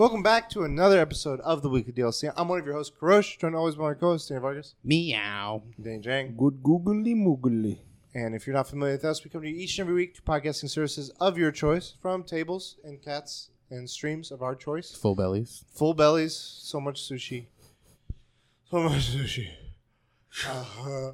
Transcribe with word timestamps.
Welcome 0.00 0.22
back 0.22 0.48
to 0.52 0.62
another 0.62 0.98
episode 0.98 1.40
of 1.40 1.60
the 1.60 1.68
Weekly 1.68 1.92
DLC. 1.92 2.32
I'm 2.34 2.48
one 2.48 2.58
of 2.58 2.64
your 2.64 2.74
hosts, 2.74 2.96
Karosh, 2.98 3.38
joined 3.38 3.54
always 3.54 3.74
by 3.74 3.88
my 3.88 3.92
co-host, 3.92 4.30
Danny 4.30 4.40
Vargas, 4.40 4.74
Meow. 4.82 5.62
Danny 5.78 5.98
Jang. 5.98 6.34
Good 6.38 6.62
googly 6.62 7.14
moogly. 7.14 7.80
And 8.14 8.34
if 8.34 8.46
you're 8.46 8.56
not 8.56 8.66
familiar 8.66 8.94
with 8.94 9.04
us, 9.04 9.22
we 9.22 9.28
come 9.28 9.42
to 9.42 9.48
you 9.50 9.54
each 9.62 9.78
and 9.78 9.84
every 9.86 9.94
week 9.94 10.14
to 10.14 10.22
podcasting 10.22 10.70
services 10.70 11.10
of 11.20 11.36
your 11.36 11.52
choice 11.52 11.96
from 12.00 12.24
tables 12.24 12.76
and 12.82 13.02
cats 13.02 13.50
and 13.68 13.90
streams 13.90 14.30
of 14.30 14.40
our 14.40 14.54
choice. 14.54 14.90
Full 14.92 15.14
bellies. 15.14 15.66
Full 15.74 15.92
bellies, 15.92 16.34
so 16.34 16.80
much 16.80 17.06
sushi. 17.06 17.48
So 18.70 18.80
much 18.80 19.14
sushi. 19.14 19.48
Uh, 20.48 21.10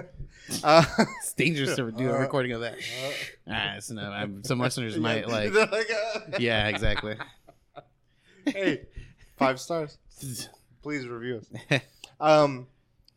uh, 0.64 0.84
It's 1.20 1.34
dangerous 1.34 1.76
to 1.76 1.92
do 1.92 2.08
a 2.08 2.14
Uh, 2.14 2.18
recording 2.20 2.52
of 2.52 2.62
that. 2.62 2.76
ah, 3.46 3.74
it's 3.76 3.90
not, 3.90 4.10
I'm, 4.10 4.42
some 4.42 4.58
listeners 4.58 4.96
might 5.08 5.28
like. 5.28 5.52
they're 5.52 5.66
like, 5.66 5.90
uh, 6.16 6.20
Yeah, 6.38 6.68
exactly. 6.68 7.16
Hey, 8.46 8.86
five 9.36 9.60
stars. 9.60 9.98
Please 10.82 11.06
review 11.06 11.42
us. 11.70 11.80
Um, 12.20 12.68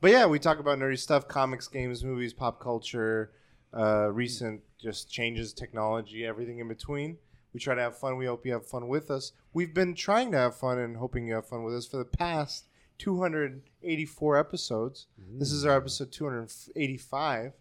but 0.02 0.10
yeah, 0.10 0.26
we 0.26 0.40
talk 0.40 0.58
about 0.58 0.80
nerdy 0.80 0.98
stuff, 0.98 1.28
comics, 1.28 1.68
games, 1.68 2.04
movies, 2.04 2.34
pop 2.34 2.60
culture, 2.60 3.34
uh, 3.72 4.10
recent 4.12 4.62
just 4.82 5.12
changes, 5.12 5.54
technology, 5.54 6.26
everything 6.26 6.58
in 6.58 6.68
between. 6.68 7.18
We 7.54 7.60
try 7.60 7.76
to 7.76 7.82
have 7.82 7.96
fun. 7.98 8.18
We 8.18 8.26
hope 8.26 8.48
you 8.48 8.54
have 8.54 8.66
fun 8.66 8.88
with 8.88 9.12
us. 9.12 9.32
We've 9.54 9.76
been 9.76 9.94
trying 9.94 10.32
to 10.32 10.38
have 10.38 10.56
fun 10.56 10.80
and 10.80 10.98
hoping 10.98 11.28
you 11.28 11.36
have 11.36 11.48
fun 11.48 11.64
with 11.64 11.76
us 11.76 11.86
for 11.86 11.98
the 11.98 12.06
past 12.06 12.66
284 12.98 14.38
episodes. 14.38 15.08
This 15.38 15.52
is 15.52 15.66
our 15.66 15.78
episode 15.78 16.12
285. 16.12 17.54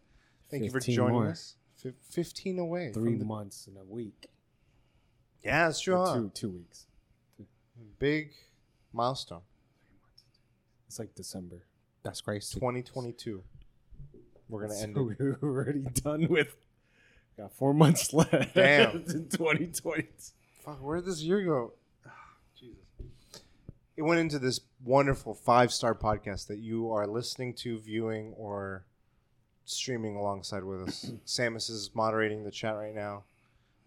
Thank 0.51 0.65
you 0.65 0.71
for 0.71 0.81
joining 0.81 1.15
more. 1.15 1.29
us. 1.29 1.57
Fif- 1.77 1.95
15 2.11 2.59
away. 2.59 2.91
Three 2.93 3.17
months 3.17 3.67
and 3.67 3.77
a 3.77 3.85
week. 3.85 4.31
Yeah, 5.43 5.69
it's 5.69 5.81
true. 5.81 5.97
Huh? 5.97 6.15
Two 6.15 6.31
two 6.35 6.51
weeks. 6.51 6.87
Big 7.99 8.33
milestone. 8.93 9.43
It's 10.87 10.99
like 10.99 11.15
December. 11.15 11.65
That's 12.03 12.21
crazy. 12.21 12.55
2022. 12.55 13.43
We're 14.49 14.67
gonna 14.67 14.79
end 14.79 14.97
it. 14.97 15.17
We're 15.19 15.39
already 15.43 15.87
done 15.95 16.29
with. 16.29 16.55
Got 17.37 17.53
four 17.53 17.75
months 17.75 18.13
left. 18.13 18.55
Damn. 18.55 18.97
in 19.09 19.29
2020. 19.29 20.09
Fuck, 20.65 20.83
where 20.83 20.97
did 20.97 21.07
this 21.07 21.23
year 21.23 21.43
go? 21.45 21.73
Jesus. 22.59 22.79
It 23.97 24.03
went 24.03 24.21
into 24.21 24.39
this 24.39 24.61
wonderful 24.85 25.35
five 25.35 25.73
star 25.73 25.95
podcast 25.95 26.47
that 26.49 26.59
you 26.59 26.93
are 26.93 27.07
listening 27.07 27.55
to, 27.55 27.79
viewing, 27.79 28.35
or 28.37 28.85
streaming 29.65 30.17
alongside 30.17 30.65
with 30.65 30.89
us. 30.89 31.13
Samus 31.27 31.71
is 31.71 31.91
moderating 31.95 32.45
the 32.45 32.51
chat 32.51 32.77
right 32.77 32.95
now, 32.95 33.25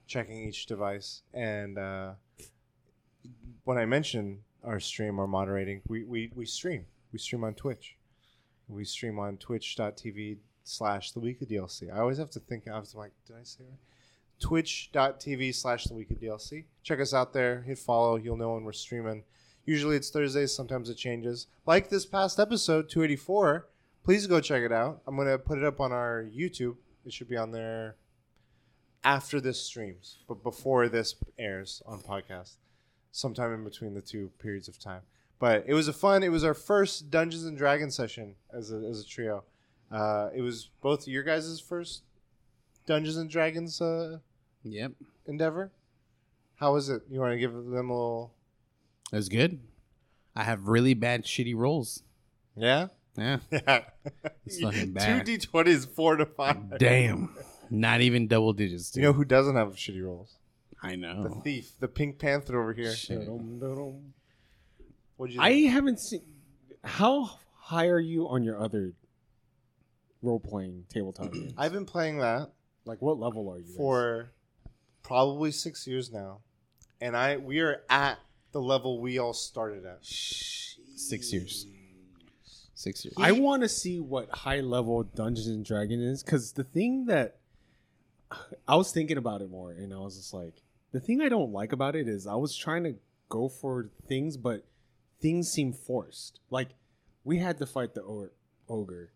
checking 0.07 0.43
each 0.43 0.65
device. 0.65 1.21
And 1.33 1.77
uh, 1.77 2.13
when 3.63 3.77
I 3.77 3.85
mention 3.85 4.39
our 4.63 4.79
stream 4.79 5.19
or 5.19 5.27
moderating, 5.27 5.81
we, 5.87 6.03
we, 6.03 6.31
we 6.35 6.45
stream. 6.45 6.85
We 7.11 7.19
stream 7.19 7.43
on 7.43 7.53
Twitch. 7.53 7.95
We 8.67 8.83
stream 8.83 9.17
on 9.19 9.37
twitch.tv 9.37 10.37
slash 10.63 11.11
the 11.11 11.19
weekly 11.19 11.47
DLC. 11.47 11.93
I 11.93 11.99
always 11.99 12.17
have 12.17 12.29
to 12.31 12.39
think, 12.39 12.67
I 12.67 12.77
was 12.79 12.93
like, 12.95 13.11
did 13.25 13.37
I 13.37 13.43
say 13.43 13.63
twitch.tv 14.39 15.55
slash 15.55 15.85
the 15.85 15.93
week 15.93 16.11
of 16.11 16.19
DLC. 16.19 16.65
Check 16.83 16.99
us 16.99 17.13
out 17.13 17.33
there. 17.33 17.61
Hit 17.61 17.79
follow. 17.79 18.15
You'll 18.15 18.37
know 18.37 18.53
when 18.53 18.63
we're 18.63 18.73
streaming. 18.73 19.23
Usually 19.65 19.95
it's 19.95 20.09
Thursdays. 20.09 20.55
Sometimes 20.55 20.89
it 20.89 20.95
changes. 20.95 21.47
Like 21.65 21.89
this 21.89 22.05
past 22.05 22.39
episode, 22.39 22.89
284. 22.89 23.67
Please 24.03 24.27
go 24.27 24.39
check 24.39 24.63
it 24.63 24.71
out. 24.71 25.01
I'm 25.05 25.15
going 25.15 25.27
to 25.27 25.37
put 25.37 25.57
it 25.57 25.63
up 25.63 25.81
on 25.81 25.91
our 25.91 26.25
YouTube. 26.33 26.75
It 27.05 27.13
should 27.13 27.29
be 27.29 27.37
on 27.37 27.51
there 27.51 27.95
after 29.03 29.41
this 29.41 29.61
streams, 29.61 30.19
but 30.27 30.43
before 30.43 30.87
this 30.87 31.15
airs 31.37 31.81
on 31.85 31.99
podcast. 31.99 32.55
Sometime 33.11 33.53
in 33.53 33.63
between 33.63 33.93
the 33.93 34.01
two 34.01 34.29
periods 34.39 34.67
of 34.67 34.77
time. 34.79 35.01
But 35.39 35.63
it 35.67 35.73
was 35.73 35.87
a 35.87 35.93
fun. 35.93 36.23
It 36.23 36.29
was 36.29 36.43
our 36.43 36.53
first 36.53 37.09
Dungeons 37.11 37.45
and 37.45 37.57
Dragons 37.57 37.95
session 37.95 38.35
as 38.53 38.71
a, 38.71 38.77
as 38.77 39.01
a 39.01 39.05
trio. 39.05 39.43
Uh, 39.91 40.29
it 40.35 40.41
was 40.41 40.69
both 40.81 41.07
your 41.07 41.23
guys' 41.23 41.59
first 41.59 42.03
Dungeons 42.85 43.17
and 43.17 43.29
Dragons 43.29 43.79
uh, 43.81 44.19
Yep. 44.63 44.93
endeavor. 45.27 45.71
How 46.55 46.73
was 46.73 46.89
it? 46.89 47.03
You 47.09 47.19
want 47.19 47.33
to 47.33 47.37
give 47.37 47.53
them 47.53 47.65
a 47.89 47.93
little? 47.93 48.33
It 49.11 49.15
was 49.15 49.29
good. 49.29 49.59
I 50.35 50.43
have 50.43 50.67
really 50.67 50.93
bad, 50.93 51.23
shitty 51.25 51.55
rolls. 51.55 52.03
Yeah. 52.55 52.87
Yeah. 53.17 53.37
Yeah. 53.51 53.81
It's 54.45 54.59
fucking 54.59 54.91
bad. 54.93 55.25
Two 55.25 55.37
d 55.37 55.45
twenties, 55.45 55.85
four 55.85 56.15
to 56.17 56.25
five. 56.25 56.77
Damn. 56.77 57.35
Not 57.69 58.01
even 58.01 58.27
double 58.27 58.53
digits. 58.53 58.95
You 58.95 59.01
know 59.03 59.13
who 59.13 59.25
doesn't 59.25 59.55
have 59.55 59.69
shitty 59.75 60.03
rolls? 60.03 60.35
I 60.81 60.95
know. 60.95 61.23
The 61.23 61.41
thief, 61.41 61.71
the 61.79 61.87
Pink 61.87 62.19
Panther 62.19 62.59
over 62.59 62.73
here. 62.73 62.93
Shit. 62.93 63.27
What'd 65.17 65.35
you? 65.35 65.41
I 65.41 65.49
think? 65.49 65.71
haven't 65.71 65.99
seen. 65.99 66.21
How 66.83 67.31
high 67.55 67.87
are 67.87 67.99
you 67.99 68.27
on 68.29 68.43
your 68.43 68.59
other 68.59 68.93
role 70.21 70.39
playing 70.39 70.85
tabletop 70.89 71.31
games? 71.33 71.53
I've 71.57 71.73
been 71.73 71.85
playing 71.85 72.19
that 72.19 72.51
like, 72.85 73.01
what 73.01 73.19
level 73.19 73.49
are 73.51 73.57
you? 73.59 73.65
guys? 73.65 73.75
for 73.75 74.31
probably 75.03 75.51
six 75.51 75.87
years 75.87 76.11
now, 76.11 76.39
and 77.01 77.15
I 77.15 77.37
we 77.37 77.59
are 77.59 77.81
at 77.89 78.19
the 78.51 78.61
level 78.61 79.01
we 79.01 79.19
all 79.19 79.33
started 79.33 79.85
at. 79.85 79.99
Six 80.01 81.31
years. 81.33 81.65
Six 82.73 83.05
years. 83.05 83.15
I 83.17 83.31
want 83.31 83.63
to 83.63 83.69
see 83.69 83.99
what 83.99 84.29
high 84.29 84.61
level 84.61 85.03
Dungeons 85.03 85.47
and 85.47 85.65
Dragons 85.65 86.01
is 86.03 86.23
because 86.23 86.53
the 86.53 86.63
thing 86.63 87.05
that 87.07 87.37
I 88.67 88.75
was 88.75 88.91
thinking 88.91 89.17
about 89.17 89.41
it 89.41 89.49
more, 89.49 89.71
and 89.71 89.93
I 89.93 89.97
was 89.97 90.17
just 90.17 90.33
like, 90.33 90.53
the 90.91 90.99
thing 90.99 91.21
I 91.21 91.29
don't 91.29 91.51
like 91.51 91.71
about 91.73 91.95
it 91.95 92.07
is 92.07 92.25
I 92.27 92.35
was 92.35 92.55
trying 92.55 92.83
to 92.85 92.95
go 93.29 93.49
for 93.49 93.89
things, 94.07 94.37
but 94.37 94.65
things 95.21 95.51
seem 95.51 95.73
forced. 95.73 96.39
Like 96.49 96.69
we 97.23 97.37
had 97.39 97.57
to 97.59 97.65
fight 97.65 97.93
the 97.93 98.03
og- 98.03 98.31
ogre, 98.69 99.11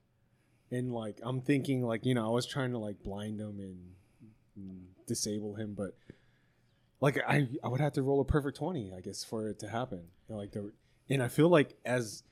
and 0.70 0.94
like 0.94 1.20
I'm 1.24 1.42
thinking, 1.42 1.84
like 1.84 2.06
you 2.06 2.14
know, 2.14 2.26
I 2.28 2.32
was 2.32 2.46
trying 2.46 2.72
to 2.72 2.78
like 2.78 3.02
blind 3.04 3.40
him 3.40 3.60
and, 3.60 3.80
and 4.56 4.88
disable 5.08 5.56
him, 5.56 5.74
but 5.78 5.96
like 7.00 7.18
I 7.28 7.48
I 7.64 7.68
would 7.70 7.82
have 7.82 7.94
to 7.94 8.02
roll 8.04 8.22
a 8.22 8.26
perfect 8.26 8.58
twenty, 8.58 8.94
I 8.96 9.02
guess, 9.02 9.24
for 9.24 9.48
it 9.48 9.60
to 9.60 9.70
happen. 9.70 10.04
You 10.28 10.36
know, 10.36 10.38
like 10.38 10.52
the 10.52 10.72
and 11.10 11.24
I 11.24 11.28
feel 11.28 11.50
like 11.50 11.78
as 11.86 12.24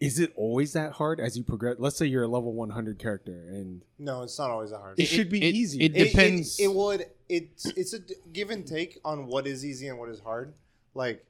is 0.00 0.18
it 0.18 0.32
always 0.34 0.72
that 0.72 0.92
hard 0.94 1.20
as 1.20 1.36
you 1.36 1.44
progress? 1.44 1.76
Let's 1.78 1.96
say 1.96 2.06
you're 2.06 2.24
a 2.24 2.28
level 2.28 2.52
100 2.54 2.98
character, 2.98 3.30
and 3.48 3.82
No, 4.00 4.22
it's 4.24 4.36
not 4.36 4.50
always 4.50 4.70
that 4.70 4.78
hard. 4.78 4.98
It 4.98 5.04
should 5.06 5.30
be 5.30 5.38
it, 5.40 5.54
easy. 5.54 5.80
It, 5.80 5.94
It- 5.96 6.08
depends. 6.10 6.58
It, 6.58 6.64
it, 6.64 6.74
would. 6.74 7.06
It's 7.32 7.64
it's 7.64 7.94
a 7.94 8.00
give 8.32 8.50
and 8.50 8.66
take 8.66 9.00
on 9.04 9.26
what 9.26 9.46
is 9.46 9.64
easy 9.64 9.88
and 9.88 9.98
what 9.98 10.10
is 10.10 10.20
hard. 10.20 10.52
Like 10.94 11.24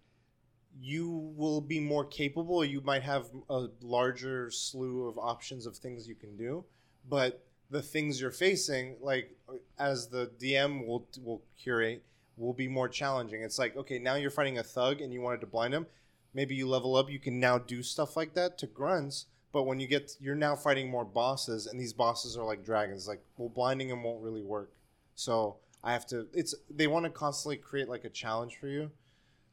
you 0.80 1.32
will 1.36 1.60
be 1.60 1.78
more 1.78 2.04
capable. 2.04 2.64
You 2.64 2.80
might 2.80 3.04
have 3.04 3.26
a 3.48 3.68
larger 3.80 4.50
slew 4.50 5.06
of 5.06 5.16
options 5.16 5.64
of 5.64 5.76
things 5.76 6.08
you 6.08 6.16
can 6.16 6.36
do, 6.36 6.64
but 7.08 7.44
the 7.70 7.82
things 7.82 8.20
you're 8.20 8.32
facing, 8.32 8.96
like 9.00 9.36
uh, 9.48 9.54
as 9.78 10.08
the 10.08 10.32
DM 10.40 10.86
will 10.86 11.06
will 11.22 11.42
curate, 11.56 12.02
will 12.36 12.52
be 12.52 12.66
more 12.66 12.88
challenging. 12.88 13.42
It's 13.42 13.58
like 13.58 13.76
okay, 13.76 14.00
now 14.00 14.16
you're 14.16 14.30
fighting 14.30 14.58
a 14.58 14.64
thug 14.64 15.00
and 15.00 15.12
you 15.12 15.20
wanted 15.20 15.40
to 15.42 15.46
blind 15.46 15.72
him. 15.72 15.86
Maybe 16.34 16.56
you 16.56 16.69
level 16.69 16.96
up. 16.96 17.10
You 17.10 17.20
can 17.20 17.38
now 17.38 17.58
do 17.58 17.82
stuff 17.82 18.16
like 18.16 18.34
that 18.34 18.58
to 18.58 18.66
grunts. 18.66 19.26
But 19.52 19.64
when 19.64 19.78
you 19.78 19.86
get, 19.86 20.16
you're 20.19 20.34
now 20.34 20.56
fighting 20.56 20.90
more 20.90 21.04
bosses, 21.04 21.66
and 21.66 21.78
these 21.78 21.92
bosses 21.92 22.38
are 22.38 22.44
like 22.44 22.64
dragons. 22.64 23.06
Like, 23.06 23.22
well, 23.36 23.50
blinding 23.50 23.88
them 23.88 24.02
won't 24.02 24.22
really 24.22 24.42
work. 24.42 24.72
So 25.14 25.56
I 25.84 25.93
have 25.93 26.06
to. 26.09 26.28
It's 26.32 26.54
they 26.70 26.87
want 26.87 27.04
to 27.04 27.10
constantly 27.10 27.56
create 27.56 27.88
like 27.88 28.04
a 28.04 28.10
challenge 28.10 28.56
for 28.60 28.69
you, 28.69 28.91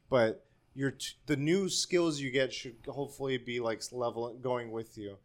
but 0.08 0.44
your 0.74 0.92
t- 0.92 1.14
the 1.26 1.36
new 1.36 1.68
skills 1.68 2.20
you 2.20 2.30
get 2.30 2.52
should 2.52 2.76
hopefully 2.86 3.36
be 3.36 3.60
like 3.60 3.82
level 3.92 4.32
going 4.40 4.70
with 4.70 4.96
you. 4.96 5.16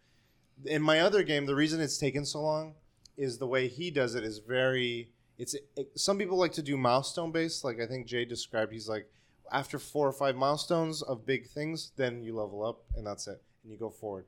In 0.66 0.81
my 0.81 1.01
other 1.01 1.23
game, 1.23 1.45
the 1.45 1.55
reason 1.55 1.79
it's 1.79 1.97
taken 1.97 2.25
so 2.25 2.41
long 2.41 2.75
is 3.17 3.38
the 3.38 3.47
way 3.47 3.67
he 3.67 3.91
does 3.91 4.16
it 4.16 4.23
is 4.23 4.40
very. 4.40 5.11
It's 5.37 5.53
it, 5.53 5.91
some 5.96 6.17
people 6.17 6.37
like 6.37 6.53
to 6.53 6.63
do 6.63 6.78
milestone 6.78 7.31
based. 7.31 7.63
Like 7.63 7.79
I 7.79 7.85
think 7.85 8.07
Jay 8.07 8.25
described, 8.25 8.72
he's 8.72 8.90
like 8.90 9.07
after 9.52 9.78
four 9.78 10.07
or 10.07 10.13
five 10.13 10.35
milestones 10.35 11.02
of 11.03 11.25
big 11.25 11.47
things, 11.47 11.91
then 11.97 12.23
you 12.23 12.35
level 12.35 12.66
up 12.66 12.84
and 12.96 13.05
that's 13.05 13.28
it, 13.28 13.41
and 13.63 13.72
you 13.72 13.78
go 13.78 13.90
forward, 13.90 14.25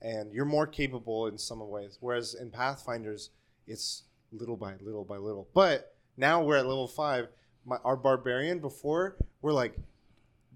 and 0.00 0.32
you're 0.32 0.44
more 0.46 0.66
capable 0.66 1.26
in 1.26 1.36
some 1.36 1.60
ways. 1.68 1.98
Whereas 2.00 2.34
in 2.34 2.50
Pathfinders, 2.50 3.30
it's 3.66 4.04
little 4.32 4.56
by 4.56 4.74
little 4.80 5.04
by 5.04 5.16
little. 5.16 5.48
But 5.52 5.93
now 6.16 6.42
we're 6.42 6.56
at 6.56 6.66
level 6.66 6.88
five. 6.88 7.28
My, 7.66 7.76
our 7.84 7.96
barbarian 7.96 8.58
before 8.58 9.16
we're 9.40 9.52
like 9.52 9.76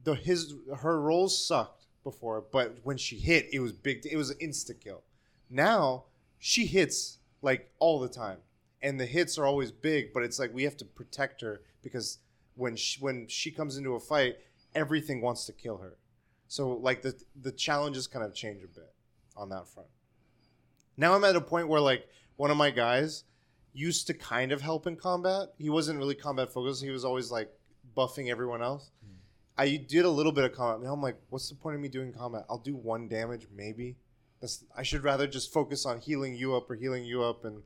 the 0.04 0.14
his 0.14 0.54
her 0.78 1.00
rolls 1.00 1.46
sucked 1.46 1.86
before, 2.04 2.44
but 2.52 2.78
when 2.82 2.96
she 2.96 3.16
hit, 3.16 3.48
it 3.52 3.60
was 3.60 3.72
big. 3.72 4.06
It 4.10 4.16
was 4.16 4.30
an 4.30 4.38
insta 4.38 4.78
kill. 4.78 5.02
Now 5.50 6.04
she 6.38 6.66
hits 6.66 7.18
like 7.42 7.70
all 7.78 8.00
the 8.00 8.08
time, 8.08 8.38
and 8.82 8.98
the 8.98 9.06
hits 9.06 9.38
are 9.38 9.44
always 9.44 9.70
big. 9.70 10.12
But 10.12 10.22
it's 10.22 10.38
like 10.38 10.54
we 10.54 10.62
have 10.64 10.76
to 10.78 10.84
protect 10.84 11.40
her 11.42 11.62
because 11.82 12.18
when 12.54 12.76
she, 12.76 13.00
when 13.00 13.26
she 13.28 13.50
comes 13.50 13.76
into 13.76 13.94
a 13.94 14.00
fight, 14.00 14.36
everything 14.74 15.20
wants 15.20 15.44
to 15.46 15.52
kill 15.52 15.78
her. 15.78 15.96
So 16.46 16.70
like 16.70 17.02
the 17.02 17.14
the 17.40 17.52
challenges 17.52 18.06
kind 18.06 18.24
of 18.24 18.34
change 18.34 18.62
a 18.62 18.68
bit 18.68 18.92
on 19.36 19.50
that 19.50 19.68
front. 19.68 19.88
Now 20.96 21.14
I'm 21.14 21.24
at 21.24 21.36
a 21.36 21.40
point 21.40 21.68
where 21.68 21.80
like 21.80 22.08
one 22.36 22.50
of 22.50 22.56
my 22.56 22.70
guys 22.70 23.24
used 23.78 24.06
to 24.08 24.14
kind 24.14 24.50
of 24.50 24.60
help 24.60 24.86
in 24.86 24.96
combat. 24.96 25.48
He 25.56 25.70
wasn't 25.70 25.98
really 25.98 26.14
combat 26.14 26.52
focused. 26.52 26.82
He 26.82 26.90
was 26.90 27.04
always 27.04 27.30
like 27.30 27.48
buffing 27.96 28.30
everyone 28.30 28.60
else. 28.60 28.90
Hmm. 29.04 29.14
I 29.56 29.76
did 29.76 30.04
a 30.04 30.10
little 30.10 30.32
bit 30.32 30.44
of 30.44 30.52
combat. 30.52 30.84
Now 30.84 30.92
I'm 30.92 31.00
like, 31.02 31.16
what's 31.30 31.48
the 31.48 31.54
point 31.54 31.76
of 31.76 31.80
me 31.80 31.88
doing 31.88 32.12
combat? 32.12 32.44
I'll 32.50 32.58
do 32.58 32.74
one 32.74 33.08
damage, 33.08 33.46
maybe. 33.54 33.96
That's, 34.40 34.64
I 34.76 34.82
should 34.82 35.04
rather 35.04 35.26
just 35.26 35.52
focus 35.52 35.86
on 35.86 36.00
healing 36.00 36.34
you 36.34 36.56
up 36.56 36.70
or 36.70 36.74
healing 36.74 37.04
you 37.04 37.22
up 37.22 37.44
and 37.44 37.62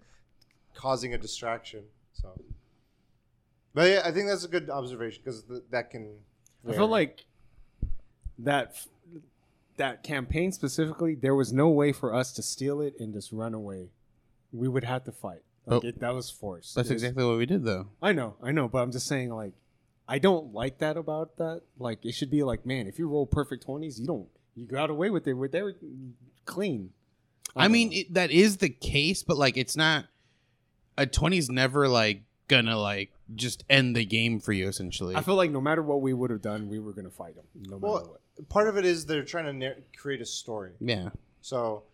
causing 0.74 1.14
a 1.14 1.18
distraction. 1.18 1.84
So, 2.12 2.38
but 3.74 3.88
yeah, 3.88 4.02
I 4.04 4.10
think 4.10 4.28
that's 4.28 4.44
a 4.44 4.48
good 4.48 4.68
observation 4.68 5.22
because 5.24 5.44
th- 5.44 5.62
that 5.70 5.90
can. 5.90 6.16
I 6.68 6.72
feel 6.72 6.88
like 6.88 7.24
that 8.38 8.68
f- 8.68 8.88
that 9.76 10.02
campaign 10.02 10.52
specifically, 10.52 11.14
there 11.14 11.34
was 11.34 11.52
no 11.52 11.68
way 11.68 11.92
for 11.92 12.14
us 12.14 12.32
to 12.34 12.42
steal 12.42 12.80
it 12.80 12.94
and 12.98 13.12
just 13.12 13.32
run 13.32 13.54
away. 13.54 13.88
We 14.52 14.68
would 14.68 14.84
have 14.84 15.04
to 15.04 15.12
fight. 15.12 15.42
Like 15.66 15.82
But- 15.82 15.88
it, 15.88 16.00
that 16.00 16.14
was 16.14 16.30
forced. 16.30 16.74
That's 16.74 16.90
It 16.90 16.94
was- 16.94 17.02
exactly 17.02 17.24
what 17.24 17.38
we 17.38 17.46
did, 17.46 17.64
though. 17.64 17.88
I 18.02 18.12
know, 18.12 18.36
I 18.42 18.50
know, 18.52 18.68
but 18.68 18.78
I'm 18.78 18.90
just 18.92 19.06
saying, 19.06 19.30
like, 19.30 19.52
I 20.08 20.18
don't 20.18 20.52
like 20.52 20.78
that 20.78 20.96
about 20.96 21.36
that. 21.36 21.62
Like, 21.78 22.04
it 22.04 22.12
should 22.12 22.30
be 22.30 22.42
like, 22.42 22.66
man, 22.66 22.86
if 22.86 22.98
you 22.98 23.08
roll 23.08 23.26
perfect 23.26 23.62
twenties, 23.64 24.00
you 24.00 24.06
don't, 24.06 24.28
you 24.54 24.66
got 24.66 24.90
away 24.90 25.10
with 25.10 25.26
it. 25.28 25.34
With 25.34 25.54
everything 25.54 26.14
clean. 26.44 26.90
I, 27.54 27.64
don't 27.64 27.72
mean, 27.72 27.92
it, 27.92 28.14
that 28.14 28.30
is 28.30 28.56
the 28.58 28.68
case, 28.68 29.22
but 29.22 29.36
like, 29.36 29.56
it's 29.56 29.76
not. 29.76 30.06
A 30.98 31.06
twenty's 31.06 31.48
never 31.48 31.88
like 31.88 32.22
gonna 32.48 32.78
like 32.78 33.12
just 33.34 33.64
end 33.70 33.96
the 33.96 34.04
game 34.04 34.40
for 34.40 34.52
you. 34.52 34.68
Essentially, 34.68 35.14
I 35.16 35.22
feel 35.22 35.36
like 35.36 35.50
no 35.50 35.60
matter 35.60 35.82
what 35.82 36.02
we 36.02 36.12
would 36.12 36.30
have 36.30 36.42
done, 36.42 36.68
we 36.68 36.80
were 36.80 36.92
gonna 36.92 37.08
fight 37.10 37.34
them. 37.36 37.44
No 37.54 37.78
matter 37.78 38.08
what. 38.08 38.48
part 38.50 38.68
of 38.68 38.76
it 38.76 38.84
is 38.84 39.06
they're 39.06 39.24
trying 39.24 39.46
to 39.46 39.52
nar- 39.54 39.76
create 39.96 40.20
a 40.20 40.26
story. 40.26 40.72
yeah. 40.80 41.10
So 41.40 41.84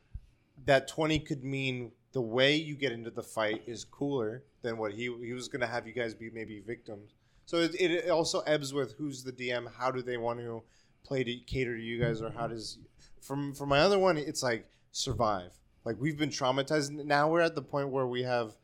that 0.65 0.89
20 0.89 1.21
could 1.21 1.45
mean 1.45 1.93
the 2.19 2.23
way 2.23 2.57
you 2.57 2.75
get 2.75 2.91
into 2.91 3.11
the 3.11 3.23
fight 3.23 3.63
is 3.69 3.85
cooler 3.85 4.43
than 4.63 4.77
what 4.77 4.91
he 4.91 5.05
he 5.25 5.33
was 5.33 5.47
going 5.47 5.61
to 5.61 5.69
have 5.69 5.87
you 5.87 5.93
guys 5.93 6.15
be 6.15 6.29
maybe 6.31 6.59
victims. 6.59 7.15
So 7.47 7.59
it, 7.59 7.77
it 7.81 8.11
also 8.11 8.41
ebbs 8.41 8.75
with 8.75 8.97
who's 8.99 9.23
the 9.23 9.31
DM, 9.31 9.73
how 9.79 9.93
do 9.93 10.03
they 10.03 10.17
want 10.17 10.41
to 10.41 10.65
play 11.05 11.23
to 11.23 11.37
cater 11.47 11.77
to 11.77 11.81
you 11.81 12.01
guys 12.01 12.21
or 12.21 12.31
how 12.31 12.49
does 12.49 12.79
from 13.21 13.55
from 13.55 13.69
my 13.69 13.79
other 13.79 14.01
one 14.01 14.17
it's 14.17 14.43
like 14.43 14.69
survive. 14.91 15.53
Like 15.85 15.95
we've 16.01 16.19
been 16.19 16.31
traumatized 16.31 16.91
now 16.91 17.31
we're 17.31 17.41
at 17.41 17.55
the 17.55 17.63
point 17.63 17.91
where 17.91 18.09
we 18.09 18.25
have 18.25 18.57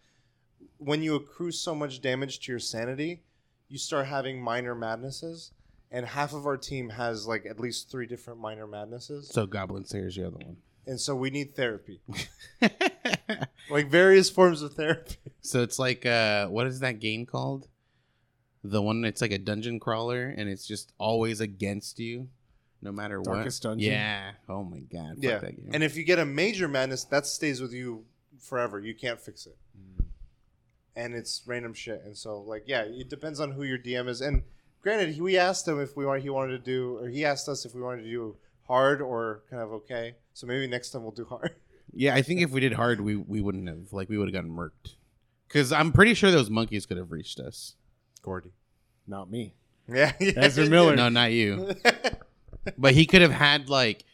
when 0.79 1.05
you 1.05 1.15
accrue 1.15 1.53
so 1.53 1.77
much 1.77 2.01
damage 2.01 2.41
to 2.41 2.51
your 2.51 2.59
sanity, 2.59 3.23
you 3.69 3.79
start 3.79 4.06
having 4.09 4.43
minor 4.43 4.75
madnesses 4.75 5.53
and 5.93 6.06
half 6.06 6.33
of 6.33 6.45
our 6.45 6.56
team 6.56 6.89
has 6.89 7.29
like 7.29 7.47
at 7.47 7.61
least 7.61 7.89
3 7.89 8.09
different 8.09 8.41
minor 8.41 8.67
madnesses 8.67 9.29
So 9.29 9.47
Goblin 9.47 9.85
Slayer's 9.85 10.17
the 10.17 10.27
other 10.27 10.39
one. 10.39 10.56
And 10.86 11.00
so 11.00 11.14
we 11.14 11.31
need 11.31 11.54
therapy 11.56 12.00
like 13.70 13.88
various 13.88 14.31
forms 14.31 14.62
of 14.62 14.75
therapy 14.75 15.16
so 15.40 15.62
it's 15.62 15.78
like 15.78 16.06
uh, 16.06 16.46
what 16.48 16.66
is 16.66 16.81
that 16.81 17.00
game 17.00 17.26
called? 17.26 17.69
The 18.62 18.81
one 18.81 19.02
that's 19.02 19.20
like 19.20 19.31
a 19.31 19.36
dungeon 19.38 19.78
crawler, 19.78 20.32
and 20.34 20.48
it's 20.48 20.66
just 20.66 20.94
always 20.96 21.40
against 21.42 21.98
you, 21.98 22.28
no 22.81 22.92
matter 22.92 23.20
what. 23.20 23.34
Darkest 23.34 23.62
what. 23.62 23.72
Dungeon? 23.72 23.92
Yeah. 23.92 24.31
Oh 24.48 24.64
my 24.64 24.78
god. 24.81 25.16
Yeah 25.19 25.38
That 25.38 25.56
game. 25.56 25.70
and 25.75 25.82
if 25.82 25.96
you 25.98 26.04
get 26.04 26.19
a 26.19 26.25
major 26.25 26.66
madness 26.66 27.04
that 27.04 27.26
stays 27.26 27.60
with 27.60 27.75
you 27.75 28.06
forever 28.40 28.78
you 28.81 28.94
can't 28.94 29.20
fix 29.20 29.46
it 29.46 29.56
and 30.96 31.14
it's 31.14 31.42
random 31.46 31.72
shit 31.75 32.02
and 32.04 32.16
so 32.16 32.40
like 32.40 32.64
yeah 32.66 32.82
it 32.82 33.08
depends 33.08 33.40
on 33.40 33.50
who 33.52 33.62
your 33.64 33.78
dm 33.78 34.08
is 34.08 34.20
and 34.20 34.42
granted 34.82 35.14
he, 35.14 35.20
we 35.20 35.38
asked 35.38 35.66
him 35.66 35.81
if 35.81 35.96
we 35.96 36.04
want 36.04 36.22
he 36.22 36.28
wanted 36.31 36.52
to 36.52 36.58
do 36.58 36.98
or 36.98 37.08
he 37.08 37.25
asked 37.25 37.48
us 37.48 37.64
if 37.64 37.75
we 37.75 37.81
wanted 37.81 38.02
to 38.02 38.10
do 38.10 38.36
hard 38.66 39.00
or 39.00 39.42
kind 39.48 39.62
of 39.62 39.72
okay 39.72 40.14
so 40.34 40.46
maybe 40.46 40.66
next 40.66 40.90
time 40.90 41.02
we'll 41.02 41.12
do 41.12 41.25
hard 41.25 41.54
yeah, 41.92 42.14
I 42.14 42.22
think 42.22 42.40
if 42.40 42.50
we 42.50 42.60
did 42.60 42.72
hard, 42.72 43.00
we 43.00 43.16
we 43.16 43.40
wouldn't 43.40 43.69
have 43.69 43.92
like 43.92 44.08
we 44.08 44.19
would 44.19 44.28
have 44.28 44.34
gotten 44.34 44.50
murked. 44.50 44.96
Because 45.46 45.72
I'm 45.72 45.92
pretty 45.92 46.14
sure 46.14 46.31
those 46.31 46.50
monkeys 46.50 46.86
could 46.86 46.96
have 46.96 47.12
reached 47.12 47.38
us. 47.38 47.76
gordy 48.22 48.52
Not 49.06 49.31
me. 49.31 49.54
yeah, 49.88 50.12
yeah 50.19 50.32
Ezra 50.36 50.69
Miller. 50.69 50.96
No, 50.96 51.08
not 51.08 51.32
you. 51.32 51.75
but 52.78 52.94
he 52.94 53.06
could 53.06 53.22
have 53.22 53.32
had 53.32 53.69
like 53.69 54.04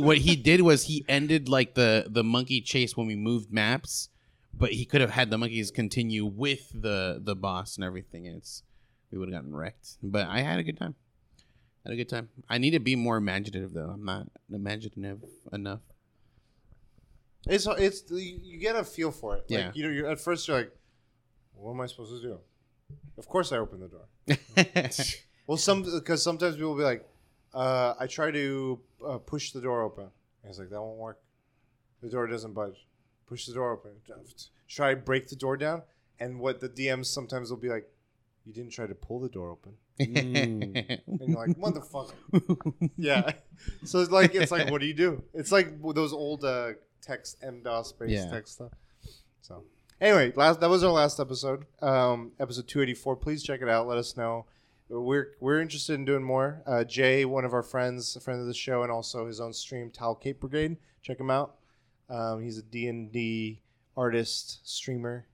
what 0.00 0.18
he 0.18 0.36
did 0.36 0.60
was 0.60 0.84
he 0.84 1.04
ended 1.08 1.48
like 1.48 1.74
the 1.74 2.06
the 2.08 2.24
monkey 2.24 2.60
chase 2.60 2.96
when 2.96 3.06
we 3.06 3.16
moved 3.16 3.52
maps 3.52 4.08
but 4.54 4.70
he 4.70 4.84
could 4.84 5.00
have 5.00 5.10
had 5.10 5.30
the 5.30 5.38
monkeys 5.38 5.70
continue 5.70 6.24
with 6.24 6.70
the 6.72 7.20
the 7.22 7.34
boss 7.34 7.76
and 7.76 7.84
everything 7.84 8.26
and 8.26 8.36
it's 8.36 8.62
we 9.10 9.18
would 9.18 9.28
have 9.28 9.42
gotten 9.42 9.54
wrecked 9.54 9.96
but 10.00 10.28
i 10.28 10.40
had 10.42 10.60
a 10.60 10.62
good 10.62 10.78
time 10.78 10.94
had 11.88 11.94
a 11.94 11.96
good 11.96 12.08
time 12.08 12.28
i 12.48 12.58
need 12.58 12.70
to 12.72 12.80
be 12.80 12.94
more 12.96 13.16
imaginative 13.16 13.72
though 13.72 13.90
i'm 13.94 14.04
not 14.04 14.26
imaginative 14.52 15.20
enough 15.52 15.80
It's 17.46 17.66
it's 17.66 18.02
you 18.10 18.58
get 18.58 18.76
a 18.76 18.84
feel 18.84 19.10
for 19.10 19.36
it. 19.36 19.44
Like, 19.48 19.58
Yeah. 19.58 19.70
You 19.74 19.82
know, 19.84 19.90
you're, 19.96 20.10
at 20.10 20.20
first 20.20 20.46
you're 20.46 20.58
like, 20.58 20.72
"What 21.54 21.72
am 21.72 21.80
I 21.80 21.86
supposed 21.86 22.12
to 22.20 22.20
do?" 22.28 22.38
Of 23.16 23.26
course, 23.28 23.52
I 23.52 23.56
open 23.64 23.78
the 23.80 23.88
door. 23.96 24.06
Well, 25.46 25.56
some 25.56 25.82
because 25.82 26.20
sometimes 26.22 26.56
people 26.56 26.70
will 26.72 26.82
be 26.84 26.90
like, 26.92 27.08
uh, 27.54 27.94
"I 27.98 28.06
try 28.06 28.28
to 28.30 28.44
uh, 29.10 29.18
push 29.32 29.52
the 29.52 29.62
door 29.62 29.80
open." 29.88 30.08
And 30.42 30.50
it's 30.50 30.58
like 30.58 30.68
that 30.74 30.82
won't 30.82 30.98
work. 30.98 31.18
The 32.02 32.10
door 32.10 32.26
doesn't 32.26 32.52
budge. 32.52 32.78
Push 33.26 33.46
the 33.46 33.54
door 33.54 33.70
open. 33.72 33.92
Try 34.68 34.88
to 34.94 35.00
break 35.00 35.28
the 35.28 35.36
door 35.36 35.56
down, 35.56 35.78
and 36.20 36.40
what 36.40 36.60
the 36.60 36.68
DMs 36.68 37.06
sometimes 37.06 37.48
will 37.50 37.62
be 37.68 37.70
like, 37.76 37.86
"You 38.44 38.52
didn't 38.52 38.72
try 38.72 38.86
to 38.86 38.94
pull 38.94 39.20
the 39.20 39.30
door 39.30 39.48
open," 39.56 39.72
and 39.98 41.00
you're 41.20 41.28
like, 41.36 41.56
"Motherfucker." 41.56 42.90
yeah. 42.96 43.32
So 43.84 44.00
it's 44.00 44.10
like 44.10 44.34
it's 44.34 44.52
like 44.52 44.70
what 44.70 44.80
do 44.80 44.86
you 44.86 44.94
do? 44.94 45.22
It's 45.34 45.52
like 45.52 45.80
those 45.94 46.12
old 46.12 46.44
uh, 46.44 46.70
text 47.02 47.40
MDOS 47.42 47.98
based 47.98 48.12
Yeah. 48.12 48.30
text 48.30 48.54
stuff. 48.54 48.72
So 49.42 49.64
anyway, 50.00 50.32
last 50.36 50.60
that 50.60 50.70
was 50.70 50.84
our 50.84 50.92
last 50.92 51.18
episode, 51.20 51.64
um, 51.82 52.32
episode 52.38 52.68
two 52.68 52.82
eighty 52.82 52.94
four. 52.94 53.16
Please 53.16 53.42
check 53.42 53.62
it 53.62 53.68
out. 53.68 53.86
Let 53.86 53.98
us 53.98 54.16
know. 54.16 54.46
We're 54.90 55.32
we're 55.40 55.60
interested 55.60 55.94
in 55.94 56.04
doing 56.04 56.22
more. 56.22 56.62
Uh, 56.66 56.82
Jay, 56.84 57.24
one 57.24 57.44
of 57.44 57.52
our 57.52 57.62
friends, 57.62 58.16
a 58.16 58.20
friend 58.20 58.40
of 58.40 58.46
the 58.46 58.54
show, 58.54 58.82
and 58.82 58.90
also 58.92 59.26
his 59.26 59.40
own 59.40 59.52
stream, 59.52 59.90
Tal 59.90 60.14
Cape 60.14 60.40
Brigade. 60.40 60.76
Check 61.02 61.20
him 61.20 61.30
out. 61.30 61.56
Um, 62.08 62.40
he's 62.42 62.56
a 62.58 62.62
D 62.62 62.86
and 62.88 63.12
D 63.12 63.60
artist, 63.96 64.60
streamer 64.66 65.26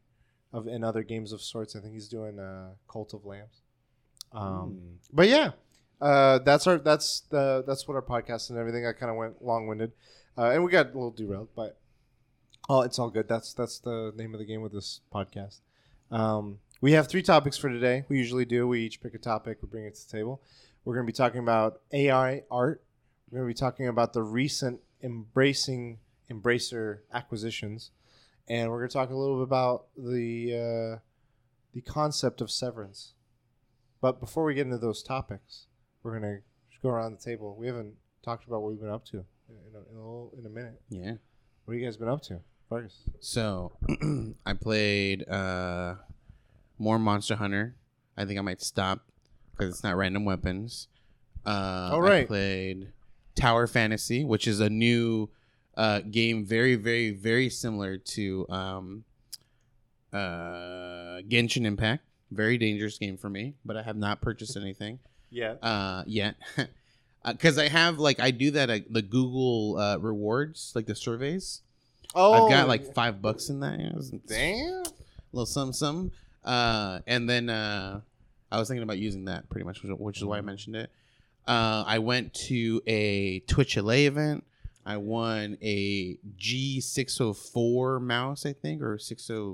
of 0.53 0.67
and 0.67 0.85
other 0.85 1.03
games 1.03 1.33
of 1.33 1.41
sorts. 1.41 1.77
I 1.77 1.81
think 1.81 1.95
he's 1.95 2.09
doing 2.09 2.39
uh, 2.41 2.71
Cult 2.91 3.15
of 3.15 3.25
Lambs. 3.25 3.61
Um, 4.35 4.99
but 5.13 5.29
yeah, 5.29 5.53
uh, 6.01 6.39
that's 6.41 6.67
our 6.67 6.79
that's 6.79 7.21
the 7.31 7.65
that's 7.67 7.87
what 7.87 7.95
our 7.95 8.03
podcast 8.03 8.51
and 8.51 8.59
everything. 8.59 8.87
I 8.87 8.93
kind 8.93 9.11
of 9.11 9.17
went 9.17 9.43
long 9.43 9.67
winded, 9.67 9.93
uh, 10.37 10.51
and 10.51 10.65
we 10.65 10.71
got 10.71 10.87
a 10.87 10.89
little 10.89 11.13
derailed, 11.13 11.49
but 11.55 11.79
oh, 12.69 12.83
it's 12.83 12.99
all 12.99 13.11
good. 13.11 13.29
That's 13.29 13.55
that's 13.55 13.79
the 13.79 14.13
name 14.17 14.35
of 14.35 14.41
the 14.41 14.45
game 14.45 14.61
with 14.61 14.73
this 14.73 15.01
podcast. 15.13 15.61
Um, 16.11 16.59
we 16.81 16.93
have 16.93 17.09
three 17.09 17.23
topics 17.23 17.57
for 17.57 17.71
today. 17.71 18.05
We 18.09 18.19
usually 18.19 18.45
do. 18.45 18.69
We 18.69 18.81
each 18.81 19.01
pick 19.01 19.15
a 19.15 19.19
topic. 19.19 19.59
We 19.63 19.69
bring 19.69 19.87
it 19.87 19.95
to 19.95 20.07
the 20.07 20.19
table. 20.19 20.43
We're 20.85 20.95
going 20.95 21.07
to 21.07 21.11
be 21.13 21.17
talking 21.17 21.41
about 21.41 21.81
AI 21.93 22.43
art. 22.51 22.83
We're 23.31 23.39
going 23.39 23.49
to 23.49 23.55
be 23.55 23.59
talking 23.59 23.89
about 23.89 24.13
the 24.13 24.23
recent 24.23 24.81
embracing 25.03 25.99
embracer 26.31 26.99
acquisitions, 27.13 27.91
and 28.49 28.71
we're 28.71 28.81
going 28.81 28.91
to 28.91 28.93
talk 28.93 29.11
a 29.11 29.15
little 29.15 29.39
bit 29.39 29.45
about 29.45 29.87
the 29.97 30.53
uh, 30.53 30.99
the 31.73 31.81
concept 31.81 32.43
of 32.43 32.51
severance. 32.51 33.14
But 34.05 34.21
before 34.21 34.45
we 34.45 34.53
get 34.53 34.67
into 34.67 34.77
those 34.77 35.03
topics, 35.03 35.65
we're 36.03 36.13
gonna 36.21 36.41
just 36.71 36.83
go 36.83 36.91
around 36.91 37.19
the 37.19 37.25
table. 37.25 37.57
We 37.59 37.67
haven't 37.67 37.95
talked 38.23 38.47
about 38.47 38.61
what 38.61 38.73
we've 38.73 38.81
been 38.83 38.91
up 38.91 39.07
to 39.07 39.25
in 39.49 39.55
a, 39.75 39.79
in 39.79 39.97
a, 39.97 39.99
little, 39.99 40.31
in 40.39 40.45
a 40.45 40.51
minute. 40.51 40.79
yeah 40.91 41.13
What 41.65 41.73
have 41.73 41.81
you 41.81 41.87
guys 41.87 41.97
been 41.97 42.09
up 42.11 42.21
to, 42.25 42.41
Vargas? 42.69 42.99
So 43.21 43.73
I 44.45 44.53
played 44.53 45.27
uh, 45.27 45.95
more 46.79 46.99
Monster 46.99 47.37
Hunter. 47.37 47.77
I 48.15 48.27
think 48.27 48.39
I 48.39 48.43
might 48.43 48.61
stop 48.61 49.07
because 49.53 49.73
it's 49.73 49.83
not 49.83 49.97
random 49.97 50.27
weapons. 50.27 50.89
Uh, 51.47 51.89
Oh, 51.93 52.01
I 52.03 52.07
right. 52.11 52.29
played 52.29 52.93
Tower 53.35 53.67
Fantasy, 53.67 54.23
which 54.23 54.47
is 54.47 54.61
a 54.61 54.69
new 54.69 55.31
uh, 55.79 56.01
game, 56.01 56.45
very, 56.45 56.75
very, 56.75 57.09
very 57.13 57.49
similar 57.49 57.97
to 57.97 58.47
um, 58.51 59.05
uh, 60.13 61.23
Genshin 61.27 61.65
Impact. 61.65 62.05
Very 62.35 62.59
dangerous 62.59 62.99
game 62.99 63.17
for 63.17 63.29
me, 63.31 63.55
but 63.65 63.77
I 63.77 63.83
have 63.83 63.97
not 63.97 64.21
purchased 64.21 64.57
anything 64.57 64.99
Yeah. 65.31 65.53
uh 65.63 66.03
yet. 66.07 66.37
Because 67.27 67.57
i 67.57 67.69
have 67.69 67.99
like 67.99 68.21
i 68.21 68.31
do 68.31 68.51
that 68.51 68.69
at 68.69 68.93
the 68.93 69.01
google 69.01 69.79
uh 69.79 69.97
rewards 69.97 70.73
like 70.75 70.85
the 70.85 70.95
surveys. 70.95 71.63
Oh, 72.15 72.33
i've 72.45 72.51
got 72.51 72.69
like 72.69 72.93
five 72.93 73.23
bucks 73.23 73.49
in 73.49 73.61
that. 73.61 73.79
Know, 73.79 73.99
a 73.99 74.17
damn. 74.29 74.83
little 75.33 75.47
some 75.47 75.73
some 75.73 76.13
uh 76.45 76.99
and 77.07 77.27
then 77.27 77.49
uh 77.49 78.01
i 78.53 78.59
was 78.59 78.69
thinking 78.69 78.83
about 78.83 78.99
using 78.99 79.25
that 79.25 79.49
pretty 79.49 79.65
much 79.65 79.83
which- 79.83 80.19
is 80.19 80.25
why 80.25 80.37
i 80.37 80.43
mentioned 80.43 80.77
it. 80.77 80.91
Uh 81.47 81.83
i 81.87 81.99
went 81.99 82.35
to 82.35 82.83
a 82.87 83.41
twitch 83.49 83.79
la 83.79 83.93
event. 83.95 84.45
I 84.85 84.99
won 84.99 85.57
a 85.63 86.19
g604 86.39 88.03
mouse 88.03 88.45
i 88.45 88.53
think 88.53 88.83
or 88.83 88.99
60 88.99 89.33
uh, 89.35 89.47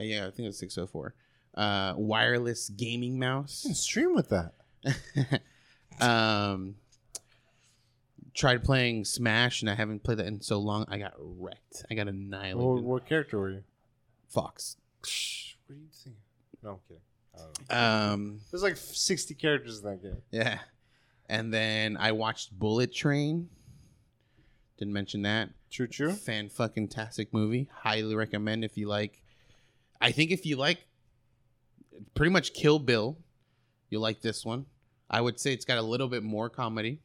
yeah 0.00 0.26
i 0.26 0.30
think 0.30 0.48
it's 0.48 0.58
604 0.58 1.14
uh 1.56 1.94
wireless 1.96 2.68
gaming 2.68 3.18
mouse 3.18 3.62
You 3.64 3.70
can 3.70 3.74
stream 3.76 4.14
with 4.14 4.28
that. 4.30 4.52
um 6.00 6.76
tried 8.34 8.62
playing 8.62 9.04
smash 9.04 9.62
and 9.62 9.70
i 9.70 9.74
haven't 9.74 10.02
played 10.04 10.18
that 10.18 10.26
in 10.26 10.40
so 10.42 10.58
long 10.58 10.84
i 10.88 10.98
got 10.98 11.14
wrecked 11.18 11.84
i 11.90 11.94
got 11.94 12.06
annihilated 12.06 12.62
What, 12.62 12.82
what 12.82 13.06
character 13.08 13.38
were 13.38 13.50
you? 13.50 13.64
fox 14.28 14.76
What 15.66 15.76
are 15.76 15.78
you 15.78 15.86
think? 15.90 16.16
No, 16.62 16.70
I'm 16.70 16.78
kidding. 16.88 17.02
Um, 17.70 18.40
There's 18.50 18.62
like 18.62 18.76
60 18.76 19.34
characters 19.34 19.78
in 19.78 19.84
that 19.90 20.02
game. 20.02 20.16
yeah, 20.30 20.58
and 21.28 21.52
then 21.52 21.96
I 21.96 22.12
watched 22.12 22.58
Bullet 22.58 22.92
Train. 22.94 23.48
Didn't 24.78 24.92
mention 24.94 25.22
that. 25.22 25.50
True, 25.70 25.86
true. 25.86 26.12
Fan 26.12 26.48
fucking 26.48 26.88
tastic 26.88 27.32
movie. 27.32 27.68
Highly 27.72 28.14
recommend 28.16 28.64
if 28.64 28.76
you 28.76 28.88
like. 28.88 29.22
I 30.00 30.12
think 30.12 30.30
if 30.30 30.44
you 30.46 30.56
like 30.56 30.86
pretty 32.14 32.30
much 32.30 32.52
Kill 32.54 32.78
Bill, 32.78 33.16
you'll 33.90 34.02
like 34.02 34.20
this 34.20 34.44
one. 34.44 34.66
I 35.08 35.20
would 35.20 35.38
say 35.38 35.52
it's 35.52 35.64
got 35.64 35.78
a 35.78 35.82
little 35.82 36.08
bit 36.08 36.22
more 36.22 36.48
comedy, 36.50 37.00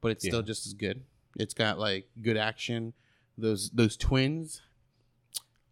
but 0.00 0.12
it's 0.12 0.24
still 0.24 0.42
just 0.42 0.66
as 0.66 0.74
good. 0.74 1.02
It's 1.36 1.54
got 1.54 1.78
like 1.78 2.08
good 2.22 2.36
action. 2.36 2.92
Those 3.36 3.70
those 3.70 3.96
twins, 3.96 4.62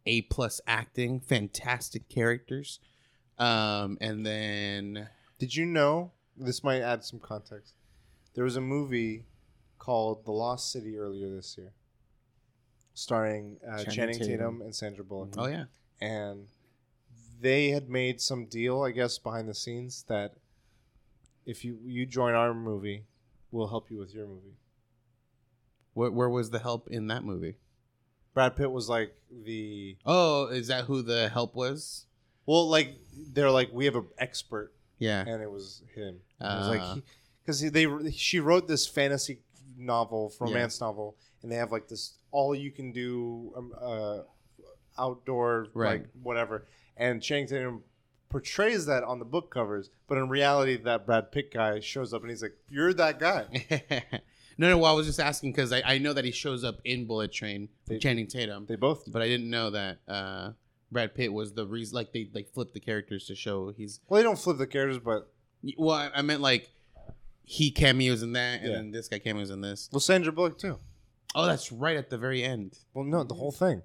A 0.07 0.23
plus 0.23 0.61
acting, 0.67 1.21
fantastic 1.21 2.09
characters. 2.09 2.81
Um, 3.38 3.99
and 4.00 4.26
then 4.26 5.09
Did 5.38 5.55
you 5.55 5.67
know? 5.67 6.12
This 6.37 6.64
might 6.64 6.81
add 6.81 7.05
some 7.05 7.21
context. 7.21 7.75
There 8.35 8.45
was 8.45 8.57
a 8.57 8.61
movie 8.61 9.25
called 9.79 10.25
The 10.25 10.33
Lost 10.33 10.73
City 10.73 10.97
earlier 10.97 11.29
this 11.29 11.57
year, 11.59 11.73
starring 12.95 13.59
uh, 13.67 13.79
Channing 13.79 13.91
Channing, 13.95 14.19
Tatum. 14.19 14.29
Tatum. 14.29 14.62
and 14.62 14.75
Sandra 14.75 15.05
Bullock. 15.05 15.35
oh 15.37 15.47
yeah, 15.47 15.64
And 16.00 16.47
they 17.43 17.71
had 17.71 17.89
made 17.91 18.21
some 18.21 18.47
deal, 18.47 18.83
I 18.83 18.91
guess, 18.93 19.19
behind 19.19 19.49
the 19.49 19.55
scenes 19.55 20.05
that 20.09 20.35
if 21.45 21.65
you 21.65 21.79
you 21.85 22.07
join 22.07 22.35
our 22.35 22.55
movie, 22.55 23.05
we'll 23.51 23.69
help 23.69 23.91
you 23.91 23.99
with 23.99 24.15
your 24.15 24.27
movie. 24.27 24.57
where, 25.95 26.11
where 26.11 26.29
was 26.31 26.51
the 26.51 26.59
help 26.61 26.89
in 26.89 27.09
that 27.09 27.25
movie? 27.25 27.57
Brad 28.35 28.57
Pitt 28.57 28.71
was 28.71 28.89
like 28.89 29.15
the 29.45 29.97
Oh, 30.07 30.47
is 30.47 30.69
that 30.69 30.85
who 30.85 31.03
the 31.03 31.29
help 31.29 31.55
was? 31.55 32.07
well, 32.47 32.69
like 32.69 32.97
they're 33.33 33.51
like 33.51 33.71
we 33.73 33.85
have 33.85 33.97
an 33.97 34.07
expert 34.19 34.73
Yeah. 34.99 35.25
and 35.27 35.43
it 35.43 35.51
was 35.51 35.83
him. 35.95 36.15
it 36.15 36.21
Ah. 36.41 36.59
was 36.59 36.69
like 36.69 37.05
because 37.45 37.61
they 37.73 38.11
she 38.13 38.39
wrote 38.41 38.69
this 38.69 38.87
fantasy 38.87 39.41
novel, 39.77 40.33
romance 40.41 40.81
novel, 40.81 41.17
and 41.43 41.51
they 41.51 41.57
have 41.57 41.73
like 41.73 41.89
this 41.89 42.15
all 42.31 42.55
you 42.55 42.71
can 42.71 42.93
do 42.93 43.53
um, 43.57 43.73
uh, 43.81 44.21
outdoor 44.97 45.67
Right. 45.75 46.01
like 46.03 46.09
whatever. 46.23 46.67
And 46.97 47.23
Channing 47.23 47.47
Tatum 47.49 47.83
portrays 48.29 48.87
that 48.87 49.03
on 49.05 49.19
the 49.19 49.25
book 49.25 49.51
covers, 49.53 49.91
but 50.09 50.17
in 50.19 50.29
reality, 50.29 50.77
that 50.77 51.05
Brad 51.07 51.31
Pitt 51.33 51.53
guy 51.53 51.81
shows 51.81 52.13
up 52.15 52.23
and 52.23 52.31
he's 52.31 52.43
like, 52.43 52.57
"You're 52.69 52.93
that 52.95 53.19
guy." 53.19 53.47
no, 54.59 54.69
no. 54.69 54.79
Well, 54.79 54.93
I 54.93 54.95
was 54.95 55.07
just 55.07 55.21
asking 55.21 55.53
because 55.53 55.73
I, 55.73 55.83
I 55.85 55.99
know 55.99 56.13
that 56.13 56.25
he 56.25 56.31
shows 56.31 56.65
up 56.65 56.81
in 56.85 57.07
Bullet 57.07 57.33
Train, 57.33 57.69
They- 57.87 57.99
Channing 57.99 58.27
Tatum, 58.27 58.67
They 58.67 58.77
both. 58.77 59.11
but 59.11 59.23
I 59.23 59.27
didn't 59.29 59.51
know 59.51 59.71
that 59.71 59.99
uh, 60.09 60.53
Brad 60.91 61.15
Pitt 61.15 61.33
was 61.33 61.53
the 61.55 61.67
reason. 61.67 61.95
Like 61.97 62.13
they 62.13 62.31
like 62.33 62.49
flipped 62.53 62.75
the 62.75 62.81
characters 62.81 63.27
to 63.27 63.35
show 63.35 63.73
he's. 63.77 64.01
Well, 64.09 64.19
they 64.19 64.25
don't 64.25 64.39
flip 64.39 64.59
the 64.59 64.67
characters, 64.67 64.99
but 64.99 65.31
Well, 65.77 65.97
I, 65.97 66.11
I 66.15 66.23
meant 66.23 66.41
like 66.41 66.71
he 67.45 67.71
cameos 67.71 68.23
in 68.23 68.33
that, 68.35 68.61
and 68.61 68.69
Yeah. 68.71 68.77
then 68.77 68.91
this 68.93 69.09
guy 69.09 69.19
cameos 69.19 69.51
in 69.51 69.61
this. 69.61 69.89
well, 69.93 70.01
Sandra 70.01 70.33
Bullock 70.33 70.59
too. 70.59 70.79
Oh, 71.35 71.47
that's 71.47 71.73
right 71.73 71.97
at 71.97 72.11
the 72.11 72.19
very 72.19 72.43
end, 72.45 72.79
Well, 72.95 73.05
no, 73.05 73.25
the 73.25 73.35
whole 73.35 73.53
thing. 73.53 73.83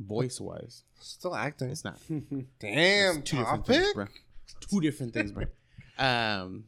Voice 0.00 0.40
wise. 0.40 0.82
Still 0.98 1.34
acting. 1.36 1.70
It's 1.70 1.84
not. 1.84 1.98
Damn, 2.58 3.18
It's 3.18 3.30
two 3.30 3.36
different 3.38 3.66
things, 3.66 3.92
bro. 3.94 4.06
Two 4.60 4.80
different 4.80 5.14
things, 5.14 5.32
bro. 5.32 5.44
Um, 5.98 6.64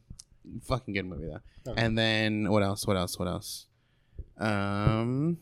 fucking 0.64 0.92
good 0.92 1.06
movie 1.06 1.28
though. 1.28 1.70
Okay. 1.72 1.80
And 1.82 1.96
then 1.96 2.50
what 2.50 2.62
else? 2.62 2.86
What 2.86 2.98
else? 2.98 3.18
What 3.18 3.28
else? 3.28 3.64
Um, 4.36 5.38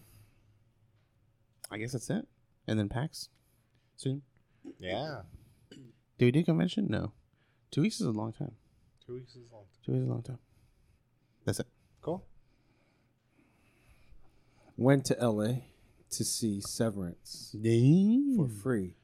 I 1.72 1.78
guess 1.78 1.90
that's 1.90 2.08
it. 2.08 2.24
And 2.68 2.78
then 2.78 2.88
PAX 2.88 3.30
soon. 3.96 4.22
Yeah, 4.78 5.22
Do 5.72 6.26
we 6.26 6.30
do 6.30 6.44
convention? 6.44 6.86
No. 6.88 7.10
Two 7.72 7.82
weeks 7.82 8.00
is 8.00 8.06
a 8.06 8.12
long 8.12 8.32
time. 8.32 8.52
two 9.04 9.14
weeks 9.14 9.34
is 9.34 9.42
long. 9.50 9.62
Time. 9.62 9.80
Two 9.84 9.92
weeks 9.92 10.02
is 10.02 10.08
a 10.08 10.12
long 10.12 10.22
time. 10.22 10.38
That's 11.44 11.58
it. 11.58 11.66
Cool. 12.00 12.24
Went 14.76 15.04
to 15.06 15.14
LA 15.20 15.54
to 16.10 16.24
see 16.24 16.60
Severance 16.60 17.50
for 18.36 18.48
For 18.48 18.48
free, 18.48 18.94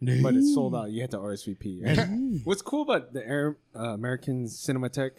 but 0.00 0.34
it's 0.34 0.54
sold 0.54 0.74
out. 0.74 0.90
You 0.90 1.00
had 1.02 1.10
to 1.12 1.18
RSVP. 1.18 1.82
And 1.84 2.40
what's 2.44 2.62
cool 2.62 2.82
about 2.82 3.12
the 3.12 3.26
Air, 3.26 3.56
uh, 3.76 3.90
American 3.90 4.46
Cinematheque? 4.46 5.18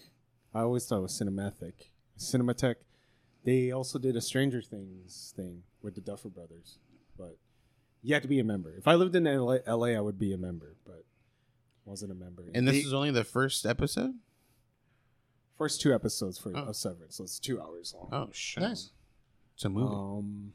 I 0.53 0.61
always 0.61 0.85
thought 0.85 0.97
it 0.97 1.01
was 1.01 1.19
Cinematheque. 1.21 1.89
Cinematheque. 2.17 2.75
They 3.43 3.71
also 3.71 3.99
did 3.99 4.15
a 4.15 4.21
Stranger 4.21 4.61
Things 4.61 5.33
thing 5.35 5.63
with 5.81 5.95
the 5.95 6.01
Duffer 6.01 6.29
Brothers, 6.29 6.79
but 7.17 7.37
you 8.01 8.13
had 8.13 8.23
to 8.23 8.29
be 8.29 8.39
a 8.39 8.43
member. 8.43 8.73
If 8.75 8.87
I 8.87 8.95
lived 8.95 9.15
in 9.15 9.25
LA, 9.25 9.57
LA 9.67 9.87
I 9.89 9.99
would 10.01 10.17
be 10.17 10.33
a 10.33 10.37
member, 10.37 10.75
but 10.85 11.03
wasn't 11.85 12.11
a 12.11 12.15
member. 12.15 12.43
And 12.55 12.67
this 12.67 12.73
They- 12.75 12.79
is 12.81 12.93
only 12.93 13.11
the 13.11 13.23
first 13.23 13.65
episode. 13.65 14.15
first 15.57 15.79
two 15.81 15.93
episodes 15.93 16.37
for 16.37 16.51
Oh. 16.55 16.65
of 16.65 16.75
Severance, 16.75 17.15
so 17.17 17.23
it's 17.23 17.39
two 17.39 17.61
hours 17.61 17.93
long. 17.93 18.09
Oh 18.11 18.29
shit! 18.33 18.61
Nice. 18.63 18.91
It's 19.55 19.63
a 19.65 19.69
movie. 19.69 19.93
Um, 19.95 20.53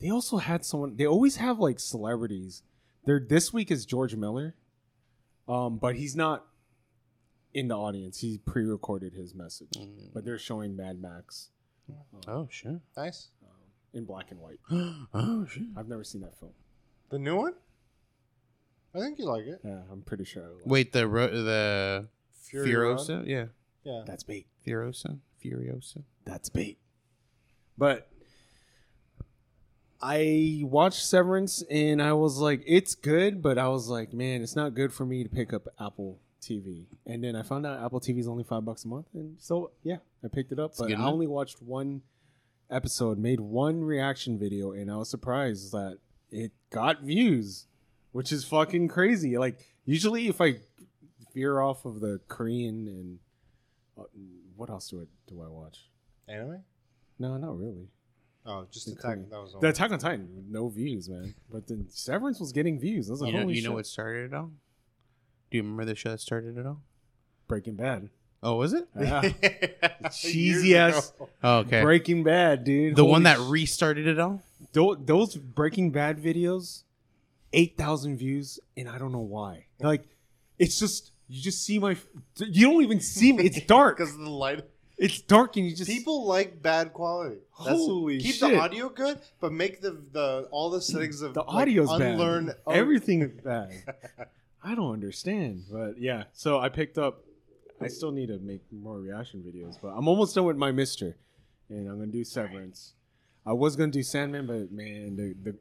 they 0.00 0.10
also 0.10 0.36
had 0.38 0.64
someone. 0.64 0.96
They 0.96 1.06
always 1.06 1.36
have 1.36 1.58
like 1.58 1.80
celebrities. 1.80 2.62
They're 3.04 3.20
this 3.20 3.52
week 3.52 3.70
is 3.70 3.86
George 3.86 4.14
Miller, 4.16 4.54
um, 5.48 5.78
but 5.78 5.96
he's 5.96 6.14
not 6.16 6.44
in 7.54 7.68
the 7.68 7.76
audience. 7.76 8.20
He 8.20 8.38
pre-recorded 8.38 9.14
his 9.14 9.34
message, 9.34 9.70
Mm. 9.76 10.12
but 10.12 10.24
they're 10.24 10.38
showing 10.38 10.76
Mad 10.76 11.00
Max 11.00 11.50
oh 12.26 12.46
shit! 12.50 12.80
Nice. 12.96 13.28
um, 13.42 13.48
in 13.94 14.04
black 14.04 14.30
and 14.30 14.40
white. 14.40 14.58
oh 15.14 15.46
shit! 15.46 15.64
I've 15.76 15.88
never 15.88 16.04
seen 16.04 16.20
that 16.22 16.38
film. 16.38 16.52
The 17.10 17.18
new 17.18 17.36
one. 17.36 17.54
I 18.94 19.00
think 19.00 19.18
you 19.18 19.26
like 19.26 19.44
it. 19.46 19.60
Yeah, 19.64 19.80
I'm 19.90 20.02
pretty 20.02 20.24
sure. 20.24 20.44
I 20.44 20.48
will. 20.48 20.60
Wait, 20.64 20.92
the 20.92 21.06
ro- 21.06 21.28
the 21.44 22.08
Fury 22.34 22.74
Road? 22.74 22.98
Furiosa? 22.98 23.26
Yeah, 23.26 23.46
Yeah. 23.84 24.02
that's 24.06 24.22
bait. 24.22 24.46
Furiosa, 24.66 25.18
Furiosa. 25.42 26.02
That's 26.24 26.48
bait. 26.48 26.78
But 27.76 28.10
I 30.00 30.60
watched 30.62 31.04
Severance 31.04 31.62
and 31.70 32.00
I 32.00 32.12
was 32.12 32.38
like, 32.38 32.62
it's 32.66 32.94
good, 32.94 33.42
but 33.42 33.58
I 33.58 33.68
was 33.68 33.88
like, 33.88 34.12
man, 34.12 34.42
it's 34.42 34.54
not 34.54 34.74
good 34.74 34.92
for 34.92 35.04
me 35.04 35.24
to 35.24 35.28
pick 35.28 35.52
up 35.52 35.66
Apple 35.80 36.20
TV. 36.40 36.86
And 37.06 37.22
then 37.22 37.34
I 37.34 37.42
found 37.42 37.66
out 37.66 37.84
Apple 37.84 38.00
TV 38.00 38.18
is 38.18 38.28
only 38.28 38.44
five 38.44 38.64
bucks 38.64 38.84
a 38.84 38.88
month, 38.88 39.06
and 39.14 39.36
so 39.40 39.72
yeah, 39.82 39.96
I 40.24 40.28
picked 40.28 40.52
it 40.52 40.58
up. 40.58 40.70
It's 40.70 40.80
but 40.80 40.92
I 40.92 41.04
only 41.04 41.26
watched 41.26 41.60
one 41.62 42.02
episode, 42.70 43.18
made 43.18 43.40
one 43.40 43.82
reaction 43.82 44.38
video, 44.38 44.72
and 44.72 44.90
I 44.90 44.96
was 44.96 45.10
surprised 45.10 45.72
that 45.72 45.98
it 46.30 46.52
got 46.70 47.02
views, 47.02 47.66
which 48.12 48.32
is 48.32 48.44
fucking 48.44 48.88
crazy. 48.88 49.36
Like 49.36 49.58
usually, 49.84 50.28
if 50.28 50.40
I 50.40 50.56
veer 51.34 51.60
off 51.60 51.84
of 51.84 52.00
the 52.00 52.20
Korean 52.28 52.86
and 52.88 53.18
uh, 53.98 54.04
what 54.56 54.70
else 54.70 54.88
do 54.90 55.00
I 55.00 55.04
do 55.30 55.42
I 55.42 55.48
watch? 55.48 55.88
Anime. 56.28 56.62
No, 57.18 57.36
not 57.36 57.58
really. 57.58 57.88
Oh, 58.50 58.66
just 58.70 58.86
The 58.86 58.92
attack. 58.92 59.02
Korean. 59.02 59.28
That 59.30 59.40
was 59.42 59.54
all. 59.54 59.60
The 59.60 59.68
Attack 59.68 59.90
on 59.92 59.98
Titan, 59.98 60.46
no 60.48 60.68
views, 60.68 61.08
man. 61.08 61.34
But 61.52 61.66
then 61.68 61.86
Severance 61.90 62.40
was 62.40 62.50
getting 62.50 62.80
views. 62.80 63.08
I 63.08 63.12
was 63.12 63.20
like, 63.20 63.28
You 63.28 63.34
know, 63.34 63.42
holy 63.42 63.54
you 63.56 63.62
know 63.62 63.72
what 63.72 63.86
started 63.86 64.32
it 64.32 64.34
all? 64.34 64.50
Do 65.50 65.56
you 65.58 65.62
remember 65.62 65.84
the 65.84 65.94
show 65.94 66.10
that 66.10 66.20
started 66.20 66.56
it 66.56 66.64
all? 66.66 66.80
Breaking 67.46 67.74
Bad. 67.76 68.08
Oh, 68.42 68.54
was 68.56 68.72
it? 68.72 68.88
Yeah. 68.98 69.22
Cheesy 70.12 70.76
ass. 70.76 71.12
Oh, 71.42 71.58
okay. 71.58 71.82
Breaking 71.82 72.22
Bad, 72.22 72.64
dude. 72.64 72.96
the 72.96 73.02
Holy 73.02 73.10
one 73.12 73.22
that 73.24 73.36
sh- 73.38 73.48
restarted 73.48 74.06
it 74.06 74.18
all? 74.18 74.42
tho- 74.72 74.94
those 74.94 75.36
Breaking 75.36 75.90
Bad 75.90 76.22
videos, 76.22 76.84
eight 77.52 77.76
thousand 77.76 78.16
views, 78.16 78.58
and 78.76 78.88
I 78.88 78.98
don't 78.98 79.12
know 79.12 79.18
why. 79.18 79.66
Like, 79.80 80.04
it's 80.58 80.78
just 80.78 81.10
you 81.28 81.42
just 81.42 81.62
see 81.64 81.78
my. 81.78 81.96
You 82.38 82.66
don't 82.70 82.82
even 82.82 83.00
see 83.00 83.32
me. 83.32 83.44
It's 83.44 83.60
dark. 83.66 83.96
because 83.98 84.14
of 84.14 84.20
the 84.20 84.30
light. 84.30 84.64
It's 84.98 85.20
dark, 85.20 85.56
and 85.56 85.64
you 85.68 85.76
just 85.76 85.88
People 85.90 86.26
like 86.26 86.60
bad 86.60 86.92
quality. 86.92 87.36
Holy 87.50 88.18
keep 88.18 88.34
shit. 88.34 88.50
the 88.50 88.58
audio 88.58 88.88
good, 88.88 89.20
but 89.40 89.52
make 89.52 89.80
the 89.80 89.92
the 90.12 90.48
all 90.50 90.70
the 90.70 90.80
settings 90.80 91.22
of 91.22 91.34
the 91.34 91.40
like, 91.42 91.48
audio's 91.68 91.90
unlearn 91.90 92.46
bad. 92.46 92.56
oh, 92.66 92.72
Everything 92.72 93.22
is 93.22 93.30
bad. 93.44 93.70
I 94.62 94.74
don't 94.74 94.92
understand, 94.92 95.64
but 95.70 95.98
yeah. 96.00 96.24
So 96.32 96.58
I 96.58 96.68
picked 96.68 96.98
up. 96.98 97.24
I 97.80 97.86
still 97.86 98.10
need 98.10 98.26
to 98.26 98.40
make 98.40 98.62
more 98.72 98.98
reaction 98.98 99.40
videos, 99.46 99.76
but 99.80 99.88
I'm 99.88 100.08
almost 100.08 100.34
done 100.34 100.44
with 100.46 100.56
my 100.56 100.72
Mister, 100.72 101.16
and 101.68 101.88
I'm 101.88 102.00
gonna 102.00 102.10
do 102.10 102.24
Severance. 102.24 102.94
I 103.46 103.52
was 103.52 103.76
gonna 103.76 103.92
do 103.92 104.02
Sandman, 104.02 104.46
but 104.46 104.72
man, 104.72 105.14
the 105.16 105.34
the 105.44 105.56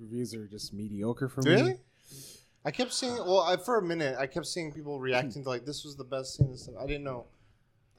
reviews 0.00 0.32
are 0.34 0.46
just 0.46 0.72
mediocre 0.72 1.28
for 1.28 1.42
me. 1.42 1.50
Really? 1.50 1.76
I 2.64 2.70
kept 2.70 2.92
seeing. 2.92 3.16
Well, 3.16 3.40
I, 3.40 3.56
for 3.56 3.78
a 3.78 3.82
minute, 3.82 4.16
I 4.18 4.26
kept 4.28 4.46
seeing 4.46 4.72
people 4.72 5.00
reacting 5.00 5.42
to 5.42 5.48
like 5.48 5.64
this 5.64 5.82
was 5.84 5.96
the 5.96 6.04
best 6.04 6.36
scene. 6.36 6.46
and 6.48 6.58
stuff. 6.58 6.76
I 6.80 6.86
didn't 6.86 7.02
know. 7.04 7.26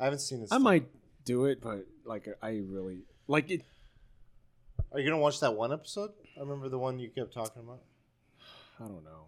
I 0.01 0.05
haven't 0.05 0.19
seen 0.19 0.41
this. 0.41 0.51
I 0.51 0.57
might 0.57 0.87
do 1.23 1.45
it, 1.45 1.61
but 1.61 1.85
like 2.05 2.27
I 2.41 2.61
really 2.65 3.03
like 3.27 3.51
it. 3.51 3.61
Are 4.91 4.99
you 4.99 5.05
gonna 5.07 5.21
watch 5.21 5.39
that 5.41 5.53
one 5.55 5.71
episode? 5.71 6.11
I 6.35 6.39
remember 6.41 6.67
the 6.69 6.79
one 6.79 6.99
you 6.99 7.09
kept 7.09 7.33
talking 7.33 7.61
about. 7.61 7.81
I 8.79 8.85
don't 8.87 9.03
know. 9.03 9.27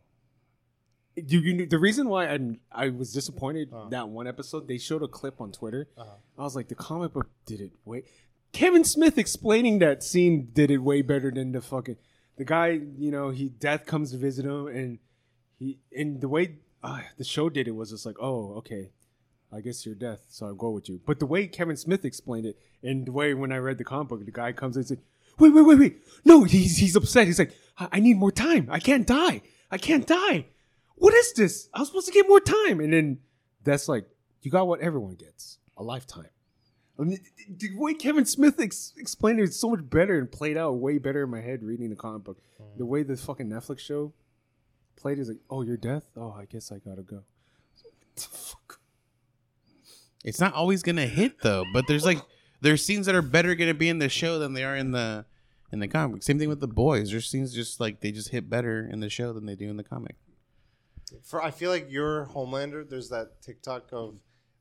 You, 1.16 1.40
you, 1.42 1.66
the 1.68 1.78
reason 1.78 2.10
why 2.10 2.28
I, 2.28 2.40
I 2.72 2.90
was 2.90 3.14
disappointed 3.14 3.70
Uh. 3.72 3.88
that 3.90 4.10
one 4.10 4.26
episode, 4.26 4.68
they 4.68 4.80
showed 4.80 5.04
a 5.04 5.08
clip 5.08 5.40
on 5.40 5.52
Twitter. 5.52 5.88
Uh-huh. 5.96 6.10
I 6.40 6.42
was 6.42 6.56
like, 6.56 6.70
the 6.70 6.76
comic 6.76 7.14
book 7.14 7.30
did 7.46 7.62
it 7.62 7.72
way. 7.86 8.04
Kevin 8.52 8.84
Smith 8.84 9.20
explaining 9.20 9.78
that 9.80 10.02
scene 10.04 10.50
did 10.54 10.72
it 10.72 10.80
way 10.80 11.04
better 11.04 11.30
than 11.30 11.52
the 11.52 11.62
fucking 11.62 11.98
the 12.38 12.46
guy. 12.46 12.80
You 12.98 13.12
know, 13.12 13.30
he 13.30 13.50
death 13.50 13.86
comes 13.86 14.12
to 14.12 14.18
visit 14.18 14.46
him 14.46 14.68
and 14.68 14.98
he 15.60 15.78
and 15.96 16.20
the 16.20 16.28
way 16.28 16.58
uh, 16.84 17.02
the 17.18 17.24
show 17.24 17.48
did 17.50 17.68
it 17.68 17.76
was 17.76 17.92
just 17.92 18.06
like, 18.08 18.16
oh, 18.20 18.56
okay, 18.56 18.90
I 19.54 19.62
guess 19.62 19.86
you're 19.86 19.96
death, 19.96 20.26
so 20.30 20.48
I'll 20.48 20.56
go 20.56 20.72
with 20.72 20.90
you. 20.90 21.00
But 21.06 21.20
the 21.20 21.26
way 21.26 21.48
Kevin 21.48 21.78
Smith 21.78 22.06
explained 22.06 22.46
it, 22.46 22.58
and 22.82 23.06
the 23.06 23.12
way 23.12 23.34
when 23.34 23.52
I 23.52 23.58
read 23.58 23.78
the 23.78 23.84
comic 23.84 24.10
book, 24.10 24.26
the 24.26 24.32
guy 24.32 24.52
comes 24.52 24.76
in 24.76 24.82
and 24.82 24.88
says, 24.88 24.98
wait, 25.38 25.54
wait, 25.54 25.62
wait, 25.62 25.80
wait, 25.80 25.98
no, 26.26 26.44
he's 26.44 26.78
he's 26.78 26.96
upset. 26.96 27.28
He's 27.28 27.40
like, 27.40 27.54
I, 27.78 27.88
I 27.94 28.00
need 28.00 28.18
more 28.18 28.32
time. 28.32 28.68
I 28.72 28.80
can't 28.80 29.06
die. 29.06 29.42
I 29.70 29.78
can't 29.78 30.08
die. 30.08 30.48
What 30.96 31.14
is 31.14 31.34
this? 31.34 31.70
I 31.74 31.80
was 31.80 31.90
supposed 31.90 32.08
to 32.08 32.14
get 32.14 32.28
more 32.28 32.40
time, 32.40 32.80
and 32.80 32.94
then 32.94 33.20
that's 33.64 33.88
like, 33.88 34.06
you 34.42 34.52
got 34.52 34.68
what 34.68 34.82
everyone 34.82 35.16
gets: 35.16 35.60
a 35.78 35.84
lifetime. 35.84 36.30
I 37.00 37.04
mean, 37.04 37.20
the 37.50 37.70
way 37.76 37.96
Kevin 37.96 38.26
Smith 38.26 38.60
ex- 38.60 38.94
explained 38.98 39.40
it 39.40 39.44
is 39.44 39.60
so 39.60 39.70
much 39.70 39.90
better 39.90 40.18
and 40.20 40.32
played 40.32 40.58
out 40.58 40.74
way 40.74 41.00
better 41.00 41.24
in 41.24 41.30
my 41.32 41.42
head 41.42 41.64
reading 41.64 41.90
the 41.90 41.96
comic 41.96 42.24
book. 42.24 42.38
Mm. 42.62 42.78
The 42.78 42.86
way 42.86 43.02
the 43.02 43.18
fucking 43.18 43.50
Netflix 43.50 43.80
show 43.80 44.14
played 44.96 45.18
is 45.18 45.28
like, 45.28 45.40
oh, 45.50 45.64
you're 45.64 45.78
death? 45.78 46.04
Oh, 46.16 46.36
I 46.38 46.46
guess 46.46 46.72
I 46.72 46.78
gotta 46.78 47.02
go. 47.02 47.24
What 47.84 48.16
the 48.16 48.38
fuck? 48.38 48.80
It's 50.24 50.40
not 50.40 50.54
always 50.54 50.84
gonna 50.84 51.06
hit 51.08 51.42
though, 51.42 51.66
but 51.74 51.86
there's 51.88 52.06
like 52.06 52.20
there's 52.62 52.84
scenes 52.86 53.06
that 53.08 53.16
are 53.16 53.22
better 53.22 53.56
gonna 53.56 53.74
be 53.74 53.90
in 53.90 54.00
the 54.00 54.10
show 54.10 54.40
than 54.40 54.54
they 54.54 54.64
are 54.64 54.76
in 54.76 54.92
the 54.92 55.26
in 55.72 55.80
the 55.80 55.88
comic. 55.88 56.24
Same 56.24 56.40
thing 56.40 56.50
with 56.50 56.60
the 56.60 56.68
boys. 56.68 57.12
There's 57.12 57.30
scenes 57.30 57.54
just 57.54 57.80
like 57.80 58.00
they 58.02 58.12
just 58.12 58.30
hit 58.30 58.50
better 58.50 58.88
in 58.92 59.00
the 59.00 59.10
show 59.10 59.34
than 59.34 59.46
they 59.46 59.56
do 59.56 59.70
in 59.70 59.78
the 59.78 59.84
comic. 59.84 60.16
For 61.24 61.44
I 61.44 61.52
feel 61.52 61.70
like 61.70 61.92
your 61.92 62.26
Homelander. 62.28 62.90
There's 62.90 63.10
that 63.10 63.42
TikTok 63.42 63.90
of 63.92 64.16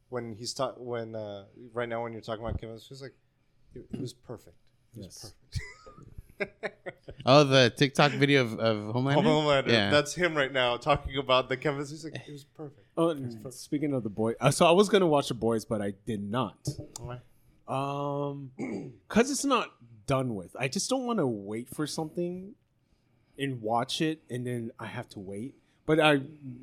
when 0.08 0.34
he's 0.34 0.52
talk 0.52 0.74
when 0.78 1.14
uh, 1.14 1.44
right 1.72 1.88
now 1.88 2.02
when 2.02 2.12
you're 2.12 2.20
talking 2.22 2.44
about 2.44 2.60
Kevin, 2.60 2.76
it's 2.76 2.88
just 2.88 3.02
like 3.02 3.14
it, 3.74 3.86
it 3.92 4.00
was 4.00 4.12
perfect. 4.12 4.56
It 4.94 4.98
was 4.98 5.06
Yes. 5.06 5.18
perfect. 5.20 5.60
Oh, 7.24 7.44
the 7.44 7.70
TikTok 7.70 8.12
video 8.12 8.42
of, 8.42 8.58
of 8.58 8.76
Homelander. 8.94 9.22
Homelander. 9.22 9.68
Yeah. 9.70 9.90
That's 9.90 10.14
him 10.14 10.36
right 10.36 10.52
now 10.52 10.76
talking 10.76 11.16
about 11.18 11.48
the 11.48 11.56
Kevin. 11.56 11.78
He's 11.78 12.02
like, 12.04 12.16
it 12.16 12.32
was 12.32 12.44
perfect. 12.44 12.86
Oh, 12.96 13.10
and 13.10 13.52
speaking 13.52 13.92
of 13.94 14.02
the 14.02 14.10
boy, 14.10 14.32
uh, 14.40 14.50
so 14.50 14.66
I 14.66 14.72
was 14.72 14.88
gonna 14.88 15.06
watch 15.06 15.28
the 15.28 15.34
boys, 15.34 15.64
but 15.64 15.80
I 15.80 15.94
did 16.04 16.22
not. 16.22 16.56
Um, 17.68 18.50
cause 19.08 19.30
it's 19.30 19.44
not 19.44 19.68
done 20.06 20.34
with. 20.34 20.56
I 20.58 20.68
just 20.68 20.90
don't 20.90 21.06
want 21.06 21.20
to 21.20 21.26
wait 21.26 21.68
for 21.68 21.86
something 21.86 22.54
and 23.38 23.62
watch 23.62 24.00
it, 24.00 24.22
and 24.28 24.46
then 24.46 24.72
I 24.78 24.86
have 24.86 25.08
to 25.10 25.20
wait. 25.20 25.54
But 25.86 26.00
I 26.00 26.20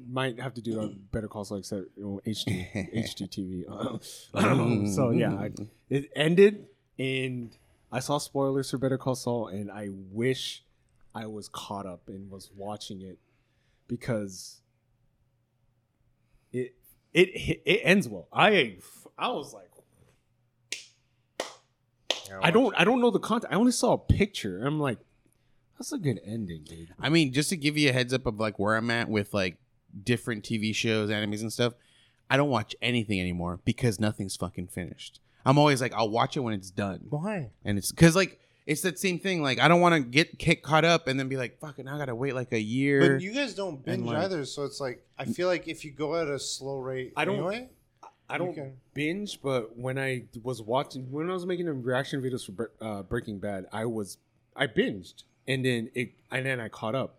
might 0.10 0.40
have 0.40 0.54
to 0.56 0.62
do 0.62 0.80
a 0.80 0.88
Better 0.88 1.28
Call 1.28 1.46
Saul 1.46 1.58
except 1.58 1.86
you 1.98 2.04
know, 2.04 2.22
HD 2.26 2.94
HDTV. 2.94 3.70
Um, 4.34 4.88
so 4.88 5.12
yeah, 5.12 5.34
I, 5.34 5.52
it 5.90 6.10
ended, 6.16 6.68
and 6.98 7.56
I 7.92 8.00
saw 8.00 8.18
spoilers 8.18 8.70
for 8.72 8.78
Better 8.78 8.98
Call 8.98 9.16
Saul, 9.16 9.48
and 9.48 9.72
I 9.72 9.90
wish 9.92 10.64
I 11.16 11.26
was 11.26 11.50
caught 11.50 11.86
up 11.86 12.08
and 12.08 12.30
was 12.30 12.52
watching 12.56 13.02
it 13.02 13.18
because 13.88 14.62
it 16.54 16.76
it 17.14 17.62
it 17.66 17.82
ends 17.84 18.08
well. 18.08 18.28
I 18.32 18.78
I 19.18 19.30
was 19.30 19.54
like. 19.54 19.66
I 22.44 22.52
don't 22.52 22.76
I 22.78 22.84
don't 22.84 23.02
know 23.02 23.10
the 23.10 23.20
content. 23.20 23.52
I 23.52 23.56
only 23.56 23.72
saw 23.72 23.94
a 23.94 23.98
picture. 23.98 24.64
I'm 24.64 24.80
like, 24.80 25.00
that's 25.78 25.92
a 25.92 25.98
good 25.98 26.20
ending, 26.24 26.64
dude. 26.64 26.94
I 27.00 27.10
mean, 27.10 27.34
just 27.34 27.50
to 27.50 27.58
give 27.58 27.76
you 27.76 27.90
a 27.90 27.92
heads 27.94 28.14
up 28.14 28.28
of 28.28 28.40
like 28.40 28.60
where 28.60 28.76
I'm 28.76 28.92
at 28.92 29.10
with 29.10 29.34
like 29.34 29.58
different 30.04 30.44
TV 30.44 30.76
shows, 30.76 31.10
animes, 31.10 31.42
and 31.42 31.52
stuff. 31.52 31.74
I 32.30 32.38
don't 32.38 32.50
watch 32.50 32.76
anything 32.82 33.20
anymore 33.20 33.60
because 33.66 34.00
nothing's 34.00 34.36
fucking 34.36 34.68
finished. 34.68 35.20
I'm 35.46 35.58
always 35.58 35.82
like, 35.82 35.94
I'll 35.94 36.10
watch 36.10 36.36
it 36.38 36.42
when 36.42 36.54
it's 36.54 36.70
done, 36.72 37.06
Why? 37.10 37.52
and 37.66 37.78
it's 37.78 37.92
because 37.92 38.16
like 38.16 38.40
it's 38.66 38.82
that 38.82 39.00
same 39.00 39.20
thing. 39.20 39.42
Like 39.42 39.60
I 39.60 39.68
don't 39.68 39.82
want 39.82 39.96
to 39.96 40.02
get 40.02 40.38
get 40.38 40.62
caught 40.62 40.86
up 40.86 41.08
and 41.08 41.20
then 41.20 41.28
be 41.28 41.38
like, 41.38 41.60
fucking, 41.60 41.88
I 41.88 41.98
gotta 41.98 42.14
wait 42.16 42.36
like 42.36 42.52
a 42.54 42.60
year. 42.60 43.14
But 43.16 43.22
you 43.24 43.34
guys 43.34 43.54
don't 43.56 43.84
binge 43.84 44.06
like- 44.06 44.18
either, 44.18 44.46
so 44.46 44.64
it's 44.66 44.80
like 44.80 45.04
I 45.18 45.26
feel 45.26 45.48
like 45.48 45.68
if 45.68 45.84
you 45.86 45.92
go 45.92 46.16
at 46.16 46.28
a 46.28 46.38
slow 46.40 46.78
rate, 46.80 47.14
I 47.16 47.26
don't- 47.26 47.36
Anyway, 47.38 47.70
I 48.30 48.38
don't 48.38 48.50
Okay. 48.50 48.74
binge, 48.94 49.42
but 49.42 49.76
when 49.78 49.98
I 49.98 50.26
was 50.44 50.62
watching, 50.62 51.12
when 51.12 51.30
I 51.30 51.34
was 51.34 51.46
making 51.48 51.66
the 51.66 51.74
reaction 51.74 52.22
videos 52.22 52.46
for 52.46 52.52
Bre- 52.52 52.66
uh, 52.80 53.02
Breaking 53.04 53.40
Bad, 53.40 53.66
I 53.74 53.86
was 53.86 54.18
I 54.56 54.68
binged, 54.68 55.24
and 55.48 55.64
then 55.66 55.90
it, 55.96 56.12
and 56.30 56.46
then 56.46 56.60
I 56.60 56.68
caught 56.68 56.94
up. 56.96 57.16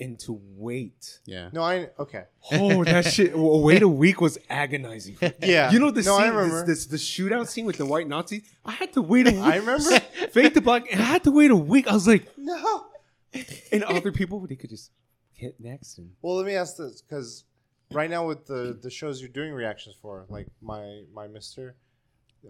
And 0.00 0.18
to 0.20 0.40
wait, 0.56 1.20
yeah. 1.24 1.50
no, 1.52 1.62
I 1.62 1.88
okay. 1.98 2.24
oh 2.52 2.82
that 2.84 3.04
shit! 3.12 3.36
well, 3.36 3.60
wait 3.62 3.82
a 3.82 3.88
week 3.88 4.20
was 4.20 4.38
agonizing. 4.50 5.16
Yeah, 5.40 5.70
You 5.70 5.78
know 5.78 5.90
the 5.90 6.02
no, 6.02 6.16
scene, 6.16 6.26
I 6.26 6.28
remember. 6.28 6.66
This, 6.66 6.86
this 6.86 6.86
the 6.86 6.96
shootout 6.96 7.46
scene 7.48 7.64
with 7.64 7.76
the 7.78 7.86
white 7.86 8.08
Nazis. 8.08 8.42
I 8.64 8.72
had 8.72 8.92
to 8.94 9.02
wait 9.02 9.28
a 9.28 9.30
week. 9.34 9.40
I 9.40 9.56
remember. 9.56 10.00
Fake 10.32 10.54
the 10.54 10.60
black, 10.60 10.90
and 10.90 11.00
I 11.00 11.04
had 11.04 11.24
to 11.24 11.30
wait 11.30 11.50
a 11.50 11.56
week. 11.56 11.86
I 11.86 11.94
was 11.94 12.08
like, 12.08 12.26
no. 12.36 12.86
and 13.72 13.84
other 13.84 14.10
people 14.12 14.40
they 14.46 14.56
could 14.56 14.70
just 14.70 14.90
hit 15.32 15.56
next 15.60 15.98
and 15.98 16.10
Well, 16.22 16.36
let 16.36 16.46
me 16.46 16.54
ask 16.54 16.76
this 16.76 17.02
because 17.02 17.44
right 17.92 18.10
now 18.10 18.26
with 18.26 18.46
the 18.46 18.78
the 18.80 18.90
shows 18.90 19.20
you're 19.20 19.30
doing 19.30 19.52
reactions 19.52 19.96
for, 20.00 20.26
like 20.28 20.48
my 20.60 21.02
my 21.12 21.28
Mister, 21.28 21.76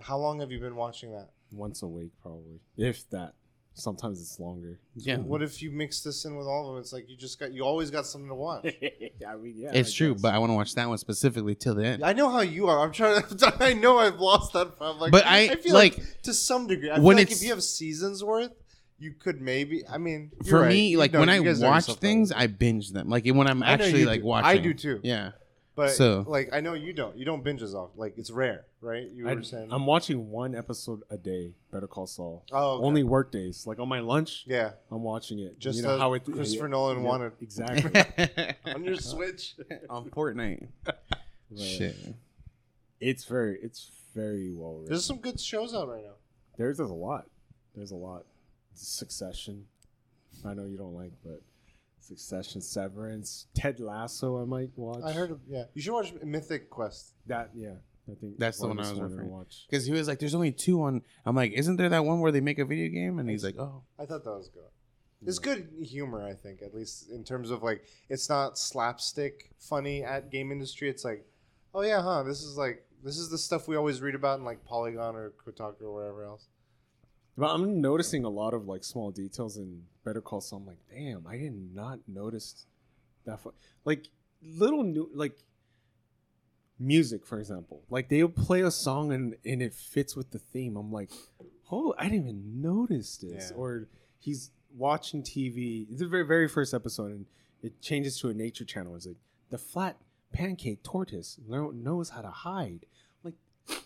how 0.00 0.18
long 0.18 0.40
have 0.40 0.50
you 0.50 0.60
been 0.60 0.76
watching 0.76 1.12
that? 1.12 1.30
once 1.52 1.82
a 1.82 1.86
week 1.86 2.10
probably, 2.20 2.58
if 2.76 3.08
that. 3.10 3.34
Sometimes 3.76 4.20
it's 4.20 4.38
longer. 4.38 4.78
Yeah. 4.94 5.16
What 5.16 5.38
mm-hmm. 5.38 5.44
if 5.46 5.60
you 5.60 5.72
mix 5.72 6.00
this 6.00 6.24
in 6.24 6.36
with 6.36 6.46
all 6.46 6.68
of 6.68 6.74
them? 6.74 6.80
It's 6.80 6.92
like 6.92 7.08
you 7.08 7.16
just 7.16 7.40
got 7.40 7.52
you 7.52 7.64
always 7.64 7.90
got 7.90 8.06
something 8.06 8.28
to 8.28 8.34
watch. 8.34 8.66
I 9.28 9.36
mean, 9.36 9.54
yeah, 9.56 9.72
It's 9.72 9.92
I 9.92 9.96
true, 9.96 10.12
guess. 10.12 10.22
but 10.22 10.32
I 10.32 10.38
want 10.38 10.50
to 10.50 10.54
watch 10.54 10.74
that 10.76 10.88
one 10.88 10.96
specifically 10.98 11.56
till 11.56 11.74
the 11.74 11.84
end. 11.84 12.04
I 12.04 12.12
know 12.12 12.30
how 12.30 12.40
you 12.40 12.68
are. 12.68 12.84
I'm 12.84 12.92
trying 12.92 13.22
to. 13.22 13.54
I 13.60 13.72
know 13.72 13.98
I've 13.98 14.20
lost 14.20 14.52
that. 14.52 14.70
I'm 14.80 15.00
like, 15.00 15.10
But 15.10 15.26
I- 15.26 15.56
feel 15.56 15.74
like, 15.74 15.98
like, 15.98 16.22
to 16.22 16.32
some 16.32 16.68
degree. 16.68 16.90
I 16.90 17.00
when 17.00 17.16
feel 17.16 17.16
like 17.16 17.22
it's- 17.22 17.38
if 17.38 17.44
you 17.44 17.52
have 17.52 17.64
seasons 17.64 18.22
worth, 18.22 18.52
you 18.98 19.12
could 19.12 19.40
maybe. 19.40 19.82
I 19.88 19.98
mean, 19.98 20.30
you're 20.44 20.50
For 20.50 20.60
right. 20.60 20.68
me, 20.68 20.96
like 20.96 21.12
know, 21.12 21.20
when 21.20 21.28
I 21.28 21.40
watch 21.40 21.92
things. 21.96 22.30
I 22.30 22.46
binge 22.46 22.90
them. 22.90 23.08
Like 23.08 23.26
when 23.26 23.48
I'm 23.48 23.62
actually 23.64 24.04
like 24.04 24.20
do. 24.20 24.26
watching. 24.26 24.46
I 24.46 24.58
do 24.58 24.72
too. 24.72 25.00
Yeah. 25.02 25.32
But 25.74 25.90
so- 25.90 26.24
like 26.26 26.50
I 26.52 26.60
know 26.60 26.74
you 26.74 26.92
don't. 26.92 27.16
You 27.16 27.24
don't 27.24 27.42
binge 27.42 27.62
as 27.62 27.74
often. 27.74 27.98
Like 27.98 28.14
it's 28.16 28.30
rare, 28.30 28.66
right? 28.80 29.08
You 29.10 29.28
I, 29.28 29.34
were 29.34 29.42
saying. 29.42 29.68
I'm 29.70 29.86
watching 29.86 30.30
one 30.30 30.54
episode 30.54 31.02
a 31.10 31.16
day. 31.16 31.52
Better 31.72 31.86
Call 31.86 32.06
Saul. 32.06 32.44
oh, 32.52 32.76
okay. 32.76 32.86
Only 32.86 33.02
work 33.02 33.32
days. 33.32 33.66
Like 33.66 33.78
on 33.78 33.88
my 33.88 34.00
lunch, 34.00 34.44
yeah. 34.46 34.72
I'm 34.90 35.02
watching 35.02 35.38
it. 35.40 35.58
Just 35.58 35.76
you 35.76 35.82
know 35.82 35.98
how 35.98 36.12
it 36.14 36.24
Christopher 36.24 36.66
yeah, 36.66 36.70
Nolan 36.70 36.98
yeah, 36.98 37.08
wanted. 37.08 37.32
exactly. 37.40 38.54
on 38.74 38.84
your 38.84 38.96
Switch. 38.96 39.54
On 39.90 40.08
Fortnite. 40.10 40.68
But 41.50 41.60
Shit. 41.60 41.96
It's 43.00 43.24
very, 43.24 43.58
it's 43.62 43.90
very 44.14 44.52
well 44.54 44.72
written. 44.74 44.88
There's 44.88 45.04
some 45.04 45.18
good 45.18 45.38
shows 45.38 45.74
out 45.74 45.88
right 45.88 46.02
now. 46.02 46.14
There's, 46.56 46.78
there's 46.78 46.90
a 46.90 46.94
lot. 46.94 47.26
There's 47.76 47.90
a 47.90 47.96
lot. 47.96 48.24
Succession. 48.74 49.66
I 50.44 50.54
know 50.54 50.64
you 50.64 50.76
don't 50.76 50.94
like, 50.94 51.12
but 51.24 51.42
Succession, 52.04 52.60
Severance, 52.60 53.46
Ted 53.54 53.80
Lasso. 53.80 54.40
I 54.40 54.44
might 54.44 54.70
watch. 54.76 55.02
I 55.04 55.12
heard. 55.12 55.30
Of, 55.30 55.40
yeah, 55.48 55.64
you 55.74 55.82
should 55.82 55.92
watch 55.92 56.12
Mythic 56.22 56.70
Quest. 56.70 57.14
that. 57.26 57.50
Yeah, 57.54 57.74
I 58.10 58.14
think 58.14 58.38
That's 58.38 58.58
the 58.58 58.68
one 58.68 58.78
I 58.78 58.82
was 58.82 58.98
wanted 58.98 59.18
to 59.18 59.24
watch. 59.24 59.66
Because 59.68 59.86
he 59.86 59.92
was 59.92 60.06
like, 60.08 60.18
"There's 60.18 60.34
only 60.34 60.52
two 60.52 60.82
on." 60.82 61.02
I'm 61.24 61.34
like, 61.34 61.52
"Isn't 61.52 61.76
there 61.76 61.88
that 61.88 62.04
one 62.04 62.20
where 62.20 62.32
they 62.32 62.40
make 62.40 62.58
a 62.58 62.64
video 62.64 62.88
game?" 62.88 63.18
And 63.18 63.28
he's 63.28 63.44
like, 63.44 63.58
"Oh, 63.58 63.82
I 63.98 64.06
thought 64.06 64.24
that 64.24 64.30
was 64.30 64.48
good. 64.48 64.62
It's 65.26 65.38
good 65.38 65.68
humor, 65.82 66.22
I 66.22 66.34
think, 66.34 66.60
at 66.62 66.74
least 66.74 67.10
in 67.10 67.24
terms 67.24 67.50
of 67.50 67.62
like 67.62 67.84
it's 68.08 68.28
not 68.28 68.58
slapstick 68.58 69.50
funny 69.58 70.04
at 70.04 70.30
game 70.30 70.52
industry. 70.52 70.90
It's 70.90 71.04
like, 71.04 71.26
oh 71.74 71.82
yeah, 71.82 72.02
huh? 72.02 72.22
This 72.24 72.42
is 72.42 72.58
like 72.58 72.84
this 73.02 73.16
is 73.18 73.30
the 73.30 73.38
stuff 73.38 73.66
we 73.66 73.76
always 73.76 74.02
read 74.02 74.14
about 74.14 74.38
in 74.38 74.44
like 74.44 74.64
Polygon 74.64 75.16
or 75.16 75.32
Kotaku 75.46 75.82
or 75.82 75.94
wherever 75.94 76.24
else. 76.24 76.48
But 77.36 77.52
I'm 77.52 77.80
noticing 77.80 78.24
a 78.24 78.28
lot 78.28 78.54
of 78.54 78.66
like 78.68 78.84
small 78.84 79.10
details 79.10 79.56
in 79.56 79.82
Better 80.04 80.20
Call 80.20 80.40
Saul. 80.40 80.60
I'm 80.60 80.66
like, 80.66 80.78
damn, 80.90 81.26
I 81.26 81.36
did 81.36 81.74
not 81.74 82.00
notice 82.06 82.66
that. 83.24 83.40
Fu-. 83.40 83.54
Like 83.84 84.08
little 84.42 84.84
new 84.84 85.10
like 85.14 85.36
music, 86.78 87.26
for 87.26 87.38
example. 87.38 87.82
Like 87.90 88.08
they'll 88.08 88.28
play 88.28 88.60
a 88.60 88.70
song 88.70 89.12
and 89.12 89.36
and 89.44 89.62
it 89.62 89.74
fits 89.74 90.14
with 90.14 90.30
the 90.30 90.38
theme. 90.38 90.76
I'm 90.76 90.92
like, 90.92 91.10
oh, 91.72 91.94
I 91.98 92.04
didn't 92.04 92.28
even 92.28 92.62
notice 92.62 93.16
this. 93.16 93.50
Yeah. 93.50 93.56
Or 93.56 93.88
he's 94.18 94.50
watching 94.76 95.22
TV. 95.22 95.86
It's 95.90 96.00
the 96.00 96.06
very 96.08 96.26
very 96.26 96.48
first 96.48 96.72
episode, 96.72 97.10
and 97.10 97.26
it 97.62 97.80
changes 97.80 98.18
to 98.20 98.28
a 98.28 98.34
nature 98.34 98.64
channel. 98.64 98.94
It's 98.94 99.06
like 99.06 99.16
the 99.50 99.58
flat 99.58 99.96
pancake 100.32 100.82
tortoise 100.84 101.38
knows 101.48 102.10
how 102.10 102.22
to 102.22 102.30
hide. 102.30 102.86
Like 103.24 103.34
this 103.66 103.80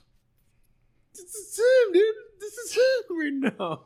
is 1.35 1.59
him, 1.59 1.93
dude. 1.95 2.15
This 2.49 2.57
is 2.57 2.73
him 2.77 3.19
right 3.19 3.55
now. 3.59 3.81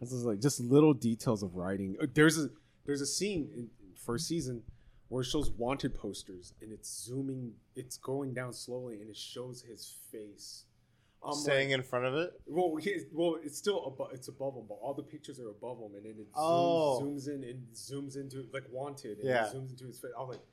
This 0.00 0.12
is 0.12 0.24
like 0.24 0.40
just 0.40 0.60
little 0.60 0.94
details 0.94 1.42
of 1.42 1.54
writing. 1.54 1.96
Uh, 2.00 2.06
There's 2.12 2.38
a 2.38 2.48
there's 2.86 3.00
a 3.00 3.06
scene 3.06 3.48
in 3.54 3.60
in 3.80 3.94
first 3.96 4.26
season 4.26 4.62
where 5.08 5.22
it 5.22 5.26
shows 5.26 5.50
wanted 5.50 5.94
posters 5.94 6.54
and 6.62 6.72
it's 6.72 6.90
zooming, 7.04 7.52
it's 7.76 7.96
going 7.98 8.32
down 8.34 8.52
slowly 8.52 9.00
and 9.00 9.08
it 9.10 9.16
shows 9.16 9.62
his 9.62 9.94
face. 10.10 10.64
I'm 11.26 11.34
Staying 11.34 11.68
like, 11.70 11.78
in 11.78 11.82
front 11.82 12.04
of 12.06 12.14
it. 12.16 12.32
well, 12.46 12.76
he, 12.76 12.96
well, 13.12 13.36
it's 13.42 13.56
still 13.56 13.84
above, 13.86 14.08
it's 14.12 14.28
above 14.28 14.54
him, 14.56 14.64
but 14.68 14.74
all 14.82 14.92
the 14.94 15.02
pictures 15.02 15.38
are 15.40 15.48
above 15.48 15.78
him, 15.78 15.94
and 15.94 16.04
then 16.04 16.12
it 16.18 16.30
zooms, 16.32 16.36
Oh. 16.36 17.00
zooms 17.02 17.28
in 17.28 17.44
and 17.44 17.66
zooms 17.74 18.16
into 18.16 18.46
like 18.52 18.64
wanted, 18.70 19.18
and 19.18 19.28
Yeah. 19.28 19.46
it 19.46 19.54
zooms 19.54 19.70
into 19.70 19.86
his 19.86 19.98
face. 20.00 20.10
I 20.18 20.20
was 20.22 20.30
like, 20.36 20.44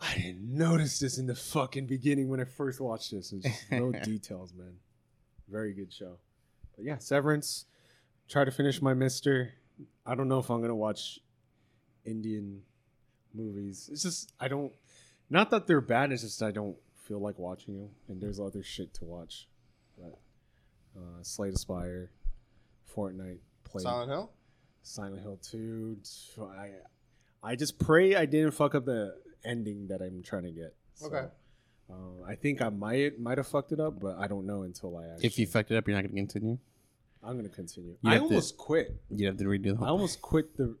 I 0.00 0.14
didn't 0.14 0.56
notice 0.56 0.98
this 0.98 1.18
in 1.18 1.26
the 1.26 1.34
fucking 1.34 1.86
beginning 1.86 2.28
when 2.28 2.40
I 2.40 2.44
first 2.44 2.80
watched 2.80 3.10
this. 3.10 3.32
It's 3.32 3.44
just 3.44 3.70
no 3.72 3.92
details, 4.04 4.52
man. 4.54 4.74
Very 5.48 5.72
good 5.72 5.92
show. 5.92 6.18
But 6.74 6.84
yeah, 6.84 6.98
Severance. 6.98 7.66
Try 8.28 8.44
to 8.44 8.50
finish 8.50 8.82
my 8.82 8.92
Mister. 8.94 9.52
I 10.04 10.14
don't 10.14 10.28
know 10.28 10.38
if 10.38 10.50
I'm 10.50 10.60
gonna 10.60 10.74
watch 10.74 11.20
Indian 12.04 12.62
movies. 13.34 13.88
It's 13.92 14.02
just 14.02 14.32
I 14.40 14.48
don't. 14.48 14.72
Not 15.30 15.50
that 15.50 15.66
they're 15.66 15.80
bad. 15.80 16.12
It's 16.12 16.22
just 16.22 16.42
I 16.42 16.50
don't 16.50 16.76
feel 17.06 17.20
like 17.20 17.38
watching 17.38 17.78
them, 17.78 17.90
and 18.08 18.20
there's 18.20 18.40
other 18.40 18.62
shit 18.62 18.92
to 18.94 19.04
watch. 19.04 19.48
But 19.96 20.18
uh, 20.98 21.22
Slay 21.22 21.50
the 21.50 21.58
Spire, 21.58 22.10
Fortnite, 22.94 23.38
play 23.64 23.82
Silent 23.82 24.10
Hill. 24.10 24.32
Silent 24.82 25.22
Hill 25.22 25.38
Two. 25.42 25.98
I 26.40 26.70
I 27.42 27.54
just 27.54 27.78
pray 27.78 28.16
I 28.16 28.26
didn't 28.26 28.52
fuck 28.52 28.74
up 28.74 28.86
the 28.86 29.16
ending 29.44 29.86
that 29.88 30.02
I'm 30.02 30.22
trying 30.22 30.44
to 30.44 30.52
get. 30.52 30.74
So, 30.94 31.06
Okay. 31.06 31.26
Uh, 31.90 32.24
I 32.26 32.34
think 32.34 32.60
I 32.62 32.68
might 32.68 33.18
might 33.18 33.38
have 33.38 33.46
fucked 33.46 33.72
it 33.72 33.80
up, 33.80 34.00
but 34.00 34.16
I 34.18 34.26
don't 34.26 34.46
know 34.46 34.62
until 34.62 34.96
I 34.98 35.06
actually. 35.06 35.26
If 35.26 35.38
you 35.38 35.46
fucked 35.46 35.70
it 35.70 35.76
up, 35.76 35.86
you're 35.86 35.96
not 35.96 36.02
gonna 36.02 36.14
continue. 36.14 36.58
I'm 37.22 37.36
gonna 37.36 37.48
continue. 37.48 37.96
You 38.02 38.10
I 38.10 38.14
have 38.14 38.22
to- 38.22 38.28
almost 38.28 38.56
quit. 38.56 39.00
You 39.10 39.26
have 39.26 39.36
to 39.38 39.44
redo 39.44 39.64
the 39.64 39.70
I 39.74 39.76
whole. 39.76 39.88
almost 39.88 40.20
quit 40.22 40.56
the 40.56 40.76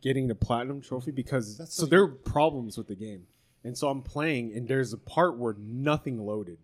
getting 0.00 0.28
the 0.28 0.34
platinum 0.34 0.80
trophy 0.80 1.10
because 1.10 1.58
That's 1.58 1.74
so 1.74 1.82
so 1.82 1.86
there 1.88 2.02
are 2.02 2.08
problems 2.08 2.78
with 2.78 2.86
the 2.88 2.94
game, 2.94 3.26
and 3.64 3.76
so 3.76 3.88
I'm 3.88 4.02
playing 4.02 4.52
and 4.54 4.66
there's 4.68 4.92
a 4.92 4.98
part 4.98 5.36
where 5.38 5.54
nothing 5.58 6.18
loaded. 6.24 6.58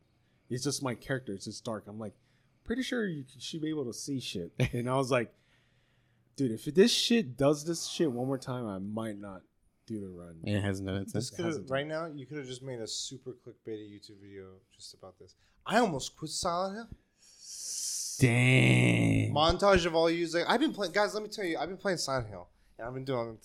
It's 0.50 0.64
just 0.64 0.82
my 0.82 0.94
character. 0.94 1.32
It's 1.32 1.44
just 1.46 1.64
dark. 1.64 1.84
I'm 1.88 1.98
like, 1.98 2.12
pretty 2.64 2.82
sure 2.82 3.06
you 3.06 3.24
should 3.38 3.60
be 3.62 3.68
able 3.70 3.84
to 3.86 3.92
see 3.94 4.20
shit. 4.20 4.52
And 4.72 4.88
I 4.88 4.94
was 4.96 5.10
like, 5.10 5.32
dude, 6.36 6.52
if 6.52 6.64
this 6.66 6.92
shit 6.92 7.36
does 7.36 7.64
this 7.64 7.86
shit 7.86 8.10
one 8.12 8.26
more 8.26 8.38
time, 8.38 8.66
I 8.66 8.78
might 8.78 9.18
not 9.18 9.42
do 9.86 10.00
the 10.00 10.08
run. 10.08 10.36
It 10.44 10.60
hasn't 10.60 10.86
done 10.86 10.96
it 10.96 11.12
This 11.12 11.28
since. 11.28 11.30
could 11.30 11.44
hasn't 11.46 11.70
right 11.70 11.86
now 11.86 12.06
you 12.06 12.26
could 12.26 12.38
have 12.38 12.46
just 12.46 12.62
made 12.62 12.80
a 12.80 12.86
super 12.86 13.30
clickbaity 13.32 13.90
YouTube 13.90 14.20
video 14.22 14.46
just 14.74 14.94
about 14.94 15.18
this. 15.18 15.34
I 15.66 15.78
almost 15.78 16.16
quit 16.16 16.30
Silent 16.30 16.76
Hill. 16.76 16.88
Dang. 18.20 19.34
Montage 19.34 19.86
of 19.86 19.94
all 19.94 20.08
you 20.08 20.26
like 20.28 20.44
I've 20.48 20.60
been 20.60 20.72
playing 20.72 20.92
guys, 20.92 21.14
let 21.14 21.22
me 21.22 21.28
tell 21.28 21.44
you, 21.44 21.58
I've 21.58 21.68
been 21.68 21.78
playing 21.78 21.98
Silent 21.98 22.28
Hill. 22.28 22.48
And 22.78 22.86
I've 22.88 22.94
been 22.94 23.04
doing 23.04 23.38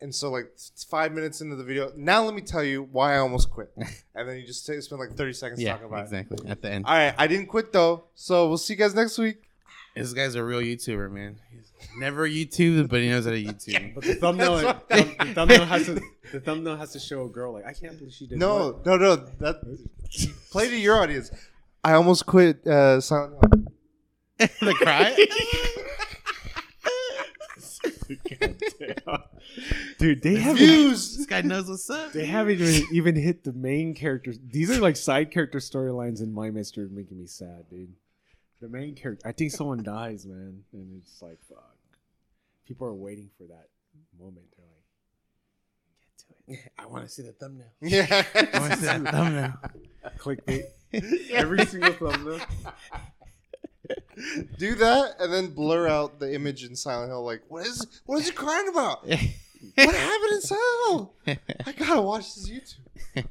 and 0.00 0.14
so 0.14 0.30
like 0.30 0.52
five 0.90 1.12
minutes 1.12 1.40
into 1.40 1.56
the 1.56 1.64
video, 1.64 1.90
now 1.96 2.22
let 2.22 2.34
me 2.34 2.42
tell 2.42 2.62
you 2.62 2.88
why 2.92 3.14
I 3.14 3.18
almost 3.18 3.50
quit. 3.50 3.72
and 4.14 4.28
then 4.28 4.36
you 4.36 4.46
just 4.46 4.66
take, 4.66 4.80
spend 4.82 5.00
like 5.00 5.16
30 5.16 5.32
seconds 5.32 5.62
yeah, 5.62 5.72
talking 5.72 5.86
about 5.86 6.00
it. 6.00 6.02
exactly. 6.02 6.48
At 6.48 6.60
the 6.60 6.70
end, 6.70 6.84
All 6.86 6.94
right, 6.94 7.14
I 7.16 7.26
didn't 7.26 7.46
quit 7.46 7.72
though. 7.72 8.04
So 8.14 8.48
we'll 8.48 8.58
see 8.58 8.74
you 8.74 8.78
guys 8.78 8.94
next 8.94 9.16
week. 9.18 9.45
This 9.96 10.12
guy's 10.12 10.34
a 10.34 10.44
real 10.44 10.60
YouTuber, 10.60 11.10
man. 11.10 11.36
He's 11.50 11.72
never 11.98 12.28
YouTubed, 12.28 12.88
but 12.88 13.00
he 13.00 13.08
knows 13.08 13.24
how 13.24 13.32
to 13.32 13.42
YouTube. 13.42 13.94
But 13.94 14.04
the 14.04 14.14
thumbnail, 14.14 14.56
That's 14.88 14.88
thumb- 14.88 15.16
the 15.18 15.34
thumbnail 15.34 15.64
has 15.64 15.86
to, 15.86 16.00
the 16.32 16.40
thumbnail 16.40 16.76
has 16.76 16.92
to 16.92 16.98
show 16.98 17.24
a 17.24 17.28
girl 17.28 17.52
like 17.52 17.66
I 17.66 17.72
can't 17.72 17.98
believe 17.98 18.12
she 18.12 18.26
did. 18.26 18.38
No, 18.38 18.72
what?" 18.72 18.86
no, 18.86 18.96
no. 18.96 19.16
That 19.16 19.60
play 20.50 20.68
to 20.68 20.76
your 20.76 21.00
audience. 21.00 21.30
I 21.82 21.92
almost 21.92 22.26
quit 22.26 22.66
uh, 22.66 23.00
Silent 23.00 23.34
Hill. 23.40 23.64
the 24.60 24.74
cry. 24.74 25.16
dude, 29.98 30.22
they 30.22 30.36
haven't 30.36 30.56
Views. 30.58 31.16
this 31.16 31.26
guy 31.26 31.42
knows 31.42 31.68
what's 31.68 31.88
up. 31.88 32.12
they 32.12 32.26
haven't 32.26 32.60
even, 32.60 32.82
even 32.92 33.16
hit 33.16 33.44
the 33.44 33.52
main 33.52 33.94
characters. 33.94 34.38
These 34.50 34.70
are 34.70 34.80
like 34.80 34.96
side 34.96 35.30
character 35.30 35.58
storylines 35.58 36.20
in 36.20 36.32
my 36.32 36.50
mystery 36.50 36.88
making 36.90 37.18
me 37.18 37.26
sad, 37.26 37.64
dude. 37.70 37.92
The 38.60 38.68
main 38.68 38.94
character, 38.94 39.28
I 39.28 39.32
think 39.32 39.50
someone 39.52 39.82
dies, 39.82 40.24
man, 40.26 40.62
and 40.72 41.02
it's 41.02 41.20
like 41.20 41.38
fuck. 41.48 41.74
People 42.66 42.86
are 42.86 42.94
waiting 42.94 43.28
for 43.36 43.44
that 43.44 43.68
moment. 44.18 44.46
They're 44.56 44.66
like, 44.66 44.84
get 46.48 46.56
to 46.56 46.64
it. 46.66 46.72
I 46.78 46.86
want 46.86 47.04
to 47.04 47.10
see 47.10 47.22
the 47.22 47.32
thumbnail. 47.32 47.66
Yeah. 47.82 48.06
I 48.34 48.58
want 48.58 48.72
to 48.72 48.78
see 48.78 48.86
that 48.86 49.02
thumbnail. 49.12 49.52
clickbait. 50.18 50.64
Every 51.32 51.64
single 51.66 51.92
thumbnail. 51.92 52.40
Do 54.58 54.74
that 54.76 55.16
and 55.20 55.32
then 55.32 55.48
blur 55.48 55.86
out 55.86 56.18
the 56.18 56.34
image 56.34 56.64
in 56.64 56.74
Silent 56.74 57.10
Hill. 57.10 57.24
Like, 57.24 57.42
what 57.48 57.66
is 57.66 57.86
what 58.06 58.18
is 58.18 58.26
he 58.26 58.32
crying 58.32 58.68
about? 58.68 59.06
What 59.06 59.18
happened 59.94 60.32
in 60.32 60.40
Silent 60.40 60.64
Hill? 60.88 61.14
I 61.66 61.72
gotta 61.72 62.00
watch 62.02 62.34
this 62.34 62.48
YouTube. 62.50 63.26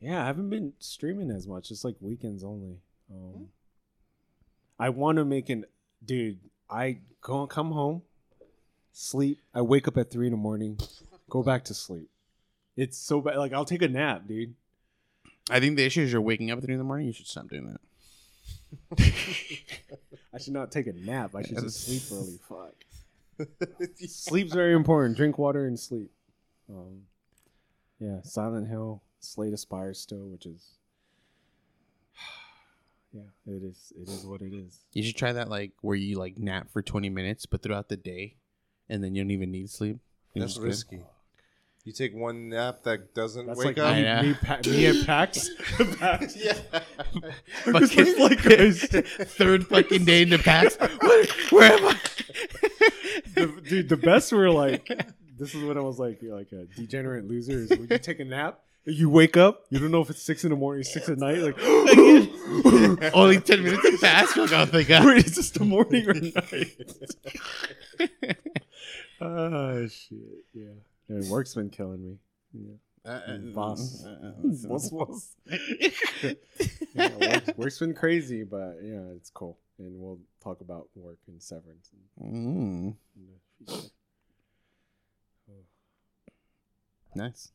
Yeah, 0.00 0.22
I 0.22 0.26
haven't 0.26 0.48
been 0.50 0.72
streaming 0.78 1.30
as 1.30 1.46
much. 1.46 1.70
It's 1.70 1.84
like 1.84 1.96
weekends 2.00 2.42
only. 2.42 2.78
Um, 3.12 3.48
I 4.78 4.90
want 4.90 5.16
to 5.16 5.24
make 5.24 5.48
an 5.48 5.64
dude. 6.04 6.38
I 6.70 6.98
go 7.20 7.46
come 7.46 7.72
home, 7.72 8.02
sleep. 8.92 9.40
I 9.54 9.62
wake 9.62 9.88
up 9.88 9.96
at 9.96 10.10
three 10.10 10.26
in 10.26 10.32
the 10.32 10.38
morning, 10.38 10.78
go 11.28 11.42
back 11.42 11.64
to 11.64 11.74
sleep. 11.74 12.08
It's 12.76 12.96
so 12.96 13.20
bad. 13.20 13.36
Like 13.36 13.52
I'll 13.52 13.64
take 13.64 13.82
a 13.82 13.88
nap, 13.88 14.26
dude. 14.28 14.54
I 15.50 15.60
think 15.60 15.76
the 15.76 15.84
issue 15.84 16.02
is 16.02 16.12
you're 16.12 16.20
waking 16.20 16.50
up 16.50 16.58
at 16.58 16.64
three 16.64 16.74
in 16.74 16.78
the 16.78 16.84
morning. 16.84 17.06
You 17.06 17.12
should 17.12 17.26
stop 17.26 17.48
doing 17.48 17.66
that. 17.66 17.80
I 20.34 20.38
should 20.38 20.52
not 20.52 20.70
take 20.70 20.86
a 20.86 20.92
nap. 20.92 21.34
I 21.34 21.42
should 21.42 21.58
just 21.58 21.84
sleep 21.84 22.02
early. 22.12 22.38
Fuck. 22.48 23.48
Sleep's 24.06 24.52
very 24.52 24.74
important. 24.74 25.16
Drink 25.16 25.38
water 25.38 25.66
and 25.66 25.78
sleep. 25.78 26.10
Um, 26.68 27.02
yeah, 27.98 28.20
Silent 28.22 28.68
Hill, 28.68 29.02
Slay 29.20 29.50
the 29.50 29.56
Spire 29.56 29.94
still, 29.94 30.28
which 30.28 30.46
is. 30.46 30.77
Yeah, 33.46 33.54
it 33.54 33.62
is. 33.62 33.92
It 34.00 34.08
is 34.08 34.24
what 34.26 34.40
it 34.42 34.52
is. 34.54 34.78
You 34.92 35.02
should 35.02 35.16
try 35.16 35.32
that, 35.32 35.48
like 35.48 35.72
where 35.80 35.96
you 35.96 36.18
like 36.18 36.38
nap 36.38 36.68
for 36.72 36.82
20 36.82 37.08
minutes, 37.10 37.46
but 37.46 37.62
throughout 37.62 37.88
the 37.88 37.96
day, 37.96 38.36
and 38.88 39.02
then 39.02 39.14
you 39.14 39.22
don't 39.22 39.30
even 39.30 39.50
need 39.50 39.70
sleep. 39.70 39.98
You're 40.34 40.42
That's 40.44 40.54
just 40.54 40.60
good. 40.60 40.66
risky. 40.68 41.00
You 41.84 41.92
take 41.92 42.14
one 42.14 42.50
nap 42.50 42.82
that 42.82 43.14
doesn't 43.14 43.46
That's 43.46 43.58
wake 43.58 43.78
like 43.78 43.78
up. 43.78 43.96
me, 43.96 44.06
I 44.08 44.22
me, 44.22 44.34
pa- 44.34 44.60
me 44.66 44.86
at 44.86 45.06
PAX. 45.06 45.48
PAX. 45.98 46.36
yeah. 46.36 46.58
It's 47.66 47.94
just 47.94 48.18
like 48.18 48.42
guys. 48.42 48.82
Third 49.36 49.66
fucking 49.66 50.04
day 50.04 50.22
in 50.22 50.28
the 50.30 50.38
packs. 50.38 50.76
What? 50.76 51.30
Where 51.50 51.72
am 51.72 51.86
I? 51.86 51.98
the, 53.34 53.62
dude, 53.68 53.88
the 53.88 53.96
best 53.96 54.32
were 54.32 54.50
like, 54.50 54.86
this 55.38 55.54
is 55.54 55.64
what 55.64 55.76
I 55.78 55.80
was 55.80 55.98
like, 55.98 56.20
you're 56.20 56.36
like 56.36 56.52
a 56.52 56.64
degenerate 56.76 57.26
loser. 57.26 57.52
Is 57.60 57.70
when 57.70 57.86
you 57.88 57.98
take 57.98 58.20
a 58.20 58.24
nap, 58.24 58.60
you 58.84 59.10
wake 59.10 59.36
up, 59.36 59.64
you 59.70 59.78
don't 59.78 59.90
know 59.90 60.00
if 60.00 60.10
it's 60.10 60.22
six 60.22 60.44
in 60.44 60.50
the 60.50 60.56
morning, 60.56 60.84
six 60.84 61.08
at 61.08 61.18
night. 61.18 61.38
Like, 61.38 61.58
Only 63.14 63.40
10 63.40 63.62
minutes 63.62 63.88
have 63.90 64.00
passed. 64.00 64.36
You're 64.36 64.46
like, 64.46 64.54
oh, 64.54 64.66
thank 64.66 64.88
God. 64.88 65.04
wait, 65.06 65.26
is 65.26 65.36
this 65.36 65.50
the 65.50 65.64
morning 65.64 66.08
or 66.08 66.14
night? 66.14 66.76
Ah, 69.20 69.80
shit. 69.88 70.18
Yeah. 70.54 70.66
yeah. 71.08 71.28
Work's 71.28 71.52
been 71.54 71.70
killing 71.70 72.00
me. 72.04 72.18
Yeah. 72.54 72.74
Uh, 73.04 73.38
Boss. 73.52 74.04
uh, 74.04 74.32
Boss, 74.68 74.90
boss. 74.90 75.34
Yeah, 76.94 77.16
work's, 77.16 77.50
work's 77.56 77.78
been 77.80 77.94
crazy, 77.94 78.44
but 78.44 78.76
yeah, 78.82 79.00
it's 79.16 79.30
cool. 79.30 79.58
And 79.78 79.98
we'll 80.00 80.20
talk 80.42 80.60
about 80.60 80.88
work 80.94 81.18
and 81.26 81.42
severance 81.42 81.90
in, 82.20 82.24
Mm, 82.24 82.94
future. 83.66 83.88
nice. 87.14 87.50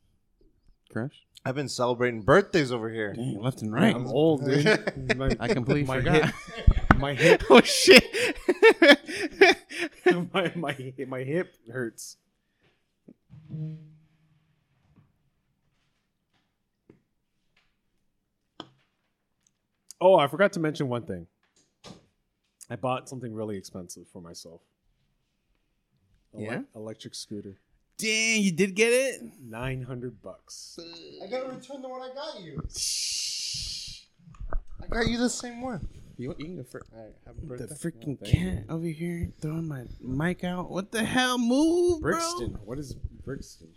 Crush. 0.91 1.25
I've 1.45 1.55
been 1.55 1.69
celebrating 1.69 2.21
birthdays 2.21 2.71
over 2.71 2.89
here. 2.89 3.13
Dang, 3.13 3.41
left 3.41 3.61
and 3.61 3.73
right. 3.73 3.93
I'm 3.93 4.07
old, 4.07 4.45
dude. 4.45 5.17
My, 5.17 5.35
I 5.39 5.47
completely 5.53 5.83
my 5.83 5.97
forgot. 5.97 6.25
Hip, 6.25 6.35
my 6.97 7.13
hip, 7.15 7.43
oh 7.49 7.61
shit! 7.61 8.03
my, 10.33 10.51
my, 10.55 10.93
my 11.07 11.23
hip 11.23 11.53
hurts. 11.71 12.17
Oh, 20.01 20.15
I 20.15 20.27
forgot 20.27 20.53
to 20.53 20.59
mention 20.59 20.89
one 20.89 21.03
thing. 21.03 21.27
I 22.69 22.75
bought 22.75 23.07
something 23.09 23.33
really 23.33 23.57
expensive 23.57 24.07
for 24.11 24.21
myself. 24.21 24.61
Ele- 26.33 26.41
Yeah? 26.41 26.61
electric 26.75 27.15
scooter, 27.15 27.59
Dang, 28.03 28.41
you 28.43 28.51
did 28.51 28.75
get 28.75 28.91
it. 28.91 29.21
nine 29.41 29.81
hundred 29.81 30.21
bucks. 30.21 30.77
I 31.23 31.27
gotta 31.27 31.47
return 31.47 31.81
the 31.81 31.87
one 31.87 32.01
I 32.01 32.13
got 32.13 32.41
you. 32.41 32.61
I 34.83 34.87
got 34.87 35.07
you 35.07 35.17
the 35.17 35.29
same 35.29 35.61
one. 35.61 35.87
You, 36.17 36.35
you 36.37 36.45
can 36.45 36.57
go 36.57 36.63
first. 36.63 36.85
All 36.93 37.01
right, 37.01 37.13
happy 37.25 37.37
The 37.41 37.47
birthday. 37.47 37.75
freaking 37.75 38.19
thank 38.19 38.33
cat 38.33 38.63
over 38.69 38.85
here 38.87 39.29
throwing 39.39 39.69
my 39.69 39.83
mic 40.01 40.43
out. 40.43 40.69
What 40.69 40.91
the 40.91 41.05
hell? 41.05 41.37
Move, 41.37 42.01
bro. 42.01 42.11
Brixton, 42.11 42.57
what 42.65 42.77
is 42.77 42.93
Brixton? 43.23 43.69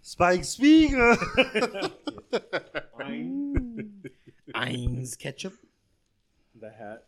Spike 0.00 0.44
Spiegel. 0.44 1.16
Eins 4.54 5.18
ketchup. 5.18 5.52
the 6.58 6.70
hat. 6.70 7.04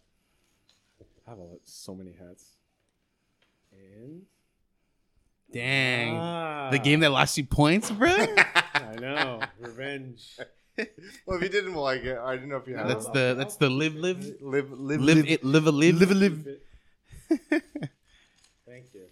I 1.26 1.30
have 1.30 1.38
a, 1.38 1.56
so 1.64 1.94
many 1.94 2.12
hats. 2.12 2.44
And 3.72 4.22
Dang. 5.52 6.16
Ah, 6.16 6.70
The 6.70 6.78
game 6.78 7.00
that 7.00 7.10
lost 7.10 7.36
you 7.38 7.44
points, 7.44 7.90
bro. 7.90 8.08
I 8.74 8.96
know, 9.00 9.40
revenge. 9.60 10.36
well, 11.26 11.36
if 11.36 11.42
you 11.42 11.48
didn't 11.48 11.74
like 11.74 12.02
it, 12.04 12.18
I 12.18 12.34
didn't 12.36 12.48
know 12.48 12.56
if 12.56 12.66
you 12.66 12.76
had 12.76 12.88
that's 12.88 13.06
it. 13.06 13.12
the 13.12 13.34
that's 13.36 13.56
the 13.56 13.68
live 13.68 13.94
live 13.94 14.24
live 14.40 14.70
live 14.72 15.00
live 15.00 15.28
it 15.28 15.44
live 15.44 15.66
a 15.66 15.70
live 15.72 15.96
live 15.96 16.10
a 16.10 16.14
live. 16.14 16.46
Thank 18.66 18.84
you. 18.94 19.02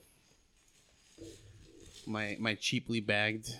My 2.06 2.36
my 2.40 2.54
cheaply 2.54 3.00
bagged. 3.00 3.50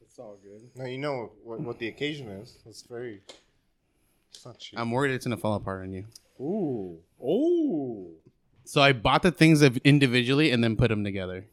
It's 0.00 0.18
all 0.18 0.36
good. 0.42 0.70
No, 0.76 0.84
you 0.86 0.98
know 0.98 1.32
what, 1.42 1.60
what 1.60 1.78
the 1.78 1.88
occasion 1.88 2.28
is. 2.28 2.56
It's 2.66 2.82
very. 2.82 3.20
It's 4.32 4.44
not 4.46 4.58
cheap. 4.58 4.78
I'm 4.78 4.90
worried 4.92 5.12
it's 5.12 5.26
gonna 5.26 5.36
fall 5.36 5.54
apart 5.54 5.82
on 5.82 5.92
you. 5.92 6.04
Ooh, 6.40 6.98
ooh. 7.20 8.12
So 8.64 8.80
I 8.82 8.92
bought 8.92 9.22
the 9.22 9.32
things 9.32 9.62
of 9.62 9.78
individually 9.78 10.50
and 10.52 10.62
then 10.62 10.76
put 10.76 10.88
them 10.88 11.02
together. 11.02 11.46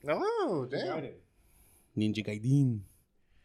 Oh 0.45 0.65
damn! 0.65 1.03
it. 1.03 1.21
Ninja 1.97 2.25
Gaiden. 2.25 2.79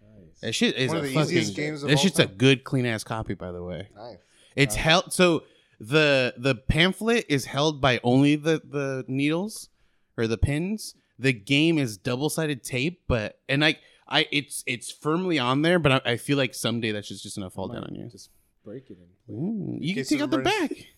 Nice. 0.02 0.40
That 0.40 0.54
shit 0.54 0.76
is 0.76 0.88
One 0.88 0.96
a 0.96 1.00
of 1.00 1.06
the 1.06 1.14
fucking. 1.14 1.30
easiest 1.30 1.56
games 1.56 1.82
of 1.82 1.88
that 1.88 1.96
all 1.96 2.02
shit's 2.02 2.18
a 2.18 2.26
time. 2.26 2.34
good 2.36 2.64
clean 2.64 2.86
ass 2.86 3.04
copy, 3.04 3.34
by 3.34 3.52
the 3.52 3.62
way. 3.62 3.88
Nice. 3.96 4.18
It's 4.56 4.74
held 4.74 5.12
so 5.12 5.44
the 5.78 6.34
the 6.36 6.54
pamphlet 6.54 7.24
is 7.28 7.44
held 7.46 7.80
by 7.80 8.00
only 8.02 8.36
the 8.36 8.60
the 8.64 9.04
needles 9.08 9.68
or 10.16 10.26
the 10.26 10.38
pins. 10.38 10.94
The 11.18 11.32
game 11.32 11.78
is 11.78 11.96
double 11.98 12.30
sided 12.30 12.62
tape, 12.64 13.02
but 13.06 13.38
and 13.48 13.62
like 13.62 13.78
I 14.08 14.26
it's 14.32 14.64
it's 14.66 14.90
firmly 14.90 15.38
on 15.38 15.62
there, 15.62 15.78
but 15.78 15.92
I, 16.06 16.12
I 16.12 16.16
feel 16.16 16.36
like 16.36 16.54
someday 16.54 16.90
that's 16.92 17.08
just 17.08 17.22
just 17.22 17.36
gonna 17.36 17.50
fall 17.50 17.68
down 17.68 17.84
on 17.84 17.94
you. 17.94 18.06
Just 18.08 18.30
break 18.64 18.90
it 18.90 18.98
and 18.98 19.08
Ooh, 19.36 19.74
mm, 19.74 19.78
you 19.80 19.94
can 19.94 20.02
case 20.02 20.08
take 20.08 20.20
of 20.20 20.24
out 20.24 20.30
the 20.32 20.40
emergency. 20.40 20.74
back. 20.74 20.86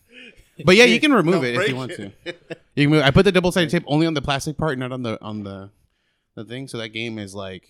But 0.67 0.77
yeah, 0.77 0.85
you 0.85 1.01
can 1.01 1.12
remove 1.15 1.37
No, 1.37 1.43
it 1.43 1.51
if 1.53 1.57
break 1.57 1.69
you 1.71 1.77
want 1.77 1.93
to. 1.93 2.12
You 2.77 2.85
can 2.85 2.91
move. 2.91 3.03
I 3.03 3.11
put 3.11 3.25
the 3.25 3.33
double 3.33 3.51
sided 3.51 3.71
tape 3.71 3.83
only 3.87 4.07
on 4.07 4.12
the 4.15 4.21
plastic 4.21 4.59
part, 4.59 4.79
not 4.79 4.93
on 4.93 5.03
the 5.03 5.21
on 5.23 5.43
the 5.43 5.71
the 6.35 6.45
thing. 6.45 6.68
So 6.68 6.79
that 6.79 6.90
game 6.90 7.18
is 7.18 7.35
like 7.35 7.68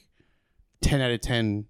ten 0.81 1.01
out 1.01 1.11
of 1.11 1.20
ten. 1.20 1.66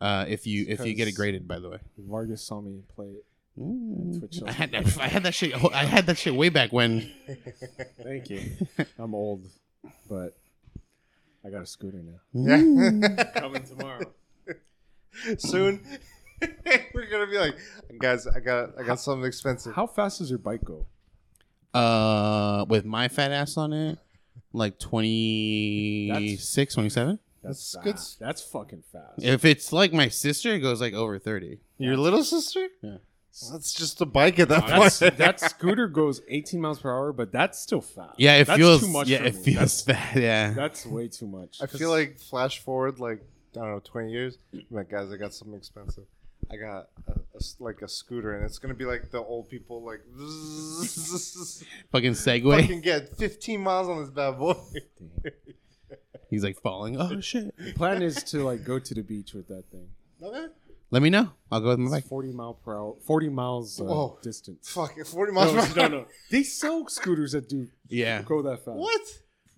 Uh, 0.00 0.24
if 0.28 0.46
you 0.46 0.64
if 0.68 0.84
you 0.84 0.94
get 0.94 1.08
it 1.08 1.12
graded, 1.12 1.46
by 1.46 1.58
the 1.58 1.68
way. 1.68 1.78
Vargas 1.98 2.42
saw 2.42 2.60
me 2.60 2.82
play 2.94 3.06
it. 3.06 3.24
Mm. 3.58 4.42
I 4.48 4.52
had 4.52 4.72
that. 4.72 4.98
I 4.98 5.08
had 5.08 5.22
that 5.24 5.34
shit. 5.34 5.54
I 5.74 5.84
had 5.84 6.06
that 6.06 6.18
shit 6.18 6.34
way 6.34 6.48
back 6.48 6.72
when. 6.72 7.10
Thank 8.02 8.30
you. 8.30 8.42
I'm 8.98 9.14
old, 9.14 9.46
but 10.08 10.38
I 11.44 11.50
got 11.50 11.62
a 11.62 11.66
scooter 11.66 12.02
now. 12.02 12.20
Yeah. 12.32 13.24
Coming 13.40 13.64
tomorrow. 13.64 14.12
Soon, 15.38 15.84
we're 16.94 17.10
gonna 17.10 17.26
be 17.26 17.36
like, 17.36 17.56
guys, 17.98 18.26
I 18.26 18.40
got, 18.40 18.78
I 18.78 18.84
got 18.84 19.00
something 19.00 19.26
expensive. 19.26 19.74
How 19.74 19.86
fast 19.86 20.18
does 20.18 20.30
your 20.30 20.38
bike 20.38 20.64
go? 20.64 20.86
Uh, 21.74 22.64
with 22.68 22.84
my 22.84 23.08
fat 23.08 23.32
ass 23.32 23.56
on 23.56 23.72
it, 23.72 23.98
like 24.52 24.78
26, 24.78 26.74
27. 26.74 27.18
That's 27.42 27.72
That's 27.72 27.84
good. 27.84 27.94
fast. 27.94 28.18
That's 28.20 28.42
fucking 28.42 28.82
fast. 28.92 29.22
If 29.22 29.44
it's 29.44 29.72
like 29.72 29.92
my 29.92 30.08
sister, 30.08 30.52
it 30.54 30.60
goes 30.60 30.80
like 30.80 30.92
over 30.94 31.18
30. 31.18 31.58
Your 31.78 31.96
little 31.96 32.22
sister? 32.22 32.68
Yeah. 32.82 32.96
Well, 33.42 33.52
that's 33.52 33.72
just 33.72 34.00
a 34.00 34.06
bike 34.06 34.38
at 34.40 34.48
that 34.48 34.66
That's, 34.66 34.98
point. 34.98 35.16
that 35.18 35.40
scooter 35.50 35.86
goes 35.86 36.20
18 36.28 36.60
miles 36.60 36.80
per 36.80 36.90
hour, 36.90 37.12
but 37.12 37.30
that's 37.32 37.60
still 37.60 37.80
fast. 37.80 38.18
Yeah, 38.18 38.34
it 38.36 38.46
That's 38.48 38.58
feels. 38.58 38.80
too 38.80 38.88
much 38.88 39.08
yeah, 39.08 39.18
for 39.18 39.24
it 39.26 39.34
me. 39.36 39.42
feels 39.42 39.58
That's, 39.58 39.82
fat. 39.82 40.16
Yeah. 40.20 40.50
that's 40.52 40.84
way 40.84 41.06
too 41.08 41.28
much. 41.28 41.58
I 41.62 41.66
feel 41.66 41.90
like 41.90 42.18
flash 42.18 42.58
forward 42.58 42.98
like 42.98 43.22
I 43.54 43.60
don't 43.60 43.70
know, 43.70 43.80
twenty 43.84 44.10
years. 44.10 44.36
I'm 44.52 44.64
like, 44.70 44.90
guys, 44.90 45.10
I 45.12 45.16
got 45.16 45.32
something 45.32 45.56
expensive. 45.56 46.04
I 46.52 46.56
got 46.56 46.88
a, 47.08 47.12
a 47.12 47.36
s- 47.36 47.56
like 47.60 47.82
a 47.82 47.88
scooter, 47.88 48.34
and 48.34 48.44
it's 48.44 48.58
gonna 48.58 48.74
be 48.74 48.84
like 48.84 49.10
the 49.10 49.18
old 49.18 49.48
people 49.48 49.82
like 49.84 50.00
Fucking 51.92 52.12
Segway. 52.12 52.60
fucking 52.60 52.80
get 52.82 53.16
15 53.16 53.60
miles 53.60 53.88
on 53.88 54.00
this 54.00 54.10
bad 54.10 54.38
boy. 54.38 54.54
He's 56.28 56.44
like 56.44 56.60
falling. 56.60 56.96
Oh 57.00 57.20
shit. 57.20 57.56
the 57.58 57.72
plan 57.72 58.02
is 58.02 58.22
to 58.24 58.44
like 58.44 58.64
go 58.64 58.78
to 58.78 58.94
the 58.94 59.02
beach 59.02 59.34
with 59.34 59.48
that 59.48 59.64
thing. 59.70 59.88
okay. 60.22 60.46
Let 60.92 61.02
me 61.02 61.10
know. 61.10 61.30
I'll 61.52 61.60
go 61.60 61.68
with 61.68 61.78
my 61.78 61.84
It's 61.84 61.94
bike. 61.94 62.04
40 62.08 62.32
mile 62.32 62.54
per 62.54 62.76
hour, 62.76 62.96
40 63.06 63.28
miles 63.28 63.80
uh, 63.80 63.84
Whoa. 63.84 64.18
distance. 64.22 64.68
Fuck 64.72 64.98
it, 64.98 65.06
40 65.06 65.32
No, 65.32 65.40
miles. 65.52 65.76
no, 65.76 65.86
no. 65.86 66.06
They 66.32 66.42
sell 66.42 66.88
scooters 66.88 67.30
that 67.32 67.48
do 67.48 67.68
Yeah. 67.88 68.22
go 68.22 68.42
that 68.42 68.64
fast. 68.64 68.76
What? 68.76 69.00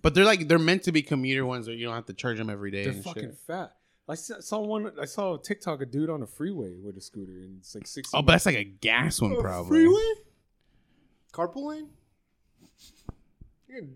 But 0.03 0.13
they're 0.13 0.25
like 0.25 0.47
they're 0.47 0.59
meant 0.59 0.83
to 0.83 0.91
be 0.91 1.01
commuter 1.01 1.43
ones 1.45 1.65
where 1.67 1.75
you 1.75 1.85
don't 1.85 1.95
have 1.95 2.05
to 2.07 2.13
charge 2.13 2.37
them 2.37 2.49
every 2.51 2.69
day. 2.69 2.83
They're 2.83 2.93
and 2.93 3.03
fucking 3.03 3.23
shit. 3.23 3.37
fat. 3.47 3.75
I 4.07 4.15
saw 4.15 4.39
saw 4.39 4.59
one. 4.59 4.91
I 4.99 5.05
saw 5.05 5.35
a 5.35 5.41
TikTok 5.41 5.81
a 5.81 5.85
dude 5.85 6.09
on 6.09 6.21
a 6.23 6.27
freeway 6.27 6.75
with 6.83 6.97
a 6.97 7.01
scooter, 7.01 7.31
and 7.31 7.59
it's 7.59 7.73
like 7.73 7.87
60. 7.87 8.17
Oh, 8.17 8.21
but 8.21 8.33
that's 8.33 8.45
like 8.45 8.55
a 8.57 8.63
gas 8.65 9.21
one, 9.21 9.31
A 9.33 9.41
probably. 9.41 9.69
Freeway? 9.69 10.13
Carpool 11.33 11.69
lane? 11.69 11.87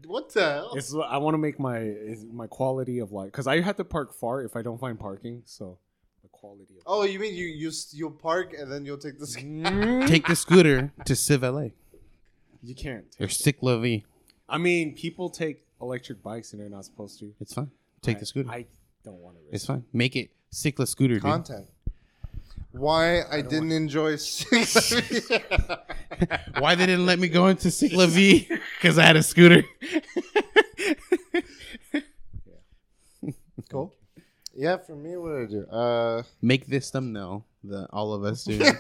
What 0.08 0.34
the 0.34 0.42
hell? 0.42 0.74
It's, 0.76 0.96
I 0.96 1.18
want 1.18 1.36
to 1.36 1.38
make 1.38 1.60
my 1.60 1.94
my 2.32 2.48
quality 2.48 2.98
of 3.00 3.12
life 3.12 3.28
because 3.32 3.46
I 3.46 3.62
have 3.62 3.76
to 3.76 3.84
park 3.84 4.14
far 4.14 4.42
if 4.42 4.56
I 4.56 4.64
don't 4.64 4.80
find 4.80 5.00
parking. 5.00 5.44
So 5.46 5.78
the 6.24 6.30
quality 6.30 6.64
of 6.78 6.84
Oh, 6.88 7.04
you 7.04 7.20
mean 7.20 7.36
you 7.36 7.46
you 7.46 7.72
you'll 7.92 8.10
park 8.12 8.54
and 8.58 8.72
then 8.72 8.86
you'll 8.86 8.98
take 8.98 9.20
this? 9.20 9.36
Mm-hmm. 9.38 10.08
Take 10.08 10.26
the 10.28 10.36
scooter 10.36 10.92
to 11.06 11.16
Civ 11.16 11.44
LA 11.44 11.68
you 12.64 12.74
can't. 12.74 13.06
or 13.20 13.28
CicLAvia. 13.28 14.04
I 14.50 14.58
mean, 14.58 14.96
people 14.96 15.30
take 15.30 15.64
electric 15.80 16.24
bikes 16.24 16.54
and 16.54 16.62
they're 16.62 16.70
not 16.70 16.86
supposed 16.86 17.20
to. 17.20 17.34
It's 17.40 17.54
fine. 17.54 17.70
Take 18.02 18.18
I- 18.18 18.20
the 18.22 18.26
scooter. 18.26 18.50
I 18.50 18.66
don't 19.08 19.20
want 19.22 19.38
to 19.38 19.42
risk. 19.44 19.56
it's 19.56 19.66
fine. 19.66 19.84
Make 19.94 20.16
it 20.16 20.30
Sickless 20.54 20.90
scooter, 20.90 21.16
dude. 21.16 21.24
Content. 21.24 21.66
Why 22.72 23.24
I, 23.24 23.42
didn't 23.42 23.72
enjoy 23.72 24.18
six. 24.18 24.92
Why 26.60 26.76
they 26.76 26.86
didn't 26.86 27.08
let 27.08 27.18
me 27.18 27.28
go 27.28 27.48
into 27.48 27.72
Sick 27.72 27.92
V? 27.92 28.48
Because 28.78 29.00
I 29.00 29.04
had 29.04 29.16
a 29.16 29.24
scooter. 29.24 29.64
cool. 33.70 33.96
Yeah, 34.54 34.78
for 34.78 34.96
me, 34.96 35.18
what 35.18 35.30
did 35.30 35.42
I 35.42 35.46
do? 35.52 35.66
Uh, 35.68 36.24
Make 36.42 36.68
this 36.68 36.90
thumbnail. 36.92 37.46
that 37.64 37.88
all 37.92 38.14
of 38.14 38.24
us 38.24 38.44
do. 38.44 38.62
uh, 38.62 38.74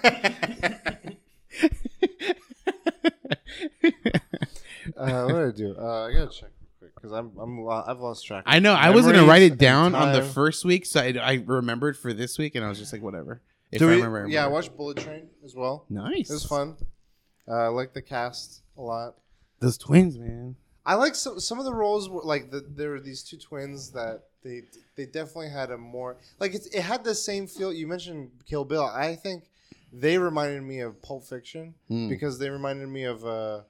what 5.25 5.33
did 5.33 5.35
I 5.35 5.51
do? 5.51 5.75
Uh, 5.77 6.05
I 6.05 6.13
gotta 6.13 6.29
check 6.29 6.49
real 6.49 6.49
quick 6.49 6.56
because 6.97 7.11
I'm 7.11 7.31
I'm 7.39 7.61
lo- 7.61 7.83
I've 7.87 7.99
lost 7.99 8.25
track. 8.25 8.43
I 8.45 8.59
know. 8.59 8.73
I 8.73 8.89
was 8.89 9.05
gonna 9.05 9.23
write 9.25 9.43
it 9.43 9.57
down 9.57 9.95
on 9.95 10.11
the 10.13 10.19
time. 10.21 10.29
first 10.29 10.65
week, 10.65 10.85
so 10.85 10.99
I, 10.99 11.13
I 11.21 11.43
remembered 11.45 11.97
for 11.97 12.11
this 12.13 12.37
week, 12.37 12.55
and 12.55 12.65
I 12.65 12.69
was 12.69 12.77
just 12.79 12.91
like, 12.91 13.01
whatever. 13.01 13.41
If 13.71 13.79
Do 13.79 13.85
I 13.87 13.89
we- 13.91 13.95
remember, 13.97 14.25
I 14.25 14.29
yeah, 14.29 14.39
I 14.41 14.43
remember. 14.45 14.53
watched 14.53 14.77
Bullet 14.77 14.97
Train 14.97 15.27
as 15.45 15.55
well. 15.55 15.85
Nice. 15.89 16.29
It 16.29 16.33
was 16.33 16.45
fun. 16.45 16.75
Uh, 17.47 17.53
I 17.53 17.67
like 17.67 17.93
the 17.93 18.01
cast 18.01 18.61
a 18.77 18.81
lot. 18.81 19.15
Those 19.59 19.77
twins, 19.77 20.17
man. 20.17 20.55
I 20.85 20.95
like 20.95 21.15
some 21.15 21.39
some 21.39 21.59
of 21.59 21.65
the 21.65 21.73
roles 21.73 22.09
were 22.09 22.21
like 22.23 22.49
the, 22.51 22.61
there 22.61 22.91
were 22.91 22.99
these 23.01 23.23
two 23.23 23.37
twins 23.37 23.91
that 23.91 24.23
they 24.43 24.61
they 24.95 25.05
definitely 25.05 25.49
had 25.49 25.69
a 25.71 25.77
more 25.77 26.17
like 26.39 26.53
it's, 26.55 26.67
it 26.67 26.81
had 26.81 27.03
the 27.03 27.13
same 27.15 27.45
feel. 27.47 27.73
You 27.73 27.87
mentioned 27.87 28.31
Kill 28.45 28.63
Bill. 28.65 28.85
I 28.85 29.15
think 29.15 29.43
they 29.91 30.17
reminded 30.17 30.63
me 30.63 30.79
of 30.79 31.01
Pulp 31.01 31.23
Fiction 31.25 31.73
Mm. 31.89 32.07
because 32.09 32.39
they 32.39 32.49
reminded 32.49 32.87
me 32.89 33.03
of 33.03 33.25
uh, 33.25 33.61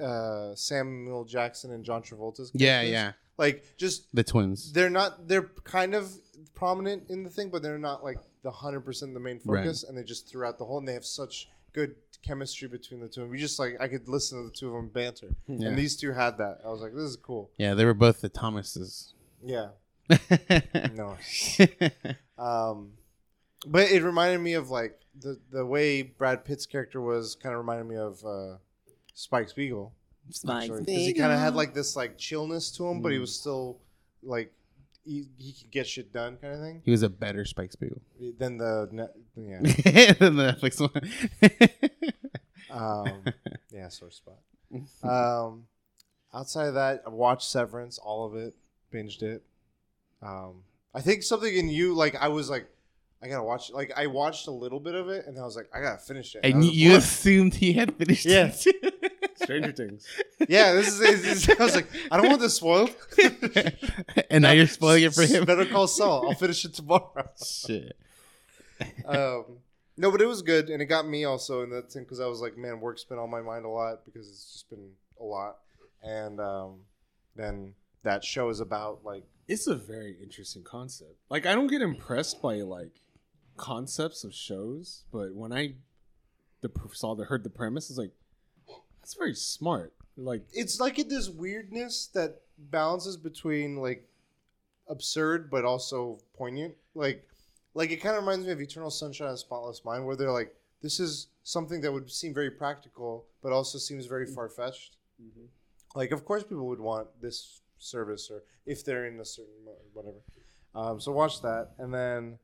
uh, 0.00 0.54
Samuel 0.54 1.24
Jackson 1.24 1.72
and 1.72 1.84
John 1.84 2.02
Travolta's. 2.02 2.50
Yeah, 2.54 2.80
characters. 2.82 2.92
yeah. 2.92 3.12
Like 3.38 3.64
just 3.76 4.14
The 4.14 4.24
twins. 4.24 4.72
they're 4.72 4.90
not 4.90 5.28
they're 5.28 5.50
kind 5.64 5.94
of 5.94 6.10
prominent 6.54 7.08
in 7.10 7.22
the 7.22 7.30
thing, 7.30 7.50
but 7.50 7.62
they're 7.62 7.78
not 7.78 8.02
like 8.02 8.18
the 8.42 8.50
hundred 8.50 8.80
percent 8.80 9.14
the 9.14 9.20
main 9.20 9.40
Right. 9.44 9.62
focus. 9.64 9.84
And 9.84 9.96
they 9.96 10.02
just 10.02 10.28
throughout 10.28 10.58
the 10.58 10.64
whole, 10.64 10.78
and 10.78 10.88
they 10.88 10.94
have 10.94 11.04
such 11.04 11.48
good 11.72 11.94
chemistry 12.22 12.66
between 12.66 12.98
the 13.00 13.08
two. 13.08 13.22
And 13.22 13.30
we 13.30 13.38
just 13.38 13.58
like 13.60 13.76
I 13.80 13.86
could 13.86 14.08
listen 14.08 14.38
to 14.38 14.44
the 14.44 14.50
two 14.50 14.66
of 14.68 14.74
them 14.74 14.88
banter, 14.88 15.36
Yeah. 15.46 15.68
and 15.68 15.78
these 15.78 15.96
two 15.96 16.12
had 16.12 16.38
that. 16.38 16.58
I 16.64 16.68
was 16.68 16.80
like, 16.80 16.92
this 16.94 17.04
is 17.04 17.16
cool. 17.16 17.50
Yeah, 17.58 17.74
they 17.74 17.84
were 17.84 17.94
both 17.94 18.20
the 18.20 18.28
Thomases. 18.28 19.14
Yeah, 19.40 19.68
no, 20.94 21.16
um, 22.38 22.92
but 23.66 23.90
it 23.90 24.02
reminded 24.02 24.38
me 24.40 24.54
of 24.54 24.70
like 24.70 24.98
the 25.20 25.38
the 25.50 25.64
way 25.64 26.02
Brad 26.02 26.44
Pitt's 26.44 26.66
character 26.66 27.00
was 27.00 27.36
kind 27.36 27.52
of 27.54 27.58
reminded 27.60 27.86
me 27.86 27.96
of 27.96 28.24
uh, 28.24 28.56
Spike 29.18 29.48
Spiegel. 29.48 29.92
because 30.28 30.86
he 30.86 31.12
kind 31.12 31.32
of 31.32 31.40
had 31.40 31.56
like 31.56 31.74
this 31.74 31.96
like 31.96 32.16
chillness 32.18 32.70
to 32.76 32.86
him, 32.86 33.02
but 33.02 33.10
he 33.10 33.18
was 33.18 33.34
still 33.34 33.78
like 34.22 34.52
he, 35.04 35.26
he 35.38 35.52
could 35.54 35.70
get 35.72 35.86
shit 35.88 36.12
done 36.12 36.36
kind 36.36 36.54
of 36.54 36.60
thing. 36.60 36.82
He 36.84 36.92
was 36.92 37.02
a 37.02 37.08
better 37.08 37.44
Spike 37.44 37.72
Spiegel 37.72 38.00
Than 38.38 38.58
the 38.58 38.88
net, 38.92 39.14
yeah, 39.36 40.12
than 40.20 40.36
the 40.36 40.52
Netflix 40.52 40.80
one. 40.80 42.00
um, 42.70 43.24
yeah, 43.72 43.88
sore 43.88 44.10
spot. 44.12 44.36
Um, 45.02 45.64
outside 46.32 46.66
of 46.68 46.74
that, 46.74 47.02
I 47.04 47.10
watched 47.10 47.48
Severance, 47.50 47.98
all 47.98 48.24
of 48.26 48.36
it, 48.36 48.54
binged 48.94 49.22
it. 49.22 49.42
Um, 50.22 50.62
I 50.94 51.00
think 51.00 51.24
something 51.24 51.52
in 51.52 51.68
you, 51.68 51.94
like 51.94 52.14
I 52.14 52.28
was 52.28 52.48
like, 52.50 52.68
I 53.20 53.26
gotta 53.26 53.42
watch. 53.42 53.70
Like 53.72 53.92
I 53.96 54.06
watched 54.06 54.46
a 54.46 54.52
little 54.52 54.78
bit 54.78 54.94
of 54.94 55.08
it, 55.08 55.26
and 55.26 55.36
I 55.38 55.42
was 55.42 55.56
like, 55.56 55.68
I 55.74 55.80
gotta 55.80 55.98
finish 55.98 56.36
it. 56.36 56.42
I 56.44 56.48
and 56.48 56.58
was 56.58 56.66
you, 56.68 56.72
you 56.72 56.88
like, 56.94 56.98
assumed 57.02 57.54
he 57.54 57.72
had 57.72 57.94
finished 57.96 58.26
Yeah. 58.26 58.52
it. 58.54 58.84
Stranger 59.48 59.72
Things. 59.72 60.06
yeah, 60.48 60.74
this 60.74 60.88
is, 60.88 60.98
this 60.98 61.48
is- 61.48 61.58
I 61.58 61.64
was 61.64 61.74
like, 61.74 61.88
I 62.10 62.18
don't 62.18 62.28
want 62.28 62.40
this 62.42 62.54
spoiled. 62.56 62.94
and 64.30 64.42
now 64.42 64.50
you're 64.52 64.66
spoiling 64.66 65.04
it 65.04 65.14
for 65.14 65.22
him. 65.22 65.46
Better 65.46 65.64
call 65.64 65.86
Saul. 65.86 66.28
I'll 66.28 66.34
finish 66.34 66.66
it 66.66 66.74
tomorrow. 66.74 67.30
Shit. 67.42 67.96
um, 69.06 69.44
no, 69.96 70.10
but 70.10 70.20
it 70.20 70.26
was 70.26 70.42
good, 70.42 70.68
and 70.68 70.82
it 70.82 70.86
got 70.86 71.08
me 71.08 71.24
also 71.24 71.62
in 71.62 71.70
that 71.70 71.90
thing 71.90 72.02
because 72.02 72.20
I 72.20 72.26
was 72.26 72.40
like, 72.42 72.58
man, 72.58 72.78
work's 72.80 73.04
been 73.04 73.18
on 73.18 73.30
my 73.30 73.40
mind 73.40 73.64
a 73.64 73.68
lot 73.70 74.04
because 74.04 74.28
it's 74.28 74.52
just 74.52 74.68
been 74.68 74.90
a 75.18 75.24
lot, 75.24 75.56
and 76.02 76.38
um, 76.40 76.80
then 77.34 77.72
that 78.02 78.22
show 78.22 78.50
is 78.50 78.60
about 78.60 79.00
like 79.02 79.24
It's 79.48 79.66
a 79.66 79.74
very 79.74 80.14
interesting 80.22 80.62
concept. 80.62 81.16
Like 81.30 81.46
I 81.46 81.54
don't 81.54 81.66
get 81.68 81.80
impressed 81.82 82.42
by 82.42 82.56
like 82.56 83.00
concepts 83.56 84.24
of 84.24 84.34
shows, 84.34 85.04
but 85.10 85.34
when 85.34 85.52
I 85.52 85.74
the 86.60 86.70
saw 86.92 87.14
the 87.14 87.24
heard 87.24 87.42
the 87.44 87.50
premise, 87.50 87.88
it's 87.90 87.98
like 87.98 88.12
that's 89.08 89.16
very 89.16 89.34
smart. 89.34 89.94
Like 90.18 90.42
it's 90.52 90.80
like 90.80 90.98
it, 90.98 91.08
this 91.08 91.30
weirdness 91.30 92.10
that 92.12 92.42
balances 92.58 93.16
between 93.16 93.76
like 93.76 94.06
absurd 94.86 95.50
but 95.50 95.64
also 95.64 96.18
poignant. 96.36 96.74
Like, 96.94 97.26
like 97.72 97.90
it 97.90 98.02
kind 98.02 98.16
of 98.16 98.22
reminds 98.22 98.44
me 98.44 98.52
of 98.52 98.60
Eternal 98.60 98.90
Sunshine 98.90 99.28
of 99.28 99.34
the 99.34 99.38
Spotless 99.38 99.82
Mind, 99.82 100.04
where 100.04 100.14
they're 100.14 100.30
like, 100.30 100.54
this 100.82 101.00
is 101.00 101.28
something 101.42 101.80
that 101.80 101.90
would 101.90 102.10
seem 102.10 102.34
very 102.34 102.50
practical, 102.50 103.24
but 103.42 103.50
also 103.50 103.78
seems 103.78 104.04
very 104.04 104.26
far 104.26 104.50
fetched. 104.50 104.96
Like, 105.94 106.10
of 106.10 106.26
course, 106.26 106.42
people 106.42 106.66
would 106.66 106.80
want 106.80 107.08
this 107.22 107.62
service, 107.78 108.30
or 108.30 108.42
if 108.66 108.84
they're 108.84 109.06
in 109.06 109.18
a 109.20 109.24
certain 109.24 109.54
whatever. 109.94 110.18
Um, 110.74 111.00
so 111.00 111.12
watch 111.12 111.40
that, 111.42 111.70
and 111.78 111.94
then 111.94 112.38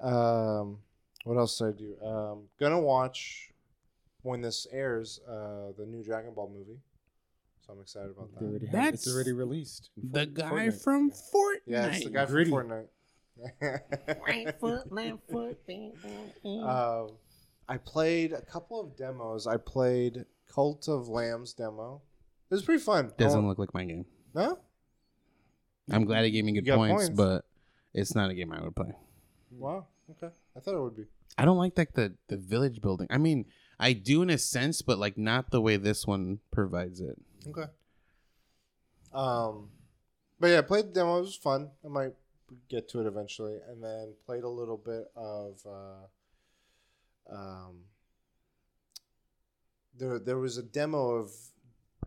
um, 0.00 0.78
what 1.24 1.36
else 1.36 1.56
did 1.58 1.68
I 1.68 1.72
do? 1.72 1.96
Um, 2.04 2.42
gonna 2.58 2.80
watch 2.80 3.49
when 4.22 4.40
this 4.40 4.66
airs 4.72 5.20
uh, 5.28 5.72
the 5.78 5.86
new 5.86 6.02
Dragon 6.02 6.32
Ball 6.34 6.50
movie. 6.52 6.80
So 7.66 7.72
I'm 7.74 7.80
excited 7.80 8.10
about 8.10 8.32
that. 8.34 8.44
already 8.44 8.66
have, 8.66 8.72
That's 8.74 9.06
it's 9.06 9.14
already 9.14 9.32
released. 9.32 9.90
The 9.96 10.26
Fortnite. 10.26 10.34
guy 10.34 10.70
from 10.70 11.10
Fortnite. 11.10 11.56
Yeah, 11.66 11.86
it's 11.86 12.04
the 12.04 12.10
guy 12.10 12.24
from 12.26 12.34
Gritty. 12.34 12.50
Fortnite. 12.50 12.86
Right 14.26 14.54
foot, 14.60 14.92
left 14.92 15.18
foot. 15.30 15.58
Um, 16.44 17.10
I 17.68 17.76
played 17.78 18.32
a 18.32 18.42
couple 18.42 18.80
of 18.80 18.96
demos. 18.96 19.46
I 19.46 19.56
played 19.56 20.24
Cult 20.52 20.88
of 20.88 21.08
Lambs 21.08 21.52
demo. 21.54 22.02
It 22.50 22.54
was 22.54 22.62
pretty 22.62 22.82
fun. 22.82 23.12
Doesn't 23.16 23.44
Oh, 23.44 23.48
look 23.48 23.58
like 23.58 23.72
my 23.74 23.84
game. 23.84 24.04
no? 24.34 24.58
I'm 25.92 26.04
glad 26.04 26.24
he 26.24 26.30
gave 26.30 26.44
me 26.44 26.52
good 26.52 26.66
got 26.66 26.76
points, 26.76 27.04
points. 27.06 27.16
but 27.16 27.44
it's 27.94 28.14
not 28.14 28.30
a 28.30 28.34
game 28.34 28.52
I 28.52 28.62
would 28.62 28.76
play. 28.76 28.92
Wow. 29.50 29.86
Okay. 30.10 30.32
I 30.56 30.60
thought 30.60 30.74
it 30.74 30.80
would 30.80 30.96
be. 30.96 31.04
I 31.38 31.44
don't 31.44 31.56
like 31.58 31.76
like 31.78 31.94
the 31.94 32.14
the 32.28 32.36
village 32.36 32.80
building. 32.80 33.06
I 33.10 33.18
mean, 33.18 33.46
I 33.80 33.94
do 33.94 34.22
in 34.22 34.30
a 34.30 34.38
sense, 34.38 34.82
but 34.82 34.98
like 34.98 35.16
not 35.16 35.50
the 35.50 35.60
way 35.60 35.76
this 35.76 36.06
one 36.06 36.40
provides 36.52 37.00
it. 37.00 37.16
Okay. 37.48 37.64
Um, 39.12 39.70
but 40.38 40.48
yeah, 40.48 40.62
played 40.62 40.88
the 40.88 40.92
demo. 40.92 41.18
It 41.18 41.22
was 41.22 41.34
fun. 41.34 41.70
I 41.84 41.88
might 41.88 42.12
get 42.68 42.88
to 42.90 43.00
it 43.00 43.06
eventually, 43.06 43.58
and 43.68 43.82
then 43.82 44.12
played 44.26 44.44
a 44.44 44.48
little 44.48 44.76
bit 44.76 45.10
of. 45.16 45.60
Uh, 45.66 47.34
um, 47.34 47.84
there, 49.96 50.18
there 50.18 50.38
was 50.38 50.58
a 50.58 50.62
demo 50.62 51.10
of 51.10 51.30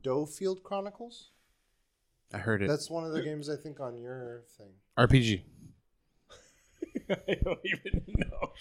DioField 0.03 0.63
Chronicles. 0.63 1.31
I 2.33 2.38
heard 2.38 2.62
it. 2.63 2.67
That's 2.67 2.89
one 2.89 3.03
of 3.05 3.13
the 3.13 3.21
games 3.21 3.49
I 3.49 3.55
think 3.55 3.79
on 3.79 3.97
your 3.97 4.43
thing. 4.57 4.71
RPG. 4.97 5.41
I 7.09 7.36
don't 7.43 7.59
even 7.63 8.03
know. 8.17 8.51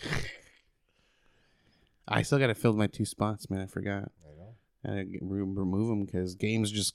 I 2.07 2.23
still 2.23 2.38
got 2.38 2.49
to 2.49 2.55
fill 2.55 2.73
my 2.75 2.87
two 2.87 3.05
spots, 3.05 3.49
man. 3.49 3.61
I 3.61 3.67
forgot. 3.67 4.11
I 4.25 4.91
know. 4.91 5.01
I 5.01 5.03
gotta 5.05 5.19
remove 5.23 5.88
them 5.88 6.05
because 6.05 6.35
games 6.35 6.71
just 6.71 6.95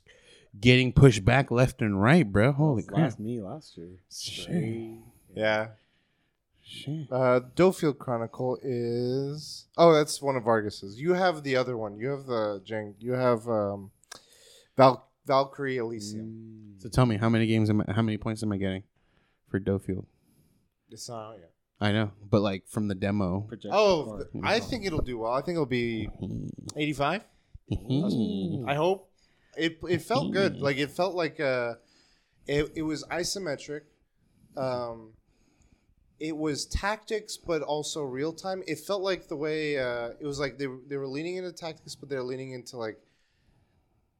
getting 0.59 0.91
pushed 0.91 1.23
back 1.23 1.51
left 1.51 1.81
and 1.81 2.01
right, 2.01 2.29
bro. 2.29 2.51
Holy 2.51 2.83
crap! 2.83 3.01
Last 3.01 3.19
me 3.19 3.41
last 3.41 3.77
year. 3.77 3.89
Shit. 4.11 4.99
Yeah. 5.35 5.67
Shit. 6.69 7.07
Uh, 7.09 7.39
DioField 7.55 7.97
Chronicle 7.97 8.59
is. 8.61 9.67
Oh, 9.77 9.93
that's 9.93 10.21
one 10.21 10.35
of 10.35 10.43
Vargas's. 10.43 10.99
You 10.99 11.13
have 11.13 11.43
the 11.43 11.55
other 11.55 11.77
one. 11.77 11.97
You 11.97 12.09
have 12.09 12.25
the 12.25 12.61
Jang. 12.65 12.95
You 12.99 13.13
have 13.13 13.47
um, 13.47 13.91
Val 14.75 15.07
Valkyrie 15.25 15.77
Elysium. 15.77 16.75
So 16.79 16.89
tell 16.89 17.05
me, 17.05 17.17
how 17.17 17.29
many 17.29 17.47
games 17.47 17.69
am 17.69 17.83
I? 17.87 17.93
How 17.93 18.01
many 18.01 18.17
points 18.17 18.43
am 18.43 18.51
I 18.51 18.57
getting 18.57 18.83
for 19.49 19.59
DioField? 19.59 20.05
It's 20.89 21.07
not 21.07 21.31
out 21.31 21.37
yet. 21.39 21.51
I 21.79 21.91
know, 21.91 22.11
but 22.29 22.41
like 22.41 22.67
from 22.67 22.87
the 22.87 22.95
demo. 22.95 23.41
Project 23.41 23.71
Oh, 23.75 24.03
or- 24.05 24.17
th- 24.25 24.43
I 24.43 24.59
think 24.59 24.85
it'll 24.85 25.01
do 25.01 25.19
well. 25.19 25.33
I 25.33 25.41
think 25.41 25.55
it'll 25.57 25.65
be 25.67 26.09
85. 26.75 27.23
Mm-hmm. 27.71 28.67
I 28.67 28.75
hope. 28.75 29.09
It 29.55 29.79
it 29.89 30.01
felt 30.01 30.31
good. 30.33 30.57
Like 30.59 30.77
it 30.77 30.89
felt 30.91 31.15
like 31.15 31.39
uh, 31.39 31.75
it 32.47 32.71
it 32.75 32.81
was 32.83 33.03
isometric. 33.05 33.81
Um, 34.55 35.13
it 36.19 36.35
was 36.35 36.65
tactics, 36.65 37.37
but 37.37 37.61
also 37.61 38.01
real 38.01 38.33
time. 38.33 38.63
It 38.65 38.79
felt 38.79 39.01
like 39.03 39.27
the 39.27 39.35
way 39.35 39.77
uh, 39.77 40.09
it 40.19 40.25
was 40.25 40.39
like 40.39 40.57
they 40.57 40.67
were- 40.67 40.81
they 40.87 40.97
were 40.97 41.07
leaning 41.07 41.35
into 41.37 41.51
tactics, 41.51 41.93
but 41.95 42.09
they're 42.09 42.23
leaning 42.23 42.51
into 42.53 42.77
like 42.77 42.97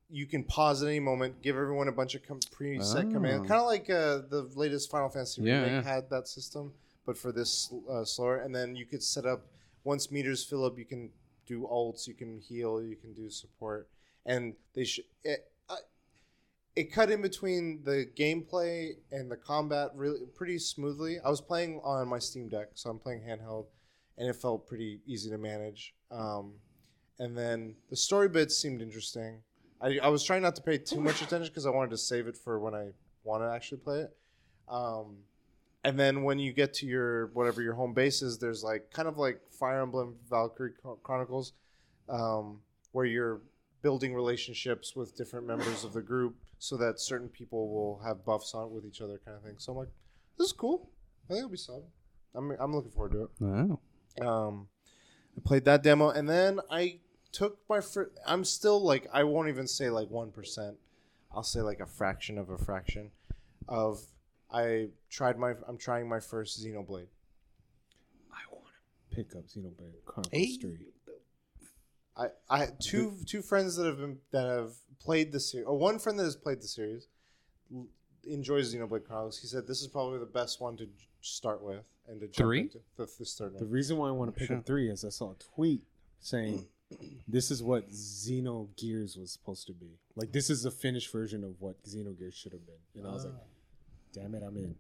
you 0.10 0.26
can 0.26 0.44
pause 0.44 0.82
at 0.84 0.88
any 0.90 1.00
moment, 1.02 1.42
give 1.42 1.56
everyone 1.58 1.88
a 1.88 1.92
bunch 1.92 2.16
of 2.16 2.26
com- 2.26 2.40
preset 2.40 3.08
Oh. 3.10 3.12
commands, 3.12 3.48
kind 3.48 3.60
of 3.62 3.68
like 3.68 3.90
uh, 3.90 4.22
the 4.30 4.50
latest 4.56 4.90
Final 4.90 5.10
Fantasy 5.10 5.42
Yeah, 5.42 5.64
remake 5.64 5.84
yeah. 5.86 5.94
had 5.94 6.10
that 6.12 6.28
system, 6.30 6.74
but 7.08 7.18
for 7.18 7.32
this 7.32 7.74
uh, 7.90 8.04
slower. 8.04 8.38
And 8.38 8.54
then 8.54 8.76
you 8.76 8.86
could 8.86 9.02
set 9.02 9.26
up 9.26 9.48
once 9.84 10.12
meters 10.12 10.44
fill 10.44 10.66
up, 10.66 10.78
you 10.78 10.86
can 10.86 11.10
do 11.48 11.68
ults, 11.72 12.06
you 12.06 12.14
can 12.14 12.40
heal, 12.40 12.84
you 12.84 12.98
can 12.98 13.14
do 13.14 13.30
support, 13.30 13.88
and 14.26 14.54
they 14.76 14.84
should. 14.84 15.06
It, 15.24 15.50
uh, 15.70 15.78
it 16.76 16.92
cut 16.92 17.10
in 17.10 17.22
between 17.22 17.82
the 17.84 18.06
gameplay 18.16 18.92
and 19.12 19.32
the 19.32 19.38
combat 19.38 19.92
really 19.96 20.20
pretty 20.36 20.60
smoothly. 20.60 21.18
I 21.26 21.30
was 21.30 21.42
playing 21.42 21.82
on 21.84 22.08
my 22.08 22.20
Steam 22.20 22.50
Deck, 22.50 22.72
so 22.76 22.90
I'm 22.90 23.00
playing 23.00 23.22
handheld, 23.22 23.68
and 24.18 24.28
it 24.28 24.36
felt 24.36 24.68
pretty 24.68 25.00
easy 25.08 25.30
to 25.30 25.38
manage. 25.38 25.96
Um, 26.12 26.56
and 27.18 27.36
then 27.36 27.76
the 27.90 27.96
story 27.96 28.28
bits 28.28 28.58
seemed 28.58 28.82
interesting. 28.82 29.42
I, 29.82 30.00
I 30.04 30.10
was 30.10 30.24
trying 30.24 30.42
not 30.42 30.56
to 30.58 30.62
pay 30.62 30.78
too 30.78 31.00
much 31.00 31.22
attention 31.22 31.48
because 31.48 31.66
I 31.66 31.70
wanted 31.70 31.92
to 31.92 31.98
save 31.98 32.28
it 32.28 32.36
for 32.36 32.60
when 32.60 32.76
I 32.76 32.90
want 33.24 33.42
to 33.44 33.48
actually 33.48 33.80
play 33.80 34.00
it. 34.02 34.16
Um, 34.68 35.18
and 35.88 35.98
then 35.98 36.24
when 36.24 36.38
you 36.38 36.52
get 36.52 36.74
to 36.76 36.86
your 36.86 37.28
whatever 37.28 37.62
your 37.62 37.74
home 37.74 37.94
base 37.94 38.22
is, 38.22 38.38
there's 38.38 38.62
like 38.62 38.92
kind 38.92 39.08
of 39.08 39.18
like 39.18 39.40
Fire 39.58 39.82
Emblem 39.82 40.18
Valkyrie 40.30 40.74
Chronicles, 41.02 41.54
um, 42.10 42.60
where 42.92 43.06
you're 43.06 43.40
building 43.82 44.14
relationships 44.14 44.98
with 44.98 45.16
different 45.16 45.48
members 45.48 45.86
of 45.86 45.94
the 45.94 46.02
group 46.02 46.36
so 46.60 46.76
that 46.76 47.00
certain 47.00 47.30
people 47.30 47.70
will 47.70 48.02
have 48.06 48.26
buffs 48.26 48.54
on 48.54 48.74
with 48.74 48.86
each 48.86 49.00
other, 49.00 49.18
kind 49.24 49.38
of 49.38 49.44
thing. 49.44 49.54
So 49.60 49.72
I'm 49.72 49.78
like, 49.78 49.88
this 50.38 50.48
is 50.48 50.52
cool. 50.52 50.90
I 51.24 51.28
think 51.30 51.38
it'll 51.38 51.52
be 51.52 51.58
solid. 51.58 51.86
I'm 52.36 52.52
I'm 52.60 52.76
looking 52.76 52.92
forward 52.92 53.14
to 53.14 53.24
it. 53.24 53.30
Wow. 53.40 53.80
Um, 54.20 54.68
I 55.38 55.42
played 55.46 55.64
that 55.64 55.84
demo, 55.84 56.10
and 56.10 56.28
then 56.28 56.60
I 56.70 57.00
took 57.32 57.60
my. 57.70 57.80
Fr- 57.80 58.12
I'm 58.26 58.44
still 58.44 58.84
like 58.84 59.08
I 59.14 59.24
won't 59.24 59.48
even 59.48 59.68
say 59.68 59.90
like 59.90 60.10
one 60.10 60.32
percent. 60.32 60.76
I'll 61.32 61.44
say 61.44 61.62
like 61.62 61.80
a 61.80 61.86
fraction 61.86 62.38
of 62.38 62.50
a 62.50 62.58
fraction 62.58 63.12
of. 63.70 64.02
I 64.52 64.90
tried 65.10 65.38
my. 65.38 65.54
I'm 65.68 65.78
trying 65.78 66.08
my 66.08 66.20
first 66.20 66.64
Xenoblade. 66.64 67.08
I 68.32 68.42
want 68.52 68.66
to 69.10 69.16
pick 69.16 69.36
up 69.36 69.44
Xenoblade 69.48 70.06
Chronicles 70.06 70.32
Hey. 70.32 70.56
3. 70.58 70.78
I 72.16 72.28
I 72.50 72.58
had 72.60 72.80
two 72.80 73.18
two 73.26 73.42
friends 73.42 73.76
that 73.76 73.86
have 73.86 73.98
been 73.98 74.18
that 74.32 74.46
have 74.48 74.74
played 75.00 75.32
the 75.32 75.40
series, 75.40 75.68
or 75.68 75.72
oh, 75.74 75.76
one 75.76 76.00
friend 76.00 76.18
that 76.20 76.24
has 76.24 76.36
played 76.36 76.62
the 76.62 76.68
series, 76.68 77.08
l- 77.74 77.88
enjoys 78.26 78.74
Xenoblade 78.74 79.06
Chronicles. 79.06 79.40
He 79.40 79.48
said 79.48 79.68
this 79.68 79.82
is 79.82 79.88
probably 79.88 80.20
the 80.20 80.26
best 80.26 80.60
one 80.62 80.78
to 80.78 80.88
start 81.22 81.62
with 81.62 81.84
and 82.08 82.20
to 82.22 82.28
jump 82.28 82.36
Three? 82.36 82.62
into 82.62 82.80
the, 82.96 83.08
this 83.20 83.36
third 83.38 83.60
The 83.60 83.66
reason 83.66 83.98
why 83.98 84.08
I 84.08 84.12
want 84.12 84.34
to 84.34 84.40
pick 84.40 84.48
Sure. 84.48 84.58
up 84.58 84.66
3 84.66 84.90
is 84.90 85.04
I 85.04 85.10
saw 85.10 85.32
a 85.32 85.36
tweet 85.56 85.82
saying 86.22 86.66
this 87.28 87.52
is 87.52 87.62
what 87.62 87.90
Xenogears 87.92 89.18
was 89.20 89.32
supposed 89.32 89.68
to 89.68 89.74
be. 89.74 90.00
Like, 90.16 90.32
this 90.32 90.50
is 90.50 90.64
the 90.64 90.72
finished 90.72 91.12
version 91.12 91.44
of 91.44 91.60
what 91.60 91.84
Xenogears 91.84 92.34
should 92.34 92.54
have 92.54 92.66
been. 92.66 92.76
And 92.96 93.06
I 93.08 93.12
was 93.12 93.26
like, 93.26 93.34
ah. 93.36 93.42
Damn 94.22 94.34
it, 94.36 94.44
I'm 94.46 94.58
in. 94.58 94.76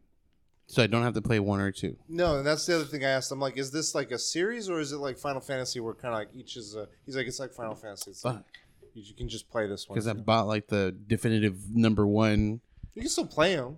So 0.69 0.84
I 0.84 0.88
don't 0.88 1.04
have 1.04 1.13
to 1.13 1.21
play 1.21 1.39
one 1.39 1.62
or 1.62 1.71
two. 1.71 1.95
No, 2.10 2.38
and 2.38 2.45
that's 2.45 2.65
the 2.65 2.76
other 2.76 2.84
thing 2.84 3.06
I 3.06 3.10
asked. 3.10 3.32
I'm 3.32 3.39
like, 3.39 3.58
is 3.58 3.71
this 3.71 3.95
like 3.95 4.12
a 4.12 4.19
series 4.19 4.69
or 4.69 4.80
is 4.80 4.91
it 4.91 4.97
like 4.97 5.17
Final 5.17 5.39
Fantasy 5.39 5.80
where 5.80 5.93
kind 5.93 6.13
of 6.13 6.19
like 6.19 6.30
each 6.36 6.58
is 6.58 6.76
a? 6.76 6.88
He's 7.06 7.15
like, 7.15 7.26
it's 7.28 7.39
like 7.39 7.54
Final 7.54 7.76
Fantasy. 7.76 8.12
It's 8.12 8.26
like, 8.26 8.36
Fuck. 8.36 8.45
you, 8.93 9.04
you 9.06 9.13
can 9.13 9.30
just 9.30 9.50
play 9.50 9.65
this 9.67 9.88
one. 9.88 9.95
Because 9.95 10.08
I 10.08 10.13
bought 10.13 10.47
like 10.47 10.67
the 10.67 10.93
definitive 11.08 11.73
number 11.73 12.06
one, 12.06 12.60
You 12.95 13.02
can 13.04 13.10
still 13.10 13.28
play 13.28 13.56
them. 13.56 13.78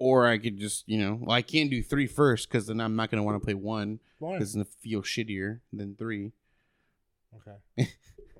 or 0.00 0.26
I 0.26 0.38
could 0.38 0.58
just 0.58 0.88
you 0.88 0.98
know, 0.98 1.18
well 1.20 1.36
I 1.36 1.42
can't 1.42 1.70
do 1.70 1.80
three 1.80 2.08
first 2.08 2.48
because 2.48 2.66
then 2.66 2.80
I'm 2.80 2.96
not 2.96 3.10
gonna 3.10 3.22
want 3.22 3.40
to 3.40 3.44
play 3.44 3.54
one 3.54 4.00
Why? 4.18 4.32
because 4.32 4.48
it's 4.48 4.54
gonna 4.56 4.64
feel 4.80 5.02
shittier 5.02 5.60
than 5.72 5.94
three. 5.94 6.32
Okay. 7.36 7.88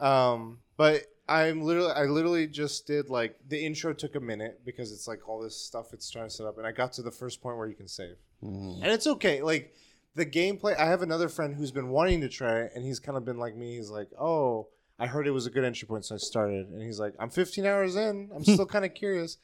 wow. 0.00 0.32
Um, 0.32 0.58
but 0.76 1.02
I'm 1.40 1.62
literally, 1.62 1.92
I 1.92 2.04
literally 2.04 2.46
just 2.46 2.86
did 2.86 3.08
like 3.08 3.36
the 3.48 3.64
intro 3.64 3.92
took 3.92 4.14
a 4.16 4.20
minute 4.20 4.60
because 4.64 4.92
it's 4.92 5.06
like 5.08 5.28
all 5.28 5.40
this 5.40 5.56
stuff 5.56 5.92
it's 5.92 6.10
trying 6.10 6.26
to 6.28 6.30
set 6.30 6.46
up, 6.46 6.58
and 6.58 6.66
I 6.66 6.72
got 6.72 6.92
to 6.94 7.02
the 7.02 7.10
first 7.10 7.40
point 7.42 7.56
where 7.56 7.66
you 7.68 7.74
can 7.74 7.88
save, 7.88 8.16
Mm. 8.44 8.82
and 8.82 8.86
it's 8.92 9.06
okay. 9.06 9.40
Like 9.42 9.72
the 10.14 10.26
gameplay, 10.26 10.76
I 10.78 10.86
have 10.86 11.02
another 11.02 11.28
friend 11.28 11.54
who's 11.54 11.70
been 11.72 11.88
wanting 11.90 12.20
to 12.22 12.28
try 12.28 12.60
it, 12.62 12.72
and 12.74 12.84
he's 12.84 12.98
kind 13.00 13.16
of 13.16 13.24
been 13.24 13.38
like 13.38 13.56
me. 13.56 13.76
He's 13.76 13.90
like, 13.90 14.08
oh. 14.20 14.68
I 14.98 15.06
heard 15.06 15.26
it 15.26 15.32
was 15.32 15.46
a 15.46 15.50
good 15.50 15.64
entry 15.64 15.88
point, 15.88 16.04
so 16.04 16.14
I 16.14 16.18
started. 16.18 16.68
And 16.68 16.80
he's 16.80 17.00
like, 17.00 17.14
I'm 17.18 17.30
15 17.30 17.66
hours 17.66 17.96
in. 17.96 18.30
I'm 18.32 18.44
still 18.44 18.66
kind 18.74 18.84
of 18.84 18.94
curious. 18.94 19.38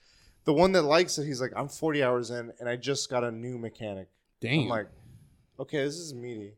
The 0.45 0.53
one 0.53 0.71
that 0.73 0.83
likes 0.83 1.19
it, 1.19 1.25
he's 1.27 1.41
like, 1.41 1.51
I'm 1.57 1.69
40 1.69 2.01
hours 2.05 2.31
in, 2.31 2.53
and 2.61 2.69
I 2.69 2.77
just 2.77 3.11
got 3.11 3.25
a 3.25 3.33
new 3.33 3.59
mechanic. 3.59 4.07
Dang. 4.41 4.65
I'm 4.65 4.69
like, 4.69 4.87
okay, 5.59 5.83
this 5.83 5.97
is 5.97 6.15
meaty. 6.15 6.53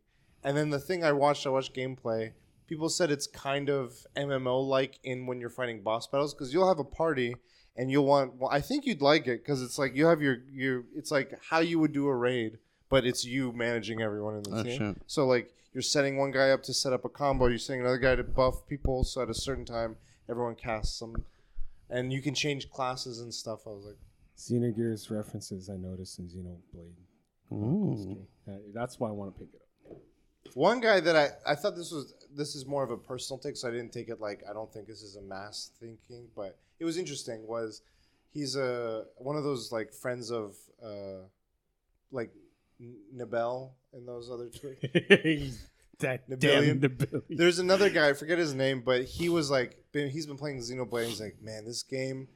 And 0.44 0.54
then 0.54 0.68
the 0.68 0.78
thing 0.80 1.02
I 1.02 1.12
watched, 1.12 1.46
I 1.46 1.50
watched 1.50 1.74
gameplay. 1.74 2.32
People 2.70 2.88
said 2.88 3.10
it's 3.10 3.26
kind 3.26 3.68
of 3.68 4.06
MMO 4.16 4.66
like 4.66 4.98
in 5.02 5.26
when 5.26 5.40
you're 5.40 5.50
fighting 5.50 5.82
boss 5.82 6.06
battles 6.06 6.32
because 6.32 6.54
you'll 6.54 6.68
have 6.68 6.78
a 6.78 6.84
party 6.84 7.34
and 7.76 7.90
you'll 7.90 8.06
want. 8.06 8.36
Well, 8.36 8.48
I 8.50 8.60
think 8.60 8.86
you'd 8.86 9.02
like 9.02 9.26
it 9.26 9.42
because 9.44 9.60
it's 9.60 9.76
like 9.78 9.94
you 9.94 10.06
have 10.06 10.22
your 10.22 10.38
your. 10.50 10.84
It's 10.94 11.10
like 11.10 11.34
how 11.50 11.58
you 11.58 11.78
would 11.80 11.92
do 11.92 12.06
a 12.06 12.14
raid, 12.16 12.58
but 12.88 13.04
it's 13.04 13.24
you 13.24 13.52
managing 13.52 14.00
everyone 14.00 14.36
in 14.36 14.42
the 14.44 14.56
Oh, 14.56 14.62
team. 14.62 14.78
shit. 14.78 15.02
So 15.08 15.26
like 15.26 15.52
you're 15.72 15.82
setting 15.82 16.16
one 16.16 16.30
guy 16.30 16.50
up 16.50 16.62
to 16.64 16.72
set 16.72 16.92
up 16.92 17.04
a 17.04 17.08
combo, 17.08 17.46
you're 17.48 17.58
setting 17.58 17.80
another 17.80 17.98
guy 17.98 18.14
to 18.14 18.22
buff 18.24 18.66
people. 18.68 19.02
So 19.04 19.20
at 19.20 19.28
a 19.28 19.34
certain 19.34 19.64
time, 19.64 19.96
everyone 20.28 20.54
casts 20.54 20.98
them, 21.00 21.24
and 21.90 22.12
you 22.12 22.22
can 22.22 22.34
change 22.34 22.70
classes 22.70 23.18
and 23.20 23.34
stuff. 23.34 23.66
I 23.66 23.70
was 23.70 23.84
like, 23.84 23.98
Xenogears 24.38 25.10
references 25.10 25.68
I 25.68 25.76
noticed 25.76 26.18
in 26.20 26.26
Xenoblade. 26.28 26.94
Ooh. 27.52 28.26
That's 28.72 29.00
why 29.00 29.08
I 29.08 29.12
want 29.12 29.34
to 29.34 29.38
pick 29.40 29.48
it 29.52 29.56
up. 29.56 29.66
One 30.54 30.80
guy 30.80 31.00
that 31.00 31.16
I, 31.16 31.28
I 31.46 31.54
thought 31.54 31.76
this 31.76 31.92
was 31.92 32.14
this 32.34 32.54
is 32.54 32.66
more 32.66 32.82
of 32.82 32.90
a 32.90 32.96
personal 32.96 33.38
take, 33.38 33.56
so 33.56 33.68
I 33.68 33.70
didn't 33.70 33.92
take 33.92 34.08
it 34.08 34.20
like 34.20 34.42
I 34.48 34.52
don't 34.52 34.72
think 34.72 34.86
this 34.86 35.02
is 35.02 35.16
a 35.16 35.22
mass 35.22 35.70
thinking, 35.80 36.28
but 36.34 36.58
it 36.78 36.84
was 36.84 36.96
interesting. 36.96 37.46
Was 37.46 37.82
he's 38.32 38.56
a 38.56 39.04
one 39.16 39.36
of 39.36 39.44
those 39.44 39.70
like 39.70 39.92
friends 39.92 40.30
of 40.30 40.56
uh, 40.82 41.24
like 42.10 42.30
Nibel 43.14 43.70
and 43.92 44.06
those 44.06 44.30
other 44.30 44.48
two. 44.48 44.76
that 46.00 46.40
damn. 46.40 46.96
There's 47.28 47.58
another 47.58 47.90
guy, 47.90 48.08
I 48.08 48.12
forget 48.14 48.38
his 48.38 48.54
name, 48.54 48.82
but 48.84 49.04
he 49.04 49.28
was 49.28 49.50
like, 49.50 49.76
been, 49.92 50.08
he's 50.08 50.26
been 50.26 50.36
playing 50.36 50.58
Xenoblade. 50.58 51.06
He's 51.06 51.20
like, 51.20 51.36
man, 51.42 51.64
this 51.64 51.82
game, 51.82 52.28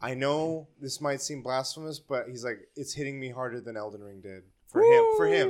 I 0.00 0.14
know 0.14 0.68
this 0.80 1.00
might 1.00 1.20
seem 1.20 1.42
blasphemous, 1.42 1.98
but 1.98 2.28
he's 2.28 2.44
like, 2.44 2.58
it's 2.76 2.94
hitting 2.94 3.18
me 3.18 3.30
harder 3.30 3.60
than 3.60 3.76
Elden 3.76 4.02
Ring 4.02 4.20
did 4.20 4.44
for 4.68 4.82
him. 4.82 5.04
For 5.16 5.26
him, 5.26 5.48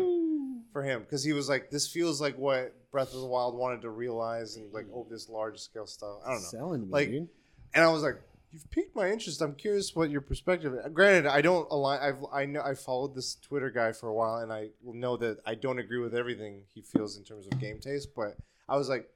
for 0.72 0.82
him, 0.82 1.00
because 1.00 1.22
he 1.24 1.32
was 1.32 1.48
like, 1.48 1.70
this 1.70 1.86
feels 1.88 2.20
like 2.20 2.36
what 2.38 2.74
Breath 2.90 3.14
of 3.14 3.20
the 3.20 3.26
Wild 3.26 3.54
wanted 3.56 3.82
to 3.82 3.90
realize, 3.90 4.56
and 4.56 4.72
like, 4.72 4.86
oh, 4.94 5.06
this 5.10 5.28
large 5.28 5.58
scale 5.58 5.86
stuff. 5.86 6.18
I 6.24 6.30
don't 6.32 6.42
know. 6.42 6.48
Selling 6.48 6.82
me, 6.86 6.92
Like- 6.92 7.10
dude. 7.10 7.28
And 7.72 7.84
I 7.84 7.88
was 7.92 8.02
like, 8.02 8.20
you've 8.50 8.68
piqued 8.72 8.96
my 8.96 9.08
interest. 9.10 9.40
I'm 9.40 9.54
curious 9.54 9.94
what 9.94 10.10
your 10.10 10.20
perspective. 10.22 10.74
Is. 10.74 10.92
Granted, 10.92 11.26
I 11.26 11.40
don't 11.40 11.68
align. 11.70 12.00
I've 12.00 12.24
I 12.32 12.46
know 12.46 12.62
I 12.62 12.74
followed 12.74 13.14
this 13.14 13.36
Twitter 13.36 13.70
guy 13.70 13.92
for 13.92 14.08
a 14.08 14.12
while, 14.14 14.38
and 14.38 14.52
I 14.52 14.70
know 14.82 15.16
that 15.18 15.38
I 15.46 15.54
don't 15.54 15.78
agree 15.78 16.00
with 16.00 16.14
everything 16.16 16.62
he 16.74 16.82
feels 16.82 17.16
in 17.16 17.22
terms 17.22 17.46
of 17.46 17.60
game 17.60 17.78
taste. 17.78 18.08
But 18.16 18.36
I 18.68 18.76
was 18.76 18.88
like, 18.88 19.08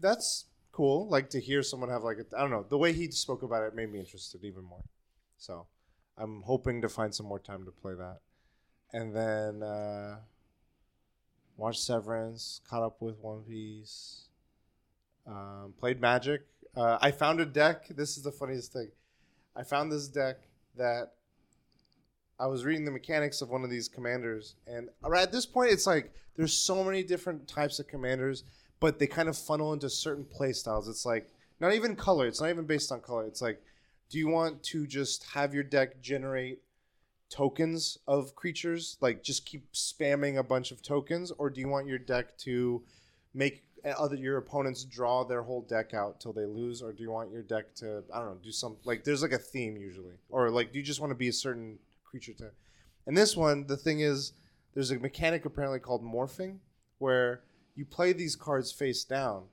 that's 0.00 0.46
cool. 0.72 1.08
Like 1.08 1.30
to 1.30 1.40
hear 1.40 1.62
someone 1.62 1.88
have 1.88 2.02
like 2.02 2.16
I 2.32 2.36
I 2.36 2.40
don't 2.40 2.50
know 2.50 2.66
the 2.68 2.76
way 2.78 2.92
he 2.92 3.08
spoke 3.12 3.44
about 3.44 3.62
it 3.62 3.76
made 3.76 3.92
me 3.92 4.00
interested 4.00 4.44
even 4.44 4.64
more. 4.64 4.82
So 5.38 5.66
I'm 6.18 6.42
hoping 6.42 6.82
to 6.82 6.88
find 6.88 7.14
some 7.14 7.26
more 7.26 7.38
time 7.38 7.64
to 7.66 7.70
play 7.70 7.94
that, 7.94 8.18
and 8.92 9.14
then 9.14 9.62
uh, 9.62 10.16
watch 11.56 11.78
Severance, 11.78 12.60
caught 12.68 12.82
up 12.82 13.00
with 13.00 13.18
One 13.20 13.42
Piece, 13.42 14.28
um, 15.26 15.74
played 15.78 16.00
Magic. 16.00 16.42
Uh, 16.76 16.98
I 17.00 17.10
found 17.10 17.40
a 17.40 17.46
deck. 17.46 17.86
This 17.88 18.16
is 18.16 18.22
the 18.22 18.32
funniest 18.32 18.72
thing. 18.72 18.88
I 19.56 19.62
found 19.62 19.92
this 19.92 20.08
deck 20.08 20.36
that 20.76 21.12
I 22.38 22.46
was 22.46 22.64
reading 22.64 22.84
the 22.84 22.90
mechanics 22.90 23.40
of 23.40 23.50
one 23.50 23.62
of 23.62 23.70
these 23.70 23.88
commanders, 23.88 24.56
and 24.66 24.88
at 25.16 25.30
this 25.30 25.46
point, 25.46 25.70
it's 25.70 25.86
like 25.86 26.12
there's 26.36 26.52
so 26.52 26.82
many 26.82 27.04
different 27.04 27.46
types 27.46 27.78
of 27.78 27.86
commanders, 27.86 28.42
but 28.80 28.98
they 28.98 29.06
kind 29.06 29.28
of 29.28 29.38
funnel 29.38 29.72
into 29.72 29.88
certain 29.88 30.24
play 30.24 30.52
styles. 30.52 30.88
It's 30.88 31.06
like 31.06 31.28
not 31.60 31.72
even 31.74 31.94
color. 31.94 32.26
It's 32.26 32.40
not 32.40 32.50
even 32.50 32.66
based 32.66 32.90
on 32.90 33.00
color. 33.00 33.24
It's 33.26 33.40
like, 33.40 33.62
do 34.10 34.18
you 34.18 34.28
want 34.28 34.62
to 34.64 34.86
just 34.86 35.24
have 35.32 35.54
your 35.54 35.62
deck 35.62 36.00
generate 36.00 36.60
tokens 37.34 37.98
of 38.06 38.36
creatures, 38.36 38.96
like 39.00 39.24
just 39.24 39.44
keep 39.44 39.72
spamming 39.72 40.38
a 40.38 40.42
bunch 40.44 40.70
of 40.70 40.82
tokens, 40.82 41.32
or 41.32 41.50
do 41.50 41.60
you 41.60 41.68
want 41.68 41.88
your 41.88 41.98
deck 41.98 42.38
to 42.38 42.80
make 43.34 43.64
other 43.98 44.14
your 44.14 44.36
opponents 44.36 44.84
draw 44.84 45.24
their 45.24 45.42
whole 45.42 45.62
deck 45.62 45.92
out 45.94 46.20
till 46.20 46.32
they 46.32 46.46
lose, 46.46 46.80
or 46.80 46.92
do 46.92 47.02
you 47.02 47.10
want 47.10 47.32
your 47.32 47.42
deck 47.42 47.74
to 47.74 48.04
I 48.14 48.20
don't 48.20 48.28
know 48.28 48.38
do 48.40 48.52
some 48.52 48.76
like 48.84 49.02
there's 49.02 49.20
like 49.20 49.32
a 49.32 49.38
theme 49.38 49.76
usually, 49.76 50.14
or 50.28 50.48
like 50.50 50.72
do 50.72 50.78
you 50.78 50.84
just 50.84 51.00
want 51.00 51.10
to 51.10 51.16
be 51.16 51.26
a 51.26 51.32
certain 51.32 51.80
creature 52.04 52.34
to? 52.34 52.50
And 53.04 53.16
this 53.16 53.36
one, 53.36 53.66
the 53.66 53.76
thing 53.76 53.98
is, 53.98 54.32
there's 54.72 54.92
a 54.92 54.98
mechanic 55.00 55.44
apparently 55.44 55.80
called 55.80 56.04
morphing, 56.04 56.58
where 56.98 57.40
you 57.74 57.84
play 57.84 58.12
these 58.12 58.36
cards 58.36 58.70
face 58.70 59.02
down 59.02 59.46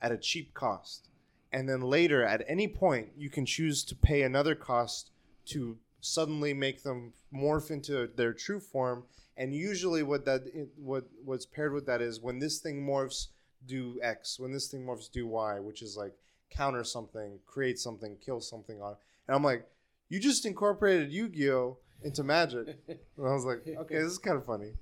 at 0.00 0.12
a 0.12 0.16
cheap 0.16 0.54
cost, 0.54 1.10
and 1.52 1.68
then 1.68 1.82
later 1.82 2.24
at 2.24 2.42
any 2.48 2.68
point 2.68 3.10
you 3.18 3.28
can 3.28 3.44
choose 3.44 3.84
to 3.84 3.94
pay 3.94 4.22
another 4.22 4.54
cost 4.54 5.10
to 5.44 5.76
suddenly 6.02 6.52
make 6.52 6.82
them 6.82 7.14
morph 7.34 7.70
into 7.70 8.08
their 8.14 8.34
true 8.34 8.60
form. 8.60 9.04
And 9.38 9.54
usually, 9.54 10.02
what 10.02 10.26
that 10.26 10.42
what 10.76 11.04
what's 11.24 11.46
paired 11.46 11.72
with 11.72 11.86
that 11.86 12.02
is 12.02 12.20
when 12.20 12.38
this 12.38 12.58
thing 12.58 12.86
morphs, 12.86 13.28
do 13.66 13.98
X. 14.02 14.38
When 14.38 14.52
this 14.52 14.66
thing 14.68 14.84
morphs, 14.84 15.10
do 15.10 15.26
Y, 15.26 15.58
which 15.60 15.80
is 15.80 15.96
like 15.96 16.12
counter 16.50 16.84
something, 16.84 17.38
create 17.46 17.78
something, 17.78 18.16
kill 18.24 18.40
something 18.42 18.82
on. 18.82 18.96
And 19.26 19.34
I'm 19.34 19.42
like, 19.42 19.64
you 20.10 20.20
just 20.20 20.44
incorporated 20.44 21.10
Yu-Gi-Oh 21.12 21.78
into 22.02 22.22
Magic. 22.22 22.76
And 22.88 22.98
I 23.26 23.32
was 23.32 23.44
like, 23.46 23.62
okay, 23.66 23.94
this 23.94 24.12
is 24.12 24.18
kind 24.18 24.36
of 24.36 24.44
funny. 24.44 24.72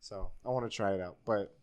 So 0.00 0.30
I 0.44 0.48
want 0.48 0.68
to 0.68 0.74
try 0.74 0.92
it 0.94 1.00
out. 1.00 1.16
But 1.24 1.54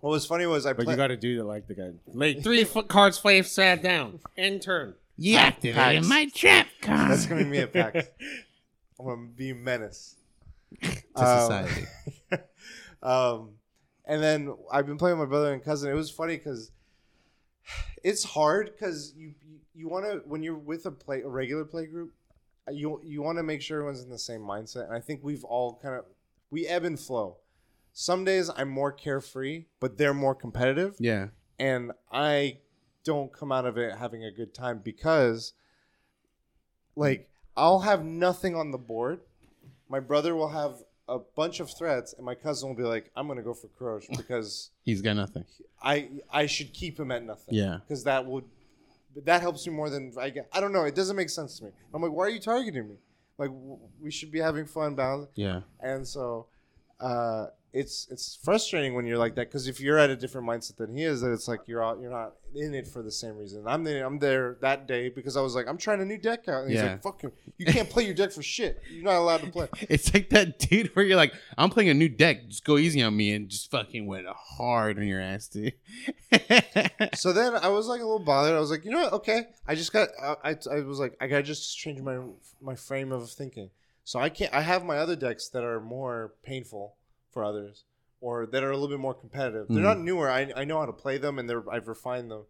what 0.00 0.10
was 0.10 0.24
funny 0.24 0.46
was 0.46 0.64
I 0.64 0.72
But 0.72 0.84
played. 0.84 0.94
you 0.94 0.96
got 0.96 1.08
to 1.08 1.16
do 1.16 1.40
it 1.40 1.44
like 1.44 1.66
the 1.66 1.74
guy. 1.74 1.90
Like 2.06 2.42
three 2.42 2.64
foot 2.64 2.88
cards 2.88 3.18
face 3.18 3.52
sat 3.52 3.82
down. 3.82 4.20
End 4.38 4.62
turn. 4.62 4.94
You 5.18 5.36
Pax. 5.36 5.56
activated 5.56 6.04
my 6.06 6.28
trap 6.34 6.68
card. 6.80 7.10
That's 7.10 7.26
gonna 7.26 7.42
be 7.44 7.50
me 7.50 7.58
at 7.58 7.72
PAX. 7.72 8.06
I'm 9.00 9.06
gonna 9.06 9.26
be 9.34 9.50
a 9.50 9.54
menace 9.54 10.16
to 10.82 10.88
Um, 11.16 11.40
society. 11.40 11.86
um, 13.02 13.50
and 14.06 14.22
then 14.22 14.54
I've 14.72 14.86
been 14.86 14.96
playing 14.98 15.18
with 15.18 15.28
my 15.28 15.30
brother 15.30 15.52
and 15.52 15.62
cousin. 15.62 15.90
It 15.90 15.94
was 15.94 16.10
funny 16.10 16.36
because 16.36 16.70
it's 18.02 18.24
hard 18.24 18.72
because 18.72 19.12
you 19.16 19.34
you, 19.42 19.58
you 19.74 19.88
want 19.88 20.04
to 20.06 20.22
when 20.26 20.42
you're 20.42 20.56
with 20.56 20.86
a 20.86 20.90
play 20.90 21.22
a 21.22 21.28
regular 21.28 21.64
play 21.64 21.86
group, 21.86 22.12
uh, 22.68 22.72
you 22.72 23.00
you 23.04 23.22
want 23.22 23.38
to 23.38 23.42
make 23.42 23.60
sure 23.60 23.78
everyone's 23.78 24.02
in 24.02 24.10
the 24.10 24.18
same 24.18 24.40
mindset. 24.40 24.84
And 24.84 24.94
I 24.94 25.00
think 25.00 25.20
we've 25.22 25.44
all 25.44 25.78
kind 25.82 25.94
of 25.96 26.04
we 26.50 26.66
ebb 26.66 26.84
and 26.84 26.98
flow. 26.98 27.38
Some 27.92 28.24
days 28.24 28.50
I'm 28.56 28.68
more 28.68 28.92
carefree, 28.92 29.64
but 29.80 29.98
they're 29.98 30.14
more 30.14 30.34
competitive 30.34 30.94
Yeah. 31.00 31.28
and 31.58 31.90
I 32.12 32.58
don't 33.08 33.32
come 33.32 33.50
out 33.50 33.64
of 33.64 33.78
it 33.78 33.96
having 33.96 34.22
a 34.24 34.30
good 34.30 34.52
time 34.52 34.80
because 34.84 35.54
like 36.94 37.28
I'll 37.56 37.80
have 37.80 38.04
nothing 38.04 38.54
on 38.54 38.70
the 38.70 38.78
board. 38.78 39.20
My 39.88 40.00
brother 40.00 40.34
will 40.34 40.50
have 40.50 40.74
a 41.08 41.18
bunch 41.18 41.58
of 41.60 41.70
threats 41.70 42.12
and 42.12 42.24
my 42.24 42.34
cousin 42.34 42.68
will 42.68 42.76
be 42.76 42.82
like, 42.82 43.10
I'm 43.16 43.26
gonna 43.26 43.42
go 43.42 43.54
for 43.54 43.68
Croach 43.68 44.04
because 44.16 44.70
He's 44.84 45.00
got 45.00 45.14
nothing. 45.16 45.44
I 45.82 46.08
I 46.30 46.46
should 46.46 46.72
keep 46.74 47.00
him 47.00 47.10
at 47.10 47.22
nothing. 47.24 47.54
Yeah. 47.54 47.78
Because 47.86 48.04
that 48.04 48.26
would 48.26 48.44
that 49.24 49.40
helps 49.40 49.66
me 49.66 49.72
more 49.72 49.88
than 49.90 50.12
I 50.20 50.28
get 50.30 50.48
I 50.52 50.60
don't 50.60 50.72
know, 50.72 50.84
it 50.84 50.94
doesn't 50.94 51.16
make 51.16 51.30
sense 51.30 51.58
to 51.58 51.64
me. 51.64 51.70
I'm 51.94 52.02
like, 52.02 52.12
why 52.12 52.24
are 52.26 52.30
you 52.30 52.40
targeting 52.40 52.88
me? 52.88 52.96
Like 53.38 53.48
w- 53.50 53.78
we 54.02 54.10
should 54.10 54.30
be 54.30 54.38
having 54.40 54.66
fun 54.66 54.94
balance 54.94 55.30
Yeah. 55.34 55.60
and 55.80 56.06
so 56.06 56.46
uh, 57.00 57.46
it's 57.72 58.08
it's 58.10 58.36
frustrating 58.42 58.94
when 58.94 59.04
you're 59.06 59.18
like 59.18 59.34
that 59.34 59.48
because 59.48 59.68
if 59.68 59.80
you're 59.80 59.98
at 59.98 60.08
a 60.10 60.16
different 60.16 60.46
mindset 60.46 60.76
than 60.76 60.96
he 60.96 61.04
is, 61.04 61.20
that 61.20 61.32
it's 61.32 61.48
like 61.48 61.60
you're 61.66 61.84
out, 61.84 62.00
you're 62.00 62.10
not 62.10 62.34
in 62.54 62.74
it 62.74 62.86
for 62.88 63.02
the 63.02 63.10
same 63.10 63.36
reason. 63.36 63.64
I'm 63.66 63.84
there, 63.84 64.06
I'm 64.06 64.18
there 64.18 64.56
that 64.62 64.86
day 64.88 65.10
because 65.10 65.36
I 65.36 65.42
was 65.42 65.54
like, 65.54 65.66
I'm 65.68 65.76
trying 65.76 66.00
a 66.00 66.04
new 66.04 66.16
deck 66.18 66.48
out, 66.48 66.62
and 66.62 66.70
he's 66.70 66.80
Yeah. 66.80 66.92
like, 66.92 67.02
fuck 67.02 67.22
you, 67.22 67.32
you 67.58 67.66
can't 67.66 67.88
play 67.90 68.04
your 68.04 68.14
deck 68.14 68.32
for 68.32 68.42
shit. 68.42 68.80
You're 68.90 69.04
not 69.04 69.16
allowed 69.16 69.42
to 69.42 69.50
play. 69.50 69.68
It's 69.90 70.12
like 70.14 70.30
that 70.30 70.58
dude 70.58 70.94
where 70.96 71.04
you're 71.04 71.16
like, 71.16 71.34
I'm 71.58 71.68
playing 71.70 71.90
a 71.90 71.94
new 71.94 72.08
deck. 72.08 72.48
Just 72.48 72.64
go 72.64 72.78
easy 72.78 73.02
on 73.02 73.16
me 73.16 73.32
and 73.34 73.48
just 73.48 73.70
fucking 73.70 74.06
went 74.06 74.26
hard 74.28 74.98
on 74.98 75.06
your 75.06 75.20
ass, 75.20 75.48
dude. 75.48 75.74
so 77.14 77.32
then 77.32 77.54
I 77.56 77.68
was 77.68 77.86
like 77.86 78.00
a 78.00 78.04
little 78.04 78.18
bothered. 78.18 78.54
I 78.54 78.60
was 78.60 78.70
like, 78.70 78.84
you 78.84 78.90
know 78.90 79.00
what? 79.00 79.12
Okay, 79.14 79.46
I 79.66 79.74
just 79.74 79.92
got. 79.92 80.08
I, 80.22 80.36
I, 80.50 80.56
I 80.72 80.80
was 80.80 80.98
like, 80.98 81.16
I 81.20 81.26
gotta 81.26 81.42
just 81.42 81.76
change 81.76 82.00
my 82.00 82.18
my 82.60 82.74
frame 82.74 83.12
of 83.12 83.30
thinking. 83.30 83.70
So 84.04 84.18
I 84.18 84.28
can't. 84.30 84.52
I 84.54 84.62
have 84.62 84.84
my 84.84 84.96
other 84.98 85.16
decks 85.16 85.48
that 85.50 85.64
are 85.64 85.80
more 85.80 86.32
painful 86.42 86.94
for 87.30 87.44
others, 87.44 87.84
or 88.20 88.46
that 88.46 88.62
are 88.62 88.70
a 88.70 88.74
little 88.74 88.88
bit 88.88 89.00
more 89.00 89.14
competitive. 89.14 89.68
They're 89.68 89.78
Mhm. 89.78 89.82
not 89.82 89.98
newer. 90.00 90.30
I, 90.30 90.52
I 90.56 90.64
know 90.64 90.78
how 90.80 90.86
to 90.86 90.92
play 90.92 91.18
them, 91.18 91.38
and 91.38 91.48
they're 91.48 91.68
I've 91.70 91.88
refined 91.88 92.30
them, 92.30 92.44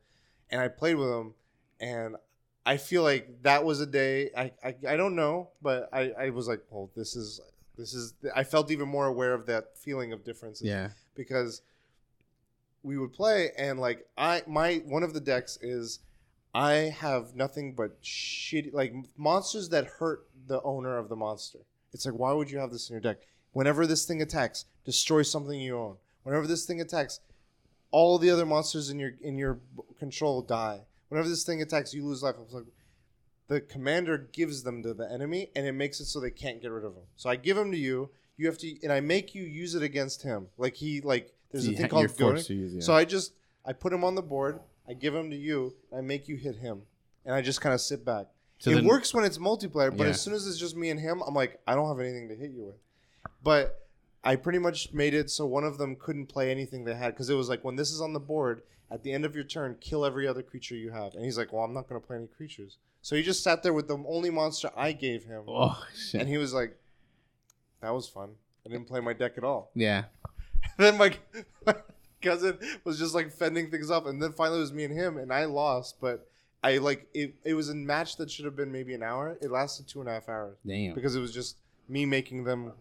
and 0.51 0.61
I 0.61 0.69
played 0.69 0.97
with 0.97 1.09
them, 1.09 1.35
and 1.81 2.17
I 2.65 2.77
feel 2.77 3.03
like 3.03 3.43
that 3.43 3.65
was 3.65 3.81
a 3.81 3.87
day. 3.87 4.31
I 4.37 4.53
I, 4.63 4.75
I 4.89 4.97
don't 4.97 5.17
know, 5.17 5.51
but 5.63 5.89
I, 5.93 6.11
I 6.13 6.31
was 6.31 6.49
like, 6.49 6.61
well, 6.71 6.91
this 6.95 7.17
is 7.17 7.41
this 7.77 7.95
is. 7.95 8.15
I 8.35 8.45
felt 8.45 8.71
even 8.71 8.89
more 8.89 9.07
aware 9.07 9.35
of 9.35 9.47
that 9.47 9.77
feeling 9.79 10.13
of 10.13 10.25
difference 10.25 10.61
yeah. 10.63 10.91
because 11.15 11.63
we 12.83 12.97
would 12.97 13.13
play 13.13 13.51
and 13.59 13.81
like 13.81 14.07
I 14.17 14.43
my 14.47 14.77
one 14.87 15.03
of 15.03 15.13
the 15.13 15.21
decks 15.21 15.59
is 15.61 15.99
I 16.55 16.73
have 17.01 17.35
nothing 17.35 17.75
but 17.75 18.01
shitty 18.03 18.73
like 18.73 18.95
monsters 19.17 19.69
that 19.71 19.85
hurt 19.99 20.27
the 20.47 20.63
owner 20.63 20.97
of 20.97 21.09
the 21.09 21.17
monster. 21.17 21.59
It's 21.93 22.07
like 22.07 22.15
why 22.15 22.33
would 22.33 22.51
you 22.51 22.59
have 22.59 22.71
this 22.71 22.89
in 22.89 22.95
your 22.95 23.01
deck? 23.01 23.19
Whenever 23.53 23.87
this 23.87 24.05
thing 24.05 24.23
attacks, 24.23 24.65
destroy 24.85 25.23
something 25.23 25.59
you 25.61 25.77
own. 25.79 25.97
Whenever 26.23 26.47
this 26.47 26.65
thing 26.67 26.81
attacks, 26.81 27.21
all 27.91 28.19
the 28.19 28.31
other 28.31 28.45
monsters 28.47 28.91
in 28.91 28.99
your 28.99 29.13
in 29.23 29.39
your 29.39 29.59
control 29.99 30.43
die. 30.43 30.81
Whenever 31.09 31.29
this 31.29 31.45
thing 31.45 31.63
attacks, 31.63 31.95
you 31.95 32.05
lose 32.05 32.23
life. 32.23 32.35
I 32.39 32.43
was 32.43 32.53
like, 32.53 32.65
the 33.49 33.61
commander 33.63 34.29
gives 34.33 34.63
them 34.63 34.83
to 34.83 34.93
the 34.93 35.11
enemy, 35.11 35.51
and 35.57 35.67
it 35.67 35.73
makes 35.73 36.01
it 36.01 36.05
so 36.05 36.21
they 36.21 36.31
can't 36.31 36.61
get 36.61 36.71
rid 36.71 36.85
of 36.85 36.95
them. 36.95 37.05
So 37.17 37.31
I 37.31 37.37
give 37.37 37.57
them 37.57 37.71
to 37.73 37.79
you. 37.79 38.11
You 38.37 38.47
have 38.47 38.59
to, 38.59 38.83
and 38.83 38.93
I 38.93 39.01
make 39.01 39.35
you 39.35 39.43
use 39.43 39.75
it 39.75 39.83
against 39.83 40.23
him. 40.23 40.49
Like 40.59 40.75
he, 40.75 41.01
like 41.01 41.33
there's 41.51 41.67
a 41.67 41.71
You 41.71 41.77
thing 41.79 41.89
called 41.89 42.03
you're 42.03 42.31
goading. 42.31 42.45
to 42.45 42.55
use, 42.55 42.75
yeah. 42.75 42.81
So 42.83 42.93
I 42.95 43.05
just 43.07 43.33
I 43.65 43.73
put 43.73 43.93
him 43.93 44.05
on 44.05 44.15
the 44.15 44.23
board. 44.23 44.61
I 44.87 44.93
give 44.93 45.15
him 45.15 45.31
to 45.31 45.37
you. 45.37 45.75
I 45.97 46.03
make 46.03 46.29
you 46.29 46.37
hit 46.37 46.57
him, 46.57 46.83
and 47.25 47.35
I 47.35 47.41
just 47.41 47.61
kind 47.63 47.75
of 47.75 47.81
sit 47.81 48.05
back. 48.05 48.27
So 48.59 48.71
it 48.71 48.75
then- 48.77 48.85
works 48.87 49.15
when 49.15 49.25
it's 49.25 49.39
multiplayer, 49.39 49.97
but 49.97 50.05
Yeah. 50.05 50.11
as 50.11 50.21
soon 50.21 50.35
as 50.35 50.47
it's 50.47 50.59
just 50.59 50.77
me 50.77 50.91
and 50.91 51.01
him, 51.01 51.23
I'm 51.27 51.35
like, 51.35 51.59
I 51.67 51.75
don't 51.75 51.89
have 51.89 52.01
anything 52.01 52.29
to 52.29 52.35
hit 52.37 52.51
you 52.51 52.65
with. 52.67 52.75
But 53.43 53.87
I 54.25 54.37
pretty 54.37 54.59
much 54.59 54.93
made 54.93 55.15
it 55.15 55.31
so 55.31 55.47
one 55.47 55.65
of 55.65 55.79
them 55.79 55.97
couldn't 55.97 56.27
play 56.27 56.51
anything 56.51 56.85
they 56.85 56.95
had 56.95 57.15
because 57.15 57.31
it 57.31 57.35
was 57.35 57.49
like 57.49 57.65
when 57.65 57.77
this 57.77 57.91
is 57.91 58.01
on 58.01 58.13
the 58.13 58.21
board, 58.21 58.63
at 58.91 59.03
the 59.03 59.13
end 59.13 59.25
of 59.25 59.35
your 59.35 59.45
turn, 59.45 59.77
kill 59.81 60.05
every 60.05 60.27
other 60.27 60.43
creature 60.43 60.75
you 60.75 60.91
have. 60.91 61.15
And 61.15 61.25
he's 61.25 61.39
like, 61.39 61.53
Well, 61.53 61.63
I'm 61.63 61.75
not 61.75 61.89
going 61.89 62.01
to 62.01 62.07
play 62.07 62.17
any 62.17 62.27
creatures. 62.27 62.79
So 63.03 63.15
he 63.17 63.23
just 63.23 63.43
sat 63.45 63.63
there 63.63 63.73
with 63.73 63.87
the 63.89 63.97
only 64.09 64.31
monster 64.31 64.71
I 64.77 64.93
gave 64.93 65.25
him, 65.25 65.45
Oh 65.47 65.81
shit. 65.95 66.21
and 66.21 66.29
he 66.29 66.37
was 66.39 66.53
like, 66.53 66.77
That 67.81 67.95
was 67.95 68.09
fun. 68.09 68.31
I 68.67 68.71
didn't 68.71 68.89
play 68.89 69.01
my 69.01 69.13
deck 69.13 69.35
at 69.39 69.45
all. 69.45 69.71
yeah. 69.75 70.05
then 70.77 70.97
my, 70.99 71.15
my 71.65 71.75
cousin 72.23 72.59
was 72.85 72.99
just 72.99 73.15
like 73.15 73.31
fending 73.33 73.71
things 73.71 73.91
off, 73.91 74.07
and 74.07 74.21
then 74.21 74.33
finally 74.33 74.59
it 74.59 74.63
was 74.63 74.73
me 74.73 74.85
and 74.85 74.93
him, 74.95 75.17
and 75.17 75.33
I 75.33 75.45
lost. 75.45 75.97
But 76.01 76.29
I 76.65 76.79
like 76.79 77.07
it. 77.15 77.35
It 77.45 77.55
was 77.55 77.69
a 77.69 77.75
match 77.75 78.17
that 78.17 78.31
should 78.31 78.45
have 78.45 78.57
been 78.57 78.73
maybe 78.73 78.95
an 78.95 79.03
hour. 79.03 79.39
It 79.41 79.51
lasted 79.51 79.87
two 79.87 80.01
and 80.01 80.09
a 80.09 80.13
half 80.13 80.29
hours 80.29 80.57
Damn. 80.67 80.95
because 80.95 81.15
it 81.15 81.21
was 81.21 81.33
just 81.33 81.59
me 81.89 82.05
making 82.05 82.43
them 82.45 82.73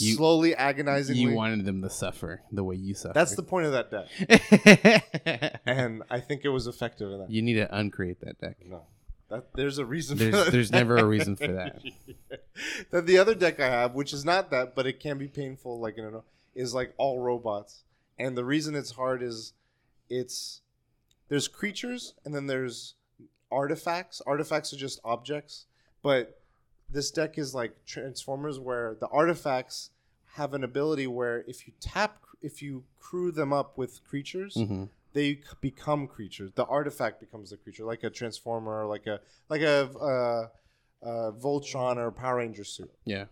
You- 0.00 0.14
slowly 0.14 0.54
agonizingly. 0.54 1.22
you 1.22 1.32
wanted 1.32 1.64
them 1.64 1.82
to 1.82 1.90
suffer 1.90 2.42
the 2.52 2.62
way 2.64 2.76
you 2.76 2.94
suffer. 2.94 3.14
That's 3.14 3.34
the 3.36 3.42
point 3.42 3.66
of 3.66 3.72
that 3.72 3.90
deck, 3.90 5.52
and 5.66 6.02
I 6.10 6.20
think 6.20 6.44
it 6.44 6.48
was 6.50 6.66
effective 6.66 7.10
in 7.10 7.18
that. 7.20 7.30
you 7.30 7.42
need 7.42 7.54
to 7.54 7.74
uncreate 7.76 8.20
that 8.20 8.40
deck. 8.40 8.56
No, 8.66 8.82
that 9.30 9.52
there's 9.54 9.78
a 9.78 9.84
reason. 9.84 10.18
for 10.18 10.24
There's 10.24 10.44
that. 10.44 10.52
there's 10.52 10.72
never 10.72 10.96
a 10.96 11.04
reason 11.04 11.36
for 11.36 11.48
that. 11.48 11.80
then 12.90 13.06
the 13.06 13.18
other 13.18 13.34
deck 13.34 13.60
I 13.60 13.68
have, 13.68 13.94
which 13.94 14.12
is 14.12 14.24
not 14.24 14.50
that, 14.50 14.74
but 14.74 14.86
it 14.86 15.00
can 15.00 15.18
be 15.18 15.28
painful, 15.28 15.80
like 15.80 15.96
you 15.96 16.02
know, 16.10 16.24
is 16.54 16.74
like 16.74 16.94
all 16.98 17.20
robots. 17.20 17.82
And 18.18 18.36
the 18.36 18.44
reason 18.44 18.74
it's 18.74 18.92
hard 18.92 19.22
is 19.22 19.52
it's 20.08 20.60
there's 21.28 21.48
creatures 21.48 22.14
and 22.24 22.34
then 22.34 22.46
there's 22.46 22.94
artifacts. 23.50 24.20
Artifacts 24.26 24.72
are 24.72 24.76
just 24.76 25.00
objects, 25.04 25.66
but 26.02 26.38
this 26.88 27.10
deck 27.10 27.38
is 27.38 27.54
like 27.54 27.84
Transformers, 27.84 28.58
where 28.58 28.96
the 29.00 29.08
artifacts 29.08 29.90
have 30.34 30.54
an 30.54 30.64
ability 30.64 31.06
where 31.06 31.44
if 31.46 31.66
you 31.66 31.72
tap, 31.80 32.18
if 32.42 32.62
you 32.62 32.84
crew 33.00 33.32
them 33.32 33.52
up 33.52 33.76
with 33.78 34.04
creatures, 34.04 34.54
hmm 34.54 34.84
they 35.16 35.40
become 35.62 36.06
creatures. 36.06 36.52
The 36.56 36.66
artifact 36.66 37.20
becomes 37.20 37.48
the 37.48 37.56
creature, 37.56 37.86
like 37.86 38.04
a 38.04 38.10
transformer, 38.10 38.82
or 38.82 38.86
like 38.86 39.06
a 39.06 39.20
like 39.48 39.62
a 39.62 39.88
uh, 39.98 40.48
uh, 41.02 41.32
Voltron 41.32 41.96
or 41.96 42.10
Power 42.12 42.36
Ranger 42.36 42.64
suit. 42.64 42.92
Yeah. 43.06 43.24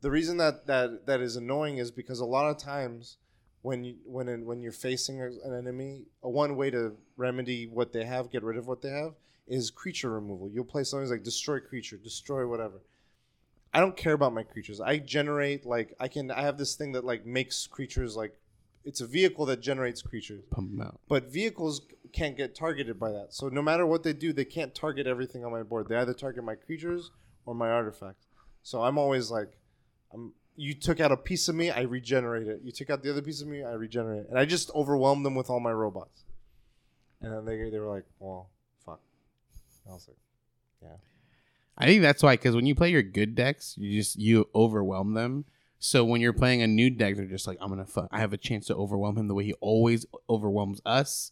The 0.00 0.10
reason 0.10 0.38
that 0.38 0.66
that 0.68 1.04
that 1.06 1.20
is 1.20 1.36
annoying 1.36 1.76
is 1.76 1.90
because 1.90 2.20
a 2.20 2.24
lot 2.24 2.48
of 2.48 2.56
times 2.56 3.18
when 3.60 3.84
you 3.84 3.96
when 4.06 4.46
when 4.46 4.62
you're 4.62 4.72
facing 4.72 5.20
an 5.20 5.38
enemy, 5.44 6.06
a 6.22 6.30
one 6.30 6.56
way 6.56 6.70
to 6.70 6.96
remedy 7.18 7.66
what 7.66 7.92
they 7.92 8.04
have, 8.04 8.30
get 8.30 8.42
rid 8.42 8.56
of 8.56 8.66
what 8.66 8.80
they 8.80 8.90
have, 8.90 9.12
is 9.48 9.70
creature 9.70 10.10
removal. 10.10 10.50
You'll 10.50 10.64
play 10.64 10.84
something 10.84 11.08
like 11.10 11.22
destroy 11.22 11.60
creature, 11.60 11.96
destroy 11.96 12.46
whatever. 12.46 12.80
I 13.72 13.80
don't 13.80 13.96
care 13.96 14.14
about 14.14 14.32
my 14.32 14.42
creatures. 14.42 14.80
I 14.80 14.98
generate 14.98 15.66
like 15.66 15.94
I 16.00 16.08
can. 16.08 16.30
I 16.30 16.42
have 16.42 16.56
this 16.58 16.74
thing 16.74 16.92
that 16.92 17.04
like 17.04 17.26
makes 17.26 17.66
creatures 17.66 18.16
like 18.16 18.34
it's 18.84 19.00
a 19.00 19.06
vehicle 19.06 19.44
that 19.46 19.60
generates 19.60 20.00
creatures 20.00 20.42
Pump 20.50 20.70
them 20.70 20.80
out. 20.80 21.00
but 21.08 21.30
vehicles 21.30 21.82
can't 22.12 22.36
get 22.36 22.54
targeted 22.54 22.98
by 22.98 23.10
that. 23.10 23.34
So 23.34 23.48
no 23.48 23.60
matter 23.60 23.84
what 23.84 24.02
they 24.02 24.14
do, 24.14 24.32
they 24.32 24.46
can't 24.46 24.74
target 24.74 25.06
everything 25.06 25.44
on 25.44 25.52
my 25.52 25.62
board. 25.62 25.88
They 25.88 25.96
either 25.96 26.14
target 26.14 26.42
my 26.44 26.54
creatures 26.54 27.10
or 27.44 27.54
my 27.54 27.68
artifacts. 27.68 28.26
So 28.62 28.82
I'm 28.82 28.96
always 28.98 29.30
like, 29.30 29.52
I'm. 30.12 30.32
You 30.56 30.74
took 30.74 30.98
out 30.98 31.12
a 31.12 31.16
piece 31.16 31.46
of 31.48 31.54
me, 31.54 31.70
I 31.70 31.82
regenerate 31.82 32.48
it. 32.48 32.62
You 32.64 32.72
took 32.72 32.90
out 32.90 33.02
the 33.04 33.10
other 33.10 33.22
piece 33.22 33.40
of 33.42 33.46
me, 33.46 33.62
I 33.62 33.72
regenerate 33.72 34.22
it. 34.22 34.26
And 34.30 34.38
I 34.38 34.44
just 34.44 34.70
overwhelmed 34.74 35.24
them 35.24 35.36
with 35.36 35.50
all 35.50 35.60
my 35.60 35.70
robots. 35.70 36.24
And 37.20 37.32
then 37.32 37.44
they 37.44 37.68
they 37.70 37.78
were 37.78 37.94
like, 37.94 38.06
well. 38.18 38.50
I 39.88 39.92
was 39.94 40.08
like, 40.08 40.16
I 41.80 41.86
think 41.86 42.02
that's 42.02 42.22
why, 42.22 42.34
because 42.34 42.56
when 42.56 42.66
you 42.66 42.74
play 42.74 42.90
your 42.90 43.02
good 43.04 43.34
decks, 43.36 43.76
you 43.78 44.00
just 44.00 44.16
you 44.16 44.48
overwhelm 44.54 45.14
them. 45.14 45.44
So 45.78 46.04
when 46.04 46.20
you're 46.20 46.32
playing 46.32 46.60
a 46.60 46.66
new 46.66 46.90
deck, 46.90 47.14
they're 47.14 47.24
just 47.26 47.46
like, 47.46 47.56
I'm 47.60 47.68
gonna 47.68 47.86
fuck. 47.86 48.08
I 48.10 48.18
have 48.18 48.32
a 48.32 48.36
chance 48.36 48.66
to 48.66 48.74
overwhelm 48.74 49.16
him 49.16 49.28
the 49.28 49.34
way 49.34 49.44
he 49.44 49.52
always 49.60 50.04
overwhelms 50.28 50.80
us. 50.84 51.30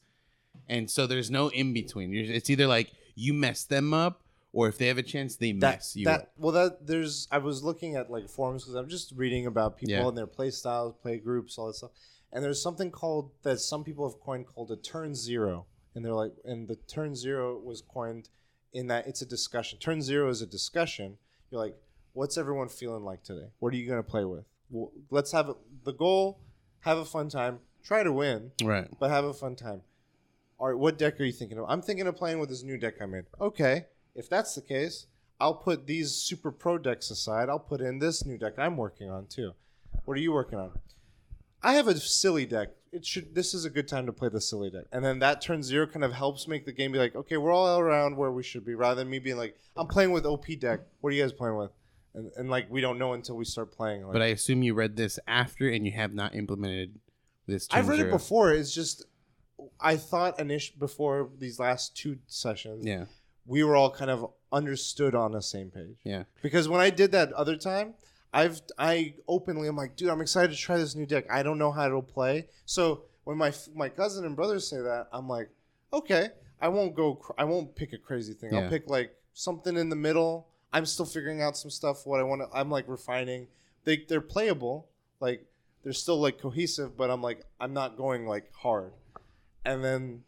And 0.68 0.88
so 0.88 1.06
there's 1.08 1.30
no 1.32 1.48
in 1.48 1.72
between. 1.72 2.14
It's 2.14 2.48
either 2.48 2.68
like 2.68 2.92
you 3.16 3.34
mess 3.34 3.64
them 3.64 3.92
up, 3.92 4.22
or 4.52 4.68
if 4.68 4.78
they 4.78 4.86
have 4.86 4.98
a 4.98 5.02
chance, 5.02 5.34
they 5.36 5.50
that 5.52 5.58
mess 5.78 5.96
you 5.96 6.04
that 6.04 6.20
up. 6.20 6.32
well 6.38 6.52
that 6.52 6.86
there's 6.86 7.26
I 7.32 7.38
was 7.38 7.64
looking 7.64 7.96
at 7.96 8.08
like 8.08 8.28
forums 8.28 8.62
because 8.62 8.76
I'm 8.76 8.88
just 8.88 9.12
reading 9.16 9.46
about 9.46 9.76
people 9.78 9.94
Yeah. 9.94 10.06
and 10.06 10.16
their 10.16 10.28
play 10.28 10.50
styles, 10.52 10.94
play 11.02 11.18
groups, 11.18 11.58
all 11.58 11.66
that 11.66 11.74
stuff. 11.74 11.90
And 12.32 12.44
there's 12.44 12.62
something 12.62 12.92
called 12.92 13.32
that 13.42 13.58
some 13.58 13.82
people 13.82 14.08
have 14.08 14.20
coined 14.20 14.46
called 14.46 14.70
a 14.70 14.76
turn 14.76 15.14
zero, 15.16 15.66
and 15.94 16.04
they're 16.04 16.14
like, 16.14 16.34
and 16.44 16.68
the 16.68 16.76
turn 16.76 17.16
zero 17.16 17.58
was 17.58 17.80
coined 17.82 18.28
in 18.76 18.86
that 18.88 19.06
it's 19.06 19.22
a 19.22 19.26
discussion. 19.26 19.78
Turn 19.78 20.02
zero 20.02 20.28
is 20.28 20.42
a 20.42 20.46
discussion. 20.46 21.16
You're 21.50 21.60
like, 21.62 21.76
what's 22.12 22.36
everyone 22.36 22.68
feeling 22.68 23.04
like 23.04 23.22
today? 23.22 23.46
What 23.58 23.72
are 23.72 23.76
you 23.76 23.88
gonna 23.88 24.02
play 24.02 24.24
with? 24.24 24.44
Well, 24.70 24.92
let's 25.10 25.32
have 25.32 25.48
a, 25.48 25.54
the 25.84 25.92
goal. 25.92 26.38
Have 26.80 26.98
a 26.98 27.04
fun 27.04 27.28
time. 27.28 27.60
Try 27.82 28.02
to 28.02 28.12
win 28.12 28.52
Right. 28.62 28.88
but 29.00 29.10
have 29.10 29.24
a 29.24 29.32
fun 29.32 29.56
time. 29.56 29.80
All 30.58 30.68
right, 30.68 30.78
what 30.78 30.98
deck 30.98 31.20
are 31.20 31.24
you 31.24 31.32
thinking 31.32 31.58
of? 31.58 31.64
I'm 31.68 31.82
thinking 31.82 32.06
of 32.06 32.16
playing 32.16 32.38
with 32.38 32.48
this 32.48 32.62
new 32.62 32.76
deck 32.78 32.94
I 33.00 33.06
made. 33.06 33.24
Okay, 33.40 33.86
if 34.14 34.28
that's 34.28 34.54
the 34.54 34.60
case, 34.62 35.06
I'll 35.40 35.54
put 35.54 35.86
these 35.86 36.12
super 36.12 36.50
pro 36.50 36.78
decks 36.78 37.10
aside. 37.10 37.48
I'll 37.48 37.58
put 37.58 37.80
in 37.80 37.98
this 37.98 38.24
new 38.24 38.38
deck 38.38 38.54
I'm 38.58 38.76
working 38.76 39.10
on 39.10 39.26
too. 39.26 39.52
What 40.04 40.16
are 40.16 40.20
you 40.20 40.32
working 40.32 40.58
on? 40.58 40.72
I 41.62 41.74
have 41.74 41.88
a 41.88 41.96
silly 41.98 42.46
deck. 42.46 42.68
It 42.92 43.04
should. 43.04 43.34
This 43.34 43.52
is 43.52 43.64
a 43.64 43.70
good 43.70 43.88
time 43.88 44.06
to 44.06 44.12
play 44.12 44.28
the 44.28 44.40
silly 44.40 44.70
deck, 44.70 44.84
and 44.92 45.04
then 45.04 45.18
that 45.18 45.40
turn 45.42 45.62
zero 45.62 45.86
kind 45.86 46.04
of 46.04 46.12
helps 46.12 46.46
make 46.48 46.64
the 46.64 46.72
game 46.72 46.92
be 46.92 46.98
like, 46.98 47.14
okay, 47.14 47.36
we're 47.36 47.52
all 47.52 47.78
around 47.78 48.16
where 48.16 48.30
we 48.32 48.42
should 48.42 48.64
be, 48.64 48.74
rather 48.74 48.94
than 49.02 49.10
me 49.10 49.18
being 49.18 49.36
like, 49.36 49.56
I'm 49.76 49.86
playing 49.86 50.12
with 50.12 50.24
OP 50.24 50.46
deck. 50.60 50.80
What 51.00 51.12
are 51.12 51.16
you 51.16 51.22
guys 51.22 51.32
playing 51.32 51.56
with? 51.56 51.70
And, 52.14 52.30
and 52.36 52.48
like 52.48 52.70
we 52.70 52.80
don't 52.80 52.98
know 52.98 53.12
until 53.12 53.36
we 53.36 53.44
start 53.44 53.72
playing. 53.72 54.04
Like, 54.04 54.12
But 54.14 54.22
I 54.22 54.26
assume 54.26 54.62
you 54.62 54.72
read 54.74 54.96
this 54.96 55.18
after 55.26 55.68
and 55.68 55.84
you 55.84 55.92
have 55.92 56.14
not 56.14 56.34
implemented 56.34 56.98
this. 57.46 57.68
I've 57.70 57.88
read 57.88 58.00
it 58.00 58.10
before. 58.10 58.52
It's 58.52 58.72
just 58.72 59.04
I 59.80 59.96
thought 59.96 60.38
initially 60.40 60.78
before 60.78 61.28
these 61.38 61.58
last 61.58 61.96
two 61.96 62.18
sessions, 62.26 62.86
Yeah. 62.86 63.04
we 63.44 63.62
were 63.64 63.76
all 63.76 63.90
kind 63.90 64.10
of 64.10 64.30
understood 64.52 65.14
on 65.14 65.32
the 65.32 65.42
same 65.42 65.70
page. 65.70 65.96
Yeah. 66.04 66.24
Because 66.42 66.68
when 66.68 66.80
I 66.80 66.88
did 66.90 67.12
that 67.12 67.32
other 67.34 67.56
time, 67.56 67.94
I've 68.36 68.60
I 68.78 69.14
openly 69.26 69.66
I'm 69.66 69.76
like, 69.76 69.96
dude, 69.96 70.10
I'm 70.10 70.20
excited 70.20 70.50
to 70.50 70.58
try 70.58 70.76
this 70.76 70.94
new 70.94 71.06
deck. 71.06 71.24
I 71.30 71.42
don't 71.42 71.56
know 71.56 71.72
how 71.72 71.86
it'll 71.86 72.02
play. 72.02 72.48
So 72.66 73.04
when 73.24 73.38
my 73.38 73.50
my 73.74 73.88
cousin 73.88 74.26
and 74.26 74.36
brothers 74.36 74.68
say 74.68 74.76
that, 74.76 75.08
I'm 75.10 75.26
like, 75.26 75.48
okay, 75.90 76.28
I 76.60 76.68
won't 76.68 76.94
go. 76.94 77.14
Cr- 77.14 77.32
I 77.38 77.44
won't 77.44 77.74
pick 77.74 77.94
a 77.94 77.98
crazy 77.98 78.34
thing. 78.34 78.52
Yeah. 78.52 78.60
I'll 78.60 78.68
pick 78.68 78.90
like 78.90 79.16
something 79.32 79.74
in 79.74 79.88
the 79.88 79.96
middle. 79.96 80.48
I'm 80.70 80.84
still 80.84 81.06
figuring 81.06 81.40
out 81.40 81.56
some 81.56 81.70
stuff. 81.70 82.06
What 82.06 82.20
I 82.20 82.24
want 82.24 82.42
to. 82.42 82.48
I'm 82.54 82.70
like 82.70 82.86
refining. 82.88 83.46
They 83.84 84.04
they're 84.06 84.20
playable. 84.20 84.86
Like 85.18 85.46
they're 85.82 85.94
still 85.94 86.20
like 86.20 86.38
cohesive, 86.38 86.94
but 86.94 87.08
I'm 87.08 87.22
like 87.22 87.42
I'm 87.58 87.72
not 87.72 87.96
going 87.96 88.26
like 88.26 88.52
hard. 88.52 88.92
And 89.64 89.82
then 89.82 90.24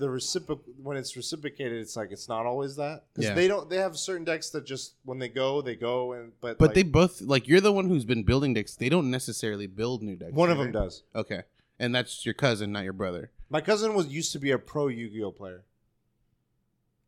the 0.00 0.08
reciproc 0.08 0.58
when 0.82 0.96
it's 0.96 1.14
reciprocated, 1.16 1.78
it's 1.80 1.94
like 1.96 2.10
it's 2.10 2.28
not 2.28 2.46
always 2.46 2.74
that 2.76 3.04
because 3.12 3.28
Yeah. 3.28 3.34
they 3.34 3.46
don't. 3.46 3.70
They 3.70 3.76
have 3.76 3.96
certain 3.96 4.24
decks 4.24 4.50
that 4.50 4.64
just 4.66 4.94
when 5.04 5.18
they 5.20 5.28
go, 5.28 5.60
they 5.62 5.76
go, 5.76 6.12
and 6.14 6.32
but 6.40 6.58
But 6.58 6.68
like, 6.70 6.74
they 6.74 6.82
both 6.82 7.20
like 7.20 7.46
you're 7.46 7.60
the 7.60 7.72
one 7.72 7.88
who's 7.88 8.04
been 8.04 8.24
building 8.24 8.54
decks. 8.54 8.74
They 8.74 8.88
don't 8.88 9.10
necessarily 9.10 9.66
build 9.68 10.02
new 10.02 10.16
decks. 10.16 10.32
one 10.32 10.50
of 10.50 10.58
them 10.58 10.72
does. 10.72 11.04
Okay, 11.14 11.42
and 11.78 11.94
that's 11.94 12.24
your 12.26 12.34
cousin, 12.34 12.72
not 12.72 12.82
your 12.84 12.92
brother. 12.94 13.30
My 13.50 13.60
cousin 13.60 13.94
was 13.94 14.06
used 14.08 14.32
to 14.32 14.38
be 14.38 14.50
a 14.52 14.58
pro 14.58 14.88
Yu-Gi-Oh 14.88 15.32
player. 15.32 15.64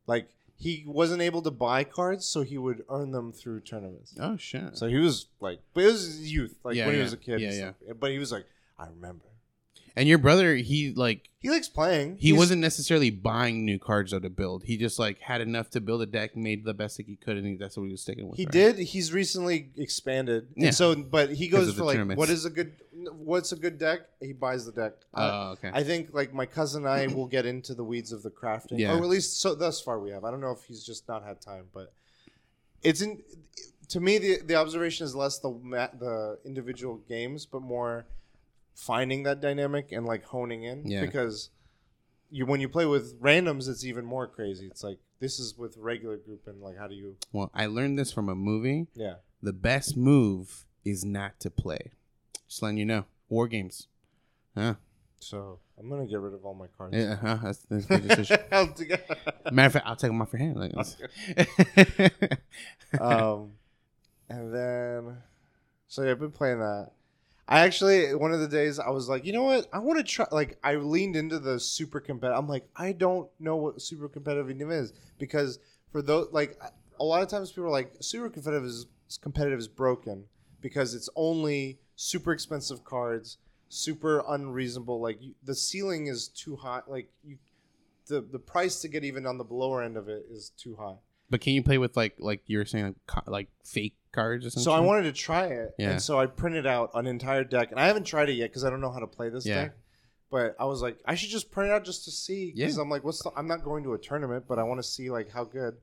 Like 0.06 0.28
he 0.56 0.84
wasn't 0.86 1.22
able 1.22 1.42
to 1.42 1.50
buy 1.50 1.82
cards, 1.84 2.24
so 2.26 2.42
he 2.42 2.58
would 2.58 2.84
earn 2.88 3.10
them 3.12 3.32
through 3.32 3.60
tournaments. 3.60 4.14
Oh 4.20 4.36
shit. 4.36 4.76
So 4.76 4.86
he 4.86 4.96
was 4.98 5.26
like, 5.40 5.60
but 5.74 5.84
it 5.84 5.86
was 5.86 6.04
his 6.04 6.32
youth, 6.32 6.56
like 6.64 6.76
Yeah, 6.76 6.86
when 6.86 6.94
he 6.94 6.98
yeah. 7.00 7.04
was 7.04 7.12
a 7.12 7.16
kid. 7.16 7.40
Yeah, 7.40 7.48
and 7.48 7.56
yeah. 7.56 7.72
stuff. 7.84 7.96
But 7.98 8.10
he 8.10 8.18
was 8.18 8.30
like, 8.32 8.44
I 8.78 8.86
remember. 8.88 9.24
And 9.96 10.08
your 10.08 10.18
brother, 10.18 10.54
he 10.56 10.92
like 10.94 11.28
He 11.40 11.50
likes 11.50 11.68
playing. 11.68 12.16
he 12.18 12.28
He's- 12.28 12.38
wasn't 12.38 12.60
necessarily 12.60 13.10
buying 13.10 13.64
new 13.64 13.78
cards 13.78 14.12
though 14.12 14.18
to 14.20 14.30
build. 14.30 14.64
He 14.64 14.76
just 14.76 14.98
like 14.98 15.18
had 15.20 15.40
enough 15.40 15.70
to 15.70 15.80
build 15.80 16.02
a 16.02 16.06
deck, 16.06 16.36
made 16.36 16.64
the 16.64 16.74
best 16.74 16.96
that 16.98 17.06
he 17.06 17.16
could, 17.16 17.36
and 17.36 17.46
he, 17.46 17.56
that's 17.56 17.76
what 17.76 17.84
he 17.84 17.90
was 17.92 18.00
sticking 18.02 18.28
with. 18.28 18.38
He 18.38 18.44
right? 18.46 18.52
did. 18.52 18.78
He's 18.78 19.12
recently 19.12 19.70
expanded. 19.76 20.48
Yeah. 20.56 20.66
And 20.66 20.74
so, 20.74 20.94
but 20.94 21.30
he 21.32 21.48
goes 21.48 21.68
of 21.68 21.76
for 21.76 21.84
like, 21.84 21.94
tournaments. 21.96 22.18
what 22.18 22.30
is 22.30 22.44
a 22.44 22.50
good, 22.50 22.72
what's 23.12 23.52
a 23.52 23.56
good 23.56 23.78
deck? 23.78 24.00
He 24.20 24.32
buys 24.32 24.64
the 24.66 24.72
deck. 24.72 24.92
Uh, 25.14 25.30
Oh, 25.32 25.50
okay. 25.52 25.70
I 25.74 25.82
think 25.82 26.14
like 26.14 26.32
my 26.32 26.46
cousin 26.46 26.84
and 26.86 26.92
I 26.92 27.06
will 27.08 27.26
get 27.26 27.44
into 27.46 27.74
the 27.74 27.84
weeds 27.84 28.12
of 28.12 28.22
the 28.22 28.30
crafting, 28.30 28.78
Yeah. 28.78 28.92
or 28.94 28.98
at 28.98 29.08
least 29.08 29.40
so 29.40 29.54
thus 29.54 29.80
far 29.80 29.98
we 29.98 30.10
have. 30.10 30.24
I 30.24 30.30
don't 30.30 30.40
know 30.40 30.52
if 30.52 30.64
he's 30.64 30.84
just 30.84 31.08
not 31.08 31.24
had 31.24 31.40
time, 31.40 31.64
but 31.74 31.92
it's 32.82 33.00
in. 33.02 33.22
To 33.88 34.00
me, 34.00 34.16
the 34.18 34.38
the 34.46 34.54
observation 34.54 35.04
is 35.04 35.14
less 35.14 35.38
the 35.38 35.50
ma- 35.62 35.88
the 35.98 36.38
individual 36.46 36.96
games, 37.08 37.44
but 37.44 37.60
more 37.62 38.06
finding 38.74 39.22
that 39.24 39.40
dynamic 39.40 39.92
and 39.92 40.06
like 40.06 40.24
honing 40.24 40.64
in. 40.64 40.86
Yeah. 40.86 41.00
Because 41.00 41.50
you 42.30 42.46
when 42.46 42.60
you 42.60 42.68
play 42.68 42.86
with 42.86 43.20
randoms, 43.20 43.68
it's 43.68 43.84
even 43.84 44.04
more 44.04 44.26
crazy. 44.26 44.66
It's 44.66 44.82
like 44.82 44.98
this 45.20 45.38
is 45.38 45.56
with 45.56 45.76
regular 45.76 46.16
group, 46.16 46.46
and 46.46 46.60
like 46.60 46.78
how 46.78 46.88
do 46.88 46.94
you? 46.94 47.16
well, 47.32 47.50
I 47.54 47.66
learned 47.66 47.98
this 47.98 48.12
from 48.12 48.28
a 48.28 48.34
movie. 48.34 48.86
Yeah. 48.94 49.14
The 49.42 49.52
best 49.52 49.96
move 49.96 50.66
is 50.84 51.04
not 51.04 51.38
to 51.40 51.50
play. 51.50 51.92
Just 52.48 52.62
letting 52.62 52.78
you 52.78 52.84
know. 52.84 53.04
War 53.28 53.48
games. 53.48 53.88
Huh? 54.56 54.74
So 55.20 55.58
I'm 55.78 55.88
gonna 55.88 56.06
get 56.06 56.20
rid 56.20 56.34
of 56.34 56.44
all 56.44 56.54
my 56.54 56.66
cards. 56.76 56.96
Yeah, 56.96 57.16
huh? 57.16 57.38
That's, 57.42 57.58
that's 57.70 57.84
a 57.86 57.88
good 57.88 58.08
decision. 58.08 58.38
Matter 59.52 59.66
of 59.66 59.72
fact, 59.72 59.86
I'll 59.86 59.96
take 59.96 60.10
them 60.10 60.20
off 60.20 60.32
your 60.32 60.40
hand. 60.40 60.56
Like, 60.56 60.72
um, 63.00 63.52
and 64.28 64.54
then, 64.54 65.16
so 65.88 66.02
yeah, 66.02 66.10
I've 66.10 66.20
been 66.20 66.32
playing 66.32 66.58
that. 66.58 66.90
I 67.48 67.60
actually 67.60 68.14
one 68.14 68.32
of 68.32 68.40
the 68.40 68.48
days 68.48 68.78
I 68.78 68.90
was 68.90 69.08
like, 69.08 69.24
you 69.24 69.32
know 69.32 69.42
what, 69.42 69.68
I 69.72 69.78
want 69.78 69.98
to 69.98 70.04
try. 70.04 70.26
Like, 70.30 70.58
I 70.62 70.76
leaned 70.76 71.16
into 71.16 71.38
the 71.38 71.58
super 71.58 72.00
competitive. 72.00 72.38
I'm 72.38 72.48
like, 72.48 72.68
I 72.76 72.92
don't 72.92 73.28
know 73.40 73.56
what 73.56 73.82
super 73.82 74.08
competitive 74.08 74.50
even 74.50 74.70
is 74.70 74.92
because 75.18 75.58
for 75.90 76.02
those 76.02 76.28
like 76.32 76.58
a 77.00 77.04
lot 77.04 77.22
of 77.22 77.28
times 77.28 77.50
people 77.50 77.64
are 77.64 77.70
like, 77.70 77.92
super 78.00 78.30
competitive 78.30 78.64
is 78.64 78.86
competitive 79.20 79.58
is 79.58 79.68
broken 79.68 80.24
because 80.60 80.94
it's 80.94 81.10
only 81.16 81.78
super 81.96 82.32
expensive 82.32 82.84
cards, 82.84 83.38
super 83.68 84.22
unreasonable. 84.28 85.00
Like 85.00 85.20
you, 85.20 85.34
the 85.42 85.54
ceiling 85.54 86.06
is 86.06 86.28
too 86.28 86.56
high. 86.56 86.80
Like 86.86 87.10
you, 87.24 87.38
the 88.06 88.20
the 88.20 88.38
price 88.38 88.80
to 88.82 88.88
get 88.88 89.04
even 89.04 89.26
on 89.26 89.36
the 89.36 89.44
lower 89.50 89.82
end 89.82 89.96
of 89.96 90.08
it 90.08 90.26
is 90.30 90.52
too 90.56 90.76
high. 90.76 90.96
But 91.28 91.40
can 91.40 91.54
you 91.54 91.62
play 91.62 91.78
with 91.78 91.96
like 91.96 92.14
like 92.18 92.42
you 92.46 92.58
were 92.58 92.64
saying 92.64 92.94
like, 93.08 93.26
like 93.26 93.48
fake 93.64 93.96
cards? 94.12 94.62
So 94.62 94.72
I 94.72 94.80
wanted 94.80 95.02
to 95.04 95.12
try 95.12 95.46
it, 95.46 95.74
Yeah. 95.78 95.90
and 95.92 96.02
so 96.02 96.18
I 96.18 96.26
printed 96.26 96.66
out 96.66 96.90
an 96.94 97.06
entire 97.06 97.44
deck, 97.44 97.70
and 97.70 97.80
I 97.80 97.86
haven't 97.86 98.04
tried 98.04 98.28
it 98.28 98.34
yet 98.34 98.50
because 98.50 98.64
I 98.64 98.70
don't 98.70 98.80
know 98.80 98.90
how 98.92 99.00
to 99.00 99.06
play 99.06 99.28
this 99.28 99.44
Yeah. 99.46 99.62
deck. 99.64 99.76
But 100.30 100.56
I 100.58 100.64
was 100.64 100.80
like, 100.80 100.98
I 101.04 101.14
should 101.14 101.28
just 101.30 101.50
print 101.50 101.70
it 101.70 101.74
out 101.74 101.84
just 101.84 102.04
to 102.06 102.10
see. 102.10 102.52
Because 102.54 102.76
Yeah. 102.76 102.82
I'm 102.82 102.88
like, 102.88 103.04
what's 103.04 103.22
the? 103.22 103.30
I'm 103.36 103.46
not 103.48 103.62
going 103.64 103.82
to 103.84 103.92
a 103.94 103.98
tournament, 103.98 104.44
but 104.48 104.58
I 104.58 104.62
want 104.62 104.78
to 104.78 104.82
see 104.88 105.10
like 105.10 105.28
how 105.30 105.44
good. 105.44 105.76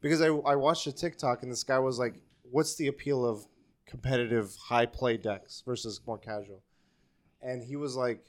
Because 0.00 0.20
I 0.20 0.26
I 0.28 0.56
watched 0.56 0.86
a 0.88 0.92
TikTok 0.92 1.42
and 1.44 1.52
this 1.52 1.62
guy 1.62 1.78
was 1.78 1.98
like, 2.00 2.20
what's 2.50 2.74
the 2.74 2.88
appeal 2.88 3.24
of 3.24 3.46
competitive 3.86 4.56
high 4.56 4.86
play 4.86 5.16
decks 5.16 5.62
versus 5.64 6.00
more 6.06 6.18
casual? 6.18 6.62
And 7.40 7.62
he 7.62 7.76
was 7.76 7.94
like, 7.94 8.24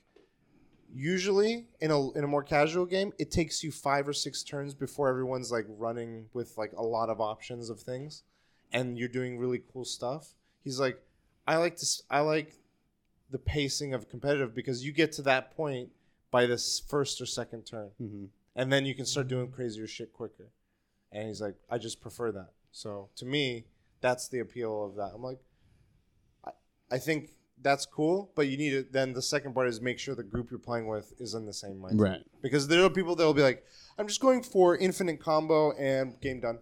usually 0.94 1.68
in 1.82 1.92
a 1.92 2.12
in 2.12 2.24
a 2.24 2.28
more 2.28 2.44
casual 2.44 2.86
game, 2.86 3.12
it 3.18 3.32
takes 3.32 3.64
you 3.64 3.72
five 3.72 4.08
or 4.08 4.14
six 4.14 4.44
turns 4.44 4.74
before 4.76 5.10
everyone's 5.10 5.52
like 5.52 5.66
running 5.68 6.28
with 6.34 6.56
like 6.58 6.74
a 6.74 6.84
lot 6.84 7.10
of 7.10 7.20
options 7.20 7.70
of 7.70 7.80
things, 7.80 8.24
and 8.74 8.98
you're 8.98 9.08
doing 9.08 9.38
really 9.38 9.62
cool 9.72 9.86
stuff. 9.86 10.34
He's 10.64 10.80
like, 10.80 11.00
I 11.48 11.58
like 11.58 11.78
to 11.78 11.86
I 12.10 12.20
like 12.22 12.54
the 13.30 13.38
pacing 13.40 13.94
of 13.94 14.10
competitive 14.10 14.54
because 14.54 14.84
you 14.86 14.92
get 14.92 15.12
to 15.14 15.22
that 15.24 15.56
point 15.56 15.90
by 16.32 16.46
this 16.46 16.80
first 16.80 17.22
or 17.22 17.26
second 17.26 17.64
turn, 17.66 17.92
Mhm. 18.02 18.30
and 18.56 18.72
then 18.74 18.86
you 18.86 18.96
can 18.96 19.06
start 19.06 19.28
doing 19.28 19.52
crazier 19.52 19.88
shit 19.88 20.12
quicker. 20.14 20.50
And 21.12 21.28
he's 21.28 21.42
like, 21.42 21.56
I 21.70 21.78
just 21.78 22.02
prefer 22.02 22.32
that. 22.32 22.50
So 22.72 23.10
to 23.18 23.26
me, 23.26 23.66
that's 24.02 24.28
the 24.28 24.40
appeal 24.40 24.84
of 24.84 24.96
that. 24.96 25.12
I'm 25.14 25.22
like, 25.22 25.40
I, 26.44 26.52
I 26.92 26.98
think 26.98 27.36
that's 27.62 27.86
cool, 27.86 28.32
but 28.36 28.48
you 28.48 28.58
need 28.58 28.72
to 28.72 28.84
then 28.84 29.14
the 29.14 29.22
second 29.22 29.54
part 29.54 29.68
is 29.68 29.80
make 29.80 30.00
sure 30.00 30.16
the 30.16 30.24
group 30.24 30.50
you're 30.50 30.60
playing 30.60 30.88
with 30.88 31.14
is 31.20 31.34
in 31.34 31.46
the 31.46 31.54
same 31.54 31.76
mindset. 31.78 32.00
Right. 32.02 32.24
Because 32.42 32.68
there 32.68 32.84
are 32.84 32.90
people 32.90 33.16
that 33.16 33.24
will 33.24 33.34
be 33.34 33.44
like, 33.44 33.64
I'm 33.98 34.08
just 34.08 34.20
going 34.20 34.42
for 34.44 34.76
infinite 34.76 35.20
combo 35.20 35.72
and 35.74 36.20
game 36.20 36.40
done. 36.42 36.60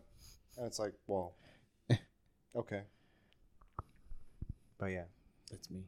And 0.58 0.68
it's 0.68 0.80
like, 0.80 0.94
well, 1.08 1.36
okay. 2.56 2.82
But 4.78 4.88
yeah. 4.88 5.04
That's 5.52 5.70
me. 5.70 5.82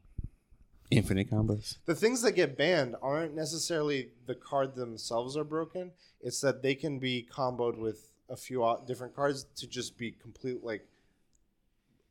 Infinite 0.90 1.30
combos. 1.30 1.78
The 1.86 1.94
things 1.94 2.22
that 2.22 2.32
get 2.32 2.56
banned 2.56 2.94
aren't 3.02 3.34
necessarily 3.34 4.10
the 4.26 4.34
card 4.34 4.74
themselves 4.74 5.36
are 5.36 5.44
broken. 5.44 5.92
It's 6.20 6.40
that 6.42 6.62
they 6.62 6.74
can 6.74 6.98
be 6.98 7.26
comboed 7.34 7.78
with 7.78 8.10
a 8.28 8.36
few 8.36 8.76
different 8.86 9.14
cards 9.16 9.46
to 9.56 9.66
just 9.66 9.96
be 9.98 10.10
complete, 10.12 10.62
like, 10.62 10.86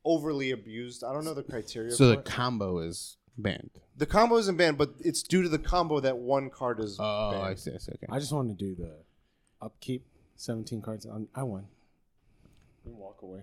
overly 0.03 0.51
abused. 0.51 1.03
I 1.03 1.13
don't 1.13 1.23
know 1.23 1.33
the 1.33 1.43
criteria. 1.43 1.91
So 1.91 1.97
for 1.97 2.05
the 2.05 2.19
it. 2.19 2.25
combo 2.25 2.79
is 2.79 3.17
banned. 3.37 3.69
the 3.95 4.05
combo 4.05 4.37
isn't 4.37 4.57
banned, 4.57 4.77
but 4.77 4.93
it's 4.99 5.23
due 5.23 5.43
to 5.43 5.49
the 5.49 5.59
combo 5.59 5.99
that 5.99 6.17
one 6.17 6.49
card 6.49 6.79
is 6.79 6.97
Oh, 6.99 7.31
banned. 7.31 7.43
I 7.43 7.55
see. 7.55 7.71
I 7.73 7.77
see. 7.77 7.91
Okay. 7.93 8.07
I 8.09 8.19
just 8.19 8.31
wanted 8.33 8.57
to 8.59 8.65
do 8.65 8.75
the 8.75 8.95
upkeep. 9.61 10.05
17 10.35 10.81
cards. 10.81 11.05
On, 11.05 11.27
I 11.35 11.43
won. 11.43 11.67
And 12.85 12.97
walk 12.97 13.21
away. 13.21 13.41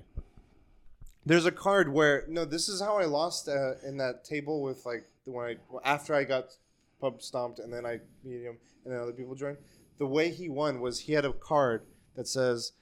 There's 1.24 1.46
a 1.46 1.52
card 1.52 1.92
where 1.92 2.24
no, 2.28 2.44
this 2.44 2.68
is 2.68 2.80
how 2.80 2.98
I 2.98 3.04
lost 3.04 3.48
uh, 3.48 3.74
in 3.86 3.98
that 3.98 4.24
table 4.24 4.62
with 4.62 4.86
like 4.86 5.06
the 5.24 5.32
one 5.32 5.56
I 5.84 5.88
after 5.88 6.14
I 6.14 6.24
got 6.24 6.56
pub 7.00 7.22
stomped 7.22 7.58
and 7.58 7.72
then 7.72 7.84
I 7.84 8.00
him 8.24 8.58
and 8.84 8.94
then 8.94 9.00
other 9.00 9.12
people 9.12 9.34
joined. 9.34 9.58
The 9.98 10.06
way 10.06 10.30
he 10.30 10.48
won 10.48 10.80
was 10.80 11.00
he 11.00 11.12
had 11.12 11.24
a 11.24 11.32
card 11.32 11.82
that 12.16 12.26
says, 12.26 12.72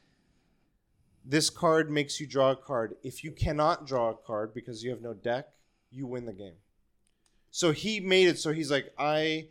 "This 1.25 1.51
card 1.51 1.91
makes 1.91 2.21
you 2.21 2.27
draw 2.27 2.53
a 2.53 2.57
card. 2.57 2.95
If 3.03 3.25
you 3.25 3.33
cannot 3.33 3.87
draw 3.87 4.11
a 4.11 4.15
card 4.15 4.55
because 4.55 4.85
you 4.85 4.91
have 4.91 5.03
no 5.03 5.15
deck, 5.15 5.49
you 5.91 6.07
win 6.07 6.27
the 6.27 6.33
game." 6.33 6.57
So 7.51 7.73
he 7.73 7.99
made 7.99 8.29
it 8.29 8.39
so 8.39 8.53
he's 8.53 8.71
like, 8.71 8.93
I 8.99 9.49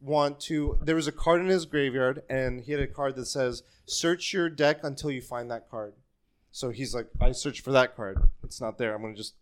want 0.00 0.40
to. 0.40 0.78
There 0.82 0.96
was 0.96 1.06
a 1.06 1.12
card 1.12 1.40
in 1.40 1.48
his 1.48 1.66
graveyard, 1.66 2.22
and 2.28 2.60
he 2.60 2.72
had 2.72 2.80
a 2.80 2.86
card 2.86 3.16
that 3.16 3.26
says, 3.26 3.62
"Search 3.86 4.32
your 4.32 4.48
deck 4.48 4.80
until 4.82 5.10
you 5.10 5.20
find 5.20 5.50
that 5.50 5.68
card." 5.68 5.94
So 6.54 6.70
he's 6.70 6.94
like, 6.94 7.08
I 7.20 7.32
search 7.32 7.62
for 7.62 7.72
that 7.72 7.96
card. 7.96 8.16
It's 8.44 8.60
not 8.60 8.78
there. 8.78 8.94
I'm 8.94 9.02
gonna 9.02 9.16
just 9.16 9.34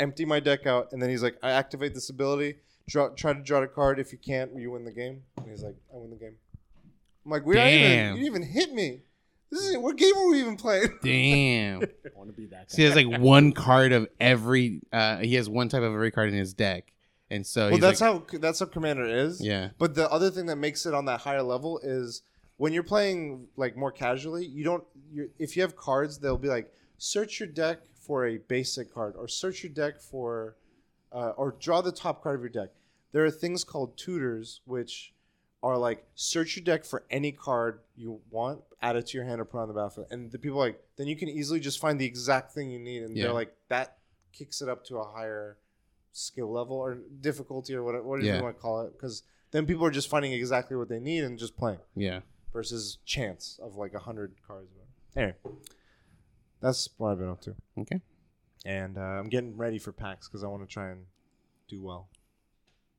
empty 0.00 0.24
my 0.24 0.40
deck 0.40 0.66
out, 0.66 0.88
and 0.90 1.00
then 1.00 1.08
he's 1.08 1.22
like, 1.22 1.38
I 1.44 1.52
activate 1.52 1.94
this 1.94 2.10
ability. 2.10 2.56
Draw, 2.88 3.10
try 3.10 3.34
to 3.34 3.40
draw 3.40 3.62
a 3.62 3.68
card. 3.68 4.00
If 4.00 4.10
you 4.10 4.18
can't, 4.18 4.56
you 4.56 4.72
win 4.72 4.84
the 4.84 4.90
game. 4.90 5.22
And 5.36 5.48
he's 5.48 5.62
like, 5.62 5.76
I 5.94 5.96
win 5.96 6.10
the 6.10 6.16
game. 6.16 6.34
I'm 7.24 7.30
like, 7.30 7.46
we 7.46 7.54
don't 7.54 7.68
even, 7.68 7.80
Damn. 7.80 8.16
you 8.16 8.22
didn't 8.24 8.26
even 8.26 8.42
hit 8.42 8.74
me. 8.74 9.02
This 9.52 9.60
is 9.60 9.78
what 9.78 9.96
game 9.96 10.12
are 10.16 10.28
we 10.28 10.40
even 10.40 10.56
playing? 10.56 10.88
Damn. 11.04 11.82
I 12.04 12.08
want 12.16 12.30
to 12.30 12.36
be 12.36 12.46
that 12.46 12.68
guy. 12.68 12.74
See, 12.74 12.82
he 12.82 12.88
has 12.88 12.96
like 12.96 13.20
one 13.20 13.52
card 13.52 13.92
of 13.92 14.08
every. 14.18 14.80
Uh, 14.92 15.18
he 15.18 15.36
has 15.36 15.48
one 15.48 15.68
type 15.68 15.82
of 15.82 15.92
every 15.92 16.10
card 16.10 16.30
in 16.30 16.34
his 16.34 16.52
deck, 16.52 16.92
and 17.30 17.46
so 17.46 17.66
well, 17.66 17.70
he's 17.70 17.80
that's 17.80 18.00
like, 18.00 18.32
how 18.32 18.38
that's 18.38 18.58
how 18.58 18.66
Commander 18.66 19.04
is. 19.04 19.40
Yeah. 19.40 19.68
But 19.78 19.94
the 19.94 20.10
other 20.10 20.32
thing 20.32 20.46
that 20.46 20.56
makes 20.56 20.84
it 20.84 20.94
on 20.94 21.04
that 21.04 21.20
higher 21.20 21.44
level 21.44 21.78
is 21.80 22.22
when 22.60 22.74
you're 22.74 22.82
playing 22.82 23.46
like 23.56 23.74
more 23.74 23.90
casually, 23.90 24.44
you 24.44 24.62
don't. 24.64 24.84
You're, 25.10 25.28
if 25.38 25.56
you 25.56 25.62
have 25.62 25.76
cards, 25.76 26.18
they'll 26.18 26.36
be 26.36 26.48
like 26.48 26.70
search 26.98 27.40
your 27.40 27.48
deck 27.48 27.78
for 27.94 28.26
a 28.26 28.36
basic 28.36 28.92
card, 28.92 29.14
or 29.16 29.26
search 29.28 29.62
your 29.62 29.72
deck 29.72 29.98
for, 29.98 30.56
uh, 31.10 31.30
or 31.38 31.56
draw 31.58 31.80
the 31.80 31.90
top 31.90 32.22
card 32.22 32.34
of 32.36 32.42
your 32.42 32.50
deck. 32.50 32.68
There 33.12 33.24
are 33.24 33.30
things 33.30 33.64
called 33.64 33.96
tutors, 33.96 34.60
which 34.66 35.14
are 35.62 35.78
like 35.78 36.04
search 36.14 36.54
your 36.56 36.64
deck 36.64 36.84
for 36.84 37.04
any 37.10 37.32
card 37.32 37.80
you 37.96 38.20
want, 38.30 38.60
add 38.82 38.94
it 38.96 39.06
to 39.06 39.16
your 39.16 39.24
hand, 39.26 39.40
or 39.40 39.46
put 39.46 39.58
it 39.58 39.62
on 39.62 39.68
the 39.68 39.74
battlefield. 39.74 40.08
And 40.10 40.30
the 40.30 40.38
people 40.38 40.58
are 40.60 40.66
like 40.66 40.82
then 40.96 41.06
you 41.06 41.16
can 41.16 41.28
easily 41.30 41.60
just 41.60 41.78
find 41.80 41.98
the 41.98 42.04
exact 42.04 42.52
thing 42.52 42.70
you 42.70 42.78
need, 42.78 43.02
and 43.04 43.16
Yeah. 43.16 43.24
they're 43.24 43.32
like 43.32 43.54
that 43.68 43.96
kicks 44.34 44.60
it 44.60 44.68
up 44.68 44.84
to 44.84 44.98
a 44.98 45.04
higher 45.04 45.56
skill 46.12 46.52
level 46.52 46.76
or 46.76 46.98
difficulty 47.22 47.74
or 47.74 47.82
whatever, 47.82 48.04
whatever 48.04 48.26
Yeah. 48.26 48.36
you 48.36 48.42
want 48.42 48.56
to 48.56 48.60
call 48.60 48.82
it, 48.82 48.92
because 48.92 49.22
then 49.50 49.64
people 49.66 49.84
are 49.86 49.90
just 49.90 50.08
finding 50.10 50.32
exactly 50.32 50.76
what 50.76 50.88
they 50.90 51.00
need 51.00 51.24
and 51.24 51.38
just 51.38 51.56
playing 51.56 51.78
yeah. 51.96 52.20
Versus 52.52 52.98
chance 53.04 53.58
of 53.62 53.76
like 53.76 53.94
a 53.94 53.98
hundred 54.00 54.34
cards. 54.46 54.70
Anyway, 55.16 55.34
that's 56.60 56.88
what 56.96 57.10
I've 57.12 57.18
been 57.18 57.28
up 57.28 57.40
to, 57.42 57.54
Okay. 57.78 58.00
and 58.64 58.96
uh, 58.96 59.00
I'm 59.00 59.28
getting 59.28 59.56
ready 59.56 59.78
for 59.78 59.92
PAX 59.92 60.28
because 60.28 60.44
I 60.44 60.46
want 60.48 60.62
to 60.62 60.72
try 60.72 60.90
and 60.90 61.06
do 61.68 61.82
well. 61.82 62.08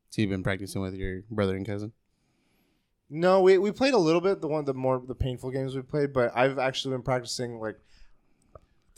So 0.09 0.21
you've 0.21 0.31
been 0.31 0.43
practicing 0.43 0.81
with 0.81 0.93
your 0.95 1.21
brother 1.31 1.55
and 1.55 1.65
cousin. 1.65 1.93
No, 3.09 3.41
we, 3.41 3.57
we 3.57 3.71
played 3.71 3.93
a 3.93 3.97
little 3.97 4.21
bit. 4.21 4.41
The 4.41 4.47
one 4.47 4.65
the 4.65 4.73
more 4.73 5.01
the 5.05 5.15
painful 5.15 5.51
games 5.51 5.75
we 5.75 5.81
played, 5.81 6.13
but 6.13 6.31
I've 6.35 6.57
actually 6.59 6.95
been 6.95 7.03
practicing 7.03 7.59
like. 7.59 7.77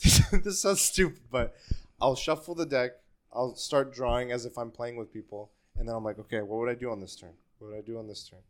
this 0.32 0.60
sounds 0.62 0.80
stupid, 0.80 1.20
but 1.30 1.54
I'll 2.00 2.16
shuffle 2.16 2.54
the 2.54 2.66
deck. 2.66 2.92
I'll 3.32 3.54
start 3.54 3.92
drawing 3.94 4.32
as 4.32 4.44
if 4.44 4.58
I'm 4.58 4.70
playing 4.70 4.96
with 4.96 5.12
people, 5.12 5.50
and 5.76 5.88
then 5.88 5.94
I'm 5.94 6.04
like, 6.04 6.18
okay, 6.18 6.42
what 6.42 6.58
would 6.60 6.68
I 6.68 6.74
do 6.74 6.90
on 6.90 7.00
this 7.00 7.16
turn? 7.16 7.32
What 7.58 7.70
would 7.70 7.78
I 7.78 7.80
do 7.80 7.98
on 7.98 8.06
this 8.06 8.28
turn? 8.28 8.40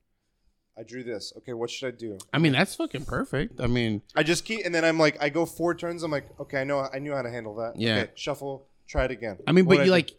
I 0.78 0.82
drew 0.82 1.04
this. 1.04 1.32
Okay, 1.38 1.52
what 1.52 1.70
should 1.70 1.94
I 1.94 1.96
do? 1.96 2.18
I 2.32 2.38
mean, 2.38 2.52
that's 2.52 2.74
fucking 2.74 3.04
perfect. 3.04 3.60
I 3.60 3.66
mean, 3.68 4.02
I 4.16 4.22
just 4.24 4.44
keep, 4.44 4.64
and 4.66 4.74
then 4.74 4.84
I'm 4.84 4.98
like, 4.98 5.16
I 5.22 5.28
go 5.28 5.46
four 5.46 5.74
turns. 5.74 6.02
I'm 6.02 6.10
like, 6.10 6.26
okay, 6.40 6.60
I 6.60 6.64
know, 6.64 6.80
I 6.92 6.98
knew 6.98 7.12
how 7.14 7.22
to 7.22 7.30
handle 7.30 7.54
that. 7.56 7.74
Yeah. 7.76 7.96
Okay, 7.98 8.10
shuffle, 8.16 8.66
try 8.88 9.04
it 9.04 9.10
again. 9.12 9.38
I 9.46 9.52
mean, 9.52 9.66
What 9.66 9.74
but 9.74 9.78
would 9.78 9.84
you 9.86 9.90
do? 9.90 9.90
like, 9.92 10.10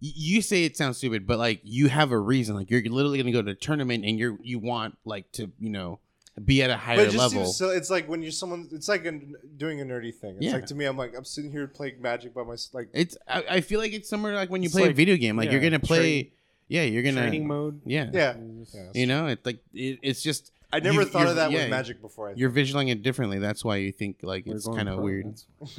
you 0.00 0.40
say 0.42 0.64
it 0.64 0.76
sounds 0.76 0.96
stupid, 0.96 1.26
but 1.26 1.38
like 1.38 1.60
you 1.64 1.88
have 1.88 2.12
a 2.12 2.18
reason. 2.18 2.54
Like 2.54 2.70
you're 2.70 2.80
literally 2.82 3.18
gonna 3.18 3.32
go 3.32 3.42
to 3.42 3.50
a 3.50 3.54
tournament 3.54 4.04
and 4.04 4.16
you're 4.18 4.38
you 4.42 4.60
want 4.60 4.96
like 5.04 5.30
to 5.32 5.50
you 5.58 5.70
know 5.70 5.98
be 6.44 6.62
at 6.62 6.70
a 6.70 6.74
But 6.74 6.78
higher 6.78 7.00
it 7.00 7.04
just 7.06 7.16
level. 7.18 7.44
seems 7.46 7.56
so. 7.56 7.70
It's 7.70 7.90
like 7.90 8.08
when 8.08 8.22
you're 8.22 8.30
someone. 8.30 8.68
It's 8.70 8.86
like 8.88 9.04
a, 9.06 9.18
doing 9.56 9.80
a 9.80 9.84
nerdy 9.84 10.14
thing. 10.14 10.36
It's 10.36 10.46
Yeah. 10.46 10.52
like 10.52 10.66
to 10.66 10.76
me, 10.76 10.84
I'm 10.84 10.96
like 10.96 11.16
I'm 11.16 11.24
sitting 11.24 11.50
here 11.50 11.66
playing 11.66 12.00
Magic 12.00 12.32
by 12.32 12.44
myself. 12.44 12.74
Like 12.74 12.90
It's 12.94 13.18
I, 13.26 13.44
I 13.50 13.60
feel 13.60 13.80
like 13.80 13.92
it's 13.92 14.08
somewhere 14.08 14.34
like 14.36 14.50
when 14.50 14.62
you 14.62 14.66
It's 14.66 14.74
play 14.74 14.84
a 14.84 14.86
like- 14.86 14.94
video 14.96 15.16
game. 15.16 15.36
Like 15.36 15.50
you're 15.50 15.60
yeah, 15.60 15.70
gonna 15.70 15.80
play. 15.80 16.32
Train- 16.68 16.76
yeah, 16.76 16.82
you're 16.92 17.02
gonna. 17.02 17.20
Training 17.22 17.46
mode. 17.46 17.80
Yeah. 17.84 18.10
yeah, 18.12 18.34
Yeah. 18.74 18.80
You 18.94 19.06
know, 19.06 19.26
it's 19.26 19.44
like 19.46 19.58
it, 19.72 19.98
it's 20.02 20.22
just 20.22 20.52
I 20.72 20.80
never 20.80 21.00
you- 21.02 21.06
thought 21.06 21.26
of 21.26 21.36
that 21.36 21.50
yeah, 21.50 21.60
with 21.62 21.70
Magic 21.70 22.00
before. 22.02 22.30
I 22.30 22.34
You're 22.34 22.50
visualizing 22.50 22.88
it 22.88 23.02
differently. 23.02 23.38
That's 23.38 23.64
why 23.64 23.76
you 23.76 23.92
think 23.92 24.18
like 24.22 24.46
We're 24.46 24.56
it's 24.56 24.66
kind 24.68 24.88
of 24.88 24.98
weird. 25.00 25.40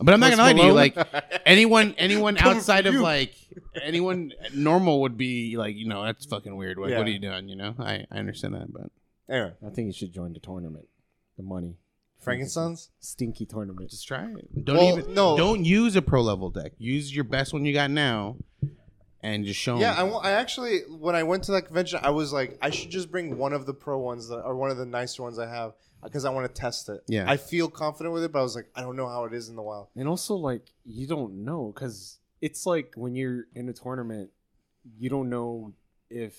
But 0.00 0.14
I'm 0.14 0.20
not 0.20 0.30
gonna 0.30 0.42
lie 0.42 0.52
to 0.54 0.62
you. 0.64 0.72
Like 0.72 0.96
anyone, 1.46 1.94
anyone 1.98 2.36
outside 2.38 2.86
of 2.86 2.94
like 2.94 3.34
anyone 3.80 4.32
normal 4.54 5.02
would 5.02 5.16
be 5.16 5.56
like, 5.56 5.76
you 5.76 5.86
know, 5.86 6.02
that's 6.04 6.24
fucking 6.26 6.56
weird. 6.56 6.78
Like, 6.78 6.90
Yeah. 6.90 6.98
what 6.98 7.06
are 7.06 7.10
you 7.10 7.18
doing? 7.20 7.48
You 7.48 7.56
know, 7.56 7.74
I, 7.78 8.06
I 8.10 8.18
understand 8.18 8.54
that, 8.54 8.72
but 8.72 8.90
anyway, 9.28 9.52
I 9.64 9.70
think 9.70 9.86
you 9.86 9.92
should 9.92 10.12
join 10.12 10.32
the 10.32 10.40
tournament. 10.40 10.86
The 11.36 11.42
money. 11.44 11.76
Frankenstein's. 12.20 12.90
Stinky 13.00 13.46
tournament. 13.46 13.90
just 13.90 14.06
try 14.08 14.24
it. 14.24 14.64
Don't 14.64 14.76
Well, 14.76 14.98
even 14.98 15.14
no. 15.14 15.36
Don't 15.36 15.64
use 15.64 15.94
a 15.94 16.02
pro 16.02 16.22
level 16.22 16.50
deck. 16.50 16.72
Use 16.78 17.14
your 17.14 17.24
best 17.24 17.52
one 17.52 17.64
you 17.64 17.72
got 17.74 17.90
now, 17.90 18.36
and 19.22 19.44
just 19.44 19.60
show 19.60 19.74
'em. 19.76 19.80
Yeah, 19.80 19.94
I, 19.94 20.02
wa- 20.02 20.18
I 20.18 20.32
actually 20.32 20.80
when 20.88 21.14
I 21.14 21.22
went 21.22 21.44
to 21.44 21.52
that 21.52 21.62
convention, 21.62 22.00
I 22.02 22.10
was 22.10 22.32
like, 22.32 22.58
I 22.60 22.70
should 22.70 22.90
just 22.90 23.10
bring 23.10 23.38
one 23.38 23.52
of 23.52 23.66
the 23.66 23.74
pro 23.74 23.98
ones 23.98 24.28
that 24.28 24.38
or 24.40 24.56
one 24.56 24.70
of 24.70 24.76
the 24.76 24.86
nicer 24.86 25.22
ones 25.22 25.38
I 25.38 25.48
have 25.48 25.74
because 26.02 26.24
I 26.24 26.30
want 26.30 26.52
to 26.52 26.60
test 26.60 26.88
it. 26.88 27.02
Yeah. 27.06 27.30
I 27.30 27.36
feel 27.36 27.68
confident 27.68 28.12
with 28.12 28.24
it, 28.24 28.32
but 28.32 28.40
I 28.40 28.42
was 28.42 28.56
like, 28.56 28.66
I 28.74 28.80
don't 28.80 28.96
know 28.96 29.08
how 29.08 29.24
it 29.24 29.32
is 29.32 29.48
in 29.48 29.54
the 29.56 29.62
wild. 29.62 29.88
And 29.94 30.08
also, 30.08 30.34
like, 30.34 30.72
you 30.84 31.06
don't 31.06 31.44
know 31.44 31.70
because 31.74 32.18
it's 32.40 32.66
like 32.66 32.92
when 32.96 33.14
you're 33.14 33.46
in 33.54 33.68
a 33.68 33.72
tournament, 33.72 34.30
you 34.98 35.08
don't 35.08 35.30
know 35.30 35.74
if 36.10 36.34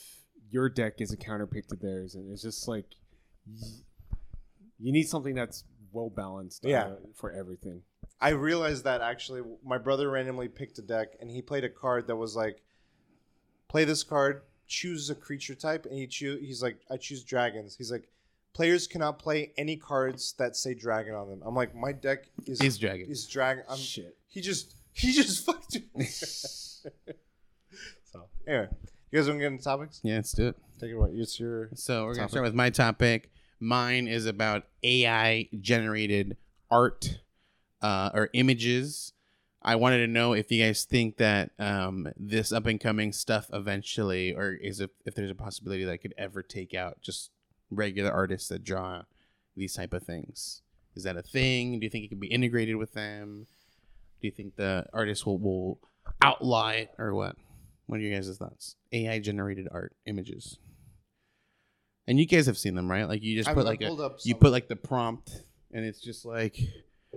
your 0.49 0.67
deck 0.69 0.99
is 0.99 1.13
a 1.13 1.17
counterpick 1.17 1.67
to 1.67 1.75
theirs, 1.77 2.15
and 2.15 2.29
it's 2.31 2.41
just 2.41 2.67
like 2.67 2.86
you 4.79 4.91
need 4.91 5.07
something 5.07 5.36
that's 5.36 5.63
well 5.91 6.09
balanced. 6.09 6.65
Yeah. 6.65 6.84
uh, 6.86 6.95
for 7.15 7.31
everything. 7.31 7.81
I 8.19 8.29
realized 8.29 8.84
that 8.86 9.01
actually 9.01 9.41
my 9.65 9.77
brother 9.77 10.09
randomly 10.09 10.47
picked 10.47 10.77
a 10.79 10.81
deck 10.81 11.09
and 11.19 11.29
he 11.29 11.41
played 11.41 11.63
a 11.63 11.69
card 11.69 12.07
that 12.07 12.15
was 12.15 12.36
like 12.36 12.61
play 13.74 13.86
this 13.86 14.03
card 14.03 14.43
choose 14.67 15.09
a 15.09 15.15
creature 15.15 15.55
type, 15.55 15.86
and 15.88 15.97
he 15.97 16.05
choo- 16.05 16.38
he's 16.39 16.61
like, 16.61 16.78
I 16.91 16.97
choose 16.97 17.24
dragons. 17.24 17.76
He's 17.76 17.91
like, 17.91 18.07
players 18.53 18.86
cannot 18.88 19.17
play 19.17 19.51
any 19.57 19.76
cards 19.78 20.34
that 20.38 20.55
say 20.55 20.76
dragon 20.76 21.15
on 21.15 21.28
them. 21.28 21.41
I'm 21.43 21.55
like, 21.55 21.74
my 21.76 21.91
deck 21.91 22.30
is 22.45 22.61
Is 22.61 22.78
dragon. 22.78 23.07
is 23.09 23.26
dragon. 23.28 23.63
I'm, 23.67 23.78
Shit. 23.78 24.15
he 24.28 24.41
just 24.41 24.76
he 24.93 25.11
just 25.11 25.43
fucked 25.47 25.78
me. 25.95 26.05
so 26.05 26.84
anyway, 28.47 28.67
you 29.11 29.19
guys 29.19 29.28
want 29.28 29.39
to 29.39 29.43
get 29.43 29.51
into 29.51 29.63
topics? 29.63 29.99
Yeah, 30.03 30.15
let's 30.17 30.32
do 30.34 30.47
it. 30.49 30.55
Take 30.80 30.91
it 30.91 30.93
away. 30.95 31.09
It's 31.13 31.39
your 31.39 31.69
So 31.74 32.03
we're 32.05 32.13
gonna 32.13 32.21
Topic. 32.24 32.32
start 32.32 32.45
with 32.45 32.55
my 32.55 32.69
topic. 32.69 33.32
Mine 33.59 34.07
is 34.07 34.26
about 34.26 34.63
AI 34.84 35.49
generated 35.61 36.38
art 36.69 37.19
uh, 37.82 38.11
or 38.13 38.30
images. 38.34 39.12
I 39.64 39.76
wanted 39.76 39.99
to 39.99 40.07
know 40.07 40.34
if 40.34 40.51
you 40.51 40.64
guys 40.64 40.84
think 40.84 41.18
that 41.18 41.51
um, 41.57 42.09
this 42.18 42.51
up 42.51 42.66
and 42.66 42.80
coming 42.80 43.14
stuff 43.14 43.49
eventually, 43.53 44.34
or 44.34 44.51
is 44.51 44.80
it 44.80 44.91
if 45.05 45.16
there's 45.16 45.32
a 45.32 45.36
possibility 45.36 45.86
that 45.86 45.91
I 45.91 45.97
could 45.97 46.14
ever 46.18 46.43
take 46.43 46.74
out 46.74 47.01
just 47.01 47.32
regular 47.70 48.11
artists 48.11 48.49
that 48.49 48.64
draw 48.64 49.03
these 49.55 49.74
type 49.74 49.93
of 49.93 50.03
things. 50.03 50.61
Is 50.95 51.03
that 51.03 51.18
a 51.18 51.22
thing? 51.22 51.80
Do 51.80 51.86
you 51.86 51.89
think 51.89 52.05
it 52.05 52.09
can 52.09 52.20
be 52.20 52.28
integrated 52.28 52.76
with 52.76 52.93
them? 52.93 53.47
Do 54.22 54.28
you 54.28 54.32
think 54.32 54.55
the 54.55 54.86
artists 54.93 55.26
will, 55.26 55.39
will 55.39 55.80
outlaw 56.22 56.70
it 56.70 56.91
or 56.97 57.14
what? 57.14 57.36
What 57.88 57.99
are 57.99 58.03
your 58.03 58.16
guys' 58.16 58.38
thoughts? 58.38 58.76
AI 58.91 59.20
generated 59.20 59.68
art 59.72 59.95
images. 60.05 60.57
And 62.07 62.20
you 62.20 62.26
guys 62.26 62.45
have 62.45 62.57
seen 62.57 62.76
them, 62.76 62.89
right? 62.89 63.07
Like 63.07 63.24
you 63.24 63.36
just 63.36 63.49
I- 63.49 63.53
put 63.53 63.66
like 63.66 63.82
a 63.82 63.91
up 63.91 64.20
you 64.24 64.36
put 64.36 64.51
like 64.51 64.68
the 64.68 64.76
prompt 64.76 65.43
and 65.72 65.86
it's 65.86 66.01
just 66.01 66.26
like 66.26 66.59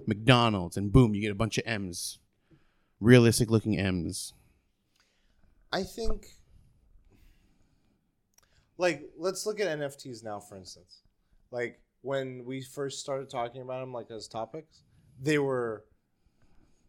McDonald's 0.07 0.76
and 0.76 0.92
boom, 0.92 1.14
you 1.14 1.20
get 1.20 1.32
a 1.32 1.36
bunch 1.36 1.59
of 1.59 1.64
M's. 1.66 2.18
Realistic 3.01 3.51
looking 3.51 3.78
M's. 3.78 4.32
I 5.72 5.82
think 5.82 6.26
like 8.78 9.03
let's 9.18 9.47
look 9.47 9.61
at 9.61 9.66
NFTs 9.78 10.22
now 10.24 10.40
for 10.40 10.57
instance. 10.57 11.03
Like 11.51 11.80
when 12.03 12.44
we 12.44 12.62
first 12.62 13.01
started 13.01 13.28
talking 13.30 13.62
about 13.62 13.80
them 13.80 13.92
like 13.92 14.11
as 14.11 14.28
topics, 14.28 14.82
they 15.20 15.38
were 15.38 15.84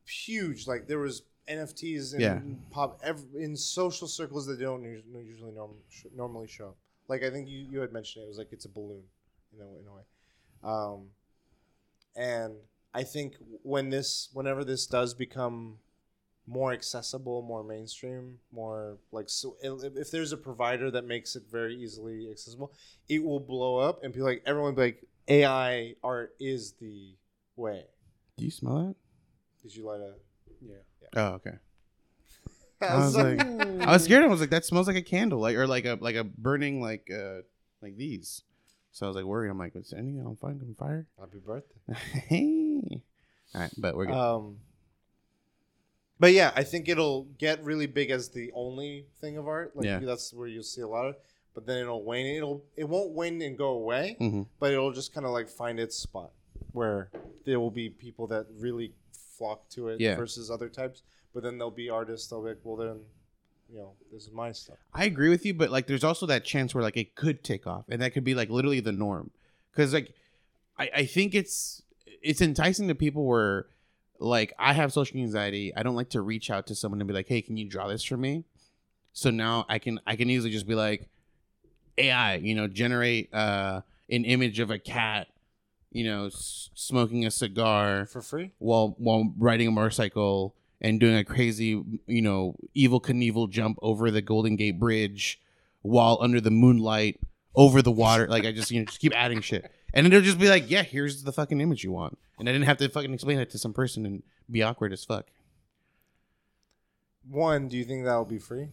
huge. 0.06 0.68
Like 0.68 0.88
there 0.88 1.00
was 1.00 1.24
NFTs 1.50 2.14
in 2.14 2.20
Yeah. 2.22 2.40
pop 2.72 3.00
ev- 3.04 3.26
in 3.38 3.56
social 3.56 4.08
circles 4.08 4.46
that 4.48 4.60
don't 4.60 4.84
usually 4.84 5.52
norm, 5.52 5.72
sh- 5.90 6.06
normally 6.16 6.48
show. 6.48 6.70
up. 6.70 6.78
Like 7.08 7.24
I 7.24 7.30
think 7.30 7.48
you, 7.48 7.60
you 7.70 7.80
had 7.80 7.94
mentioned 7.94 8.24
it, 8.24 8.26
it 8.26 8.30
was 8.30 8.38
like 8.38 8.50
it's 8.52 8.66
a 8.66 8.70
balloon 8.70 9.04
in 9.54 9.62
a, 9.62 9.70
in 9.80 9.88
a 9.88 9.94
way. 9.94 10.02
Um, 10.64 11.08
and 12.16 12.56
I 12.94 13.04
think 13.04 13.36
when 13.64 13.90
this 13.90 14.30
whenever 14.34 14.64
this 14.66 14.86
does 14.88 15.14
become 15.14 15.78
more 16.48 16.72
accessible, 16.72 17.42
more 17.42 17.64
mainstream, 17.64 18.40
more 18.52 18.98
like 19.12 19.30
so. 19.30 19.58
If 19.62 19.98
if 19.98 20.12
there's 20.12 20.32
a 20.32 20.38
provider 20.38 20.90
that 20.92 21.06
makes 21.06 21.36
it 21.36 21.44
very 21.52 21.76
easily 21.76 22.30
accessible, 22.32 22.72
it 23.10 23.24
will 23.24 23.40
blow 23.40 23.78
up, 23.78 24.04
and 24.04 24.14
people 24.14 24.28
like 24.28 24.44
everyone 24.46 24.74
will 24.74 24.78
be 24.78 24.82
like 24.82 25.04
AI 25.28 25.96
art 26.04 26.34
is 26.40 26.74
the 26.80 27.16
way. 27.56 27.84
Do 28.38 28.46
you 28.46 28.52
smell 28.52 28.88
that? 28.88 28.96
Did 29.62 29.76
you 29.76 29.86
light 29.86 30.00
a? 30.00 30.14
Yeah. 30.62 30.76
that? 31.02 31.20
Oh, 31.20 31.34
okay. 31.36 31.58
I 32.82 32.86
I 32.86 32.96
was 32.96 33.16
like. 33.16 33.42
I 33.42 33.92
was 33.92 34.04
scared. 34.04 34.24
I 34.24 34.28
was 34.28 34.40
like, 34.40 34.50
that 34.52 34.66
smells 34.66 34.88
like 34.88 34.96
a 34.96 35.02
candle, 35.02 35.40
like 35.40 35.56
or 35.56 35.68
like 35.68 35.86
a 35.86 35.98
like 36.00 36.16
a 36.16 36.24
burning 36.24 36.82
like 36.82 37.10
uh 37.12 37.42
like 37.82 37.98
these. 37.98 38.44
So 38.92 39.06
I 39.06 39.10
was 39.10 39.16
like 39.16 39.26
worried. 39.26 39.50
I'm 39.50 39.60
like, 39.60 39.76
is 39.76 39.94
anything 39.94 40.26
on 40.26 40.36
fire? 40.38 40.52
On 40.52 40.76
fire? 40.78 41.06
Happy 41.20 41.38
birthday. 41.38 41.94
hey. 42.28 43.04
All 43.54 43.62
right, 43.62 43.72
but 43.78 43.96
we're 43.96 44.08
good. 44.08 44.16
Um, 44.16 44.58
but 46.20 46.34
yeah, 46.34 46.52
I 46.56 46.64
think 46.64 46.88
it'll 46.90 47.24
get 47.38 47.64
really 47.64 47.86
big 47.88 48.10
as 48.12 48.30
the 48.30 48.52
only 48.54 49.06
thing 49.22 49.38
of 49.38 49.48
art. 49.48 49.76
Like 49.76 49.86
Yeah. 49.86 50.00
that's 50.00 50.34
where 50.34 50.48
you'll 50.48 50.64
see 50.64 50.82
a 50.82 50.88
lot 50.88 51.06
of. 51.08 51.16
But 51.54 51.66
then 51.66 51.78
it'll 51.80 52.04
wane. 52.04 52.36
It'll 52.36 52.64
it 52.76 52.88
won't 52.88 53.12
wane 53.12 53.42
and 53.42 53.58
go 53.58 53.70
away. 53.70 54.16
hmm 54.20 54.44
but 54.60 54.72
it'll 54.72 54.92
just 54.92 55.14
kind 55.14 55.26
of 55.26 55.32
like 55.32 55.50
find 55.50 55.80
its 55.80 55.98
spot 55.98 56.32
where 56.72 57.10
there 57.46 57.60
will 57.60 57.72
be 57.72 57.90
people 57.90 58.28
that 58.28 58.46
really 58.60 58.94
flock 59.12 59.68
to 59.70 59.88
it 59.90 60.00
Yeah. 60.00 60.16
versus 60.18 60.50
other 60.52 60.70
types. 60.70 61.04
But 61.34 61.44
then 61.44 61.58
there'll 61.58 61.72
be 61.72 61.90
artists 61.90 62.28
that'll 62.28 62.44
be 62.44 62.50
like, 62.50 62.60
well, 62.64 62.76
then, 62.78 63.00
you 63.70 63.78
know, 63.78 63.94
this 64.12 64.24
is 64.24 64.32
my 64.32 64.52
stuff. 64.52 64.78
I 64.94 65.06
agree 65.06 65.30
with 65.30 65.46
you, 65.46 65.54
but 65.54 65.70
like, 65.70 65.86
there's 65.88 66.04
also 66.04 66.26
that 66.28 66.46
chance 66.46 66.74
where 66.74 66.84
like 66.84 66.98
it 66.98 67.16
could 67.16 67.44
take 67.44 67.68
off, 67.68 67.86
and 67.90 68.02
that 68.02 68.14
could 68.14 68.24
be 68.24 68.34
like 68.36 68.50
literally 68.50 68.80
the 68.80 68.92
norm. 68.92 69.30
Because 69.72 69.94
like, 69.94 70.14
I 70.78 70.90
I 70.96 71.06
think 71.06 71.36
it's 71.36 71.82
it's 72.22 72.42
enticing 72.42 72.88
to 72.88 72.96
people 72.96 73.26
where 73.26 73.68
like 74.20 74.54
I 74.60 74.74
have 74.74 74.92
social 74.94 75.20
anxiety. 75.20 75.74
I 75.76 75.84
don't 75.84 75.96
like 75.96 76.10
to 76.12 76.22
reach 76.22 76.50
out 76.50 76.68
to 76.68 76.76
someone 76.76 77.00
and 77.02 77.08
be 77.08 77.14
like, 77.14 77.28
hey, 77.28 77.42
can 77.42 77.58
you 77.58 77.68
draw 77.68 77.88
this 77.88 78.04
for 78.04 78.18
me? 78.18 78.44
So 79.14 79.30
now 79.32 79.66
I 79.70 79.80
can 79.80 80.00
I 80.06 80.16
can 80.16 80.30
easily 80.30 80.52
just 80.52 80.68
be 80.68 80.76
like, 80.76 81.10
AI, 81.98 82.36
you 82.36 82.56
know, 82.56 82.68
generate 82.68 83.34
uh 83.34 83.82
an 84.10 84.24
image 84.26 84.60
of 84.60 84.70
a 84.70 84.80
cat, 84.80 85.28
you 85.92 86.04
know, 86.06 86.28
s- 86.28 86.70
smoking 86.76 87.26
a 87.26 87.32
cigar 87.32 88.06
For 88.06 88.22
free? 88.22 88.52
while 88.60 88.96
while 89.00 89.34
riding 89.38 89.68
a 89.68 89.72
motorcycle 89.72 90.56
and 90.80 91.00
doing 91.00 91.16
a 91.18 91.24
crazy, 91.24 91.70
you 92.06 92.22
know, 92.22 92.56
evil 92.76 93.02
Knievel 93.02 93.50
jump 93.50 93.80
over 93.82 94.12
the 94.12 94.22
Golden 94.22 94.56
Gate 94.56 94.80
Bridge 94.80 95.42
while 95.82 96.20
under 96.22 96.40
the 96.40 96.52
moonlight 96.52 97.20
over 97.56 97.82
the 97.82 97.92
water. 97.92 98.28
Like 98.28 98.46
I 98.46 98.52
just 98.52 98.70
you 98.70 98.80
know 98.82 98.86
just 98.86 99.00
keep 99.00 99.14
adding 99.16 99.42
shit, 99.42 99.70
and 99.98 100.06
it'll 100.06 100.22
just 100.22 100.40
be 100.40 100.48
like, 100.48 100.70
yeah, 100.70 100.84
here's 100.84 101.24
the 101.24 101.32
fucking 101.32 101.60
image 101.60 101.84
you 101.84 101.92
want, 101.92 102.20
and 102.38 102.48
I 102.48 102.52
didn't 102.52 102.68
have 102.68 102.78
to 102.78 102.90
fucking 102.90 103.14
explain 103.14 103.40
it 103.40 103.50
to 103.50 103.58
some 103.58 103.74
person 103.74 104.06
and 104.06 104.24
be 104.50 104.62
awkward 104.62 104.94
as 104.94 105.04
fuck. 105.04 105.26
One, 107.28 107.68
do 107.68 107.76
you 107.76 107.84
think 107.84 108.06
that'll 108.06 108.26
be 108.26 108.38
free? 108.38 108.70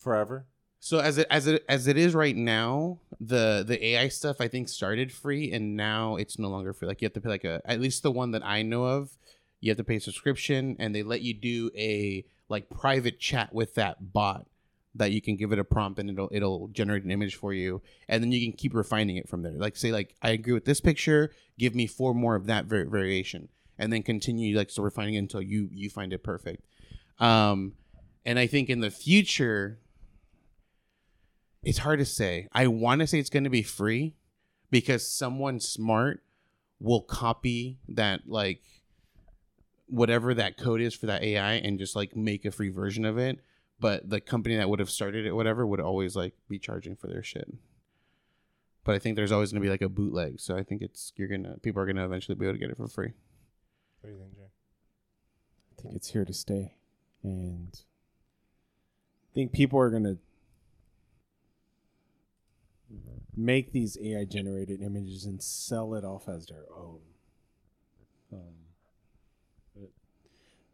Forever? 0.00 0.46
So 0.80 0.98
as 0.98 1.18
it 1.18 1.26
as 1.30 1.46
it 1.46 1.64
as 1.68 1.86
it 1.86 1.96
is 1.96 2.14
right 2.14 2.36
now, 2.36 2.98
the 3.20 3.64
the 3.66 3.82
AI 3.86 4.08
stuff 4.08 4.36
I 4.40 4.48
think 4.48 4.68
started 4.68 5.12
free 5.12 5.50
and 5.52 5.76
now 5.76 6.16
it's 6.16 6.38
no 6.38 6.48
longer 6.48 6.72
free. 6.72 6.88
Like 6.88 7.00
you 7.00 7.06
have 7.06 7.14
to 7.14 7.20
pay 7.20 7.28
like 7.28 7.44
a 7.44 7.62
at 7.64 7.80
least 7.80 8.02
the 8.02 8.10
one 8.10 8.32
that 8.32 8.44
I 8.44 8.62
know 8.62 8.84
of, 8.84 9.16
you 9.60 9.70
have 9.70 9.78
to 9.78 9.84
pay 9.84 9.96
a 9.96 10.00
subscription 10.00 10.76
and 10.78 10.94
they 10.94 11.02
let 11.02 11.22
you 11.22 11.32
do 11.32 11.70
a 11.74 12.24
like 12.50 12.68
private 12.68 13.18
chat 13.18 13.54
with 13.54 13.74
that 13.76 14.12
bot 14.12 14.46
that 14.94 15.10
you 15.10 15.20
can 15.20 15.36
give 15.36 15.52
it 15.52 15.58
a 15.58 15.64
prompt 15.64 15.98
and 15.98 16.10
it'll 16.10 16.28
it'll 16.32 16.68
generate 16.68 17.04
an 17.04 17.10
image 17.10 17.34
for 17.34 17.52
you 17.52 17.82
and 18.08 18.22
then 18.22 18.30
you 18.30 18.40
can 18.40 18.56
keep 18.56 18.74
refining 18.74 19.16
it 19.16 19.28
from 19.28 19.42
there. 19.42 19.52
Like 19.52 19.76
say 19.76 19.92
like 19.92 20.14
I 20.22 20.30
agree 20.30 20.52
with 20.52 20.64
this 20.64 20.80
picture, 20.80 21.32
give 21.58 21.74
me 21.74 21.86
four 21.86 22.14
more 22.14 22.34
of 22.34 22.46
that 22.46 22.66
var- 22.66 22.86
variation 22.86 23.48
and 23.78 23.92
then 23.92 24.02
continue 24.02 24.56
like 24.56 24.70
so 24.70 24.82
refining 24.82 25.14
it 25.14 25.18
until 25.18 25.42
you 25.42 25.68
you 25.72 25.90
find 25.90 26.12
it 26.12 26.22
perfect. 26.22 26.64
Um 27.18 27.74
and 28.24 28.38
I 28.38 28.46
think 28.46 28.70
in 28.70 28.80
the 28.80 28.90
future 28.90 29.80
it's 31.62 31.78
hard 31.78 31.98
to 31.98 32.04
say. 32.04 32.46
I 32.52 32.66
want 32.66 33.00
to 33.00 33.06
say 33.06 33.18
it's 33.18 33.30
going 33.30 33.44
to 33.44 33.50
be 33.50 33.62
free 33.62 34.14
because 34.70 35.06
someone 35.06 35.60
smart 35.60 36.22
will 36.78 37.00
copy 37.00 37.78
that 37.88 38.22
like 38.26 38.60
whatever 39.86 40.34
that 40.34 40.58
code 40.58 40.80
is 40.80 40.94
for 40.94 41.06
that 41.06 41.22
AI 41.22 41.54
and 41.54 41.78
just 41.78 41.96
like 41.96 42.16
make 42.16 42.44
a 42.44 42.50
free 42.50 42.68
version 42.68 43.04
of 43.04 43.18
it. 43.18 43.38
But 43.84 44.08
the 44.08 44.18
company 44.18 44.56
that 44.56 44.70
would 44.70 44.78
have 44.78 44.88
started 44.88 45.26
it, 45.26 45.32
whatever, 45.32 45.66
would 45.66 45.78
always 45.78 46.16
like 46.16 46.32
be 46.48 46.58
charging 46.58 46.96
for 46.96 47.06
their 47.06 47.22
shit. 47.22 47.52
But 48.82 48.94
I 48.94 48.98
think 48.98 49.14
there's 49.14 49.30
always 49.30 49.52
going 49.52 49.60
to 49.60 49.66
be 49.66 49.70
like 49.70 49.82
a 49.82 49.90
bootleg. 49.90 50.40
So 50.40 50.56
I 50.56 50.62
think 50.62 50.80
it's 50.80 51.12
you're 51.16 51.28
gonna 51.28 51.58
people 51.58 51.82
are 51.82 51.86
gonna 51.86 52.06
eventually 52.06 52.34
be 52.34 52.46
able 52.46 52.54
to 52.54 52.58
get 52.58 52.70
it 52.70 52.78
for 52.78 52.88
free. 52.88 53.12
What 54.00 54.08
do 54.08 54.14
you 54.14 54.18
think, 54.22 54.36
Jay? 54.36 54.48
I 55.76 55.82
think 55.82 55.96
it's 55.96 56.08
here 56.08 56.24
to 56.24 56.32
stay, 56.32 56.76
and 57.22 57.78
I 59.30 59.34
think 59.34 59.52
people 59.52 59.78
are 59.78 59.90
gonna 59.90 60.16
make 63.36 63.72
these 63.72 63.98
AI 64.02 64.24
generated 64.24 64.80
images 64.80 65.26
and 65.26 65.42
sell 65.42 65.92
it 65.92 66.06
off 66.06 66.26
as 66.26 66.46
their 66.46 66.64
own. 66.74 67.00
Um, 68.32 68.38
but 68.38 68.63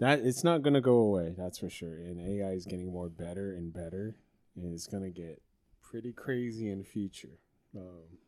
that 0.00 0.20
it's 0.20 0.42
not 0.42 0.62
gonna 0.62 0.80
go 0.80 0.98
away, 0.98 1.34
that's 1.36 1.58
for 1.58 1.70
sure. 1.70 1.94
And 1.94 2.20
AI 2.20 2.52
is 2.52 2.66
getting 2.66 2.92
more 2.92 3.08
better 3.08 3.54
and 3.54 3.72
better, 3.72 4.16
and 4.56 4.72
it's 4.74 4.86
gonna 4.86 5.10
get 5.10 5.40
pretty 5.82 6.12
crazy 6.12 6.68
in 6.70 6.78
the 6.78 6.84
future. 6.84 7.38
Um, 7.76 8.18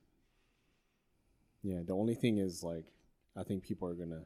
yeah, 1.63 1.81
the 1.87 1.95
only 1.95 2.15
thing 2.15 2.39
is 2.39 2.63
like, 2.63 2.85
I 3.37 3.43
think 3.43 3.63
people 3.63 3.89
are 3.89 3.95
gonna 3.95 4.25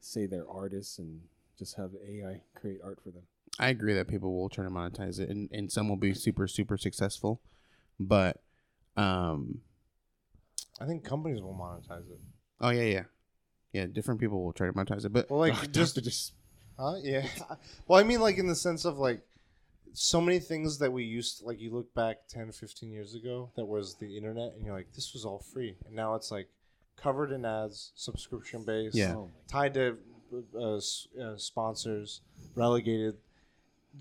say 0.00 0.26
they're 0.26 0.48
artists 0.48 0.98
and 0.98 1.22
just 1.58 1.76
have 1.76 1.90
AI 2.06 2.40
create 2.54 2.80
art 2.84 3.00
for 3.02 3.10
them. 3.10 3.22
I 3.58 3.68
agree 3.68 3.94
that 3.94 4.08
people 4.08 4.32
will 4.34 4.48
try 4.48 4.64
to 4.64 4.70
monetize 4.70 5.18
it, 5.20 5.28
and, 5.28 5.48
and 5.52 5.70
some 5.70 5.88
will 5.88 5.96
be 5.96 6.14
super 6.14 6.46
super 6.46 6.76
successful, 6.76 7.40
but 8.00 8.40
um, 8.96 9.60
I 10.80 10.86
think 10.86 11.04
companies 11.04 11.40
will 11.40 11.54
monetize 11.54 12.10
it. 12.10 12.20
oh 12.60 12.70
yeah 12.70 12.82
yeah 12.82 13.04
yeah 13.72 13.86
different 13.86 14.20
people 14.20 14.44
will 14.44 14.52
try 14.52 14.66
to 14.66 14.72
monetize 14.72 15.04
it, 15.04 15.12
but 15.12 15.30
Well, 15.30 15.40
like, 15.40 15.72
just- 15.72 15.94
to 15.94 16.00
just 16.10 16.34
Huh? 16.82 16.96
Yeah. 17.02 17.26
well, 17.86 18.00
I 18.00 18.02
mean, 18.02 18.20
like, 18.20 18.38
in 18.38 18.46
the 18.48 18.56
sense 18.56 18.84
of, 18.84 18.98
like, 18.98 19.20
so 19.92 20.20
many 20.20 20.38
things 20.40 20.78
that 20.78 20.92
we 20.92 21.04
used 21.04 21.38
to, 21.38 21.44
like, 21.46 21.60
you 21.60 21.70
look 21.70 21.94
back 21.94 22.26
10, 22.28 22.50
15 22.52 22.90
years 22.90 23.14
ago 23.14 23.50
that 23.56 23.64
was 23.66 23.94
the 23.96 24.16
internet, 24.16 24.54
and 24.54 24.64
you're 24.64 24.74
like, 24.74 24.92
this 24.94 25.12
was 25.12 25.24
all 25.24 25.38
free. 25.38 25.76
And 25.86 25.94
now 25.94 26.14
it's, 26.16 26.30
like, 26.30 26.48
covered 26.96 27.30
in 27.30 27.44
ads, 27.44 27.92
subscription 27.94 28.64
based, 28.64 28.96
Yeah. 28.96 29.14
Oh 29.16 29.30
tied 29.48 29.74
to 29.74 29.98
uh, 30.56 30.76
uh, 30.76 31.36
sponsors, 31.36 32.20
relegated. 32.54 33.16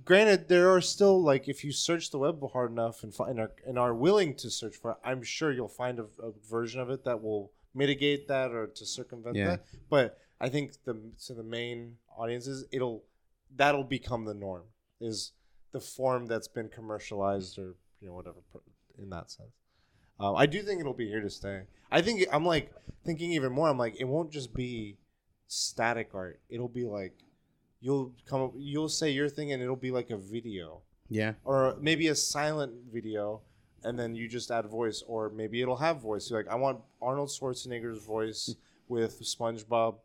granted, 0.06 0.48
there 0.48 0.70
are 0.72 0.80
still 0.82 1.22
like 1.22 1.50
if 1.50 1.64
you 1.66 1.72
search 1.74 2.10
the 2.12 2.18
web 2.18 2.42
hard 2.54 2.72
enough 2.72 3.04
and 3.04 3.14
find 3.14 3.38
are, 3.40 3.52
and 3.68 3.78
are 3.78 3.94
willing 3.94 4.34
to 4.36 4.50
search 4.50 4.78
for 4.78 4.92
it, 4.92 4.98
I'm 5.04 5.24
sure 5.24 5.52
you'll 5.52 5.68
find 5.68 6.00
a, 6.00 6.06
a 6.24 6.32
version 6.50 6.80
of 6.80 6.90
it 6.90 7.04
that 7.04 7.22
will 7.22 7.52
mitigate 7.74 8.28
that 8.30 8.52
or 8.52 8.68
to 8.68 8.86
circumvent 8.86 9.36
Yeah. 9.36 9.48
that. 9.48 9.66
But 9.90 10.21
I 10.42 10.50
think 10.50 10.74
the 10.86 10.96
to 11.28 11.34
the 11.34 11.44
main 11.44 11.98
audiences, 12.18 12.66
it'll 12.72 13.04
that'll 13.56 13.84
become 13.86 14.26
the 14.26 14.34
norm. 14.34 14.64
Is 15.00 15.32
the 15.72 15.80
form 15.80 16.26
that's 16.26 16.48
been 16.50 16.68
commercialized 16.68 17.58
or 17.58 17.76
you 18.02 18.08
know 18.08 18.14
whatever 18.14 18.40
in 19.02 19.10
that 19.12 19.32
sense. 19.32 19.52
Um, 20.20 20.36
I 20.36 20.46
do 20.46 20.62
think 20.62 20.80
it'll 20.82 20.94
be 20.94 21.08
here 21.08 21.22
to 21.22 21.30
stay. 21.30 21.62
I 21.92 22.02
think 22.02 22.26
I'm 22.32 22.46
like 22.46 22.74
thinking 23.06 23.32
even 23.32 23.52
more. 23.54 23.70
I'm 23.70 23.78
like 23.78 23.96
it 24.00 24.06
won't 24.06 24.32
just 24.32 24.54
be 24.54 24.98
static 25.48 26.10
art. 26.14 26.40
It'll 26.50 26.68
be 26.68 26.86
like 26.86 27.14
you'll 27.80 28.14
come 28.28 28.42
up, 28.42 28.54
you'll 28.58 28.90
say 28.90 29.10
your 29.10 29.30
thing 29.30 29.52
and 29.54 29.62
it'll 29.62 29.76
be 29.76 29.92
like 29.92 30.10
a 30.12 30.18
video 30.18 30.82
Yeah. 31.10 31.34
or 31.44 31.76
maybe 31.82 32.08
a 32.10 32.16
silent 32.16 32.74
video 32.94 33.42
and 33.84 33.98
then 33.98 34.14
you 34.16 34.28
just 34.28 34.52
add 34.52 34.66
voice 34.68 35.04
or 35.08 35.30
maybe 35.32 35.62
it'll 35.64 35.78
have 35.78 36.00
voice 36.00 36.30
You're 36.30 36.44
like 36.44 36.52
i 36.52 36.56
want 36.56 36.80
arnold 37.02 37.30
schwarzenegger's 37.30 38.06
voice 38.06 38.54
with 38.88 39.20
spongebob 39.24 39.96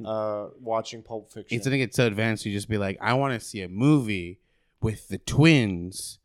uh, 0.04 0.48
watching 0.60 1.02
pulp 1.02 1.30
fiction 1.30 1.56
It's, 1.58 1.66
I 1.66 1.70
think 1.70 1.82
it's 1.82 1.96
so 1.96 2.06
advanced. 2.06 2.44
You 2.46 2.52
just 2.52 2.68
be 2.68 2.78
like, 2.78 2.98
I 3.00 3.14
want 3.14 3.38
to 3.38 3.44
see 3.46 3.60
a 3.62 3.68
movie 3.68 4.38
with 4.80 5.08
the 5.08 5.18
twins, 5.18 6.18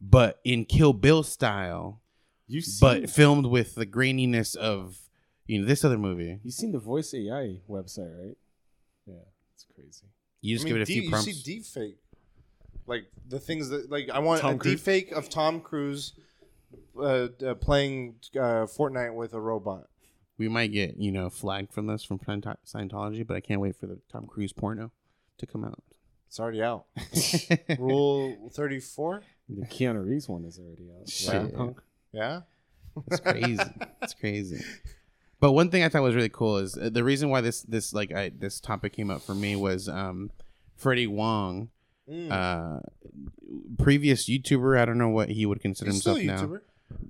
but 0.00 0.40
in 0.44 0.64
Kill 0.64 0.92
Bill 0.92 1.22
style, 1.22 2.00
You 2.46 2.60
seen, 2.60 2.80
but 3.02 3.10
filmed 3.10 3.46
with 3.46 3.74
the 3.74 3.86
graininess 3.86 4.56
of 4.56 4.98
you 5.46 5.60
know 5.60 5.66
this 5.66 5.84
other 5.84 5.98
movie. 5.98 6.38
you 6.44 6.50
seen 6.50 6.72
the 6.72 6.78
Voice 6.78 7.12
AI 7.14 7.58
website, 7.68 8.16
right? 8.26 8.36
Yeah, 9.06 9.14
it's 9.54 9.66
crazy. 9.74 10.06
You 10.42 10.54
just 10.54 10.64
I 10.64 10.64
mean, 10.66 10.74
give 10.74 10.80
it 10.80 10.82
a 10.82 10.86
deep- 10.86 11.08
few 11.08 11.16
you 11.16 11.22
see 11.22 11.42
deep 11.42 11.64
fake 11.64 11.98
like 12.86 13.04
the 13.28 13.38
things 13.38 13.68
that 13.68 13.90
like 13.90 14.08
i 14.10 14.18
want 14.18 14.40
Tom 14.40 14.54
a 14.54 14.58
Cruise? 14.58 14.74
deep 14.76 14.80
fake 14.84 15.12
of 15.12 15.28
tom 15.28 15.60
cruise 15.60 16.14
uh, 16.98 17.28
uh, 17.46 17.54
playing 17.54 18.14
uh, 18.34 18.64
fortnite 18.66 19.14
with 19.14 19.34
a 19.34 19.40
robot 19.40 19.88
we 20.40 20.48
might 20.48 20.72
get 20.72 20.96
you 20.96 21.12
know 21.12 21.28
flagged 21.28 21.70
from 21.72 21.86
this 21.86 22.02
from 22.02 22.18
Scientology, 22.18 23.26
but 23.26 23.36
I 23.36 23.40
can't 23.40 23.60
wait 23.60 23.76
for 23.76 23.86
the 23.86 23.98
Tom 24.10 24.26
Cruise 24.26 24.54
porno 24.54 24.90
to 25.38 25.46
come 25.46 25.64
out. 25.64 25.82
it's 26.26 26.40
already 26.40 26.62
out 26.62 26.86
rule 27.78 28.50
34 28.52 29.22
The 29.48 29.66
Keanu 29.66 30.04
Reeves 30.06 30.28
one 30.28 30.44
is 30.46 30.58
already 30.58 30.88
out. 30.98 31.08
Shit. 31.08 31.30
Cyberpunk. 31.54 31.76
yeah 32.12 32.40
It's 33.06 33.20
crazy. 33.20 33.62
it's 34.02 34.14
crazy. 34.14 34.64
But 35.40 35.52
one 35.52 35.70
thing 35.70 35.82
I 35.84 35.88
thought 35.90 36.02
was 36.02 36.14
really 36.14 36.28
cool 36.30 36.56
is 36.58 36.76
uh, 36.76 36.90
the 36.90 37.04
reason 37.04 37.28
why 37.30 37.40
this 37.42 37.62
this 37.62 37.92
like 37.92 38.10
I, 38.12 38.30
this 38.30 38.60
topic 38.60 38.92
came 38.94 39.10
up 39.10 39.20
for 39.22 39.34
me 39.34 39.56
was 39.56 39.88
um, 39.88 40.30
Freddie 40.76 41.06
Wong, 41.06 41.68
Mm. 42.08 42.32
uh, 42.32 42.80
previous 43.78 44.28
YouTuber. 44.28 44.76
I 44.78 44.84
don't 44.84 44.98
know 44.98 45.10
what 45.10 45.28
he 45.28 45.46
would 45.46 45.60
consider 45.60 45.92
He's 45.92 46.00
still 46.00 46.16
himself 46.16 46.50
a 46.50 46.54
now. 46.54 46.58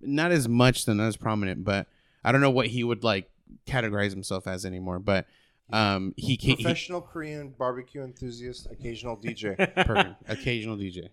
Not 0.03 0.31
as 0.31 0.47
much 0.47 0.85
than 0.85 1.01
as 1.01 1.17
prominent, 1.17 1.65
but 1.65 1.87
I 2.25 2.33
don't 2.33 2.41
know 2.41 2.51
what 2.51 2.67
he 2.67 2.85
would 2.85 3.05
like 3.05 3.31
categorize 3.67 4.11
himself 4.11 4.47
as 4.47 4.65
anymore. 4.65 4.99
But 4.99 5.27
um, 5.73 6.15
he 6.17 6.37
came 6.37 6.57
he, 6.57 6.65
professional 6.65 7.01
korean 7.01 7.55
barbecue 7.57 8.03
enthusiast 8.03 8.67
occasional 8.73 9.17
dj 9.17 9.57
perfect, 9.87 10.17
occasional 10.29 10.77
DJ. 10.77 11.09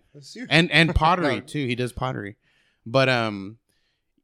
And 0.50 0.70
and 0.72 0.94
pottery 0.94 1.40
too. 1.40 1.66
He 1.66 1.74
does 1.74 1.92
pottery, 1.92 2.36
but 2.84 3.08
um, 3.08 3.58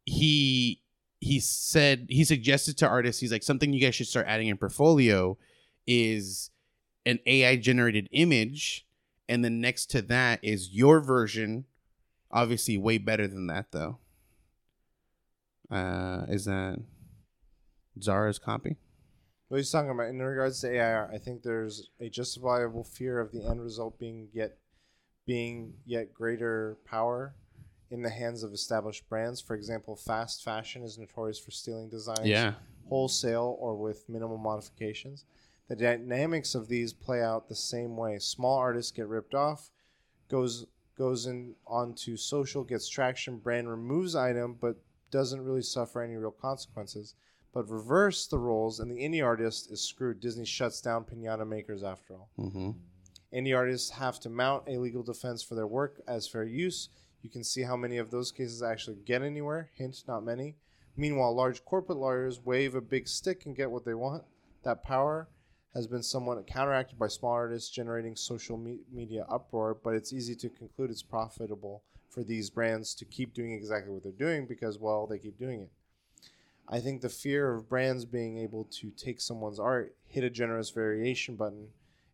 he 0.04 0.82
he 1.20 1.40
said 1.40 2.06
he 2.10 2.24
suggested 2.24 2.76
to 2.78 2.88
artists. 2.88 3.20
He's 3.20 3.32
like 3.32 3.42
something 3.42 3.72
you 3.72 3.80
guys 3.80 3.94
should 3.94 4.08
start 4.08 4.26
adding 4.28 4.48
in 4.48 4.56
portfolio 4.56 5.38
is 5.86 6.50
an 7.06 7.18
AI 7.26 7.56
generated 7.56 8.08
image, 8.12 8.86
and 9.28 9.44
then 9.44 9.60
next 9.60 9.86
to 9.92 10.02
that 10.02 10.40
is 10.42 10.70
your 10.70 11.00
version. 11.00 11.64
Obviously, 12.30 12.76
way 12.76 12.98
better 12.98 13.28
than 13.28 13.46
that 13.46 13.66
though. 13.70 13.98
Uh, 15.70 16.26
is 16.28 16.44
that 16.44 16.78
Zara's 18.00 18.38
copy? 18.38 18.76
What 19.48 19.58
he's 19.58 19.70
talking 19.70 19.90
about 19.90 20.08
in 20.08 20.20
regards 20.20 20.60
to 20.60 20.72
AI, 20.72 21.06
I 21.06 21.18
think 21.18 21.42
there's 21.42 21.90
a 22.00 22.08
justifiable 22.08 22.84
fear 22.84 23.20
of 23.20 23.32
the 23.32 23.44
end 23.44 23.62
result 23.62 23.98
being 23.98 24.28
yet 24.32 24.58
being 25.26 25.74
yet 25.86 26.12
greater 26.12 26.76
power 26.84 27.34
in 27.90 28.02
the 28.02 28.10
hands 28.10 28.42
of 28.42 28.52
established 28.52 29.08
brands. 29.08 29.40
For 29.40 29.54
example, 29.54 29.96
fast 29.96 30.44
fashion 30.44 30.82
is 30.82 30.98
notorious 30.98 31.38
for 31.38 31.50
stealing 31.50 31.88
designs 31.88 32.26
Yeah, 32.26 32.54
wholesale 32.88 33.56
or 33.60 33.76
with 33.76 34.08
minimal 34.08 34.38
modifications. 34.38 35.24
The 35.68 35.76
dynamics 35.76 36.54
of 36.54 36.68
these 36.68 36.92
play 36.92 37.22
out 37.22 37.48
the 37.48 37.54
same 37.54 37.96
way. 37.96 38.18
Small 38.18 38.58
artists 38.58 38.92
get 38.92 39.06
ripped 39.06 39.34
off, 39.34 39.70
goes 40.28 40.66
goes 40.96 41.26
in 41.26 41.54
onto 41.66 42.16
social, 42.16 42.64
gets 42.64 42.88
traction, 42.88 43.38
brand 43.38 43.68
removes 43.68 44.14
item, 44.14 44.56
but 44.60 44.76
doesn't 45.14 45.44
really 45.44 45.62
suffer 45.62 46.02
any 46.02 46.16
real 46.16 46.32
consequences. 46.32 47.14
But 47.52 47.70
reverse 47.70 48.26
the 48.26 48.38
roles, 48.38 48.80
and 48.80 48.90
the 48.90 48.96
indie 48.96 49.24
artist 49.24 49.70
is 49.70 49.80
screwed. 49.80 50.18
Disney 50.18 50.44
shuts 50.44 50.80
down 50.80 51.04
pinata 51.04 51.46
makers 51.46 51.84
after 51.84 52.14
all. 52.14 52.28
hmm 52.36 52.72
Indie 53.32 53.56
artists 53.56 53.90
have 53.90 54.18
to 54.20 54.28
mount 54.28 54.64
a 54.68 54.78
legal 54.78 55.02
defense 55.02 55.42
for 55.42 55.54
their 55.54 55.66
work 55.66 56.00
as 56.06 56.28
fair 56.28 56.44
use. 56.44 56.88
You 57.22 57.30
can 57.30 57.42
see 57.44 57.62
how 57.62 57.76
many 57.76 57.96
of 57.96 58.10
those 58.10 58.32
cases 58.32 58.62
actually 58.62 58.96
get 59.06 59.22
anywhere. 59.22 59.70
Hint, 59.74 60.02
not 60.06 60.24
many. 60.24 60.56
Meanwhile, 60.96 61.34
large 61.34 61.64
corporate 61.64 61.98
lawyers 61.98 62.44
wave 62.44 62.74
a 62.74 62.80
big 62.80 63.08
stick 63.08 63.46
and 63.46 63.56
get 63.56 63.70
what 63.70 63.84
they 63.84 63.94
want. 63.94 64.24
That 64.64 64.82
power 64.82 65.28
has 65.74 65.86
been 65.88 66.02
somewhat 66.02 66.46
counteracted 66.46 66.98
by 66.98 67.08
small 67.08 67.32
artists 67.32 67.70
generating 67.70 68.14
social 68.14 68.56
me- 68.56 68.80
media 68.92 69.26
uproar, 69.28 69.74
but 69.82 69.94
it's 69.94 70.12
easy 70.12 70.36
to 70.36 70.48
conclude 70.48 70.90
it's 70.90 71.02
profitable 71.02 71.82
for 72.14 72.22
these 72.22 72.48
brands 72.48 72.94
to 72.94 73.04
keep 73.04 73.34
doing 73.34 73.52
exactly 73.52 73.92
what 73.92 74.04
they're 74.04 74.12
doing 74.12 74.46
because, 74.46 74.78
well, 74.78 75.06
they 75.06 75.18
keep 75.18 75.36
doing 75.36 75.60
it. 75.60 75.70
I 76.68 76.80
think 76.80 77.02
the 77.02 77.08
fear 77.08 77.52
of 77.52 77.68
brands 77.68 78.04
being 78.04 78.38
able 78.38 78.64
to 78.80 78.90
take 78.90 79.20
someone's 79.20 79.58
art, 79.58 79.96
hit 80.06 80.24
a 80.24 80.30
generous 80.30 80.70
variation 80.70 81.34
button, 81.34 81.68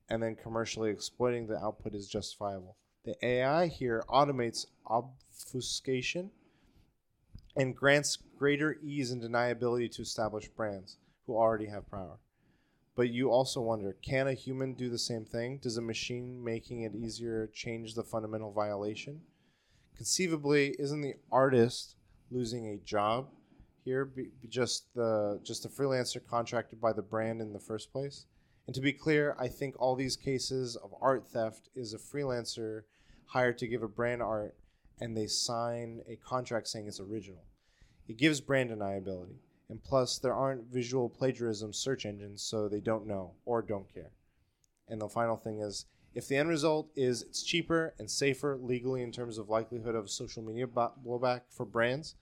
and 0.09 0.23
then 0.23 0.35
commercially 0.35 0.91
exploiting 0.91 1.47
the 1.47 1.63
output 1.63 1.95
is 1.95 2.09
justifiable. 2.09 2.77
The 3.05 3.15
AI 3.25 3.67
here 3.67 4.03
automates 4.09 4.67
obfuscation 4.87 6.31
and 7.57 7.77
grants 7.77 8.19
greater 8.39 8.79
ease 8.83 9.11
and 9.11 9.23
deniability 9.23 9.91
to 9.93 10.03
established 10.03 10.57
brands 10.57 10.97
who 11.27 11.37
already 11.37 11.67
have 11.67 11.91
power. 11.91 12.19
But 12.97 13.11
you 13.11 13.31
also 13.31 13.61
wonder 13.61 13.97
can 14.03 14.27
a 14.27 14.35
human 14.35 14.75
do 14.75 14.89
the 14.91 14.99
same 14.99 15.25
thing? 15.25 15.59
Does 15.59 15.77
a 15.77 15.83
machine 15.83 16.43
making 16.43 16.83
it 16.83 16.95
easier 16.95 17.49
change 17.53 17.95
the 17.95 18.03
fundamental 18.03 18.53
violation? 18.53 19.21
Conceivably, 20.01 20.75
isn't 20.79 21.03
the 21.03 21.17
artist 21.31 21.95
losing 22.31 22.69
a 22.69 22.79
job 22.79 23.29
here 23.85 24.07
be, 24.07 24.29
be 24.41 24.49
just 24.49 24.87
the 24.95 25.39
just 25.43 25.67
a 25.67 25.69
freelancer 25.69 26.27
contracted 26.27 26.81
by 26.81 26.91
the 26.91 27.03
brand 27.03 27.43
in 27.43 27.53
the 27.53 27.59
first 27.59 27.93
place? 27.93 28.25
And 28.67 28.75
to 28.75 28.81
be 28.81 28.95
clear, 28.95 29.37
I 29.39 29.49
think 29.49 29.75
all 29.79 29.95
these 29.95 30.17
cases 30.17 30.75
of 30.77 30.95
art 31.03 31.29
theft 31.29 31.69
is 31.77 31.93
a 31.93 31.99
freelancer 31.99 32.85
hired 33.27 33.59
to 33.59 33.67
give 33.67 33.83
a 33.83 33.89
brand 33.89 34.23
art 34.23 34.55
and 35.03 35.15
they 35.15 35.27
sign 35.27 36.01
a 36.09 36.17
contract 36.17 36.69
saying 36.69 36.89
it's 36.89 36.99
original. 36.99 37.45
It 38.09 38.17
gives 38.17 38.41
brand 38.41 38.71
deniability. 38.71 39.37
And 39.69 39.85
plus, 39.85 40.19
there 40.19 40.35
aren't 40.35 40.73
visual 40.73 41.11
plagiarism 41.11 41.75
search 41.75 42.07
engines, 42.07 42.41
so 42.41 42.71
they 42.71 42.81
don't 42.81 43.07
know 43.07 43.35
or 43.45 43.61
don't 43.61 43.93
care. 43.93 44.13
And 44.89 44.99
the 44.99 45.11
final 45.11 45.37
thing 45.37 45.61
is 45.61 45.85
if 46.15 46.29
the 46.29 46.37
end 46.37 46.49
result 46.49 46.91
is 46.97 47.23
it's 47.23 47.43
cheaper 47.43 47.95
and 47.99 48.11
safer 48.11 48.59
legally 48.61 49.03
in 49.03 49.13
terms 49.13 49.39
of 49.39 49.49
likelihood 49.49 49.95
of 49.95 50.11
social 50.11 50.43
media 50.43 50.67
blowback 50.67 51.43
for 51.49 51.65
brands 51.65 52.15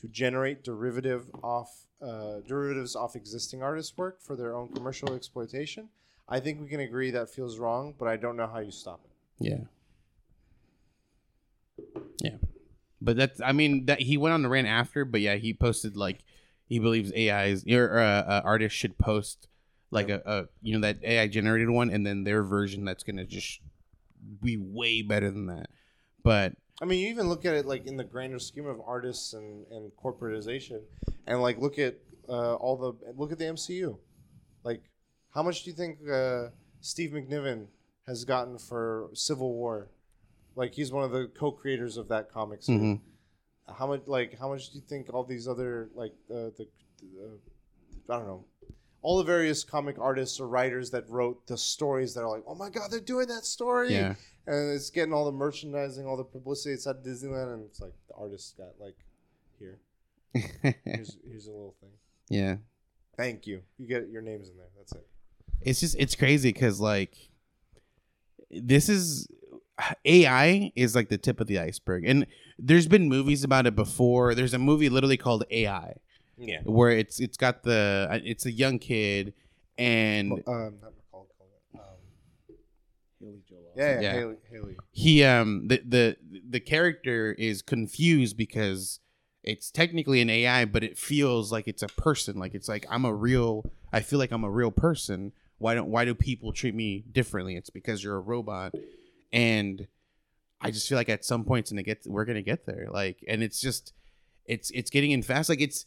to 0.00 0.08
generate 0.08 0.62
derivative 0.62 1.26
off 1.42 1.86
uh, 2.02 2.40
derivatives 2.46 2.94
off 2.94 3.16
existing 3.16 3.62
artists' 3.62 3.96
work 3.96 4.20
for 4.20 4.36
their 4.36 4.54
own 4.54 4.68
commercial 4.68 5.14
exploitation, 5.14 5.88
I 6.28 6.40
think 6.40 6.60
we 6.60 6.68
can 6.68 6.80
agree 6.80 7.10
that 7.12 7.30
feels 7.30 7.58
wrong, 7.58 7.94
but 7.98 8.08
I 8.08 8.16
don't 8.16 8.36
know 8.36 8.46
how 8.46 8.58
you 8.58 8.70
stop 8.70 9.00
it. 9.04 9.10
Yeah. 9.48 9.64
Yeah. 12.22 12.36
But 13.00 13.16
that's 13.16 13.40
I 13.40 13.52
mean 13.52 13.86
that 13.86 14.00
he 14.02 14.16
went 14.16 14.34
on 14.34 14.42
the 14.42 14.48
rant 14.48 14.66
after, 14.66 15.04
but 15.04 15.20
yeah, 15.20 15.36
he 15.36 15.54
posted 15.54 15.96
like 15.96 16.24
he 16.66 16.78
believes 16.78 17.12
AIs 17.12 17.64
or 17.66 17.98
uh, 17.98 18.02
uh, 18.02 18.42
artists 18.44 18.76
should 18.76 18.98
post 18.98 19.48
like 19.90 20.08
a, 20.08 20.22
a 20.24 20.44
you 20.62 20.74
know 20.74 20.80
that 20.80 20.98
AI 21.02 21.28
generated 21.28 21.70
one 21.70 21.90
and 21.90 22.06
then 22.06 22.24
their 22.24 22.42
version 22.42 22.84
that's 22.84 23.02
going 23.04 23.16
to 23.16 23.24
just 23.24 23.60
be 24.42 24.56
way 24.56 25.02
better 25.02 25.30
than 25.30 25.46
that. 25.46 25.68
But 26.22 26.54
I 26.80 26.84
mean, 26.84 27.00
you 27.00 27.08
even 27.08 27.28
look 27.28 27.44
at 27.44 27.54
it 27.54 27.66
like 27.66 27.86
in 27.86 27.96
the 27.96 28.04
grander 28.04 28.38
scheme 28.38 28.66
of 28.66 28.80
artists 28.84 29.32
and, 29.32 29.66
and 29.70 29.90
corporatization, 30.02 30.82
and 31.26 31.40
like 31.40 31.58
look 31.58 31.78
at 31.78 31.96
uh, 32.28 32.54
all 32.54 32.76
the 32.76 33.12
look 33.16 33.32
at 33.32 33.38
the 33.38 33.44
MCU. 33.44 33.96
Like, 34.64 34.82
how 35.32 35.42
much 35.42 35.62
do 35.62 35.70
you 35.70 35.76
think 35.76 35.98
uh, 36.10 36.48
Steve 36.80 37.10
McNiven 37.10 37.66
has 38.06 38.24
gotten 38.24 38.58
for 38.58 39.08
Civil 39.14 39.52
War? 39.54 39.88
Like, 40.56 40.74
he's 40.74 40.90
one 40.90 41.04
of 41.04 41.12
the 41.12 41.26
co-creators 41.26 41.96
of 41.96 42.08
that 42.08 42.32
comic 42.32 42.62
series. 42.62 42.80
Mhm. 42.82 43.00
How 43.78 43.86
much? 43.86 44.02
Like, 44.06 44.38
how 44.38 44.48
much 44.48 44.70
do 44.70 44.78
you 44.78 44.84
think 44.86 45.12
all 45.12 45.22
these 45.24 45.46
other 45.46 45.90
like 45.94 46.14
uh, 46.30 46.50
the, 46.56 46.66
the 47.00 47.38
I 48.08 48.18
don't 48.18 48.26
know, 48.26 48.44
all 49.06 49.18
the 49.18 49.24
various 49.24 49.62
comic 49.62 49.96
artists 50.00 50.40
or 50.40 50.48
writers 50.48 50.90
that 50.90 51.08
wrote 51.08 51.46
the 51.46 51.56
stories 51.56 52.12
that 52.14 52.22
are 52.22 52.30
like, 52.30 52.42
oh 52.48 52.54
my 52.56 52.68
god, 52.70 52.90
they're 52.90 52.98
doing 53.14 53.28
that 53.28 53.44
story, 53.44 53.92
Yeah. 53.94 54.14
and 54.48 54.72
it's 54.74 54.90
getting 54.90 55.12
all 55.14 55.24
the 55.26 55.32
merchandising, 55.44 56.04
all 56.06 56.16
the 56.16 56.24
publicity. 56.24 56.74
It's 56.74 56.86
at 56.88 57.04
Disneyland, 57.04 57.54
and 57.54 57.64
it's 57.66 57.80
like 57.80 57.92
the 58.08 58.14
artist 58.14 58.56
got 58.58 58.72
like, 58.80 58.96
here, 59.60 59.78
here's 60.84 61.16
here's 61.24 61.46
a 61.46 61.50
little 61.52 61.76
thing. 61.80 61.90
yeah. 62.28 62.56
Thank 63.16 63.46
you. 63.46 63.62
You 63.78 63.86
get 63.86 64.08
your 64.10 64.22
names 64.22 64.48
in 64.50 64.56
there. 64.56 64.66
That's 64.76 64.92
it. 64.92 65.06
It's 65.62 65.80
just 65.80 65.96
it's 65.98 66.14
crazy 66.16 66.52
because 66.52 66.80
like 66.80 67.14
this 68.50 68.88
is 68.88 69.28
AI 70.04 70.72
is 70.74 70.94
like 70.94 71.08
the 71.10 71.18
tip 71.18 71.40
of 71.40 71.46
the 71.46 71.58
iceberg, 71.58 72.04
and 72.06 72.26
there's 72.58 72.86
been 72.88 73.08
movies 73.08 73.44
about 73.44 73.66
it 73.66 73.74
before. 73.76 74.34
There's 74.34 74.54
a 74.54 74.58
movie 74.58 74.88
literally 74.88 75.16
called 75.16 75.44
AI 75.50 75.96
Yeah. 76.38 76.60
where 76.64 76.90
it's 76.90 77.18
it's 77.20 77.36
got 77.36 77.62
the 77.62 78.08
it's 78.24 78.44
a 78.46 78.52
young 78.52 78.78
kid 78.78 79.32
and 79.78 80.32
Um, 80.46 80.78
not 80.82 80.92
Macaulay 80.96 81.28
Um, 81.74 81.80
Haley 83.20 83.42
Joel. 83.48 83.72
yeah, 83.76 83.94
yeah, 83.94 84.00
Yeah. 84.00 84.12
Haley. 84.12 84.36
Haley. 84.50 84.76
he 84.92 85.24
um 85.24 85.68
the 85.68 85.82
the 85.86 86.16
the 86.48 86.60
character 86.60 87.32
is 87.38 87.62
confused 87.62 88.36
because 88.36 89.00
it's 89.42 89.70
technically 89.70 90.20
an 90.20 90.28
AI, 90.28 90.64
but 90.64 90.82
it 90.82 90.98
feels 90.98 91.52
like 91.52 91.68
it's 91.68 91.82
a 91.82 91.86
person. 91.88 92.36
Like 92.38 92.54
it's 92.54 92.68
like 92.68 92.84
I'm 92.90 93.04
a 93.04 93.14
real. 93.14 93.70
I 93.92 94.00
feel 94.00 94.18
like 94.18 94.32
I'm 94.32 94.42
a 94.44 94.50
real 94.50 94.72
person. 94.72 95.32
Why 95.58 95.74
don't 95.74 95.88
Why 95.88 96.04
do 96.04 96.14
people 96.14 96.52
treat 96.52 96.74
me 96.74 97.04
differently? 97.12 97.54
It's 97.56 97.70
because 97.70 98.02
you're 98.02 98.16
a 98.16 98.20
robot, 98.20 98.74
and 99.32 99.86
I 100.60 100.70
just 100.72 100.88
feel 100.88 100.98
like 100.98 101.08
at 101.08 101.24
some 101.24 101.44
points 101.44 101.70
and 101.70 101.82
get 101.84 102.02
we're 102.06 102.24
gonna 102.24 102.42
get 102.42 102.66
there. 102.66 102.88
Like, 102.90 103.24
and 103.28 103.42
it's 103.42 103.60
just 103.60 103.92
it's 104.46 104.70
it's 104.72 104.90
getting 104.90 105.12
in 105.12 105.22
fast. 105.22 105.48
Like 105.48 105.60
it's 105.60 105.86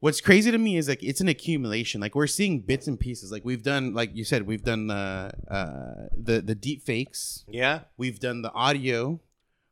what's 0.00 0.20
crazy 0.20 0.50
to 0.50 0.58
me 0.58 0.76
is 0.76 0.88
like 0.88 1.02
it's 1.02 1.20
an 1.20 1.28
accumulation. 1.28 2.00
Like 2.00 2.14
we're 2.14 2.26
seeing 2.26 2.60
bits 2.60 2.86
and 2.86 2.98
pieces. 2.98 3.30
Like 3.32 3.44
we've 3.44 3.62
done, 3.62 3.94
like 3.94 4.14
you 4.14 4.24
said, 4.24 4.46
we've 4.46 4.64
done 4.64 4.88
the 4.88 5.30
uh, 5.48 6.08
the 6.16 6.40
the 6.40 6.54
deep 6.54 6.82
fakes. 6.82 7.44
Yeah. 7.48 7.80
We've 7.96 8.18
done 8.18 8.42
the 8.42 8.52
audio. 8.52 9.20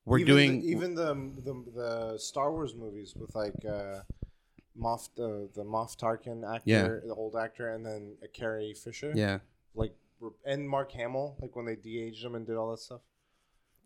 We're 0.04 0.18
even 0.20 0.26
doing 0.34 0.60
the, 0.62 0.66
even 0.68 0.94
the, 0.94 1.14
the 1.44 1.64
the 1.74 2.18
Star 2.18 2.50
Wars 2.52 2.74
movies 2.74 3.14
with 3.14 3.34
like 3.34 3.54
uh, 3.68 4.00
Moff 4.80 5.08
the 5.16 5.50
the 5.54 5.64
Moff 5.64 5.96
Tarkin 5.98 6.44
actor, 6.48 6.62
Yeah. 6.64 6.88
the 7.06 7.14
old 7.14 7.36
actor, 7.36 7.74
and 7.74 7.84
then 7.84 8.16
uh, 8.22 8.26
Carrie 8.32 8.74
Fisher. 8.74 9.12
yeah. 9.14 9.38
Like 9.74 9.94
and 10.46 10.68
Mark 10.68 10.90
Hamill, 10.92 11.36
like 11.40 11.54
when 11.54 11.66
they 11.66 11.76
de-aged 11.76 12.24
him 12.24 12.34
and 12.34 12.46
did 12.46 12.56
all 12.56 12.70
that 12.72 12.78
stuff. 12.80 13.00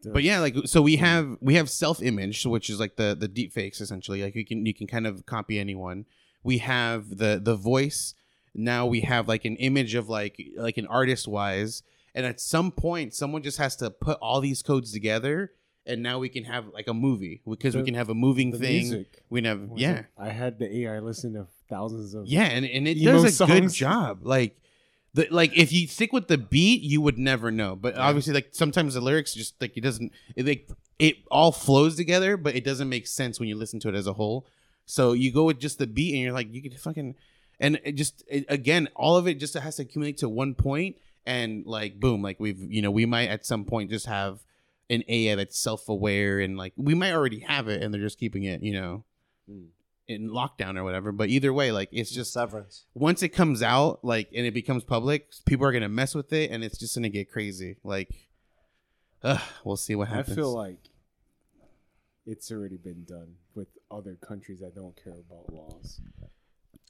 But 0.04 0.22
yeah, 0.24 0.40
like 0.40 0.56
so 0.64 0.80
we 0.82 0.96
have 0.96 1.36
we 1.40 1.54
have 1.54 1.68
self 1.70 2.02
image, 2.02 2.44
which 2.46 2.68
is 2.70 2.80
like 2.80 2.96
the 2.96 3.14
the 3.18 3.28
deep 3.28 3.52
fakes 3.52 3.80
essentially. 3.80 4.22
Like 4.22 4.34
you 4.34 4.44
can 4.44 4.64
you 4.66 4.74
can 4.74 4.86
kind 4.86 5.06
of 5.06 5.26
copy 5.26 5.58
anyone. 5.60 6.06
We 6.42 6.58
have 6.58 7.18
the 7.18 7.40
the 7.42 7.54
voice. 7.56 8.14
Now 8.54 8.86
we 8.86 9.00
have 9.02 9.28
like 9.28 9.44
an 9.44 9.56
image 9.56 9.94
of 9.94 10.08
like 10.08 10.40
like 10.56 10.76
an 10.76 10.86
artist 10.86 11.26
wise, 11.26 11.82
and 12.14 12.26
at 12.26 12.40
some 12.40 12.70
point 12.70 13.14
someone 13.14 13.42
just 13.42 13.58
has 13.58 13.76
to 13.76 13.90
put 13.90 14.18
all 14.20 14.40
these 14.40 14.62
codes 14.62 14.92
together, 14.92 15.52
and 15.86 16.02
now 16.02 16.18
we 16.18 16.28
can 16.28 16.44
have 16.44 16.66
like 16.74 16.88
a 16.88 16.94
movie 16.94 17.40
because 17.48 17.74
we 17.76 17.82
can 17.82 17.94
have 17.94 18.08
a 18.08 18.14
moving 18.14 18.50
the 18.50 18.58
thing. 18.58 18.80
music. 18.82 19.22
We 19.30 19.40
can 19.40 19.44
have 19.46 19.68
Was 19.70 19.80
yeah. 19.80 19.92
it- 20.00 20.06
I 20.18 20.28
had 20.30 20.58
the 20.58 20.76
AI 20.78 20.98
listen 20.98 21.32
to 21.34 21.46
thousands 21.68 22.14
of. 22.14 22.26
Yeah, 22.26 22.44
and, 22.44 22.66
and 22.66 22.86
it 22.86 23.02
does 23.02 23.40
a 23.40 23.46
good 23.46 23.70
job. 23.70 24.20
Like 24.22 24.58
the 25.14 25.28
like 25.30 25.56
if 25.56 25.72
you 25.72 25.86
stick 25.88 26.12
with 26.12 26.28
the 26.28 26.38
beat, 26.38 26.82
you 26.82 27.00
would 27.00 27.18
never 27.18 27.50
know. 27.50 27.76
But 27.76 27.96
obviously, 27.96 28.34
like 28.34 28.48
sometimes 28.52 28.94
the 28.94 29.00
lyrics 29.00 29.34
just 29.34 29.60
like 29.60 29.76
it 29.76 29.80
doesn't 29.82 30.12
it 30.36 30.46
like 30.46 30.68
it 30.98 31.16
all 31.30 31.52
flows 31.52 31.96
together, 31.96 32.36
but 32.36 32.54
it 32.54 32.64
doesn't 32.64 32.88
make 32.88 33.06
sense 33.06 33.40
when 33.40 33.48
you 33.48 33.56
listen 33.56 33.80
to 33.80 33.88
it 33.88 33.94
as 33.94 34.06
a 34.06 34.12
whole. 34.12 34.46
So 34.84 35.12
you 35.12 35.32
go 35.32 35.44
with 35.44 35.58
just 35.58 35.78
the 35.78 35.86
beat, 35.86 36.14
and 36.14 36.22
you're 36.22 36.32
like, 36.32 36.52
you 36.52 36.62
could 36.62 36.78
fucking 36.78 37.14
and 37.62 37.80
it 37.84 37.92
just 37.92 38.24
it, 38.26 38.44
again, 38.48 38.88
all 38.94 39.16
of 39.16 39.28
it 39.28 39.34
just 39.34 39.54
has 39.54 39.76
to 39.76 39.82
accumulate 39.82 40.18
to 40.18 40.28
one 40.28 40.54
point, 40.54 40.96
and 41.24 41.64
like 41.64 41.98
boom, 41.98 42.20
like 42.20 42.40
we've 42.40 42.60
you 42.60 42.82
know 42.82 42.90
we 42.90 43.06
might 43.06 43.28
at 43.28 43.46
some 43.46 43.64
point 43.64 43.88
just 43.88 44.06
have 44.06 44.40
an 44.90 45.04
AI 45.08 45.36
that's 45.36 45.58
self 45.58 45.88
aware, 45.88 46.40
and 46.40 46.58
like 46.58 46.72
we 46.76 46.94
might 46.94 47.12
already 47.12 47.38
have 47.38 47.68
it, 47.68 47.82
and 47.82 47.94
they're 47.94 48.00
just 48.00 48.18
keeping 48.18 48.42
it, 48.42 48.62
you 48.62 48.74
know. 48.74 49.04
Mm. 49.50 49.68
In 50.08 50.28
lockdown 50.28 50.76
or 50.76 50.82
whatever, 50.84 51.10
but 51.12 51.28
either 51.28 51.52
way, 51.52 51.70
like 51.70 51.88
it's 51.92 52.10
Just 52.10 52.32
Severance. 52.32 52.84
once 52.92 53.22
it 53.22 53.30
comes 53.30 53.62
out, 53.62 54.04
like, 54.04 54.28
and 54.34 54.44
it 54.44 54.52
becomes 54.52 54.82
public, 54.82 55.32
people 55.46 55.64
are 55.64 55.72
gonna 55.72 55.88
mess 55.88 56.14
with 56.14 56.32
it, 56.32 56.50
and 56.50 56.62
it's 56.64 56.76
just 56.76 56.96
gonna 56.96 57.08
get 57.08 57.30
crazy. 57.30 57.76
Like, 57.84 58.28
ugh, 59.22 59.40
we'll 59.64 59.76
see 59.76 59.94
what 59.94 60.08
happens. 60.08 60.36
I 60.36 60.40
feel 60.40 60.52
like 60.52 60.90
it's 62.26 62.50
already 62.50 62.76
been 62.76 63.04
done 63.04 63.36
other 63.92 64.16
countries 64.20 64.60
that 64.60 64.74
don't 64.74 64.96
care 65.02 65.14
about 65.14 65.52
laws. 65.52 66.00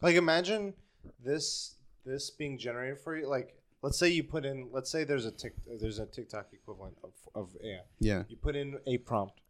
Like 0.00 0.16
imagine 0.16 0.74
this 1.24 1.76
this 2.04 2.30
being 2.30 2.58
generated 2.58 2.98
for 2.98 3.16
you. 3.16 3.28
Like 3.28 3.54
let's 3.82 3.98
say 3.98 4.08
you 4.08 4.24
put 4.24 4.44
in 4.44 4.68
let's 4.72 4.90
say 4.90 5.04
there's 5.04 5.26
a 5.26 5.30
tick 5.30 5.54
there's 5.80 5.98
a 5.98 6.06
TikTok 6.06 6.48
equivalent 6.52 6.96
of 7.04 7.12
of 7.34 7.56
AI. 7.64 7.80
yeah, 8.00 8.22
You 8.28 8.36
put 8.36 8.56
in 8.56 8.78
a 8.86 8.98
prompt, 8.98 9.40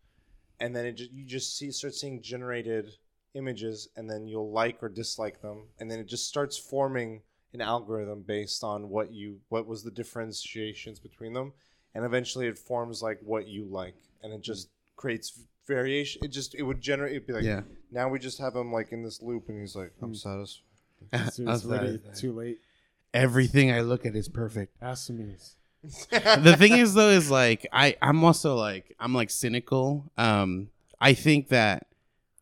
and 0.60 0.74
then 0.74 0.86
it 0.86 0.92
just 0.92 1.12
you 1.12 1.24
just 1.24 1.56
see 1.56 1.70
start 1.70 1.94
seeing 1.94 2.22
generated 2.22 2.90
images, 3.34 3.88
and 3.96 4.08
then 4.10 4.26
you'll 4.26 4.52
like 4.52 4.82
or 4.82 4.88
dislike 4.88 5.40
them, 5.40 5.68
and 5.78 5.90
then 5.90 5.98
it 5.98 6.06
just 6.06 6.28
starts 6.28 6.58
forming 6.58 7.22
an 7.54 7.60
algorithm 7.60 8.22
based 8.22 8.64
on 8.64 8.88
what 8.88 9.12
you 9.12 9.38
what 9.48 9.66
was 9.66 9.82
the 9.82 9.90
differentiations 9.90 10.98
between 10.98 11.32
them, 11.32 11.52
and 11.94 12.04
eventually 12.04 12.46
it 12.46 12.58
forms 12.58 13.02
like 13.02 13.18
what 13.22 13.46
you 13.46 13.64
like, 13.64 13.96
and 14.22 14.32
it 14.32 14.42
just 14.42 14.68
creates 14.96 15.40
variation. 15.66 16.24
It 16.24 16.28
just 16.28 16.54
it 16.54 16.62
would 16.62 16.80
generate. 16.80 17.12
It'd 17.12 17.26
be 17.26 17.32
like 17.32 17.44
yeah. 17.44 17.62
now 17.90 18.08
we 18.08 18.18
just 18.18 18.38
have 18.38 18.54
him 18.54 18.72
like 18.72 18.92
in 18.92 19.02
this 19.02 19.22
loop, 19.22 19.48
and 19.48 19.60
he's 19.60 19.76
like, 19.76 19.92
I'm 20.02 20.14
satisfied. 20.14 20.62
So 21.32 21.42
it's 21.50 21.66
already 21.66 22.00
too 22.14 22.32
late. 22.32 22.60
Everything 23.12 23.72
I 23.72 23.80
look 23.80 24.06
at 24.06 24.14
is 24.14 24.28
perfect. 24.28 24.76
Ask 24.80 25.10
me. 25.10 25.34
the 26.10 26.54
thing 26.56 26.74
is, 26.78 26.94
though, 26.94 27.10
is 27.10 27.30
like 27.30 27.66
I 27.72 27.96
I'm 28.00 28.22
also 28.24 28.54
like 28.54 28.94
I'm 29.00 29.14
like 29.14 29.30
cynical. 29.30 30.12
Um, 30.16 30.68
I 31.00 31.14
think 31.14 31.48
that 31.48 31.88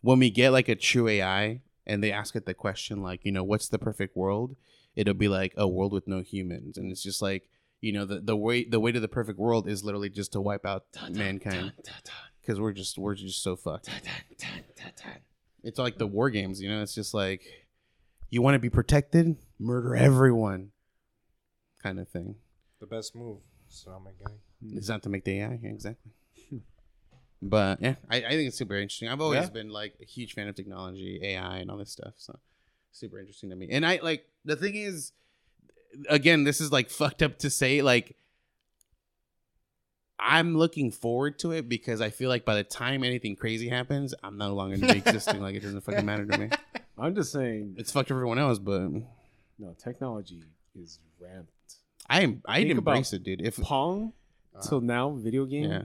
when 0.02 0.18
we 0.18 0.30
get 0.30 0.50
like 0.50 0.68
a 0.68 0.76
true 0.76 1.08
AI 1.08 1.62
and 1.86 2.04
they 2.04 2.12
ask 2.12 2.36
it 2.36 2.44
the 2.44 2.54
question 2.54 3.02
like, 3.02 3.24
you 3.24 3.32
know, 3.32 3.42
what's 3.42 3.68
the 3.68 3.78
perfect 3.78 4.14
world? 4.14 4.56
It'll 4.94 5.14
be 5.14 5.28
like 5.28 5.54
a 5.56 5.66
world 5.66 5.92
with 5.92 6.06
no 6.06 6.20
humans, 6.20 6.76
and 6.76 6.92
it's 6.92 7.02
just 7.02 7.22
like 7.22 7.48
you 7.80 7.92
know 7.92 8.04
the 8.04 8.20
the 8.20 8.36
way 8.36 8.64
the 8.64 8.78
way 8.78 8.92
to 8.92 9.00
the 9.00 9.08
perfect 9.08 9.38
world 9.38 9.66
is 9.66 9.82
literally 9.82 10.10
just 10.10 10.32
to 10.32 10.40
wipe 10.40 10.66
out 10.66 10.84
mankind 11.10 11.72
because 12.50 12.60
we're 12.60 12.72
just 12.72 12.98
we're 12.98 13.14
just 13.14 13.42
so 13.44 13.54
fucked. 13.54 13.88
It's 15.62 15.78
like 15.78 15.98
the 15.98 16.06
war 16.06 16.30
games, 16.30 16.60
you 16.60 16.68
know. 16.68 16.82
It's 16.82 16.94
just 16.94 17.14
like 17.14 17.42
you 18.30 18.42
want 18.42 18.54
to 18.54 18.58
be 18.58 18.70
protected, 18.70 19.36
murder 19.58 19.94
everyone, 19.94 20.70
kind 21.82 22.00
of 22.00 22.08
thing. 22.08 22.36
the 22.80 22.86
best 22.86 23.14
move. 23.14 23.38
So 23.68 23.92
I'm 23.92 24.04
getting. 24.18 24.76
It's 24.76 24.88
not 24.88 25.02
to 25.04 25.08
make 25.08 25.24
the 25.24 25.40
AI, 25.40 25.60
yeah, 25.62 25.70
exactly. 25.70 26.10
but 27.40 27.80
yeah, 27.80 27.94
I, 28.10 28.16
I 28.16 28.28
think 28.30 28.48
it's 28.48 28.58
super 28.58 28.74
interesting. 28.74 29.08
I've 29.08 29.20
always 29.20 29.44
Yeah. 29.44 29.50
been 29.50 29.68
like 29.68 29.94
a 30.02 30.04
huge 30.04 30.34
fan 30.34 30.48
of 30.48 30.56
technology, 30.56 31.20
AI, 31.22 31.58
and 31.58 31.70
all 31.70 31.76
this 31.76 31.92
stuff. 31.92 32.14
So 32.16 32.36
super 32.90 33.20
interesting 33.20 33.50
to 33.50 33.56
me. 33.56 33.68
And 33.70 33.86
I 33.86 34.00
like 34.02 34.24
the 34.44 34.56
thing 34.56 34.74
is, 34.74 35.12
again, 36.08 36.42
this 36.44 36.60
is 36.60 36.72
like 36.72 36.90
fucked 36.90 37.22
up 37.22 37.38
to 37.40 37.50
say. 37.50 37.80
Like, 37.82 38.16
I'm 40.22 40.56
looking 40.56 40.90
forward 40.90 41.38
to 41.40 41.52
it 41.52 41.68
because 41.68 42.00
I 42.00 42.10
feel 42.10 42.28
like 42.28 42.44
by 42.44 42.54
the 42.54 42.64
time 42.64 43.04
anything 43.04 43.36
crazy 43.36 43.68
happens, 43.68 44.14
I'm 44.22 44.36
no 44.36 44.54
longer 44.54 44.74
existing. 44.86 45.40
Like 45.40 45.54
it 45.54 45.60
doesn't 45.60 45.80
fucking 45.80 46.04
matter 46.04 46.26
to 46.26 46.38
me. 46.38 46.50
I'm 46.98 47.14
just 47.14 47.32
saying, 47.32 47.76
It's 47.78 47.90
fucked 47.90 48.10
everyone 48.10 48.38
else, 48.38 48.58
but 48.58 48.90
no, 49.58 49.74
technology 49.82 50.42
is 50.74 50.98
ramped. 51.18 51.50
I'm 52.08 52.42
I 52.46 52.62
Think 52.62 52.78
about 52.78 52.92
embrace 52.92 53.12
it, 53.12 53.22
dude. 53.22 53.40
If 53.40 53.56
Pong 53.56 54.12
uh, 54.54 54.60
till 54.60 54.80
now, 54.80 55.10
video 55.10 55.44
game 55.46 55.70
yeah, 55.70 55.82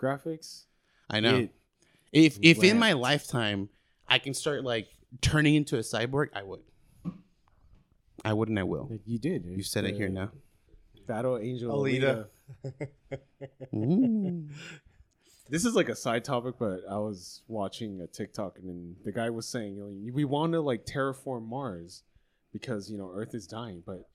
graphics. 0.00 0.64
I 1.08 1.20
know. 1.20 1.36
it- 1.36 1.54
If 2.12 2.38
if 2.42 2.62
in 2.64 2.78
my 2.78 2.94
lifetime 2.94 3.68
I 4.08 4.18
can 4.18 4.34
start 4.34 4.64
like 4.64 4.88
turning 5.20 5.54
into 5.54 5.76
a 5.76 5.80
cyborg, 5.80 6.28
I 6.34 6.42
would. 6.42 6.60
I 8.24 8.32
would 8.32 8.48
and 8.48 8.58
I 8.58 8.64
will. 8.64 8.90
you 9.06 9.18
did. 9.18 9.44
You 9.44 9.62
said 9.62 9.84
it 9.84 9.94
here 9.94 10.08
now. 10.08 10.30
Battle 11.06 11.38
Angel 11.38 11.70
Alita. 11.72 12.00
Alita. 12.00 12.26
Ooh. 13.74 14.48
This 15.50 15.64
is 15.64 15.74
like 15.74 15.88
a 15.88 15.96
side 15.96 16.24
topic, 16.24 16.56
but 16.58 16.80
I 16.90 16.98
was 16.98 17.42
watching 17.48 18.00
a 18.02 18.06
TikTok 18.06 18.58
and 18.58 18.68
then 18.68 18.96
the 19.04 19.12
guy 19.12 19.30
was 19.30 19.48
saying, 19.48 19.76
you 19.76 19.80
know, 19.80 20.12
we 20.12 20.24
want 20.24 20.52
to 20.52 20.60
like 20.60 20.84
terraform 20.84 21.48
Mars 21.48 22.02
because 22.52 22.90
you 22.90 22.98
know 22.98 23.10
Earth 23.14 23.34
is 23.34 23.46
dying, 23.46 23.82
but 23.86 24.08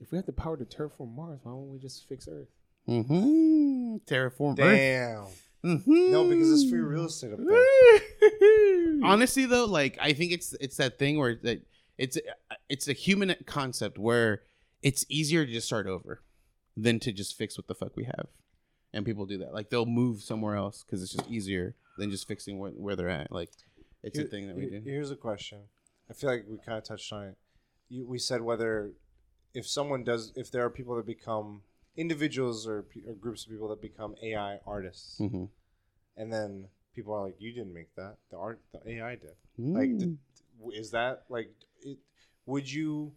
if 0.00 0.10
we 0.12 0.16
have 0.18 0.26
the 0.26 0.32
power 0.32 0.56
to 0.56 0.64
terraform 0.64 1.14
Mars, 1.16 1.40
why 1.42 1.52
won't 1.52 1.70
we 1.70 1.78
just 1.78 2.06
fix 2.08 2.28
Earth? 2.30 2.48
Mm-hmm. 2.88 3.96
Terraform 4.06 4.58
Earth. 4.58 4.58
Damn. 4.58 5.26
Mhm. 5.64 6.10
No, 6.12 6.28
because 6.28 6.52
it's 6.52 6.70
free 6.70 6.80
real 6.80 7.06
estate 7.06 7.32
up 7.32 7.40
there. 7.42 9.00
Honestly, 9.02 9.46
though, 9.46 9.64
like 9.64 9.96
I 10.00 10.12
think 10.12 10.32
it's 10.32 10.54
it's 10.60 10.76
that 10.76 10.98
thing 10.98 11.18
where 11.18 11.34
that 11.42 11.62
it's 11.96 12.18
it's 12.68 12.86
a 12.86 12.92
human 12.92 13.34
concept 13.46 13.98
where 13.98 14.42
it's 14.82 15.06
easier 15.08 15.46
to 15.46 15.50
just 15.52 15.66
start 15.66 15.86
over 15.86 16.22
than 16.76 16.98
to 17.00 17.12
just 17.12 17.36
fix 17.36 17.56
what 17.56 17.66
the 17.68 17.74
fuck 17.74 17.96
we 17.96 18.04
have, 18.04 18.26
and 18.92 19.04
people 19.06 19.26
do 19.26 19.38
that. 19.38 19.54
Like 19.54 19.70
they'll 19.70 19.86
move 19.86 20.20
somewhere 20.22 20.56
else 20.56 20.84
because 20.84 21.02
it's 21.02 21.12
just 21.12 21.30
easier 21.30 21.74
than 21.98 22.10
just 22.10 22.28
fixing 22.28 22.58
where, 22.58 22.72
where 22.72 22.96
they're 22.96 23.08
at. 23.08 23.32
Like 23.32 23.50
it's 24.02 24.18
a 24.18 24.24
thing 24.24 24.46
that 24.48 24.56
we 24.56 24.68
here- 24.68 24.80
do. 24.80 24.90
Here's 24.90 25.10
a 25.10 25.16
question. 25.16 25.60
I 26.10 26.12
feel 26.12 26.30
like 26.30 26.44
we 26.48 26.58
kind 26.58 26.78
of 26.78 26.84
touched 26.84 27.12
on 27.12 27.24
it. 27.28 27.36
you, 27.88 28.06
we 28.06 28.18
said 28.18 28.40
whether 28.42 28.92
if 29.54 29.66
someone 29.66 30.04
does 30.04 30.32
if 30.36 30.50
there 30.50 30.64
are 30.64 30.70
people 30.70 30.94
that 30.96 31.06
become 31.06 31.62
individuals 31.96 32.66
or, 32.66 32.84
or 33.06 33.14
groups 33.14 33.44
of 33.44 33.50
people 33.50 33.68
that 33.68 33.80
become 33.80 34.14
AI 34.22 34.58
artists, 34.66 35.16
hmm 35.18 35.44
and 36.18 36.32
then 36.32 36.68
people 36.94 37.12
are 37.14 37.22
like, 37.24 37.36
"You 37.38 37.52
didn't 37.52 37.74
make 37.74 37.94
that. 37.96 38.16
The 38.30 38.36
art, 38.38 38.60
the 38.72 38.90
AI 38.90 39.16
did." 39.16 39.34
Like, 39.58 39.90
Mm. 39.90 39.98
d- 39.98 40.76
is 40.76 40.90
that 40.92 41.24
like? 41.30 41.50
It, 41.82 41.98
would 42.46 42.70
you 42.70 43.12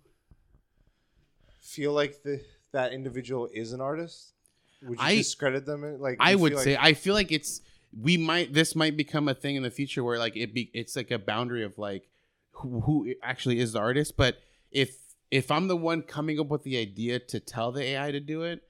feel 1.62 1.93
like 1.93 2.24
the 2.24 2.41
that 2.72 2.93
individual 2.93 3.49
is 3.53 3.74
an 3.74 3.82
artist? 3.82 4.34
Would 4.82 4.99
you 4.99 5.05
I- 5.05 5.15
discredit 5.15 5.65
them? 5.65 5.99
Like, 5.99 6.17
I 6.20 6.36
would 6.36 6.53
feel 6.53 6.61
say 6.61 6.78
I 6.80 6.93
feel 6.93 7.13
like 7.13 7.32
it's 7.32 7.61
we 7.97 8.17
might 8.17 8.53
this 8.53 8.76
might 8.76 8.95
become 8.95 9.28
a 9.28 9.34
thing 9.34 9.55
in 9.55 9.63
the 9.63 9.72
future 9.72 10.03
where 10.03 10.20
like 10.20 10.38
it 10.38 10.53
be 10.53 10.70
it's 10.74 10.95
like 10.95 11.11
a 11.11 11.20
boundary 11.20 11.63
of 11.63 11.78
like 11.78 12.09
who, 12.51 12.82
who 12.82 13.13
actually 13.24 13.59
is 13.59 13.74
the 13.74 13.80
artist. 13.80 14.15
But 14.15 14.38
if 14.72 14.95
if 15.32 15.51
I'm 15.51 15.67
the 15.67 15.78
one 15.78 16.01
coming 16.01 16.39
up 16.39 16.47
with 16.47 16.63
the 16.63 16.78
idea 16.78 17.20
to 17.20 17.39
tell 17.39 17.72
the 17.72 17.84
AI 17.84 18.11
to 18.11 18.20
do 18.20 18.43
it, 18.43 18.63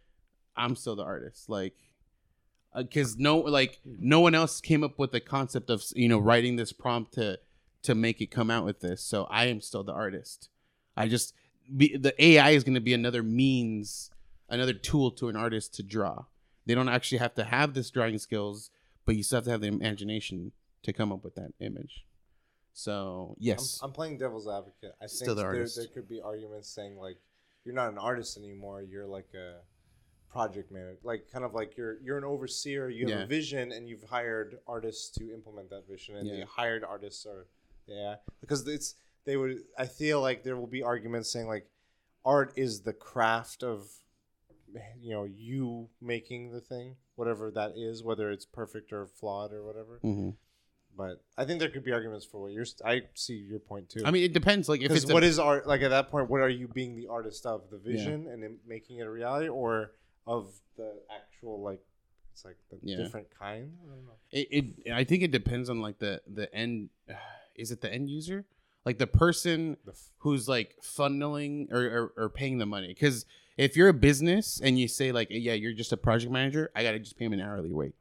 I'm 0.56 0.76
still 0.76 0.96
the 0.96 1.04
artist. 1.04 1.50
Like 1.50 1.76
uh, 2.74 2.84
because 2.84 3.18
no 3.18 3.38
like 3.38 3.80
no 3.86 4.20
one 4.20 4.36
else 4.36 4.62
came 4.62 4.84
up 4.84 4.98
with 5.00 5.12
the 5.12 5.20
concept 5.20 5.70
of 5.70 5.84
you 5.96 6.08
know 6.08 6.20
writing 6.20 6.56
this 6.56 6.72
prompt 6.72 7.14
to 7.14 7.40
to 7.84 7.96
make 7.96 8.22
it 8.22 8.28
come 8.28 8.50
out 8.50 8.66
with 8.66 8.80
this. 8.82 9.04
So 9.04 9.26
I 9.26 9.46
am 9.46 9.62
still 9.62 9.84
the 9.84 9.94
artist. 9.94 10.50
I 10.96 11.08
just 11.08 11.34
be, 11.76 11.98
the 11.98 12.14
AI 12.24 12.52
is 12.52 12.64
going 12.64 12.76
to 12.76 12.82
be 12.82 12.94
another 12.94 13.24
means, 13.24 14.12
another 14.50 14.74
tool 14.74 15.12
to 15.12 15.30
an 15.30 15.36
artist 15.36 15.74
to 15.76 15.84
draw. 15.84 16.26
They 16.66 16.76
don't 16.76 16.90
actually 16.90 17.18
have 17.20 17.34
to 17.36 17.44
have 17.44 17.74
this 17.74 17.90
drawing 17.90 18.18
skills, 18.18 18.70
but 19.06 19.16
you 19.16 19.24
still 19.24 19.38
have 19.38 19.46
to 19.46 19.52
have 19.52 19.62
the 19.62 19.68
imagination 19.68 20.52
to 20.84 20.94
come 20.94 21.12
up 21.12 21.24
with 21.24 21.36
that 21.36 21.54
image. 21.60 22.06
So 22.74 23.36
yes, 23.40 23.80
I'm, 23.82 23.88
I'm 23.90 23.94
playing 23.94 24.18
devil's 24.20 24.48
advocate. 24.48 24.96
I 25.02 25.08
Still 25.08 25.36
think 25.36 25.48
the 25.48 25.54
there, 25.54 25.68
there 25.76 25.88
could 25.88 26.08
be 26.08 26.22
arguments 26.22 26.70
saying 26.70 26.98
like 26.98 27.18
you're 27.66 27.76
not 27.76 27.92
an 27.92 27.98
artist 27.98 28.38
anymore. 28.38 28.82
You're 28.82 29.08
like 29.08 29.28
a 29.34 29.58
project 30.30 30.72
manager, 30.72 30.98
like 31.04 31.28
kind 31.32 31.44
of 31.44 31.54
like 31.54 31.76
you're 31.76 31.98
you're 32.02 32.18
an 32.18 32.24
overseer. 32.24 32.88
You 32.90 33.08
have 33.08 33.18
Yeah. 33.20 33.24
a 33.24 33.28
vision, 33.28 33.72
and 33.72 33.90
you've 33.90 34.04
hired 34.04 34.60
artists 34.68 35.10
to 35.18 35.34
implement 35.34 35.70
that 35.72 35.88
vision, 35.90 36.16
and 36.16 36.30
the 36.30 36.46
hired 36.46 36.84
artists 36.84 37.26
are 37.26 37.48
yeah 37.88 38.16
because 38.40 38.66
it's 38.68 38.96
they 39.26 39.38
would. 39.38 39.60
I 39.78 39.86
feel 39.86 40.22
like 40.22 40.44
there 40.44 40.56
will 40.58 40.68
be 40.68 40.84
arguments 40.84 41.32
saying 41.32 41.48
like 41.48 41.68
art 42.26 42.54
is 42.56 42.82
the 42.82 42.94
craft 42.94 43.64
of 43.64 43.88
you 45.02 45.12
know 45.14 45.24
you 45.24 45.90
making 46.02 46.52
the 46.52 46.62
thing 46.62 46.96
whatever 47.16 47.50
that 47.50 47.74
is 47.76 48.04
whether 48.04 48.30
it's 48.30 48.46
perfect 48.46 48.94
or 48.94 49.08
flawed 49.08 49.52
or 49.52 49.64
whatever 49.66 50.00
Mhm. 50.04 50.36
but 50.96 51.24
i 51.38 51.44
think 51.44 51.60
there 51.60 51.70
could 51.70 51.84
be 51.84 51.92
arguments 51.92 52.24
for 52.24 52.40
what 52.42 52.52
you're 52.52 52.66
i 52.86 53.02
see 53.16 53.34
your 53.34 53.58
point 53.60 53.90
too 53.90 54.04
I 54.06 54.12
mean 54.12 54.24
it 54.24 54.32
depends. 54.34 54.70
Like 54.70 54.82
if 54.82 54.92
it's 54.92 55.12
what 55.12 55.24
a, 55.24 55.26
is 55.26 55.40
art 55.40 55.66
like 55.68 55.82
at 55.82 55.90
that 55.90 56.12
point? 56.12 56.30
What 56.30 56.42
are 56.42 56.50
you 56.50 56.68
being 56.68 56.96
the 56.96 57.08
artist 57.08 57.48
of 57.48 57.70
the 57.72 57.80
vision 57.80 58.28
and 58.28 58.44
then 58.44 58.58
making 58.68 58.98
it 59.00 59.08
a 59.08 59.10
reality, 59.10 59.48
or 59.50 59.94
of 60.28 60.54
the 60.78 60.94
actual 61.10 61.62
like 61.62 61.82
it's 62.32 62.46
like 62.46 62.58
the 62.70 62.78
Yeah. 62.84 62.98
different 62.98 63.28
kind? 63.32 63.76
I 63.84 63.88
don't 63.90 64.06
know. 64.06 64.14
it, 64.32 64.48
it 64.86 64.92
I 64.94 65.04
think 65.04 65.24
it 65.24 65.32
depends 65.32 65.68
on 65.70 65.82
like 65.82 65.98
the 66.00 66.22
the 66.28 66.54
end. 66.54 66.90
Is 67.56 67.72
it 67.72 67.82
the 67.82 67.92
end 67.92 68.10
user? 68.10 68.46
Like 68.86 68.98
the 68.98 69.08
person 69.08 69.78
who's 70.20 70.48
like 70.48 70.76
funneling 70.82 71.72
or, 71.72 72.12
or, 72.18 72.24
or 72.24 72.30
paying 72.30 72.58
the 72.58 72.66
money. 72.66 72.88
Because 72.88 73.26
if 73.58 73.76
you're 73.76 73.90
a 73.90 73.94
business 73.94 74.62
and 74.64 74.80
you 74.80 74.88
say 74.88 75.12
like, 75.12 75.28
yeah, 75.30 75.54
you're 75.54 75.74
just 75.74 75.92
a 75.92 75.98
project 75.98 76.32
manager, 76.32 76.72
I 76.76 76.84
gotta 76.84 77.00
just 77.00 77.18
pay 77.18 77.26
him 77.26 77.34
an 77.34 77.42
hourly 77.42 77.74
rate, 77.74 77.96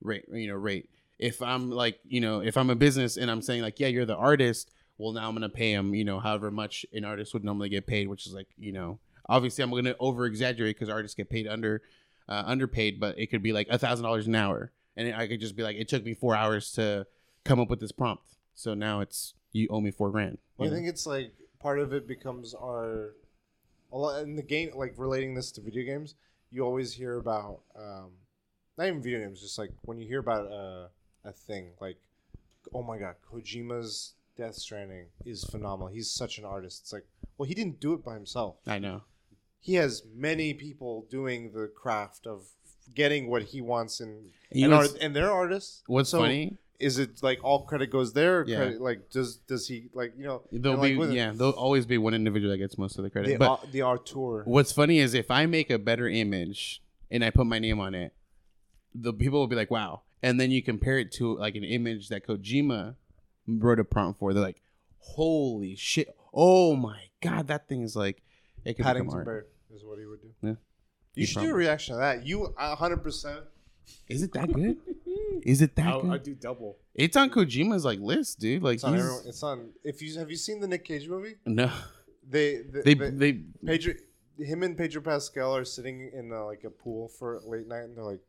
rate, 0.00 0.24
you 0.32 0.48
know, 0.48 0.54
rate. 0.54 0.88
If 1.18 1.42
I'm 1.42 1.70
like, 1.70 2.00
you 2.04 2.20
know, 2.20 2.40
if 2.40 2.56
I'm 2.56 2.70
a 2.70 2.74
business 2.74 3.16
and 3.16 3.30
I'm 3.30 3.42
saying 3.42 3.62
like, 3.62 3.78
yeah, 3.78 3.88
you're 3.88 4.06
the 4.06 4.16
artist, 4.16 4.70
well 4.98 5.12
now 5.12 5.28
I'm 5.28 5.34
gonna 5.34 5.48
pay 5.48 5.72
him, 5.72 5.94
you 5.94 6.04
know, 6.04 6.18
however 6.18 6.50
much 6.50 6.86
an 6.92 7.04
artist 7.04 7.34
would 7.34 7.44
normally 7.44 7.68
get 7.68 7.86
paid, 7.86 8.08
which 8.08 8.26
is 8.26 8.32
like, 8.32 8.48
you 8.58 8.72
know, 8.72 8.98
obviously 9.28 9.62
I'm 9.62 9.70
gonna 9.70 9.94
over 10.00 10.24
exaggerate 10.24 10.76
because 10.76 10.88
artists 10.88 11.14
get 11.14 11.28
paid 11.30 11.46
under, 11.46 11.82
uh, 12.28 12.42
underpaid, 12.46 12.98
but 12.98 13.18
it 13.18 13.26
could 13.26 13.42
be 13.42 13.52
like 13.52 13.68
a 13.68 13.78
thousand 13.78 14.04
dollars 14.04 14.26
an 14.26 14.34
hour, 14.34 14.72
and 14.96 15.14
I 15.14 15.26
could 15.26 15.40
just 15.40 15.56
be 15.56 15.62
like, 15.62 15.76
it 15.76 15.88
took 15.88 16.04
me 16.04 16.14
four 16.14 16.34
hours 16.34 16.72
to 16.72 17.06
come 17.44 17.60
up 17.60 17.68
with 17.68 17.80
this 17.80 17.92
prompt, 17.92 18.24
so 18.54 18.72
now 18.74 19.00
it's 19.00 19.34
you 19.52 19.68
owe 19.70 19.80
me 19.80 19.90
four 19.90 20.10
grand. 20.10 20.38
I 20.60 20.68
think 20.68 20.86
it's 20.88 21.06
like 21.06 21.32
part 21.60 21.78
of 21.78 21.92
it 21.92 22.06
becomes 22.06 22.54
our 22.54 23.14
a 23.92 23.98
lot 23.98 24.22
in 24.22 24.36
the 24.36 24.42
game. 24.42 24.70
Like 24.74 24.94
relating 24.96 25.34
this 25.34 25.50
to 25.52 25.60
video 25.60 25.84
games, 25.84 26.14
you 26.50 26.64
always 26.64 26.92
hear 26.92 27.16
about 27.18 27.60
um, 27.76 28.10
not 28.78 28.86
even 28.86 29.02
video 29.02 29.20
games, 29.20 29.40
just 29.40 29.58
like 29.58 29.70
when 29.82 29.98
you 29.98 30.06
hear 30.06 30.20
about 30.20 30.50
uh, 30.50 30.88
a 31.24 31.32
thing 31.32 31.70
like, 31.80 31.98
oh 32.74 32.82
my 32.82 32.98
god, 32.98 33.16
Kojima's 33.30 34.14
Death 34.36 34.54
Stranding 34.54 35.06
is 35.26 35.44
phenomenal. 35.44 35.88
He's 35.92 36.10
such 36.10 36.38
an 36.38 36.44
artist. 36.44 36.82
It's 36.82 36.92
like, 36.92 37.04
well, 37.36 37.46
he 37.48 37.54
didn't 37.54 37.80
do 37.80 37.92
it 37.92 38.04
by 38.04 38.14
himself. 38.14 38.56
I 38.66 38.78
know. 38.78 39.02
he 39.60 39.74
has 39.74 40.02
many 40.14 40.54
people 40.54 41.06
doing 41.10 41.52
the 41.52 41.66
craft 41.68 42.26
of 42.26 42.46
getting 42.94 43.28
what 43.28 43.42
he 43.42 43.60
wants 43.60 44.00
and 44.00 44.30
He 44.50 44.64
and, 44.64 44.72
was- 44.72 44.94
are, 44.94 44.98
and 45.00 45.14
they're 45.14 45.30
artists. 45.30 45.82
What's 45.86 46.10
So, 46.10 46.18
funny? 46.20 46.56
Is 46.82 46.98
it 46.98 47.22
like 47.22 47.42
all 47.44 47.64
credit 47.64 47.90
goes 47.90 48.12
there? 48.12 48.44
Yeah. 48.46 48.56
Credit, 48.56 48.80
like 48.80 49.10
does 49.10 49.36
does 49.36 49.68
he 49.68 49.88
like 49.94 50.14
you 50.16 50.24
know? 50.24 50.42
There'll 50.50 50.78
like, 50.78 50.92
be 50.92 50.96
with 50.96 51.12
yeah, 51.12 51.32
there'll 51.34 51.52
always 51.52 51.86
be 51.86 51.96
one 51.98 52.14
individual 52.14 52.50
that 52.50 52.58
gets 52.58 52.76
most 52.76 52.98
of 52.98 53.04
the 53.04 53.10
credit. 53.10 53.28
the 53.28 53.36
but 53.38 53.50
au- 53.50 53.66
the 53.70 53.82
auteur. 53.82 54.42
what's 54.44 54.72
funny 54.72 54.98
is 54.98 55.14
if 55.14 55.30
I 55.30 55.46
make 55.46 55.70
a 55.70 55.78
better 55.78 56.08
image 56.08 56.82
and 57.10 57.24
I 57.24 57.30
put 57.30 57.46
my 57.46 57.58
name 57.58 57.78
on 57.78 57.94
it, 57.94 58.12
the 58.94 59.12
people 59.12 59.38
will 59.38 59.46
be 59.46 59.56
like, 59.56 59.70
"Wow!" 59.70 60.02
And 60.22 60.40
then 60.40 60.50
you 60.50 60.62
compare 60.62 60.98
it 60.98 61.12
to 61.12 61.36
like 61.38 61.54
an 61.54 61.64
image 61.64 62.08
that 62.08 62.26
Kojima 62.26 62.96
wrote 63.46 63.78
a 63.78 63.84
prompt 63.84 64.18
for. 64.18 64.34
They're 64.34 64.42
like, 64.42 64.60
"Holy 64.98 65.76
shit! 65.76 66.14
Oh 66.34 66.74
my 66.74 67.00
god, 67.22 67.46
that 67.46 67.68
thing 67.68 67.82
is 67.82 67.94
like 67.94 68.22
it 68.64 68.74
could 68.74 68.78
become 68.78 68.86
Paddington 68.86 69.18
art." 69.18 69.26
Bear 69.26 69.46
is 69.74 69.84
what 69.84 69.98
he 69.98 70.06
would 70.06 70.20
do. 70.20 70.32
Yeah. 70.42 70.54
You 71.14 71.26
should 71.26 71.42
do 71.42 71.50
a 71.50 71.54
reaction 71.54 71.94
to 71.94 72.00
that. 72.00 72.26
You 72.26 72.54
hundred 72.58 73.02
percent. 73.02 73.44
Is 74.08 74.22
it 74.22 74.32
that 74.32 74.52
good? 74.52 74.76
Is 75.42 75.62
it 75.62 75.74
that 75.76 75.86
I'll, 75.86 76.02
good? 76.02 76.10
I'll 76.10 76.18
do 76.18 76.34
double. 76.34 76.78
it's 76.94 77.16
on 77.16 77.30
Kojima's 77.30 77.84
like 77.84 77.98
list, 78.00 78.38
dude. 78.40 78.62
Like 78.62 78.74
It's 78.74 78.84
on. 78.84 78.94
Everyone, 78.94 79.22
it's 79.26 79.42
on. 79.42 79.70
If 79.84 80.02
you 80.02 80.18
have 80.18 80.30
you 80.30 80.36
seen 80.36 80.60
the 80.60 80.68
Nick 80.68 80.84
Cage 80.84 81.08
movie? 81.08 81.36
no, 81.46 81.70
They 82.28 82.62
they, 82.62 82.82
they 82.82 82.94
they, 82.94 83.32
they 83.32 83.38
Pedro, 83.66 83.94
him 84.38 84.62
and 84.62 84.76
Pedro 84.76 85.02
Pascal 85.02 85.56
are 85.56 85.64
sitting 85.64 86.10
in 86.12 86.32
uh 86.32 86.44
like 86.44 86.64
a 86.64 86.70
pool 86.70 87.08
for 87.08 87.40
late 87.46 87.66
night, 87.66 87.84
and 87.84 87.96
they're 87.96 88.04
like, 88.04 88.20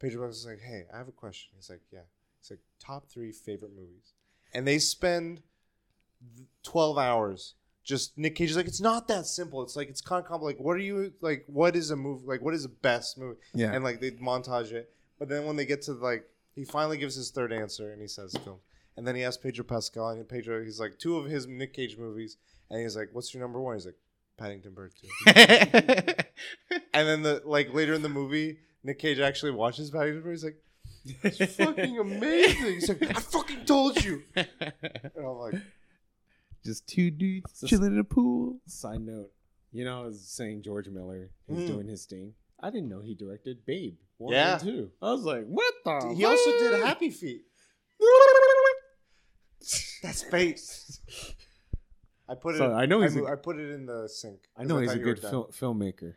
Pedro 0.00 0.26
Pascal's 0.26 0.46
like, 0.46 0.60
"Hey, 0.60 0.84
I 0.92 0.98
have 0.98 1.08
a 1.08 1.12
question." 1.12 1.50
He's 1.56 1.70
like, 1.70 1.82
"Yeah." 1.92 2.00
He's 2.40 2.50
like, 2.50 2.60
"Top 2.78 3.08
three 3.10 3.32
favorite 3.32 3.72
movies," 3.74 4.12
and 4.54 4.66
they 4.66 4.78
spend 4.78 5.42
twelve 6.62 6.98
hours. 6.98 7.54
Just 7.82 8.16
Nick 8.18 8.34
Cage 8.34 8.50
is 8.50 8.56
like, 8.56 8.66
it's 8.68 8.80
not 8.80 9.08
that 9.08 9.26
simple. 9.26 9.62
It's 9.62 9.74
like 9.74 9.88
it's 9.88 10.02
kind 10.02 10.22
of 10.22 10.28
complex. 10.28 10.58
Like, 10.58 10.64
what 10.64 10.76
are 10.76 10.80
you 10.80 11.12
like? 11.20 11.44
What 11.46 11.74
is 11.74 11.90
a 11.90 11.96
movie? 11.96 12.24
Like, 12.26 12.42
what 12.42 12.54
is 12.54 12.62
the 12.62 12.68
best 12.68 13.18
movie? 13.18 13.38
yeah. 13.54 13.72
And 13.72 13.82
like 13.82 14.00
they 14.00 14.10
montage 14.12 14.72
it, 14.72 14.92
but 15.18 15.28
then 15.28 15.46
when 15.46 15.56
they 15.56 15.64
get 15.64 15.82
to 15.82 15.92
like, 15.92 16.24
he 16.60 16.64
finally 16.66 16.98
gives 16.98 17.14
his 17.14 17.30
third 17.30 17.52
answer, 17.52 17.90
and 17.92 18.00
he 18.02 18.06
says 18.08 18.36
film. 18.44 18.58
And 18.96 19.06
then 19.06 19.14
he 19.16 19.24
asks 19.24 19.42
Pedro 19.42 19.64
Pascal, 19.64 20.10
and 20.10 20.28
Pedro, 20.28 20.62
he's 20.62 20.78
like 20.78 20.98
two 20.98 21.16
of 21.16 21.24
his 21.24 21.46
Nick 21.46 21.72
Cage 21.72 21.96
movies, 21.96 22.36
and 22.68 22.82
he's 22.82 22.96
like, 22.96 23.08
"What's 23.12 23.32
your 23.32 23.42
number 23.42 23.58
one?" 23.60 23.74
He's 23.76 23.86
like, 23.86 23.96
"Paddington 24.36 24.74
Bear 24.74 24.90
2. 25.26 26.14
And 26.94 27.06
then 27.08 27.22
the 27.22 27.42
like 27.44 27.72
later 27.72 27.94
in 27.94 28.02
the 28.02 28.08
movie, 28.08 28.58
Nick 28.84 28.98
Cage 28.98 29.20
actually 29.20 29.52
watches 29.52 29.90
Paddington 29.90 30.22
Bear. 30.22 30.32
He's 30.32 30.44
like, 30.44 30.56
"It's 31.22 31.54
fucking 31.56 31.98
amazing." 31.98 32.64
He's 32.74 32.88
like, 32.88 33.02
"I 33.16 33.20
fucking 33.20 33.64
told 33.64 34.04
you." 34.04 34.22
And 34.36 34.48
I'm 35.16 35.24
like, 35.38 35.54
Just 36.64 36.86
two 36.86 37.10
dudes 37.10 37.60
Just- 37.60 37.70
chilling 37.70 37.92
in 37.92 37.98
a 38.00 38.04
pool. 38.04 38.58
Side 38.66 39.00
note, 39.00 39.30
you 39.72 39.84
know, 39.84 40.02
I 40.02 40.04
was 40.06 40.20
saying 40.20 40.62
George 40.62 40.88
Miller 40.88 41.30
is 41.48 41.58
Mm. 41.58 41.66
doing 41.66 41.88
his 41.88 42.04
thing. 42.06 42.34
I 42.62 42.70
didn't 42.70 42.88
know 42.88 43.00
he 43.00 43.14
directed 43.14 43.64
Babe 43.66 43.96
one 44.18 44.32
Yeah. 44.34 44.54
and 44.54 44.62
two. 44.62 44.90
I 45.00 45.12
was 45.12 45.22
like, 45.24 45.46
what 45.46 45.72
the? 45.84 46.14
he 46.14 46.24
also 46.24 46.50
did? 46.50 46.84
Happy 46.84 47.10
Feet. 47.10 47.42
That's 50.02 50.22
face. 50.22 51.00
I 52.28 52.34
put 52.34 52.54
it. 52.54 52.58
So, 52.58 52.72
I 52.72 52.86
know 52.86 53.02
he's 53.02 53.16
I, 53.16 53.20
a- 53.20 53.24
I 53.32 53.34
put 53.34 53.58
it 53.58 53.70
in 53.70 53.86
the 53.86 54.08
sink. 54.08 54.40
I 54.56 54.64
know 54.64 54.74
'cause 54.76 54.82
he's 54.92 54.92
a 54.92 54.98
good 54.98 55.18
fil- 55.18 55.48
filmmaker. 55.52 56.14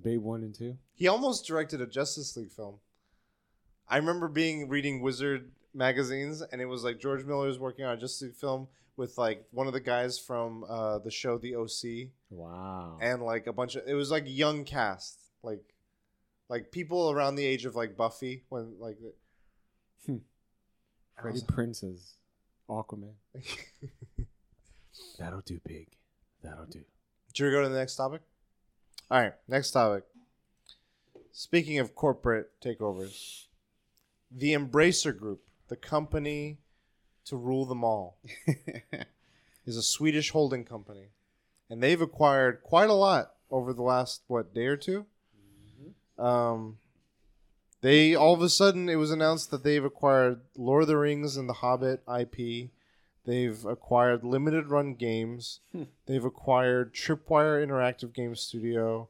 Babe 0.00 0.20
one 0.22 0.42
and 0.42 0.54
two. 0.54 0.76
He 0.94 1.08
almost 1.08 1.46
directed 1.46 1.80
a 1.80 1.86
Justice 1.86 2.36
League 2.36 2.52
film. 2.52 2.76
I 3.88 3.96
remember 3.96 4.28
being 4.28 4.68
reading 4.68 5.00
Wizard 5.00 5.50
magazines, 5.74 6.42
and 6.42 6.60
it 6.60 6.66
was 6.66 6.84
like 6.84 6.98
George 7.00 7.24
Miller 7.24 7.46
was 7.46 7.58
working 7.58 7.84
on 7.84 7.94
a 7.94 7.96
Justice 7.96 8.22
League 8.22 8.34
film 8.36 8.68
with 8.96 9.16
like 9.18 9.44
one 9.50 9.66
of 9.66 9.72
the 9.72 9.80
guys 9.80 10.18
from 10.18 10.64
uh, 10.68 10.98
the 10.98 11.10
show 11.10 11.38
The 11.38 11.56
OC, 11.56 12.10
Wow. 12.30 12.98
and 13.00 13.22
like 13.22 13.46
a 13.46 13.52
bunch 13.52 13.74
of 13.76 13.86
it 13.88 13.94
was 13.94 14.10
like 14.10 14.24
young 14.26 14.64
cast, 14.64 15.18
like 15.42 15.62
like 16.48 16.70
people 16.70 17.10
around 17.10 17.34
the 17.36 17.44
age 17.44 17.64
of 17.64 17.74
like 17.76 17.96
Buffy 17.96 18.44
when 18.48 18.74
like. 18.78 18.98
the- 19.00 19.14
Hmm. 20.06 20.18
Freddie 21.20 21.40
Prinze 21.40 22.12
Aquaman. 22.68 23.14
That'll 25.18 25.40
do, 25.40 25.60
big. 25.66 25.88
That'll 26.42 26.66
do. 26.66 26.80
Should 27.34 27.46
we 27.46 27.50
go 27.50 27.62
to 27.62 27.68
the 27.68 27.78
next 27.78 27.96
topic? 27.96 28.22
All 29.10 29.20
right, 29.20 29.32
next 29.48 29.72
topic. 29.72 30.04
Speaking 31.32 31.78
of 31.78 31.94
corporate 31.94 32.50
takeovers, 32.60 33.46
the 34.30 34.54
Embracer 34.54 35.16
Group, 35.16 35.42
the 35.68 35.76
company 35.76 36.58
to 37.26 37.36
rule 37.36 37.64
them 37.66 37.82
all, 37.84 38.18
is 39.66 39.76
a 39.76 39.82
Swedish 39.82 40.30
holding 40.30 40.64
company. 40.64 41.08
and 41.68 41.82
they've 41.82 42.00
acquired 42.00 42.62
quite 42.62 42.88
a 42.90 42.94
lot 42.94 43.32
over 43.50 43.72
the 43.72 43.82
last 43.82 44.22
what 44.28 44.54
day 44.54 44.66
or 44.66 44.76
2 44.76 45.04
Um, 46.18 46.78
they 47.82 48.14
all 48.14 48.34
of 48.34 48.42
a 48.42 48.48
sudden 48.48 48.88
it 48.88 48.96
was 48.96 49.10
announced 49.10 49.50
that 49.50 49.62
they've 49.62 49.84
acquired 49.84 50.40
Lord 50.56 50.82
of 50.82 50.88
the 50.88 50.96
Rings 50.96 51.36
and 51.36 51.48
the 51.48 51.54
Hobbit 51.54 52.02
IP. 52.08 52.70
They've 53.24 53.64
acquired 53.64 54.24
limited 54.24 54.68
run 54.68 54.94
games. 54.94 55.60
They've 56.06 56.24
acquired 56.24 56.94
Tripwire 56.94 57.64
Interactive 57.66 58.14
Game 58.14 58.34
Studio. 58.36 59.08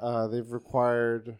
Uh, 0.00 0.28
they've 0.28 0.52
acquired. 0.52 1.38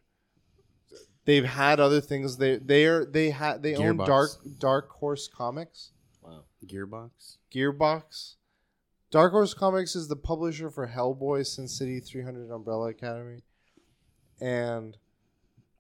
They've 1.25 1.45
had 1.45 1.79
other 1.81 2.01
things. 2.01 2.37
They 2.37 2.57
they 2.57 2.87
are 2.87 3.05
they 3.05 3.31
had 3.31 3.63
they 3.63 3.77
own 3.77 3.97
Dark 3.99 4.31
Dark 4.59 4.91
Horse 4.91 5.29
Comics. 5.29 5.93
Wow. 6.23 6.45
Gearbox. 6.67 7.37
Gearbox. 7.55 8.35
Dark 9.11 9.33
Horse 9.33 9.55
Comics 9.55 9.97
is 9.97 10.09
the 10.09 10.17
publisher 10.17 10.71
for 10.71 10.87
Hellboy, 10.89 11.45
Sin 11.45 11.67
City 11.67 11.99
300, 11.99 12.51
Umbrella 12.51 12.91
Academy, 12.91 13.43
and 14.41 14.97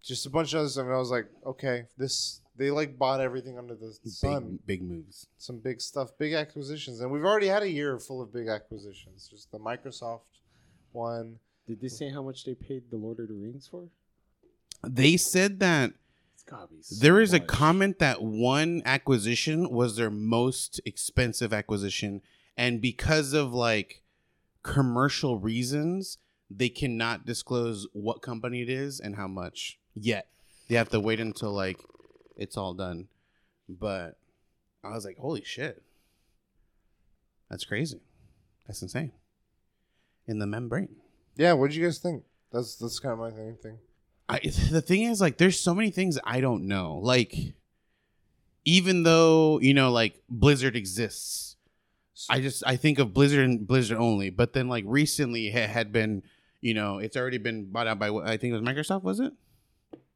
just 0.03 0.27
a 0.27 0.31
bunch 0.31 0.53
of 0.53 0.61
other 0.61 0.69
stuff. 0.69 0.85
And 0.85 0.95
I 0.95 0.99
was 0.99 1.11
like, 1.11 1.27
okay, 1.47 1.85
this 1.97 2.41
they 2.57 2.70
like 2.70 2.99
bought 2.99 3.20
everything 3.20 3.59
under 3.59 3.74
the 3.74 3.93
sun. 4.05 4.59
Big, 4.66 4.66
big 4.66 4.82
moves. 4.82 5.27
Some 5.39 5.59
big 5.59 5.81
stuff, 5.81 6.11
big 6.19 6.35
acquisitions, 6.35 7.01
and 7.01 7.11
we've 7.11 7.24
already 7.24 7.47
had 7.47 7.62
a 7.62 7.70
year 7.70 7.99
full 7.99 8.20
of 8.20 8.32
big 8.32 8.49
acquisitions. 8.49 9.28
Just 9.28 9.51
the 9.51 9.59
Microsoft 9.59 10.20
one. 10.93 11.39
Did 11.66 11.81
they 11.81 11.89
say 11.89 12.11
how 12.11 12.23
much 12.23 12.45
they 12.45 12.55
paid 12.55 12.91
the 12.91 12.97
Lord 12.97 13.20
of 13.20 13.28
the 13.28 13.35
Rings 13.35 13.69
for? 13.70 13.85
They 14.87 15.16
said 15.16 15.61
that 15.61 15.93
It's 16.35 16.99
so 16.99 17.01
there 17.01 17.20
is 17.20 17.32
a 17.32 17.41
comment 17.41 17.99
that 17.99 18.23
one 18.23 18.82
acquisition 18.85 19.70
was 19.70 19.97
their 19.97 20.11
most 20.11 20.81
expensive 20.85 21.53
acquisition, 21.53 22.23
and 22.57 22.81
because 22.81 23.32
of 23.32 23.53
like 23.53 24.03
commercial 24.62 25.39
reasons, 25.39 26.19
they 26.51 26.68
cannot 26.68 27.24
disclose 27.24 27.86
what 27.93 28.22
company 28.22 28.62
it 28.62 28.68
is 28.68 29.01
and 29.01 29.16
how 29.16 29.28
much 29.28 29.78
yet. 29.94 30.27
They 30.68 30.74
have 30.77 30.90
to 30.90 31.01
wait 31.01 31.20
until 31.20 31.52
like 31.52 31.78
it's 32.36 32.56
all 32.56 32.74
done. 32.74 33.09
But 33.68 34.16
I 34.82 34.90
was 34.90 35.05
like, 35.05 35.18
holy 35.18 35.44
shit. 35.44 35.82
That's 37.48 37.64
crazy. 37.64 38.01
That's 38.66 38.82
insane. 38.82 39.12
In 40.27 40.39
the 40.39 40.47
membrane. 40.47 40.97
Yeah, 41.36 41.52
what 41.55 41.70
did 41.70 41.77
you 41.77 41.85
guys 41.85 41.98
think? 41.98 42.24
That's 42.52 42.77
that's 42.77 42.98
kind 42.98 43.12
of 43.12 43.18
my 43.18 43.31
thing. 43.31 43.78
I, 44.28 44.40
the 44.70 44.81
thing 44.81 45.02
is 45.02 45.20
like 45.20 45.39
there's 45.39 45.59
so 45.59 45.74
many 45.74 45.90
things 45.90 46.18
I 46.22 46.40
don't 46.40 46.68
know. 46.68 47.01
Like 47.02 47.35
even 48.64 49.02
though, 49.02 49.59
you 49.60 49.74
know, 49.74 49.90
like 49.90 50.22
Blizzard 50.28 50.77
exists, 50.77 51.56
I 52.28 52.40
just 52.40 52.62
I 52.66 52.77
think 52.77 52.98
of 52.98 53.14
Blizzard 53.14 53.44
and 53.44 53.66
Blizzard 53.66 53.98
only. 53.98 54.31
But 54.31 54.52
then 54.52 54.68
like 54.68 54.85
recently 54.86 55.48
it 55.48 55.70
had 55.70 55.93
been, 55.93 56.22
you 56.61 56.74
know, 56.74 56.99
it's 56.99 57.16
already 57.16 57.39
been 57.39 57.70
bought 57.70 57.87
out 57.87 57.99
by 57.99 58.11
what 58.11 58.27
I 58.27 58.37
think 58.37 58.53
it 58.53 58.61
was 58.61 58.62
Microsoft, 58.62 59.03
was 59.03 59.20
it? 59.20 59.32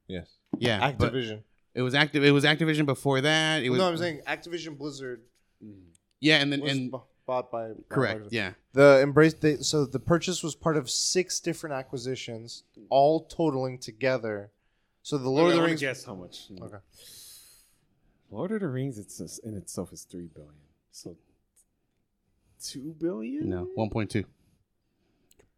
Yes, 0.07 0.29
Yeah. 0.59 0.93
Activision. 0.93 1.43
It 1.75 1.83
was 1.83 1.95
active 1.95 2.23
it 2.23 2.31
was 2.31 2.45
Activision 2.45 2.87
before 2.87 3.21
that. 3.23 3.63
It 3.65 3.71
was 3.71 3.79
no, 3.79 3.89
I'm 3.89 3.97
saying 3.97 4.21
Activision 4.27 4.79
Blizzard 4.79 5.23
mm. 5.65 5.75
Yeah, 6.21 6.37
and 6.37 6.53
then 6.53 6.61
was 6.61 6.73
and 6.73 6.91
bu- 6.91 7.01
bought 7.27 7.51
by 7.51 7.69
by 7.69 7.75
correct, 7.89 8.21
Microsoft. 8.21 8.29
yeah. 8.31 8.53
The 8.73 9.01
embrace 9.03 9.35
they, 9.35 9.57
so 9.57 9.85
the 9.85 9.99
purchase 9.99 10.43
was 10.43 10.55
part 10.55 10.77
of 10.77 10.89
six 10.89 11.41
different 11.41 11.75
acquisitions, 11.75 12.65
all 12.91 13.25
totaling 13.25 13.79
together. 13.79 14.51
So 15.03 15.19
the 15.19 15.29
Lord 15.29 15.51
of 15.51 15.57
the 15.57 15.63
Rings. 15.63 15.81
Guess 15.81 16.05
how 16.05 16.15
much? 16.15 16.47
Okay. 16.61 16.77
Lord 18.31 18.53
of 18.53 18.61
the 18.61 18.69
Rings, 18.69 18.99
it's 18.99 19.19
just, 19.19 19.45
in 19.45 19.55
itself 19.55 19.93
is 19.93 20.03
three 20.03 20.29
billion. 20.35 20.55
So 20.91 21.17
two 22.63 22.95
billion? 22.99 23.49
No, 23.49 23.69
1.2. 23.77 24.25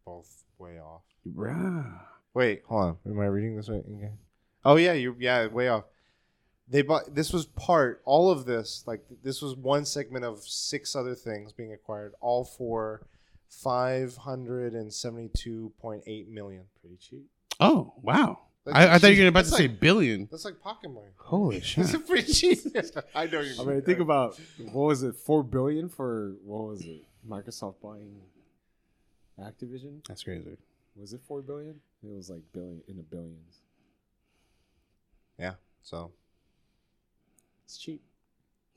Both 0.05 0.43
way 0.59 0.79
off. 0.79 1.01
Bruh. 1.27 1.99
Wait, 2.33 2.63
hold 2.67 2.83
on. 2.83 2.97
Am 3.05 3.19
I 3.19 3.25
reading 3.25 3.55
this 3.55 3.69
right? 3.69 3.83
Okay. 3.95 4.11
Oh 4.65 4.75
yeah, 4.75 4.93
you 4.93 5.15
yeah, 5.19 5.47
way 5.47 5.69
off. 5.69 5.85
They 6.69 6.81
bought 6.81 7.15
this 7.15 7.31
was 7.31 7.45
part 7.45 8.01
all 8.05 8.29
of 8.29 8.45
this 8.45 8.83
like 8.85 9.01
this 9.23 9.41
was 9.41 9.55
one 9.55 9.85
segment 9.85 10.25
of 10.25 10.39
six 10.43 10.95
other 10.95 11.15
things 11.15 11.53
being 11.53 11.73
acquired, 11.73 12.13
all 12.19 12.43
for 12.43 13.07
five 13.49 14.17
hundred 14.17 14.73
and 14.73 14.93
seventy-two 14.93 15.71
point 15.79 16.03
eight 16.05 16.29
million. 16.29 16.63
Pretty 16.81 16.97
cheap. 16.97 17.25
Oh, 17.59 17.93
wow. 18.01 18.39
That's 18.65 18.77
I, 18.77 18.95
I 18.95 18.97
thought 18.99 19.15
you 19.15 19.23
were 19.23 19.29
about 19.29 19.45
to 19.45 19.51
That's 19.51 19.57
say 19.57 19.67
billion. 19.67 20.27
That's 20.29 20.45
like 20.45 20.59
pocket 20.59 20.89
money. 20.89 21.07
Holy 21.15 21.61
shit. 21.61 21.85
It's 21.91 22.07
pretty 22.07 22.31
cheap. 22.31 22.59
I 23.15 23.25
know 23.27 23.39
you. 23.39 23.53
I 23.59 23.63
mean, 23.63 23.81
think 23.81 23.99
about 23.99 24.37
what 24.71 24.87
was 24.87 25.03
it? 25.03 25.15
Four 25.15 25.43
billion 25.43 25.89
for 25.89 26.35
what 26.43 26.67
was 26.67 26.81
it? 26.81 27.03
Microsoft 27.27 27.75
buying 27.81 28.21
Activision. 29.39 30.05
That's 30.07 30.23
crazy. 30.23 30.57
Was 30.95 31.13
it 31.13 31.21
four 31.27 31.41
billion? 31.41 31.79
It 32.03 32.15
was 32.15 32.29
like 32.29 32.41
billion 32.53 32.81
in 32.87 32.97
the 32.97 33.03
billions. 33.03 33.61
Yeah. 35.39 35.53
So 35.83 36.11
It's 37.65 37.77
cheap. 37.77 38.01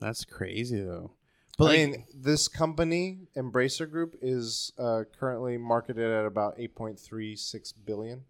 That's 0.01 0.25
crazy 0.25 0.81
though. 0.83 1.13
I 1.59 1.63
like- 1.63 1.79
mean, 1.79 2.05
this 2.15 2.49
company, 2.49 3.29
Embracer 3.37 3.91
Group, 3.91 4.17
is 4.23 4.73
uh, 4.79 5.05
currently 5.19 5.59
marketed 5.59 6.11
at 6.11 6.25
about 6.25 6.55
eight 6.59 6.75
point 6.75 6.99
three 6.99 7.37
six 7.37 7.73
billion. 7.73 8.25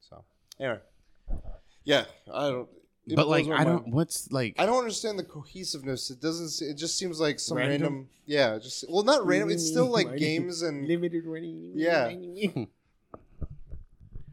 So 0.00 0.24
anyway, 0.58 0.80
yeah, 1.84 2.04
I 2.32 2.50
don't. 2.50 2.68
It 3.06 3.16
but 3.16 3.28
like 3.28 3.48
I 3.48 3.64
don't 3.64 3.88
what's 3.88 4.30
like 4.30 4.54
I 4.58 4.66
don't 4.66 4.78
understand 4.78 5.18
the 5.18 5.24
cohesiveness. 5.24 6.10
It 6.10 6.20
doesn't. 6.20 6.66
It 6.66 6.74
just 6.74 6.96
seems 6.96 7.18
like 7.20 7.40
some 7.40 7.56
random. 7.56 7.82
Random? 7.82 8.08
yeah, 8.26 8.58
just 8.58 8.84
well, 8.88 9.02
not 9.02 9.26
random. 9.26 9.50
It's 9.50 9.66
still 9.66 9.88
like 9.88 10.16
games 10.16 10.62
and 10.62 10.86
Limited 10.88 11.24
running. 11.26 11.72
Yeah. 11.74 12.12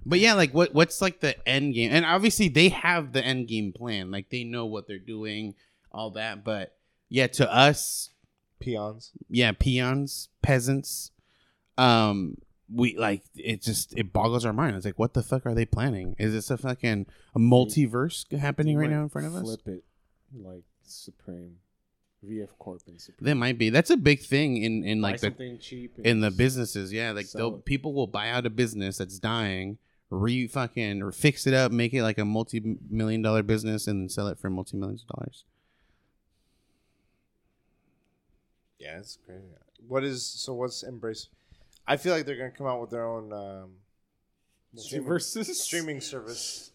But 0.06 0.20
yeah, 0.20 0.34
like 0.34 0.56
what 0.56 0.74
what's 0.74 1.04
like 1.04 1.20
the 1.20 1.36
end 1.48 1.76
game? 1.76 1.92
And 1.92 2.04
obviously 2.04 2.48
they 2.48 2.70
have 2.70 3.14
the 3.14 3.24
end 3.24 3.48
game 3.48 3.72
plan. 3.72 4.10
Like 4.10 4.30
they 4.30 4.44
know 4.44 4.66
what 4.66 4.88
they're 4.88 4.98
doing, 4.98 5.54
all 5.92 6.10
that. 6.12 6.44
But 6.44 6.76
yeah, 7.10 7.28
to 7.28 7.54
us, 7.54 8.10
peons. 8.60 9.12
yeah, 9.30 9.52
peons, 9.52 10.30
peasants, 10.42 11.12
um, 11.78 12.38
we 12.74 12.98
like 12.98 13.24
it 13.36 13.62
just 13.62 13.98
it 13.98 14.14
boggles 14.14 14.46
our 14.46 14.54
mind. 14.54 14.76
It's 14.76 14.86
like 14.86 15.00
what 15.00 15.14
the 15.14 15.24
fuck 15.24 15.46
are 15.46 15.54
they 15.54 15.66
planning? 15.66 16.16
Is 16.20 16.34
this 16.34 16.52
a 16.52 16.58
fucking 16.58 17.08
a 17.36 17.40
multiverse 17.40 18.32
happening 18.38 18.78
right 18.78 18.90
now 18.90 19.04
in 19.04 19.10
front 19.10 19.28
of 19.28 19.36
us? 19.36 19.42
Flip 19.42 19.68
it 19.68 19.84
like 20.36 20.64
Supreme, 20.84 21.56
VF 22.26 22.50
Corp 22.60 22.82
and 22.88 23.00
Supreme. 23.00 23.26
That 23.26 23.36
might 23.36 23.58
be. 23.58 23.70
That's 23.70 23.90
a 23.90 23.98
big 23.98 24.22
thing 24.22 24.58
in 24.58 24.84
in 24.84 25.02
Buy 25.02 25.12
like 25.12 25.22
the 25.22 25.58
cheap 25.60 25.98
in 26.04 26.22
the 26.22 26.32
businesses. 26.32 26.94
Yeah, 26.94 27.12
like 27.12 27.26
sell 27.26 27.40
they'll 27.52 27.60
it. 27.60 27.66
people 27.66 27.94
will 27.94 28.08
buy 28.08 28.30
out 28.30 28.46
a 28.46 28.50
business 28.50 28.98
that's 28.98 29.20
dying, 29.20 29.78
re 30.10 30.48
fucking 30.48 31.02
or 31.02 31.12
fix 31.12 31.48
it 31.48 31.54
up, 31.54 31.72
make 31.72 31.94
it 31.94 32.04
like 32.04 32.18
a 32.18 32.26
multi 32.26 32.78
million 32.90 33.22
dollar 33.22 33.44
business, 33.44 33.88
and 33.88 34.02
then 34.02 34.10
sell 34.10 34.28
it 34.28 34.40
for 34.40 34.50
multi 34.50 34.78
millions 34.78 35.04
of 35.04 35.16
dollars. 35.16 35.46
Yeah, 38.80 39.00
it's 39.00 39.18
crazy. 39.26 39.44
What 39.88 40.04
is 40.04 40.26
so? 40.26 40.54
What's 40.54 40.84
embrace? 40.84 41.28
I 41.90 41.98
feel 41.98 42.14
like 42.14 42.26
they're 42.26 42.38
gonna 42.38 42.52
come 42.52 42.68
out 42.68 42.80
with 42.80 42.92
their 42.92 43.06
own 43.06 43.34
um, 43.34 43.72
streaming, 44.76 45.08
versus 45.08 45.62
streaming 45.64 46.00
service. 46.02 46.72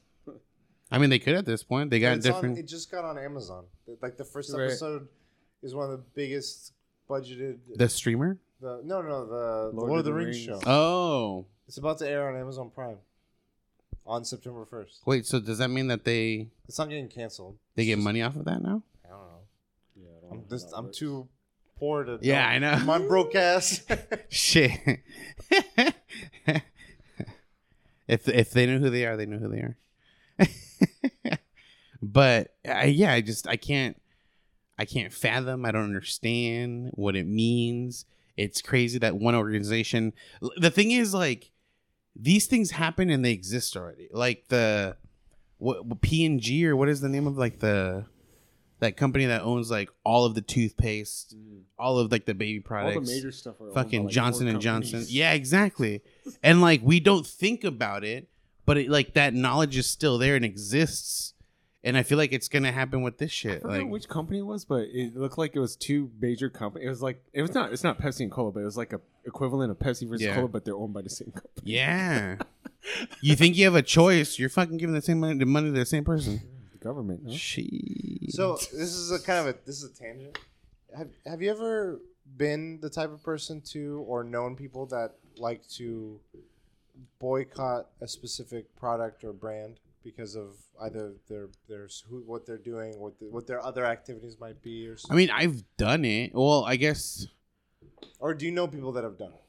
I 0.90 0.98
mean, 0.98 1.08
they 1.10 1.18
could 1.18 1.34
at 1.34 1.46
this 1.46 1.62
point. 1.62 1.90
They 1.90 2.00
got 2.00 2.16
It's 2.18 2.26
on- 2.26 2.32
different. 2.34 2.58
it 2.58 2.66
just 2.66 2.90
got 2.90 3.04
on 3.04 3.16
Amazon. 3.18 3.64
Like 4.02 4.16
the 4.16 4.24
first 4.24 4.52
Right. 4.52 4.64
episode 4.64 5.08
is 5.62 5.74
one 5.74 5.86
of 5.90 5.92
the 5.92 6.04
biggest 6.14 6.72
budgeted. 7.08 7.58
the 7.76 7.88
streamer. 7.88 8.38
The 8.60 8.80
no 8.84 9.00
no 9.02 9.24
the 9.26 9.70
the 9.72 9.80
Lord, 9.80 9.98
of 10.00 10.04
the, 10.04 10.12
Rings, 10.12 10.38
show. 10.38 10.60
Oh, 10.66 11.46
It's 11.68 11.78
about 11.78 11.98
to 11.98 12.08
air 12.08 12.28
on 12.28 12.36
Amazon 12.40 12.70
Prime 12.70 12.98
on 14.06 14.24
September 14.24 14.64
first. 14.66 15.00
wait. 15.06 15.26
So 15.26 15.40
does 15.40 15.58
that 15.58 15.68
mean 15.68 15.88
that 15.88 16.04
they 16.04 16.48
It's 16.68 16.78
not 16.78 16.88
getting 16.88 17.08
canceled. 17.08 17.56
they 17.74 17.82
It's 17.82 17.86
get 17.88 17.94
just- 17.96 18.04
money 18.04 18.22
off 18.22 18.36
of 18.36 18.44
that 18.46 18.62
now? 18.62 18.82
I 19.04 19.08
don't 19.08 19.18
know. 19.18 19.40
Yeah, 19.96 20.08
I 20.08 20.20
don't 20.20 20.30
I'm 20.32 20.36
know 20.38 20.42
how 20.44 20.50
just 20.50 20.70
that 20.70 20.76
I'm 20.76 20.84
works. 20.86 20.98
too 20.98 21.28
Yeah, 22.22 22.46
I 22.46 22.58
know. 22.58 22.78
My 22.84 22.98
broke 22.98 23.34
ass. 23.34 23.84
Shit. 24.28 24.72
if 28.08 28.28
if 28.28 28.50
they 28.50 28.66
know 28.66 28.78
who 28.78 28.90
they 28.90 29.06
are, 29.06 29.16
they 29.16 29.26
know 29.26 29.38
who 29.38 29.48
they 29.48 29.60
are. 29.60 29.76
but 32.02 32.54
I, 32.66 32.84
yeah, 32.86 33.12
I 33.12 33.20
just 33.20 33.46
I 33.48 33.56
can't 33.56 34.00
I 34.78 34.84
can't 34.84 35.12
fathom. 35.12 35.64
I 35.64 35.70
don't 35.70 35.84
understand 35.84 36.90
what 36.94 37.16
it 37.16 37.26
means. 37.26 38.04
It's 38.36 38.60
crazy 38.60 38.98
that 38.98 39.16
one 39.16 39.34
organization. 39.36 40.12
The 40.56 40.70
thing 40.70 40.90
is, 40.90 41.14
like, 41.14 41.52
these 42.16 42.46
things 42.46 42.72
happen 42.72 43.10
and 43.10 43.24
they 43.24 43.32
exist 43.32 43.76
already. 43.76 44.08
Like 44.12 44.48
the 44.48 44.96
what 45.58 46.00
P 46.00 46.24
and 46.24 46.40
G 46.40 46.66
or 46.66 46.76
what 46.76 46.88
is 46.88 47.00
the 47.00 47.08
name 47.08 47.26
of 47.26 47.36
like 47.36 47.60
the 47.60 48.06
that 48.84 48.96
company 48.96 49.26
that 49.26 49.42
owns 49.42 49.70
like 49.70 49.88
all 50.04 50.24
of 50.24 50.34
the 50.34 50.40
toothpaste, 50.40 51.34
Mm. 51.36 51.62
all 51.78 51.98
of 51.98 52.12
like 52.12 52.26
the 52.26 52.34
baby 52.34 52.58
All 52.58 52.66
products 52.68 53.08
the 53.08 53.14
major 53.14 53.32
stuff 53.32 53.56
fucking 53.74 54.02
by, 54.02 54.04
like, 54.06 54.12
Johnson 54.14 54.46
and 54.48 54.60
Johnson. 54.60 55.04
Yeah, 55.08 55.32
exactly. 55.32 56.02
and 56.42 56.60
like 56.60 56.80
we 56.82 57.00
don't 57.00 57.26
think 57.26 57.64
about 57.64 58.04
it, 58.04 58.28
but 58.66 58.76
it, 58.78 58.88
like 58.90 59.14
that 59.14 59.34
knowledge 59.34 59.76
is 59.76 59.88
still 59.88 60.18
there 60.18 60.36
and 60.36 60.44
exists. 60.44 61.32
And 61.86 61.98
I 61.98 62.02
feel 62.02 62.16
like 62.16 62.32
it's 62.32 62.48
gonna 62.48 62.72
happen 62.72 63.02
with 63.02 63.18
this 63.18 63.28
I 63.30 63.32
shit. 63.32 63.60
forgot 63.62 63.78
Like, 63.82 63.90
which 63.90 64.08
company 64.08 64.38
it 64.38 64.46
was, 64.46 64.64
but 64.64 64.84
it 64.90 65.14
looked 65.16 65.36
like 65.36 65.54
it 65.54 65.58
was 65.60 65.76
two 65.76 66.10
major 66.18 66.48
companies. 66.48 66.86
It 66.86 66.88
was 66.88 67.02
like 67.02 67.22
it 67.34 67.42
was 67.42 67.52
not 67.52 67.72
it's 67.74 67.84
not 67.84 67.98
Pepsi 68.00 68.20
and 68.20 68.30
Cola, 68.30 68.52
but 68.52 68.60
it 68.60 68.64
was 68.64 68.78
like 68.78 68.92
a 68.94 69.00
equivalent 69.26 69.70
of 69.70 69.78
Pepsi 69.78 70.08
versus 70.08 70.22
Yeah. 70.26 70.34
Cola, 70.36 70.48
but 70.48 70.64
they're 70.64 70.74
owned 70.76 70.94
by 70.94 71.02
the 71.02 71.10
same 71.10 71.30
company. 71.32 71.62
Yeah. 71.64 72.36
you 73.20 73.34
think 73.36 73.56
you 73.56 73.64
have 73.66 73.74
a 73.74 73.82
choice? 73.82 74.38
You're 74.38 74.48
fucking 74.48 74.78
giving 74.78 74.94
the 74.94 75.02
same 75.02 75.20
money, 75.20 75.38
the 75.38 75.44
money 75.46 75.70
to 75.72 75.78
the 75.78 75.84
same 75.86 76.04
person. 76.04 76.40
The 76.84 76.88
government. 76.88 77.24
No? 77.24 77.32
She. 77.32 78.28
So 78.30 78.54
this 78.54 78.94
is 78.94 79.10
a 79.10 79.20
kind 79.20 79.40
of 79.40 79.54
a 79.54 79.58
this 79.64 79.82
is 79.82 79.90
a 79.90 79.94
tangent. 79.94 80.38
Have 80.96 81.08
Have 81.26 81.42
you 81.42 81.50
ever 81.50 82.00
been 82.36 82.78
the 82.80 82.90
type 82.90 83.12
of 83.12 83.22
person 83.22 83.60
to 83.72 84.04
or 84.06 84.24
known 84.24 84.56
people 84.56 84.86
that 84.86 85.14
like 85.36 85.66
to 85.68 86.20
boycott 87.18 87.86
a 88.00 88.08
specific 88.08 88.74
product 88.76 89.24
or 89.24 89.32
brand 89.32 89.80
because 90.02 90.36
of 90.36 90.56
either 90.82 91.14
their 91.28 91.48
their 91.68 91.88
who, 92.08 92.22
what 92.26 92.46
they're 92.46 92.58
doing, 92.58 92.98
what 92.98 93.18
the, 93.18 93.26
what 93.26 93.46
their 93.46 93.64
other 93.64 93.84
activities 93.84 94.36
might 94.38 94.62
be, 94.62 94.86
or 94.86 94.96
something? 94.96 95.16
I 95.16 95.16
mean, 95.16 95.30
I've 95.30 95.64
done 95.76 96.04
it. 96.04 96.34
Well, 96.34 96.64
I 96.64 96.76
guess 96.76 97.26
or 98.18 98.34
do 98.34 98.46
you 98.46 98.52
know 98.52 98.66
people 98.66 98.92
that 98.92 99.04
have 99.04 99.18
done 99.18 99.32
it? 99.32 99.43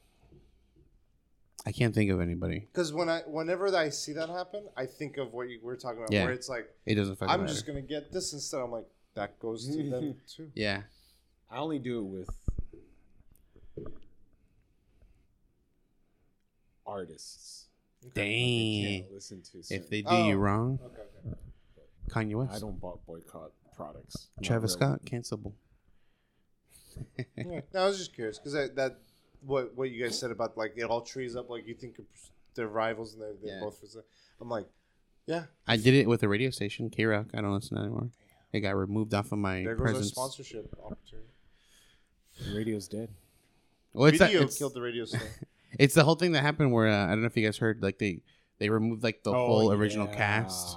I 1.66 1.72
can't 1.72 1.92
think 1.94 2.10
of 2.12 2.20
anybody. 2.20 2.60
Because 2.72 2.92
when 2.92 3.08
I 3.08 3.22
whenever 3.26 3.74
I 3.76 3.88
see 3.88 4.12
that 4.12 4.28
happen, 4.28 4.68
I 4.76 4.86
think 4.86 5.16
of 5.16 5.32
what 5.32 5.48
you 5.48 5.58
were 5.60 5.76
talking 5.76 5.98
about, 5.98 6.12
Yeah. 6.12 6.24
where 6.24 6.32
it's 6.32 6.48
like 6.48 6.70
It 6.86 6.94
doesn't 6.94 7.16
fucking 7.16 7.32
I'm 7.32 7.40
matter. 7.40 7.52
just 7.52 7.66
gonna 7.66 7.82
get 7.82 8.12
this 8.12 8.32
instead. 8.32 8.60
I'm 8.60 8.70
like 8.70 8.86
that 9.14 9.38
goes 9.40 9.66
to 9.74 9.90
them 9.90 10.14
too. 10.28 10.50
Yeah. 10.54 10.82
I 11.50 11.58
only 11.58 11.78
do 11.80 11.98
it 12.00 12.04
with 12.04 12.30
artists. 16.86 17.66
I 18.04 18.08
Dang. 18.14 19.00
can't 19.02 19.12
listen 19.12 19.42
to. 19.42 19.58
If 19.58 19.64
certain- 19.66 19.86
they 19.90 20.02
do 20.02 20.08
Oh. 20.10 20.28
you 20.28 20.36
wrong, 20.36 20.78
Okay, 20.82 21.02
okay. 21.26 21.38
Kanye 22.08 22.36
West, 22.36 22.54
I 22.54 22.58
don't 22.60 22.78
bo- 22.80 23.00
boycott 23.06 23.52
products. 23.74 24.28
Not 24.36 24.44
Travis 24.44 24.76
really. 24.80 24.94
Scott, 24.94 25.04
cancelable. 25.04 25.52
Yeah. 27.36 27.60
No, 27.74 27.82
I 27.82 27.86
was 27.88 27.98
just 27.98 28.14
curious 28.14 28.38
because 28.38 28.52
that 28.54 28.98
what 29.46 29.74
what 29.76 29.90
you 29.90 30.02
guys 30.04 30.18
said 30.18 30.30
about 30.30 30.56
like 30.58 30.74
it 30.76 30.84
all 30.84 31.00
trees 31.02 31.36
up 31.36 31.48
like 31.50 31.66
you 31.66 31.74
think 31.74 32.00
they're 32.54 32.68
rivals 32.68 33.12
and 33.14 33.22
they're, 33.22 33.34
they're 33.42 33.54
Yeah. 33.54 33.60
both. 33.60 33.82
I'm 34.40 34.48
like, 34.48 34.66
yeah, 35.26 35.44
I 35.66 35.76
did 35.76 35.94
it 35.94 36.08
with 36.08 36.22
a 36.22 36.28
radio 36.28 36.50
station, 36.50 36.90
K 36.90 37.04
Rock. 37.04 37.26
I 37.34 37.40
don't 37.40 37.52
listen 37.54 37.78
anymore. 37.78 38.10
It 38.52 38.60
got 38.60 38.76
removed 38.76 39.12
off 39.14 39.32
of 39.32 39.38
my 39.38 39.62
there 39.62 39.74
goes 39.74 39.82
presence. 39.82 40.06
our 40.06 40.10
sponsorship 40.28 40.74
opportunity. 40.84 41.28
The 42.48 42.56
radio's 42.56 42.88
dead. 42.88 43.08
Well, 43.92 44.06
it's, 44.06 44.18
Video 44.18 44.40
a, 44.40 44.44
it's, 44.44 44.58
killed 44.58 44.74
the 44.74 44.82
radio 44.82 45.04
station. 45.06 45.26
it's 45.78 45.94
the 45.94 46.04
whole 46.04 46.14
thing 46.16 46.32
that 46.32 46.42
happened 46.42 46.72
where 46.72 46.88
uh, 46.88 47.06
I 47.06 47.08
don't 47.10 47.20
know 47.22 47.26
if 47.26 47.36
you 47.36 47.44
guys 47.44 47.56
heard, 47.58 47.82
like 47.82 47.98
they 47.98 48.20
they 48.58 48.68
removed 48.68 49.02
like 49.02 49.22
the 49.22 49.30
Oh, 49.32 49.46
whole 49.46 49.72
original 49.72 50.06
yeah. 50.06 50.16
cast, 50.16 50.76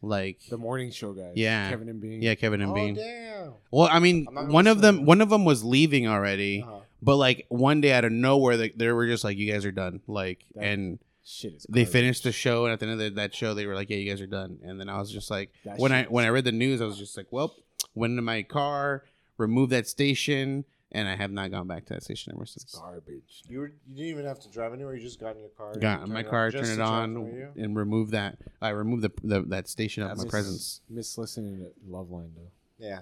like 0.00 0.40
The 0.48 0.56
morning 0.58 0.90
show 0.90 1.12
guys. 1.12 1.32
Yeah. 1.36 1.70
Kevin 1.70 1.88
and 1.88 2.00
Bean. 2.00 2.22
yeah, 2.22 2.34
Kevin 2.34 2.60
and 2.62 2.72
oh 2.72 2.74
Bean. 2.74 2.94
damn! 2.94 3.52
Well, 3.70 3.88
I 3.90 3.98
mean, 3.98 4.26
I'm 4.28 4.34
not 4.34 4.40
gonna 4.42 4.52
one 4.54 4.66
of 4.66 4.80
them 4.80 5.04
one 5.06 5.20
of 5.20 5.28
them 5.30 5.44
was 5.44 5.62
leaving 5.62 6.06
already, 6.08 6.62
Uh-huh. 6.62 6.80
But 7.02 7.16
like 7.16 7.46
one 7.48 7.80
day 7.80 7.92
out 7.92 8.04
of 8.04 8.12
nowhere, 8.12 8.56
they, 8.56 8.70
they 8.70 8.90
were 8.92 9.06
just 9.06 9.24
like, 9.24 9.36
"You 9.36 9.52
guys 9.52 9.64
are 9.66 9.72
done." 9.72 10.00
Like, 10.06 10.46
That- 10.54 10.64
and 10.64 10.98
Shit 11.24 11.54
is. 11.54 11.66
they 11.68 11.80
garbage. 11.82 11.92
finished 11.92 12.24
the 12.24 12.32
show, 12.32 12.64
and 12.64 12.72
at 12.72 12.80
the 12.80 12.86
end 12.86 12.92
of 12.94 12.98
the, 12.98 13.10
that 13.20 13.34
show, 13.34 13.54
they 13.54 13.66
were 13.66 13.74
like, 13.74 13.90
"Yeah, 13.90 13.96
you 13.98 14.08
guys 14.10 14.20
are 14.20 14.26
done." 14.26 14.58
And 14.62 14.80
then 14.80 14.88
I 14.88 14.98
was 14.98 15.10
just 15.10 15.30
like, 15.30 15.50
That 15.64 15.78
when 15.78 15.92
I 15.92 16.04
when 16.04 16.24
I 16.24 16.28
read 16.28 16.44
the 16.44 16.52
news, 16.52 16.80
I 16.80 16.84
was 16.86 16.98
just 16.98 17.16
like, 17.16 17.26
"Well, 17.30 17.54
went 17.94 18.12
into 18.12 18.22
my 18.22 18.42
car, 18.42 19.04
removed 19.38 19.70
that 19.72 19.86
station, 19.86 20.64
and 20.90 21.06
I 21.08 21.14
have 21.16 21.30
not 21.30 21.50
gone 21.52 21.66
back 21.68 21.84
to 21.86 21.94
that 21.94 22.02
station 22.02 22.32
ever 22.34 22.44
since." 22.44 22.74
Garbage. 22.74 23.42
You 23.48 23.60
were 23.60 23.72
you 23.86 23.94
didn't 23.96 24.08
even 24.10 24.24
have 24.24 24.40
to 24.40 24.48
drive 24.50 24.72
anywhere. 24.72 24.94
You 24.96 25.00
just 25.02 25.20
got 25.20 25.36
in 25.36 25.40
your 25.42 25.50
car. 25.50 25.74
Got 25.76 26.02
in 26.06 26.12
my 26.12 26.22
car, 26.24 26.50
just 26.50 26.64
turn 26.72 26.80
it 26.80 26.82
on, 26.82 27.14
transfer 27.14 27.52
and 27.60 27.76
remove 27.76 28.10
that. 28.10 28.38
I 28.60 28.70
removed 28.70 29.02
the, 29.02 29.12
the 29.22 29.42
that 29.42 29.68
station 29.68 30.02
out 30.02 30.10
of 30.12 30.18
my 30.18 30.24
Miss- 30.24 30.30
presence. 30.30 30.80
Miss 30.90 31.18
listening 31.18 31.58
to 31.58 31.70
Loveline 31.88 32.30
though. 32.34 32.50
Yeah, 32.78 33.00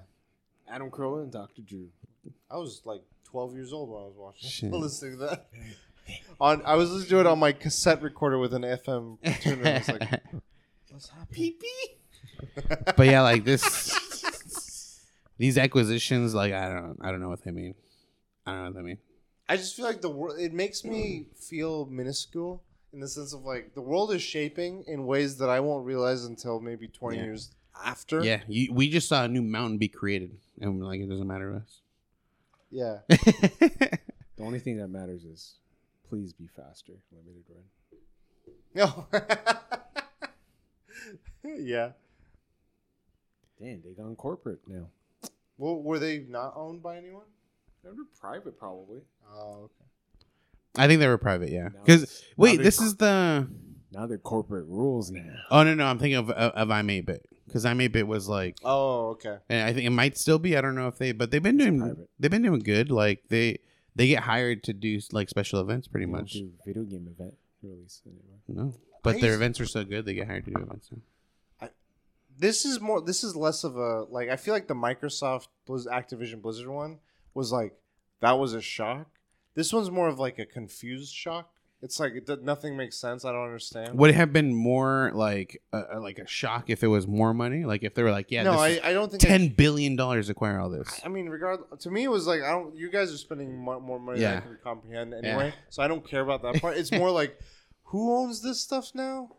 Adam 0.68 0.90
Carolla 0.90 1.22
and 1.22 1.32
Dr. 1.32 1.62
Drew. 1.62 1.88
I 2.50 2.58
was 2.58 2.82
like 2.84 3.00
12 3.30 3.54
years 3.54 3.72
old 3.72 3.88
when 3.90 4.02
I 4.02 4.06
was 4.06 4.14
watching 4.16 4.48
Shit. 4.50 4.72
listening 4.72 5.18
to 5.18 5.26
that. 5.26 5.46
On 6.40 6.62
I 6.64 6.74
was 6.74 6.90
listening 6.90 7.10
to 7.10 7.20
it 7.20 7.26
on 7.26 7.38
my 7.38 7.52
cassette 7.52 8.02
recorder 8.02 8.38
with 8.38 8.52
an 8.54 8.62
FM 8.62 9.18
tuner. 9.42 9.62
I 9.68 9.78
was 9.78 9.88
like, 9.88 10.10
what's 10.90 11.08
happening? 11.10 11.54
but 12.96 13.06
yeah, 13.06 13.20
like 13.22 13.44
this, 13.44 14.98
these 15.38 15.56
acquisitions, 15.58 16.34
like 16.34 16.52
I 16.52 16.68
don't, 16.72 16.98
I 17.00 17.10
don't 17.12 17.20
know 17.20 17.28
what 17.28 17.44
they 17.44 17.50
mean. 17.52 17.74
I 18.46 18.52
don't 18.52 18.58
know 18.60 18.66
what 18.70 18.74
they 18.76 18.82
mean. 18.82 18.98
I 19.48 19.56
just 19.56 19.76
feel 19.76 19.84
like 19.84 20.00
the 20.00 20.10
world. 20.10 20.38
It 20.40 20.52
makes 20.52 20.84
me 20.84 21.26
feel 21.36 21.86
minuscule 21.86 22.62
in 22.92 22.98
the 23.00 23.06
sense 23.08 23.32
of 23.32 23.42
like 23.44 23.74
the 23.74 23.82
world 23.82 24.12
is 24.12 24.22
shaping 24.22 24.82
in 24.88 25.06
ways 25.06 25.36
that 25.38 25.48
I 25.48 25.60
won't 25.60 25.84
realize 25.86 26.24
until 26.24 26.58
maybe 26.60 26.88
twenty 26.88 27.18
Yeah. 27.18 27.24
years 27.24 27.50
after. 27.84 28.22
Yeah, 28.24 28.40
you, 28.48 28.72
we 28.72 28.88
just 28.90 29.08
saw 29.08 29.24
a 29.24 29.28
new 29.28 29.42
mountain 29.42 29.78
be 29.78 29.88
created, 29.88 30.36
and 30.60 30.82
like 30.82 31.00
it 31.00 31.08
doesn't 31.08 31.26
matter 31.28 31.52
to 31.52 31.62
Yeah. 32.70 32.98
The 34.36 34.46
only 34.46 34.58
thing 34.58 34.78
that 34.78 34.88
matters 34.88 35.24
is 35.24 35.56
please 36.08 36.32
be 36.32 36.46
faster. 36.46 36.94
Limited 37.12 37.44
run. 37.50 37.64
No. 38.74 39.06
yeah. 41.44 41.90
Damn, 43.60 43.82
they 43.82 43.92
gone 43.92 44.16
corporate 44.16 44.60
now. 44.66 44.86
Well, 45.58 45.82
were 45.82 45.98
they 45.98 46.20
not 46.26 46.54
owned 46.56 46.82
by 46.82 46.96
anyone? 46.96 47.26
They're 47.84 47.92
private, 48.18 48.58
probably. 48.58 49.02
Oh, 49.30 49.64
okay. 49.64 49.84
I 50.78 50.86
think 50.86 51.00
they 51.00 51.08
were 51.08 51.18
private, 51.18 51.50
yeah. 51.50 51.68
Because 51.68 52.24
wait, 52.38 52.62
this 52.62 52.78
they're- 52.78 52.86
is 52.86 52.96
the. 52.96 53.46
Now 53.92 54.06
they're 54.06 54.16
corporate 54.16 54.68
rules 54.68 55.10
now. 55.10 55.34
Oh 55.50 55.64
no, 55.64 55.74
no, 55.74 55.84
I'm 55.84 55.98
thinking 55.98 56.16
of 56.16 56.30
of, 56.30 56.52
of 56.52 56.68
iam8bit 56.68 57.20
because 57.50 57.64
iam8bit 57.64 58.06
was 58.06 58.28
like, 58.28 58.56
Oh, 58.64 59.08
okay. 59.10 59.38
and 59.48 59.68
I 59.68 59.72
think 59.72 59.86
it 59.86 59.90
might 59.90 60.16
still 60.16 60.38
be. 60.38 60.56
I 60.56 60.60
don't 60.60 60.74
know 60.74 60.88
if 60.88 60.98
they, 60.98 61.12
but 61.12 61.30
they've 61.30 61.42
been 61.42 61.56
doing 61.58 61.78
private. 61.80 62.08
they've 62.18 62.30
been 62.30 62.42
doing 62.42 62.60
good. 62.60 62.90
Like 62.90 63.24
they 63.28 63.58
they 63.96 64.06
get 64.08 64.22
hired 64.22 64.62
to 64.64 64.72
do 64.72 65.00
like 65.12 65.28
special 65.28 65.60
events 65.60 65.88
pretty 65.88 66.06
They 66.06 66.12
don't 66.12 66.20
much. 66.22 66.32
do 66.32 66.50
video 66.64 66.82
game 66.84 67.08
event 67.10 67.34
release 67.62 68.00
anymore. 68.06 68.38
No, 68.72 68.74
but 69.02 69.20
their 69.20 69.30
used- 69.30 69.34
events 69.42 69.60
are 69.60 69.66
so 69.66 69.84
good 69.84 70.04
they 70.06 70.14
get 70.14 70.26
hired 70.28 70.44
to 70.46 70.50
do 70.52 70.62
events. 70.62 70.90
Now. 70.92 70.98
This 72.38 72.64
is 72.64 72.80
more. 72.80 73.02
This 73.02 73.22
is 73.22 73.36
less 73.36 73.64
of 73.64 73.76
a 73.76 74.04
like. 74.04 74.30
I 74.30 74.36
feel 74.36 74.54
like 74.54 74.66
the 74.66 74.74
Microsoft 74.74 75.48
Blizz, 75.68 75.86
Activision 75.86 76.40
Blizzard 76.40 76.68
one 76.68 76.98
was 77.34 77.52
like 77.52 77.74
that 78.20 78.38
was 78.38 78.54
a 78.54 78.62
shock. 78.62 79.08
This 79.54 79.72
one's 79.74 79.90
more 79.90 80.08
of 80.08 80.18
like 80.18 80.38
a 80.38 80.46
confused 80.46 81.14
shock. 81.14 81.52
It's 81.82 81.98
like 81.98 82.12
it, 82.14 82.42
nothing 82.44 82.76
makes 82.76 82.98
sense. 82.98 83.24
I 83.24 83.32
don't 83.32 83.44
understand. 83.44 83.98
Would 83.98 84.10
it 84.10 84.16
have 84.16 84.34
been 84.34 84.52
more 84.54 85.10
like 85.14 85.62
a, 85.72 85.82
a- 85.94 85.98
like 86.00 86.18
a 86.18 86.26
shock 86.26 86.68
if 86.68 86.82
it 86.84 86.88
was 86.88 87.06
more 87.06 87.32
money? 87.32 87.64
Like 87.64 87.82
if 87.82 87.94
they 87.94 88.02
were 88.02 88.10
like, 88.10 88.30
yeah, 88.30 88.42
no, 88.42 88.52
this 88.52 88.60
I, 88.60 88.68
is 88.68 88.80
I 88.84 88.92
don't 88.92 89.10
think 89.10 89.24
I- 89.24 89.28
ten 89.28 89.48
billion 89.48 89.96
dollars 89.96 90.26
to 90.26 90.32
acquire 90.32 90.60
all 90.60 90.68
this. 90.68 91.00
I 91.04 91.08
mean, 91.08 91.28
regard 91.30 91.60
to 91.80 91.90
me, 91.90 92.04
it 92.04 92.10
was 92.10 92.26
like 92.26 92.42
I 92.42 92.50
don't. 92.50 92.76
You 92.76 92.90
guys 92.90 93.10
are 93.12 93.16
spending 93.16 93.56
mo- 93.64 93.80
more 93.80 93.98
money 93.98 94.20
than 94.20 94.30
Yeah. 94.32 94.38
I 94.38 94.40
can 94.42 94.58
comprehend 94.62 95.14
anyway, 95.14 95.54
so 95.70 95.82
I 95.82 95.88
don't 95.88 96.06
care 96.06 96.20
about 96.20 96.42
that 96.42 96.60
part. 96.60 96.76
It's 96.76 96.92
more 96.92 97.10
like, 97.10 97.38
who 97.84 98.14
owns 98.14 98.42
this 98.42 98.60
stuff 98.60 98.90
now? 98.94 99.30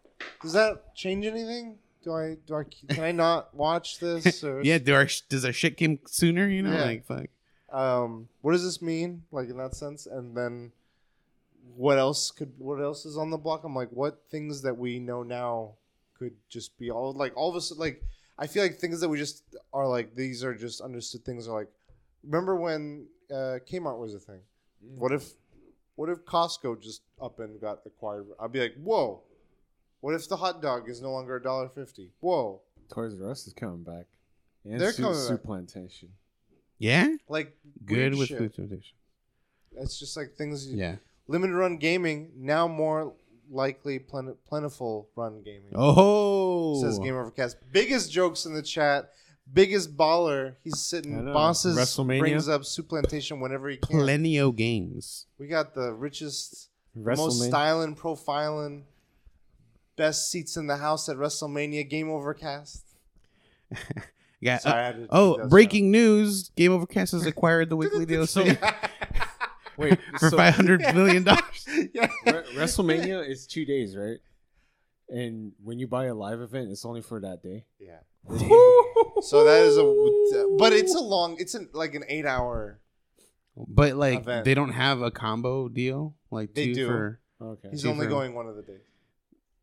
Does 0.41 0.53
that 0.53 0.95
change 0.95 1.25
anything? 1.27 1.77
Do 2.03 2.13
I 2.13 2.37
do 2.47 2.55
I 2.55 2.63
can 2.91 3.03
I 3.03 3.11
not 3.11 3.53
watch 3.53 3.99
this? 3.99 4.43
Or, 4.43 4.63
yeah, 4.63 4.79
do 4.79 4.95
our 4.95 5.07
does 5.29 5.45
our 5.45 5.53
shit 5.53 5.77
come 5.77 5.99
sooner? 6.07 6.47
You 6.47 6.63
know, 6.63 6.73
Yeah. 6.73 6.85
like 6.85 7.05
fuck. 7.05 7.27
Um, 7.71 8.29
what 8.41 8.53
does 8.53 8.63
this 8.63 8.81
mean? 8.81 9.23
Like 9.31 9.47
in 9.49 9.57
that 9.57 9.75
sense, 9.75 10.07
and 10.07 10.35
then 10.35 10.71
what 11.75 11.97
else 11.97 12.31
could 12.31 12.51
what 12.57 12.81
else 12.81 13.05
is 13.05 13.17
on 13.17 13.29
the 13.29 13.37
block? 13.37 13.63
I'm 13.63 13.75
like, 13.75 13.89
what 13.89 14.21
things 14.29 14.61
that 14.63 14.77
we 14.77 14.99
know 14.99 15.23
now 15.23 15.73
could 16.17 16.33
just 16.49 16.77
be 16.77 16.91
all 16.91 17.13
like 17.13 17.33
all 17.35 17.49
of 17.49 17.55
us 17.55 17.71
like. 17.77 18.03
I 18.37 18.47
feel 18.47 18.63
like 18.63 18.77
things 18.79 18.99
that 19.01 19.09
we 19.09 19.19
just 19.19 19.43
are 19.71 19.87
like 19.87 20.15
these 20.15 20.43
are 20.43 20.55
just 20.55 20.81
understood 20.81 21.23
things 21.25 21.47
are 21.47 21.55
like. 21.59 21.67
Remember 22.23 22.55
when 22.55 23.07
uh, 23.31 23.57
Kmart 23.69 23.99
was 23.99 24.13
a 24.15 24.19
thing? 24.19 24.39
What 24.95 25.11
if, 25.11 25.31
what 25.95 26.09
if 26.09 26.23
Costco 26.25 26.81
just 26.81 27.01
up 27.21 27.39
and 27.39 27.59
got 27.59 27.79
acquired? 27.85 28.27
I'd 28.39 28.51
be 28.51 28.59
like, 28.59 28.75
whoa. 28.75 29.21
What 30.01 30.13
if 30.15 30.27
the 30.29 30.37
hot 30.37 30.61
dog 30.61 30.87
is 30.89 31.01
no 31.01 31.11
longer 31.11 31.35
a 31.35 31.41
dollar 31.41 31.69
fifty? 31.69 32.11
Whoa. 32.19 32.61
Toys 32.93 33.13
R 33.21 33.29
Us 33.31 33.45
is 33.47 33.53
coming 33.53 33.83
back. 33.83 34.05
And 34.65 34.79
They're 34.79 34.91
Su- 34.91 35.03
coming 35.03 35.17
Soup 35.19 35.37
back. 35.41 35.45
Plantation. 35.45 36.09
Yeah, 36.79 37.07
Like 37.29 37.55
good 37.85 38.15
with 38.15 38.29
shit. 38.29 38.37
food 38.39 38.53
temptation. 38.55 38.97
It's 39.77 39.99
just 39.99 40.17
like 40.17 40.33
things. 40.35 40.67
you- 40.67 40.77
Yeah. 40.77 40.95
Limited 41.31 41.53
run 41.55 41.77
gaming 41.77 42.31
now 42.35 42.67
more 42.67 43.13
likely 43.49 43.99
plen- 43.99 44.35
plentiful 44.47 45.09
run 45.15 45.41
gaming. 45.43 45.71
Oh, 45.75 46.81
says 46.81 46.99
game 46.99 47.15
overcast 47.15 47.57
biggest 47.71 48.11
jokes 48.11 48.45
in 48.45 48.53
the 48.53 48.61
chat. 48.61 49.11
Biggest 49.51 49.97
baller. 49.97 50.55
He's 50.63 50.79
sitting 50.79 51.25
bosses 51.25 51.77
WrestleMania? 51.77 52.19
brings 52.19 52.47
up 52.47 52.61
Souplantation 52.61 53.41
whenever 53.41 53.69
he 53.69 53.77
can. 53.77 53.99
Plenio 53.99 54.55
games. 54.55 55.25
we 55.37 55.47
got 55.47 55.73
the 55.73 55.93
richest 55.93 56.69
most 56.95 57.41
styling 57.41 57.95
profiling 57.95 58.83
best 59.95 60.29
seats 60.29 60.57
in 60.57 60.67
the 60.67 60.77
house 60.77 61.09
at 61.09 61.17
wrestlemania. 61.17 61.87
Game 61.89 62.09
overcast 62.09 62.85
Yeah. 64.41 64.57
Sorry, 64.57 64.81
uh, 64.81 64.83
had 64.83 64.95
to 64.95 65.01
do 65.01 65.07
oh, 65.11 65.47
breaking 65.47 65.91
news! 65.91 66.49
Game 66.55 66.71
Overcast 66.71 67.13
has 67.13 67.25
acquired 67.25 67.69
the 67.69 67.75
weekly 67.77 68.05
DLC 68.05 68.57
Wait, 69.77 69.99
for 70.19 70.29
so- 70.29 70.37
five 70.37 70.55
hundred 70.55 70.81
million 70.95 71.23
dollars. 71.23 71.65
yeah 71.93 72.07
Re- 72.25 72.43
WrestleMania 72.55 73.27
is 73.27 73.45
two 73.47 73.65
days, 73.65 73.95
right? 73.95 74.17
And 75.09 75.51
when 75.63 75.77
you 75.79 75.87
buy 75.87 76.05
a 76.05 76.13
live 76.15 76.39
event, 76.41 76.71
it's 76.71 76.85
only 76.85 77.01
for 77.01 77.19
that 77.21 77.41
day. 77.43 77.65
yeah 77.79 77.99
so 79.21 79.43
that 79.45 79.63
is 79.63 79.77
a 79.77 80.55
but 80.59 80.73
it's 80.73 80.93
a 80.93 80.99
long 80.99 81.35
it's 81.39 81.55
an, 81.55 81.67
like 81.73 81.95
an 81.95 82.03
eight 82.07 82.25
hour 82.25 82.79
But 83.57 83.95
like 83.95 84.19
Event. 84.19 84.45
they 84.45 84.53
don't 84.53 84.71
have 84.73 85.01
a 85.01 85.09
combo 85.09 85.67
deal. 85.69 86.13
Like 86.29 86.53
They 86.53 86.67
two 86.67 86.73
do. 86.75 86.87
for. 86.87 87.19
Okay. 87.41 87.69
He's 87.71 87.81
Two 87.81 87.89
only 87.89 88.05
for- 88.05 88.11
going 88.11 88.35
one 88.35 88.47
of 88.47 88.55
the 88.55 88.61
days. 88.61 88.81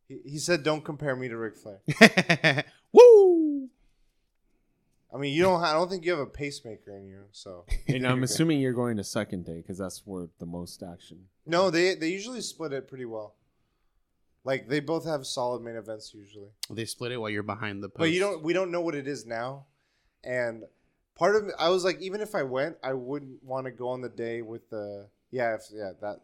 He, 0.09 0.19
he 0.33 0.39
said, 0.39 0.63
"Don't 0.65 0.85
compare 0.85 1.15
me 1.15 1.29
to 1.29 1.37
Ric 1.37 1.55
Flair." 1.57 1.81
Woo! 2.93 3.48
I 5.13 5.17
mean, 5.17 5.33
you 5.33 5.43
don't. 5.43 5.63
I 5.63 5.73
don't 5.73 5.89
think 5.89 6.05
you 6.05 6.11
have 6.11 6.21
a 6.21 6.27
pacemaker 6.27 6.97
in 6.97 7.07
you, 7.07 7.25
so. 7.33 7.65
and 7.89 8.07
I'm 8.07 8.23
assuming 8.23 8.61
you're 8.61 8.75
going 8.75 8.97
to 8.99 9.05
second 9.05 9.47
day 9.47 9.57
because 9.57 9.79
that's 9.79 10.03
where 10.05 10.29
the 10.39 10.47
most 10.47 10.83
action. 10.83 11.25
No, 11.47 11.71
they 11.71 11.95
they 11.95 12.09
usually 12.09 12.43
split 12.43 12.73
it 12.73 12.89
pretty 12.89 13.07
well. 13.07 13.35
Like 14.45 14.69
they 14.69 14.81
both 14.81 15.07
have 15.07 15.27
solid 15.27 15.63
main 15.63 15.77
events 15.77 16.15
usually, 16.15 16.49
They 16.71 16.85
split 16.85 17.13
it 17.13 17.19
while 17.19 17.31
you're 17.31 17.43
behind 17.43 17.83
the 17.83 17.89
post. 17.89 17.99
but 17.99 18.11
you 18.11 18.21
don't. 18.21 18.43
We 18.43 18.53
don't 18.53 18.71
know 18.71 18.81
what 18.81 18.95
it 18.95 19.09
is 19.09 19.25
now, 19.27 19.67
and 20.25 20.65
part 21.15 21.37
of 21.37 21.49
it, 21.49 21.55
I 21.59 21.69
was 21.71 21.85
like, 21.85 22.01
even 22.01 22.21
if 22.21 22.35
I 22.35 22.43
went, 22.43 22.77
I 22.83 22.93
wouldn't 22.93 23.43
want 23.43 23.67
to 23.67 23.71
go 23.71 23.89
on 23.89 24.01
the 24.01 24.09
day 24.09 24.43
with 24.43 24.69
the 24.71 25.09
yeah, 25.31 25.55
if, 25.55 25.63
yeah. 25.73 25.93
That 26.01 26.21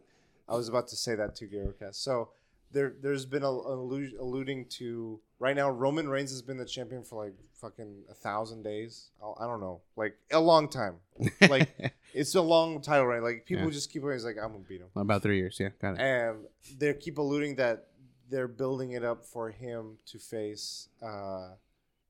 I 0.47 0.55
was 0.55 0.69
about 0.69 0.87
to 0.89 0.95
say 0.95 1.15
that 1.15 1.35
too, 1.35 1.47
Garocast. 1.47 1.95
So 1.95 2.29
there, 2.71 2.93
there's 3.01 3.25
been 3.25 3.43
a, 3.43 3.47
allu- 3.47 4.19
alluding 4.19 4.65
to 4.79 5.19
right 5.39 5.55
now. 5.55 5.69
Roman 5.69 6.07
Reigns 6.09 6.31
has 6.31 6.41
been 6.41 6.57
the 6.57 6.65
champion 6.65 7.03
for 7.03 7.23
like 7.25 7.33
fucking 7.61 8.03
a 8.09 8.13
thousand 8.13 8.63
days. 8.63 9.09
I 9.23 9.43
I 9.43 9.47
don't 9.47 9.61
know, 9.61 9.81
like 9.95 10.15
a 10.31 10.39
long 10.39 10.67
time. 10.69 10.95
Like 11.49 11.69
it's 12.13 12.35
a 12.35 12.41
long 12.41 12.81
title 12.81 13.05
reign. 13.05 13.23
Like 13.23 13.45
people 13.45 13.65
Yeah. 13.65 13.71
just 13.71 13.91
keep 13.91 14.01
going. 14.01 14.15
It's 14.15 14.25
like 14.25 14.37
I'm 14.41 14.51
gonna 14.51 14.63
beat 14.67 14.81
him. 14.81 14.87
About 14.95 15.21
three 15.23 15.37
years. 15.37 15.57
Yeah, 15.59 15.69
got 15.81 15.95
it. 15.95 16.01
and 16.01 16.45
they 16.77 16.93
keep 16.93 17.17
alluding 17.17 17.55
that 17.55 17.87
they're 18.29 18.47
building 18.47 18.91
it 18.93 19.03
up 19.03 19.23
for 19.25 19.51
him 19.51 19.97
to 20.07 20.17
face 20.19 20.89
uh, 21.01 21.49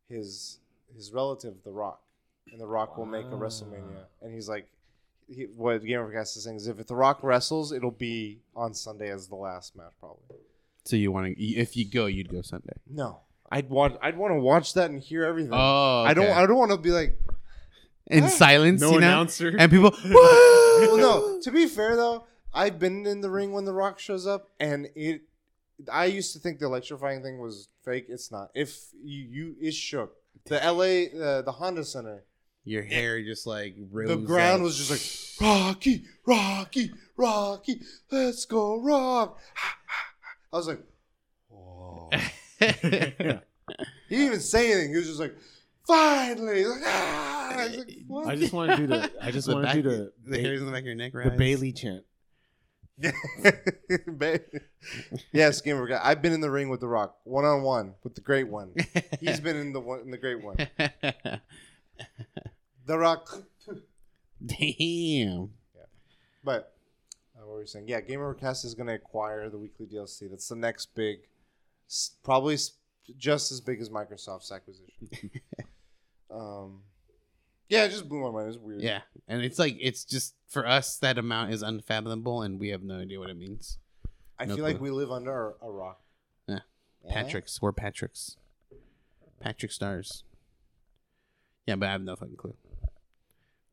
his 0.07 0.59
his 0.95 1.11
relative, 1.11 1.55
The 1.63 1.71
Rock, 1.71 2.01
and 2.51 2.59
The 2.61 2.65
Rock 2.67 2.97
will 2.97 3.05
make 3.05 3.25
a 3.25 3.35
WrestleMania. 3.35 4.05
And 4.21 4.33
he's 4.33 4.47
like, 4.47 4.67
he, 5.27 5.43
what 5.55 5.83
Game 5.83 5.99
Overcast 5.99 6.37
is 6.37 6.43
saying 6.43 6.57
is, 6.57 6.67
if 6.67 6.85
The 6.85 6.95
Rock 6.95 7.19
wrestles, 7.23 7.71
it'll 7.71 7.91
be 7.91 8.39
on 8.55 8.73
Sunday 8.73 9.09
as 9.11 9.27
the 9.27 9.35
last 9.35 9.75
match, 9.75 9.91
probably. 9.99 10.37
So 10.85 10.95
you 10.95 11.11
want 11.11 11.35
to? 11.35 11.43
If 11.43 11.75
you 11.75 11.89
go, 11.89 12.05
you'd 12.05 12.29
go 12.29 12.41
Sunday. 12.41 12.73
No, 12.89 13.21
I'd 13.51 13.69
want 13.69 13.97
I'd 14.01 14.17
want 14.17 14.33
to 14.33 14.39
watch 14.39 14.73
that 14.75 14.91
and 14.91 15.01
hear 15.01 15.23
everything. 15.25 15.53
Oh, 15.53 16.03
I 16.03 16.13
don't. 16.13 16.29
I 16.29 16.45
don't 16.45 16.57
want 16.57 16.71
to 16.71 16.77
be 16.77 16.91
like, 16.91 17.19
in 18.07 18.25
Ah. 18.25 18.27
silence. 18.27 18.81
No 18.81 18.91
you 18.91 18.99
know? 18.99 19.07
announcer. 19.07 19.55
and 19.57 19.71
people. 19.71 19.91
well, 20.05 20.97
no. 20.97 21.39
To 21.41 21.51
be 21.51 21.65
fair 21.67 21.95
though, 21.95 22.25
I've 22.53 22.77
been 22.77 23.05
in 23.07 23.21
the 23.21 23.29
ring 23.31 23.51
when 23.51 23.65
The 23.65 23.73
Rock 23.73 23.99
shows 23.99 24.27
up, 24.27 24.49
and 24.59 24.87
it. 24.95 25.21
I 25.91 26.05
used 26.05 26.31
to 26.33 26.39
think 26.39 26.59
the 26.59 26.67
electrifying 26.67 27.21
thing 27.21 27.39
was 27.39 27.67
fake. 27.83 28.05
It's 28.07 28.31
not. 28.31 28.49
If 28.55 28.77
you, 29.03 29.23
you 29.29 29.55
it 29.59 29.73
shook. 29.73 30.15
The 30.45 30.63
L.A. 30.63 31.07
Uh, 31.11 31.41
the 31.41 31.51
Honda 31.51 31.83
Center. 31.83 32.23
Your 32.65 32.83
hair 32.83 33.21
just 33.23 33.45
like 33.47 33.75
The 33.77 34.17
ground 34.17 34.61
up. 34.61 34.65
was 34.65 34.77
just 34.77 34.89
like 35.39 35.49
Rocky, 35.49 36.03
Rocky, 36.25 36.91
Rocky. 37.15 37.81
Let's 38.11 38.45
go, 38.45 38.81
Rock. 38.81 39.39
I 40.53 40.57
was 40.57 40.67
like, 40.67 40.81
oh. 41.53 42.09
He 44.07 44.17
didn't 44.17 44.27
even 44.27 44.39
say 44.39 44.71
anything. 44.71 44.91
He 44.91 44.97
was 44.97 45.07
just 45.07 45.19
like, 45.19 45.35
finally. 45.87 46.65
Like, 46.65 46.81
ah. 46.85 47.49
I 47.57 47.65
was 47.67 47.77
like, 47.77 47.89
what? 48.07 48.27
I 48.27 48.35
just 48.35 48.53
want 48.53 48.71
to 48.71 48.77
do 48.77 48.87
the. 48.87 49.11
I 49.21 49.31
just 49.31 49.47
The 49.47 49.53
want 49.55 49.67
to 49.67 49.81
do 49.81 49.89
back- 49.89 49.97
the 50.25 50.31
the 50.31 50.39
hairs 50.41 50.59
on 50.61 50.67
the 50.67 50.71
back 50.71 50.81
of 50.81 50.85
your 50.85 50.95
neck, 50.95 51.13
right? 51.15 51.31
the? 51.31 51.37
Bailey 51.37 51.71
chant. 51.71 52.03
Ba- 54.07 54.39
yes, 55.33 55.61
gamer 55.61 55.87
guy. 55.87 55.99
I've 56.03 56.21
been 56.21 56.31
in 56.33 56.41
the 56.41 56.49
ring 56.51 56.69
with 56.69 56.79
the 56.79 56.87
Rock, 56.87 57.15
one 57.23 57.43
on 57.43 57.63
one 57.63 57.95
with 58.03 58.13
the 58.15 58.21
Great 58.21 58.47
One. 58.47 58.73
He's 59.19 59.39
been 59.39 59.55
in 59.57 59.73
the 59.73 59.79
one 59.81 59.99
in 60.01 60.11
the 60.11 60.17
Great 60.17 60.43
One. 60.43 60.55
The 62.85 62.97
Rock. 62.97 63.43
Damn. 64.45 65.49
Yeah. 65.75 65.85
But 66.43 66.75
uh, 67.35 67.45
what 67.45 67.53
were 67.53 67.59
we 67.59 67.65
saying? 67.65 67.87
Yeah, 67.87 68.01
Game 68.01 68.21
Overcast 68.21 68.65
is 68.65 68.75
going 68.75 68.87
to 68.87 68.93
acquire 68.93 69.49
the 69.49 69.57
weekly 69.57 69.85
DLC. 69.85 70.29
That's 70.29 70.47
the 70.47 70.55
next 70.55 70.93
big, 70.95 71.19
probably 72.23 72.57
just 73.17 73.51
as 73.51 73.61
big 73.61 73.81
as 73.81 73.89
Microsoft's 73.89 74.51
acquisition. 74.51 75.09
um, 76.31 76.81
yeah, 77.69 77.85
it 77.85 77.89
just 77.89 78.07
blew 78.07 78.21
my 78.21 78.31
mind. 78.31 78.49
It's 78.49 78.57
weird. 78.57 78.81
Yeah, 78.81 79.01
and 79.27 79.41
it's 79.41 79.57
like 79.57 79.77
it's 79.79 80.05
just 80.05 80.35
for 80.47 80.67
us 80.67 80.97
that 80.97 81.17
amount 81.17 81.51
is 81.51 81.63
unfathomable, 81.63 82.43
and 82.43 82.59
we 82.59 82.69
have 82.69 82.83
no 82.83 82.99
idea 82.99 83.19
what 83.19 83.29
it 83.29 83.37
means. 83.37 83.79
I 84.37 84.45
No 84.45 84.55
feel 84.55 84.65
like 84.65 84.81
we 84.81 84.91
live 84.91 85.11
under 85.11 85.55
a, 85.61 85.65
a 85.65 85.71
rock. 85.71 86.01
Yeah. 86.47 86.59
Eh? 87.07 87.13
Patrick's, 87.13 87.61
we're 87.61 87.71
Patrick's, 87.71 88.37
Patrick 89.39 89.71
Stars. 89.71 90.23
Yeah, 91.65 91.75
but 91.75 91.89
I 91.89 91.93
have 91.93 92.01
no 92.01 92.15
fucking 92.15 92.35
clue. 92.35 92.53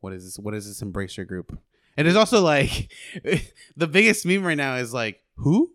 What 0.03 0.11
is 0.13 0.25
this? 0.25 0.37
What 0.37 0.53
is 0.53 0.67
this 0.67 0.81
Embracer 0.81 1.25
group? 1.25 1.57
And 1.95 2.05
there's 2.05 2.17
also 2.17 2.41
like 2.41 2.91
the 3.77 3.87
biggest 3.87 4.25
meme 4.25 4.43
right 4.43 4.57
now 4.57 4.75
is 4.75 4.93
like 4.93 5.21
who? 5.35 5.71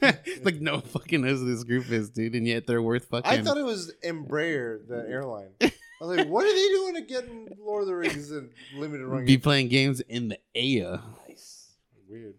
like 0.42 0.60
no 0.60 0.80
fucking 0.80 1.22
knows 1.22 1.40
who 1.40 1.46
this 1.46 1.64
group 1.64 1.90
is, 1.90 2.10
dude, 2.10 2.34
and 2.34 2.46
yet 2.46 2.66
they're 2.66 2.82
worth 2.82 3.06
fucking. 3.06 3.30
I 3.30 3.42
thought 3.42 3.56
it 3.56 3.64
was 3.64 3.92
Embraer, 4.04 4.86
the 4.86 5.06
airline. 5.08 5.50
I 5.62 5.72
was 6.04 6.18
like, 6.18 6.28
what 6.28 6.44
are 6.44 6.52
they 6.52 6.68
doing 6.68 6.94
to 6.96 7.00
get 7.00 7.24
in 7.24 7.48
Lord 7.58 7.82
of 7.82 7.88
the 7.88 7.94
Rings 7.96 8.30
and 8.30 8.50
limited 8.76 9.06
run? 9.06 9.24
be 9.24 9.32
games? 9.32 9.42
playing 9.42 9.68
games 9.68 10.00
in 10.02 10.28
the 10.28 10.38
Aya. 10.54 10.98
Nice. 11.26 11.70
Weird. 12.08 12.34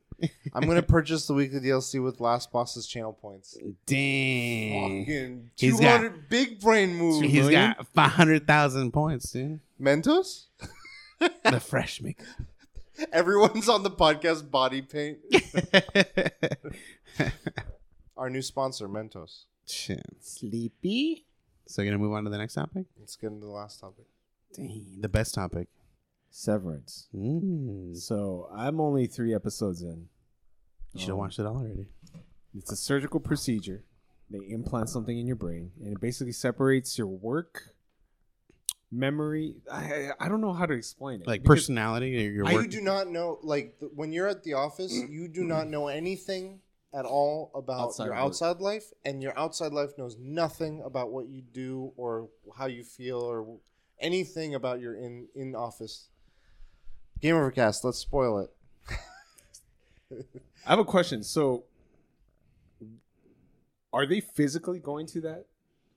I'm 0.54 0.68
gonna 0.68 0.82
purchase 0.84 1.26
the 1.28 1.34
weekly 1.34 1.60
DLC 1.60 2.04
with 2.04 2.20
Last 2.20 2.52
Boss's 2.52 2.86
channel 2.88 3.14
points. 3.14 3.58
Dang. 3.86 5.06
Fucking 5.06 5.52
He's 5.58 5.80
got- 5.80 5.98
200 6.02 6.30
big 6.30 6.60
brain 6.60 6.96
move. 6.96 7.24
He's 7.24 7.34
million. 7.34 7.74
got 7.78 7.88
five 7.94 8.12
hundred 8.12 8.46
thousand 8.48 8.92
points, 8.92 9.32
dude. 9.32 9.60
Mentos. 9.82 10.46
The 11.44 11.60
fresh 11.60 12.02
make. 12.02 12.20
Everyone's 13.12 13.70
on 13.70 13.84
the 13.84 13.92
podcast 13.92 14.50
body 14.52 14.82
paint. 14.82 15.20
Our 18.18 18.30
new 18.30 18.42
sponsor, 18.42 18.88
Mentos. 18.88 19.44
Shit. 19.68 20.04
Sleepy. 20.20 21.26
So 21.68 21.82
you're 21.82 21.92
gonna 21.92 22.04
move 22.04 22.14
on 22.14 22.24
to 22.24 22.30
the 22.30 22.38
next 22.38 22.54
topic? 22.56 22.86
Let's 23.00 23.16
get 23.16 23.28
into 23.32 23.46
the 23.46 23.52
last 23.52 23.80
topic. 23.80 24.06
Dang, 24.54 24.98
the 25.00 25.10
best 25.10 25.36
topic. 25.36 25.68
Severance. 26.30 27.08
Mm. 27.16 27.96
So 27.96 28.50
I'm 28.56 28.80
only 28.80 29.08
three 29.08 29.34
episodes 29.34 29.82
in. 29.82 30.08
You 30.94 31.00
should 31.00 31.08
have 31.10 31.14
Um, 31.16 31.20
watched 31.20 31.40
it 31.40 31.46
all 31.46 31.58
already. 31.58 31.88
It's 32.56 32.72
a 32.72 32.76
surgical 32.76 33.20
procedure. 33.20 33.84
They 34.30 34.40
implant 34.50 34.90
something 34.90 35.18
in 35.18 35.28
your 35.28 35.36
brain, 35.36 35.72
and 35.82 35.94
it 35.94 36.02
basically 36.02 36.34
separates 36.34 36.98
your 36.98 37.08
work, 37.08 37.76
memory. 38.92 39.56
I 39.72 40.10
I 40.20 40.30
don't 40.30 40.42
know 40.42 40.54
how 40.54 40.66
to 40.66 40.74
explain 40.74 41.22
it. 41.22 41.28
Like 41.28 41.44
because 41.44 41.60
personality 41.62 42.16
or 42.28 42.32
your 42.32 42.46
I 42.48 42.54
work. 42.54 42.70
do 42.70 42.82
not 42.82 43.08
know, 43.10 43.40
like, 43.44 43.80
th- 43.80 43.92
when 43.96 44.12
you're 44.12 44.28
at 44.28 44.44
the 44.44 44.54
office, 44.54 44.94
you 45.10 45.28
do 45.28 45.44
not 45.44 45.68
know 45.68 45.88
anything 45.88 46.62
at 46.94 47.06
all 47.06 47.52
about 47.54 47.80
Outside 47.88 48.06
your 48.06 48.14
work. 48.14 48.22
outside 48.24 48.58
life, 48.60 48.86
and 49.06 49.22
your 49.22 49.38
outside 49.38 49.74
life 49.74 49.92
knows 49.98 50.16
nothing 50.20 50.82
about 50.86 51.12
what 51.12 51.28
you 51.28 51.42
do 51.42 51.92
or 51.98 52.30
how 52.58 52.66
you 52.66 52.84
feel 52.84 53.20
or 53.20 53.60
anything 54.00 54.56
about 54.56 54.80
your 54.80 54.96
in 54.96 55.28
in 55.36 55.56
office. 55.56 56.08
Game 57.20 57.36
Overcast. 57.36 57.84
Let's 57.84 57.98
spoil 57.98 58.40
it. 58.40 58.54
I 60.66 60.70
have 60.70 60.80
a 60.80 60.86
question. 60.86 61.24
So, 61.24 61.66
are 63.92 64.06
they 64.06 64.22
physically 64.22 64.80
going 64.80 65.08
to 65.08 65.22
that 65.22 65.46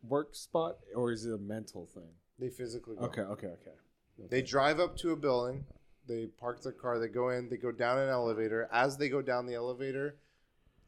work 0.03 0.35
spot, 0.35 0.79
or 0.95 1.13
is 1.13 1.27
it 1.27 1.33
a 1.35 1.39
mental 1.39 1.87
thing? 1.87 2.11
They 2.41 2.49
physically 2.49 2.97
go. 2.97 3.05
Okay, 3.07 3.23
okay, 3.23 3.47
okay. 3.49 4.29
They 4.29 4.43
drive 4.43 4.81
up 4.81 4.97
to 4.99 5.13
a 5.13 5.17
building. 5.17 5.65
They 6.07 6.27
park 6.27 6.63
their 6.63 6.73
car. 6.73 6.99
They 6.99 7.09
go 7.09 7.29
in. 7.31 7.49
They 7.49 7.57
go 7.57 7.71
down 7.73 7.99
an 7.99 8.09
elevator. 8.09 8.69
As 8.73 8.97
they 8.99 9.09
go 9.09 9.23
down 9.23 9.47
the 9.47 9.55
elevator, 9.55 10.17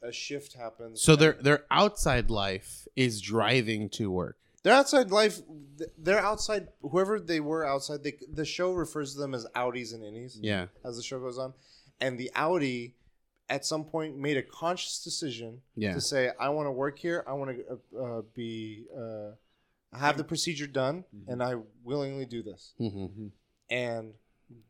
a 0.02 0.12
shift 0.12 0.54
happens. 0.54 1.00
so 1.00 1.14
their 1.16 1.34
their 1.34 1.64
outside 1.70 2.30
life 2.30 2.86
is 2.96 3.20
driving 3.20 3.88
to 3.90 4.10
work. 4.10 4.36
their 4.64 4.74
outside 4.74 5.10
life. 5.10 5.40
They're 5.98 6.18
outside. 6.20 6.68
Whoever 6.82 7.20
they 7.20 7.40
were 7.40 7.64
outside. 7.66 8.02
They, 8.02 8.14
the 8.32 8.44
show 8.44 8.72
refers 8.72 9.14
to 9.14 9.20
them 9.20 9.34
as 9.34 9.46
Outies 9.54 9.94
and 9.94 10.02
Innies. 10.02 10.38
Yeah. 10.40 10.66
As 10.84 10.96
the 10.96 11.02
show 11.02 11.20
goes 11.20 11.38
on, 11.38 11.54
and 12.00 12.18
the 12.18 12.30
Outie, 12.34 12.92
at 13.48 13.64
some 13.64 13.84
point, 13.84 14.16
made 14.18 14.36
a 14.36 14.42
conscious 14.42 15.02
decision 15.02 15.62
Yeah. 15.76 15.94
to 15.94 16.00
say, 16.00 16.30
"I 16.38 16.48
want 16.50 16.66
to 16.66 16.72
work 16.72 16.98
here. 16.98 17.24
I 17.26 17.32
want 17.34 17.50
to 17.56 17.78
uh, 17.96 18.02
uh, 18.18 18.22
be 18.34 18.86
uh, 18.96 19.30
have 19.92 20.16
the 20.16 20.24
procedure 20.24 20.66
done, 20.66 21.04
and 21.28 21.42
I 21.42 21.56
willingly 21.84 22.26
do 22.26 22.42
this." 22.42 22.74
hmm 22.78 23.28
and 23.70 24.12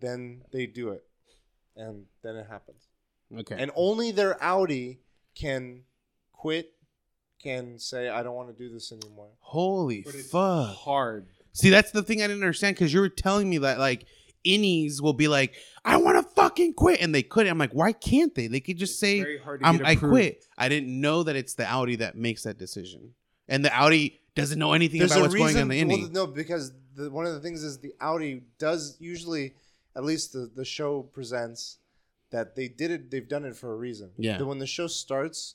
then 0.01 0.43
they 0.53 0.65
do 0.67 0.91
it 0.91 1.03
and 1.75 2.05
then 2.23 2.37
it 2.37 2.47
happens 2.49 2.87
Okay. 3.37 3.57
and 3.59 3.73
only 3.75 4.13
their 4.13 4.35
outie 4.35 4.99
can 5.35 5.83
quit 6.33 6.73
can 7.43 7.79
say 7.81 8.09
i 8.09 8.23
don't 8.23 8.37
want 8.37 8.49
to 8.49 8.55
do 8.55 8.73
this 8.73 8.93
anymore 8.93 9.31
Holy 9.41 10.03
But 10.03 10.15
it's 10.15 10.31
fuck. 10.31 10.77
hard. 10.77 11.27
See, 11.53 11.69
that's 11.71 11.91
the 11.91 12.03
thing 12.03 12.23
I 12.23 12.27
didn't 12.29 12.43
understand 12.43 12.77
because 12.77 12.93
you 12.95 13.01
were 13.01 13.09
telling 13.09 13.51
me 13.51 13.59
that 13.59 13.79
like 13.79 14.07
innies 14.47 15.03
will 15.03 15.13
be 15.13 15.29
like, 15.29 15.55
I 15.85 15.97
want 15.99 16.17
to 16.17 16.35
fucking 16.35 16.75
quit, 16.75 17.01
and 17.01 17.15
they 17.15 17.23
couldn't. 17.23 17.51
I'm 17.51 17.59
like, 17.59 17.73
why 17.73 17.93
can't 17.93 18.35
they? 18.35 18.47
They 18.47 18.61
could 18.61 18.79
just 18.79 18.99
say, 18.99 19.19
Very 19.21 19.39
hard 19.39 19.61
to 19.61 19.67
I'm, 19.67 19.85
I 19.85 19.97
quit. 19.97 20.45
I 20.57 20.69
didn't 20.71 20.89
know 21.01 21.23
that 21.25 21.37
it's 21.37 21.55
the 21.55 21.65
Outie 21.65 21.99
that 21.99 22.17
makes 22.17 22.45
that 22.45 22.57
decision, 22.59 23.15
and 23.49 23.63
the 23.65 23.69
Outie 23.69 24.19
doesn't 24.35 24.59
know 24.59 24.73
anything 24.73 25.03
about 25.03 25.21
what's 25.21 25.35
going 25.35 25.57
on 25.57 25.71
in 25.71 25.89
the 25.89 26.03
well, 26.03 26.11
no 26.11 26.27
because 26.27 26.73
the, 26.95 27.11
one 27.11 27.27
of 27.27 27.35
the 27.35 27.41
things 27.41 27.63
is 27.63 27.79
the 27.79 27.95
outie 28.01 28.43
does 28.59 28.97
usually 29.01 29.55
at 29.95 30.05
least 30.05 30.33
the 30.33 30.51
the 30.55 30.65
show 30.65 31.03
presents 31.03 31.79
that 32.31 32.57
they 32.57 32.69
did 32.69 32.91
it. 32.91 33.11
They've 33.11 33.29
done 33.29 33.45
it 33.45 33.55
for 33.57 33.73
a 33.73 33.77
reason. 33.77 34.11
Yeah. 34.17 34.39
That 34.39 34.47
when 34.47 34.59
the 34.59 34.67
show 34.67 34.87
starts, 34.87 35.55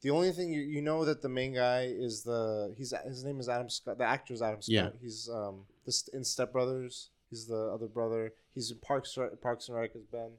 the 0.00 0.10
only 0.10 0.32
thing 0.32 0.52
you, 0.52 0.62
you 0.62 0.82
know 0.82 1.04
that 1.04 1.22
the 1.22 1.28
main 1.28 1.54
guy 1.54 1.82
is 1.82 2.22
the 2.22 2.74
he's 2.76 2.92
his 3.04 3.24
name 3.24 3.38
is 3.38 3.48
Adam 3.48 3.68
Scott. 3.68 3.98
The 3.98 4.04
actor 4.04 4.34
is 4.34 4.42
Adam 4.42 4.62
Scott. 4.62 4.72
Yeah. 4.72 4.88
He's 5.00 5.28
um 5.32 5.64
this 5.84 6.08
in 6.08 6.24
Step 6.24 6.52
Brothers. 6.52 7.10
He's 7.30 7.46
the 7.46 7.70
other 7.72 7.86
brother. 7.86 8.32
He's 8.54 8.70
in 8.70 8.78
Parks 8.78 9.18
Parks 9.42 9.68
and 9.68 9.76
Rec 9.76 9.94
as 9.94 10.04
Ben. 10.04 10.30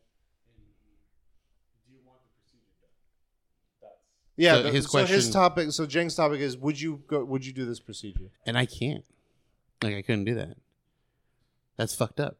Yeah, 4.37 4.53
So 4.55 4.63
the- 4.63 4.71
his 4.71 4.85
so 4.89 4.99
his 4.99 5.09
question- 5.09 5.33
topic. 5.33 5.71
So 5.71 5.85
Jeng's 5.85 6.15
topic 6.15 6.39
is: 6.39 6.55
Would 6.57 6.79
you 6.79 7.01
go? 7.07 7.23
Would 7.25 7.45
you 7.45 7.53
do 7.53 7.65
this 7.65 7.79
procedure? 7.79 8.29
and 8.45 8.57
I 8.57 8.65
can't. 8.65 9.03
Like 9.83 9.95
I 9.95 10.01
couldn't 10.01 10.25
do 10.25 10.35
that. 10.35 10.57
That's 11.75 11.93
fucked 11.95 12.19
up. 12.19 12.37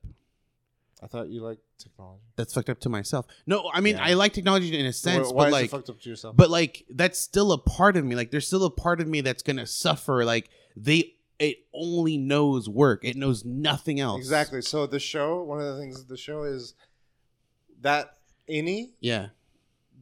I 1.02 1.06
thought 1.08 1.30
you 1.30 1.42
liked 1.42 1.62
technology. 1.78 2.24
That's 2.36 2.54
fucked 2.56 2.70
up 2.70 2.80
to 2.80 2.90
myself. 2.90 3.28
No, 3.46 3.70
I 3.72 3.82
mean 3.82 3.98
Yeah. 3.98 4.06
I 4.06 4.14
like 4.16 4.34
technology 4.34 4.76
in 4.78 4.86
a 4.88 4.94
sense, 4.94 5.28
why 5.28 5.34
why 5.34 5.44
but 5.44 5.48
is 5.48 5.54
like 5.54 5.66
it 5.66 5.72
fucked 5.72 5.90
up 5.92 6.02
to 6.02 6.10
yourself? 6.10 6.36
but 6.36 6.50
like 6.50 6.86
that's 6.90 7.20
still 7.20 7.52
a 7.52 7.58
part 7.60 7.98
of 7.98 8.04
me 8.06 8.16
like 8.16 8.32
there's 8.32 8.48
still 8.48 8.64
a 8.66 8.72
part 8.72 9.00
of 9.00 9.08
me 9.08 9.22
that's 9.22 9.44
gonna 9.44 9.68
suffer 9.68 10.26
like 10.26 10.50
they 10.76 11.14
it 11.38 11.58
only 11.72 12.18
knows 12.18 12.68
work 12.68 13.06
it 13.06 13.16
knows 13.16 13.46
nothing 13.46 14.00
else 14.00 14.18
exactly. 14.18 14.62
So 14.64 14.88
the 14.88 15.00
show, 15.00 15.44
one 15.44 15.60
of 15.60 15.66
the 15.76 15.80
things 15.80 16.04
the 16.06 16.18
show 16.18 16.42
is 16.44 16.74
that 17.82 18.18
any 18.50 18.94
yeah 19.00 19.28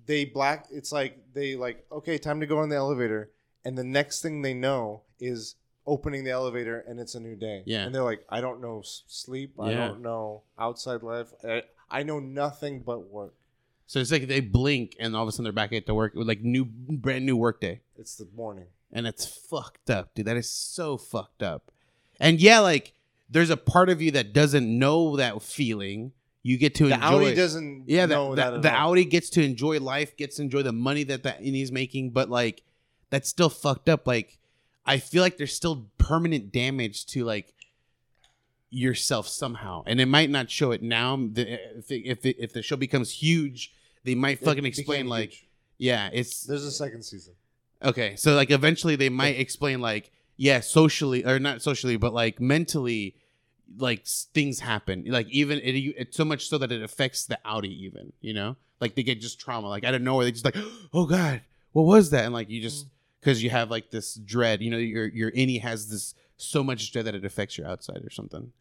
they 0.05 0.25
black. 0.25 0.67
It's 0.71 0.91
like 0.91 1.17
they 1.33 1.55
like 1.55 1.85
okay, 1.91 2.17
time 2.17 2.39
to 2.39 2.45
go 2.45 2.59
on 2.59 2.69
the 2.69 2.75
elevator, 2.75 3.31
and 3.63 3.77
the 3.77 3.83
next 3.83 4.21
thing 4.21 4.41
they 4.41 4.53
know 4.53 5.01
is 5.19 5.55
opening 5.87 6.23
the 6.23 6.31
elevator 6.31 6.83
and 6.87 6.99
it's 6.99 7.13
a 7.13 7.19
new 7.19 7.35
day. 7.35 7.61
Yeah. 7.65 7.83
and 7.85 7.93
they're 7.93 8.03
like, 8.03 8.25
I 8.27 8.41
don't 8.41 8.59
know 8.59 8.81
sleep. 8.83 9.53
I 9.59 9.69
Yeah. 9.71 9.87
don't 9.87 10.01
know 10.01 10.41
outside 10.57 11.03
life. 11.03 11.27
I, 11.47 11.61
I 11.91 12.01
know 12.01 12.19
nothing 12.19 12.79
but 12.79 13.11
work. 13.11 13.35
so 13.85 13.99
it's 13.99 14.11
like 14.11 14.27
they 14.27 14.39
blink 14.39 14.95
and 14.99 15.15
all 15.15 15.21
of 15.21 15.29
a 15.29 15.31
sudden 15.31 15.43
they're 15.43 15.53
back 15.53 15.71
at 15.73 15.85
the 15.85 15.93
work 15.93 16.13
like 16.15 16.41
new 16.41 16.65
brand 16.65 17.23
new 17.23 17.37
work 17.37 17.61
day 17.61 17.81
It's 17.99 18.15
the 18.15 18.27
morning. 18.35 18.65
and 18.91 19.05
it's 19.05 19.27
fucked 19.27 19.91
up 19.91 20.15
dude 20.15 20.25
that 20.25 20.37
is 20.37 20.49
so 20.49 20.97
fucked 20.97 21.43
up 21.43 21.71
and 22.19 22.41
yeah 22.41 22.59
like 22.61 22.93
there's 23.29 23.51
a 23.51 23.57
part 23.57 23.89
of 23.89 24.01
you 24.01 24.09
that 24.11 24.33
doesn't 24.33 24.67
know 24.79 25.15
that 25.17 25.39
feeling 25.43 26.13
you 26.47 26.59
get 26.59 26.75
to 26.75 26.87
The 26.87 26.93
enjoy 26.93 27.31
Outie 27.31 27.35
doesn't 27.35 27.85
yeah, 27.87 28.05
know 28.05 28.35
the, 28.35 28.35
that. 28.35 28.49
the, 28.51 28.59
the. 28.59 28.69
Outie 28.69 29.09
gets 29.09 29.31
to 29.31 29.43
enjoy 29.43 29.79
life, 29.79 30.15
gets 30.15 30.35
to 30.35 30.43
enjoy 30.43 30.61
the 30.61 30.71
money 30.71 31.03
that 31.05 31.23
that 31.23 31.41
he's 31.41 31.71
making, 31.71 32.11
but 32.11 32.29
like 32.29 32.61
that's 33.09 33.27
still 33.27 33.49
fucked 33.49 33.89
up. 33.89 34.05
Like 34.05 34.37
I 34.85 34.99
feel 34.99 35.23
like 35.23 35.37
there's 35.37 35.55
still 35.55 35.87
permanent 35.97 36.51
damage 36.51 37.07
to 37.07 37.23
like 37.23 37.51
yourself 38.69 39.27
somehow, 39.27 39.81
and 39.87 39.99
it 39.99 40.05
might 40.05 40.29
not 40.29 40.51
show 40.51 40.71
it 40.71 40.83
now. 40.83 41.17
If 41.35 41.89
it, 41.89 42.01
if 42.05 42.25
it, 42.27 42.35
if 42.37 42.53
the 42.53 42.61
show 42.61 42.75
becomes 42.75 43.09
huge, 43.09 43.73
they 44.03 44.13
might 44.13 44.39
It 44.39 44.45
fucking 44.45 44.65
explain 44.65 45.07
like 45.07 45.31
huge. 45.31 45.47
yeah, 45.79 46.11
it's 46.13 46.43
there's 46.43 46.63
a 46.63 46.71
second 46.71 47.01
season. 47.01 47.33
Okay, 47.83 48.15
so 48.17 48.35
like 48.35 48.51
eventually 48.51 48.95
they 48.95 49.09
might 49.09 49.39
explain 49.39 49.81
like 49.81 50.11
yeah, 50.37 50.59
socially 50.59 51.25
or 51.25 51.39
not 51.39 51.63
socially, 51.63 51.97
but 51.97 52.13
like 52.13 52.39
mentally, 52.39 53.15
like 53.77 54.05
things 54.05 54.59
happen. 54.59 55.05
Like 55.07 55.29
even 55.29 55.59
it, 55.59 55.75
it's 55.75 56.17
so 56.17 56.25
much 56.25 56.47
so 56.47 56.57
that 56.57 56.71
it 56.71 56.81
affects 56.81 57.25
the 57.25 57.39
Outie. 57.45 57.77
Even 57.77 58.13
you 58.21 58.33
know, 58.33 58.55
like 58.79 58.95
they 58.95 59.03
get 59.03 59.21
just 59.21 59.39
trauma. 59.39 59.67
Like 59.67 59.83
out 59.83 59.93
of 59.93 60.01
nowhere, 60.01 60.25
they 60.25 60.31
just 60.31 60.45
like, 60.45 60.57
oh 60.93 61.05
god, 61.05 61.41
what 61.71 61.83
was 61.83 62.09
that? 62.11 62.25
And 62.25 62.33
like 62.33 62.49
you 62.49 62.61
just 62.61 62.87
mm. 62.87 62.89
because 63.19 63.43
you 63.43 63.49
have 63.49 63.71
like 63.71 63.91
this 63.91 64.15
dread. 64.15 64.61
You 64.61 64.71
know, 64.71 64.77
your 64.77 65.07
your 65.07 65.31
innie 65.31 65.61
has 65.61 65.89
this 65.89 66.13
so 66.37 66.63
much 66.63 66.91
dread 66.91 67.05
that 67.05 67.15
it 67.15 67.25
affects 67.25 67.57
your 67.57 67.67
outside 67.67 68.03
or 68.03 68.09
something. 68.09 68.51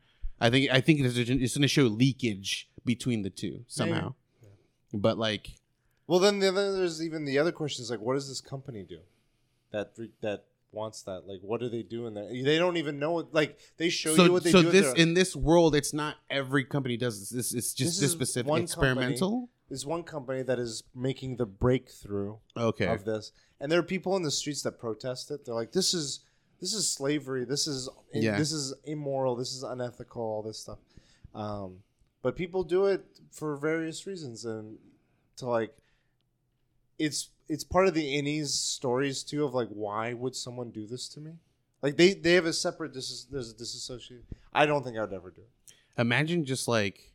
I 0.40 0.50
think 0.50 0.70
I 0.70 0.80
think 0.80 1.00
it's, 1.00 1.16
it's 1.16 1.54
going 1.54 1.62
to 1.62 1.68
show 1.68 1.84
leakage 1.84 2.68
between 2.84 3.22
the 3.22 3.30
two 3.30 3.64
somehow. 3.66 4.14
But 4.92 5.18
like 5.18 5.48
Well, 6.06 6.20
then 6.20 6.38
the 6.38 6.48
other, 6.48 6.76
there's 6.76 7.02
even 7.02 7.24
the 7.24 7.38
other 7.38 7.52
question 7.52 7.82
is 7.82 7.90
like, 7.90 8.00
what 8.00 8.14
does 8.14 8.28
this 8.28 8.40
company 8.40 8.82
do 8.82 9.00
that 9.70 9.96
that 10.20 10.44
wants 10.74 11.02
that? 11.02 11.26
Like, 11.26 11.40
what 11.42 11.60
do 11.60 11.68
they 11.68 11.82
do 11.82 12.06
in 12.06 12.14
there? 12.14 12.28
They 12.28 12.58
don't 12.58 12.76
even 12.76 12.98
know. 12.98 13.26
Like, 13.32 13.58
they 13.76 13.88
show 13.88 14.14
so, 14.14 14.24
you 14.24 14.32
what 14.32 14.44
they 14.44 14.50
so 14.50 14.62
do. 14.62 14.68
at 14.68 14.72
this 14.72 14.92
in 14.94 15.14
this 15.14 15.34
world, 15.36 15.74
it's 15.74 15.92
not 15.92 16.16
every 16.28 16.64
company 16.64 16.96
does 16.96 17.20
this. 17.20 17.30
This 17.30 17.54
it's 17.54 17.72
just 17.72 17.92
This 17.92 18.00
this, 18.00 18.12
specific 18.12 18.50
one 18.50 18.62
experimental. 18.62 19.48
There's 19.68 19.86
one 19.86 20.02
company 20.02 20.42
that 20.42 20.58
is 20.58 20.82
making 20.94 21.36
the 21.36 21.46
breakthrough 21.46 22.36
Okay, 22.56 22.86
of 22.86 23.04
this, 23.04 23.32
and 23.60 23.72
there 23.72 23.78
are 23.78 23.84
people 23.84 24.14
in 24.16 24.22
the 24.22 24.30
streets 24.30 24.62
that 24.62 24.78
protest 24.78 25.30
it. 25.30 25.44
They're 25.44 25.54
like, 25.54 25.72
"This 25.72 25.94
is 25.94 26.20
this 26.60 26.74
is 26.74 26.90
slavery. 26.90 27.44
This 27.44 27.66
is 27.66 27.88
Yeah. 28.12 28.38
this 28.38 28.52
is 28.52 28.74
immoral. 28.84 29.36
This 29.36 29.52
is 29.54 29.62
unethical. 29.62 30.22
All 30.22 30.42
this 30.42 30.58
stuff." 30.58 30.78
Um, 31.34 31.78
but 32.22 32.36
people 32.36 32.62
do 32.62 32.86
it 32.86 33.04
for 33.30 33.56
various 33.56 34.06
reasons, 34.06 34.44
and 34.44 34.78
to 35.36 35.46
like, 35.46 35.76
it's 36.98 37.30
it's 37.48 37.64
part 37.64 37.86
of 37.86 37.94
the 37.94 38.04
innies 38.04 38.48
stories 38.48 39.22
too 39.22 39.44
of 39.44 39.54
like, 39.54 39.68
why 39.68 40.12
would 40.14 40.34
someone 40.34 40.70
do 40.70 40.86
this 40.86 41.08
to 41.10 41.20
me? 41.20 41.32
Like 41.82 41.96
they 41.96 42.14
they 42.14 42.32
have 42.32 42.46
a 42.46 42.52
separate 42.52 42.94
dis 42.94 43.26
there's 43.30 43.50
a 43.50 43.54
disassociate. 43.54 44.24
I 44.52 44.64
don't 44.64 44.82
think 44.82 44.96
I 44.96 45.02
would 45.02 45.12
ever 45.12 45.30
do 45.30 45.42
it. 45.42 46.00
imagine 46.00 46.44
just 46.44 46.66
like 46.66 47.12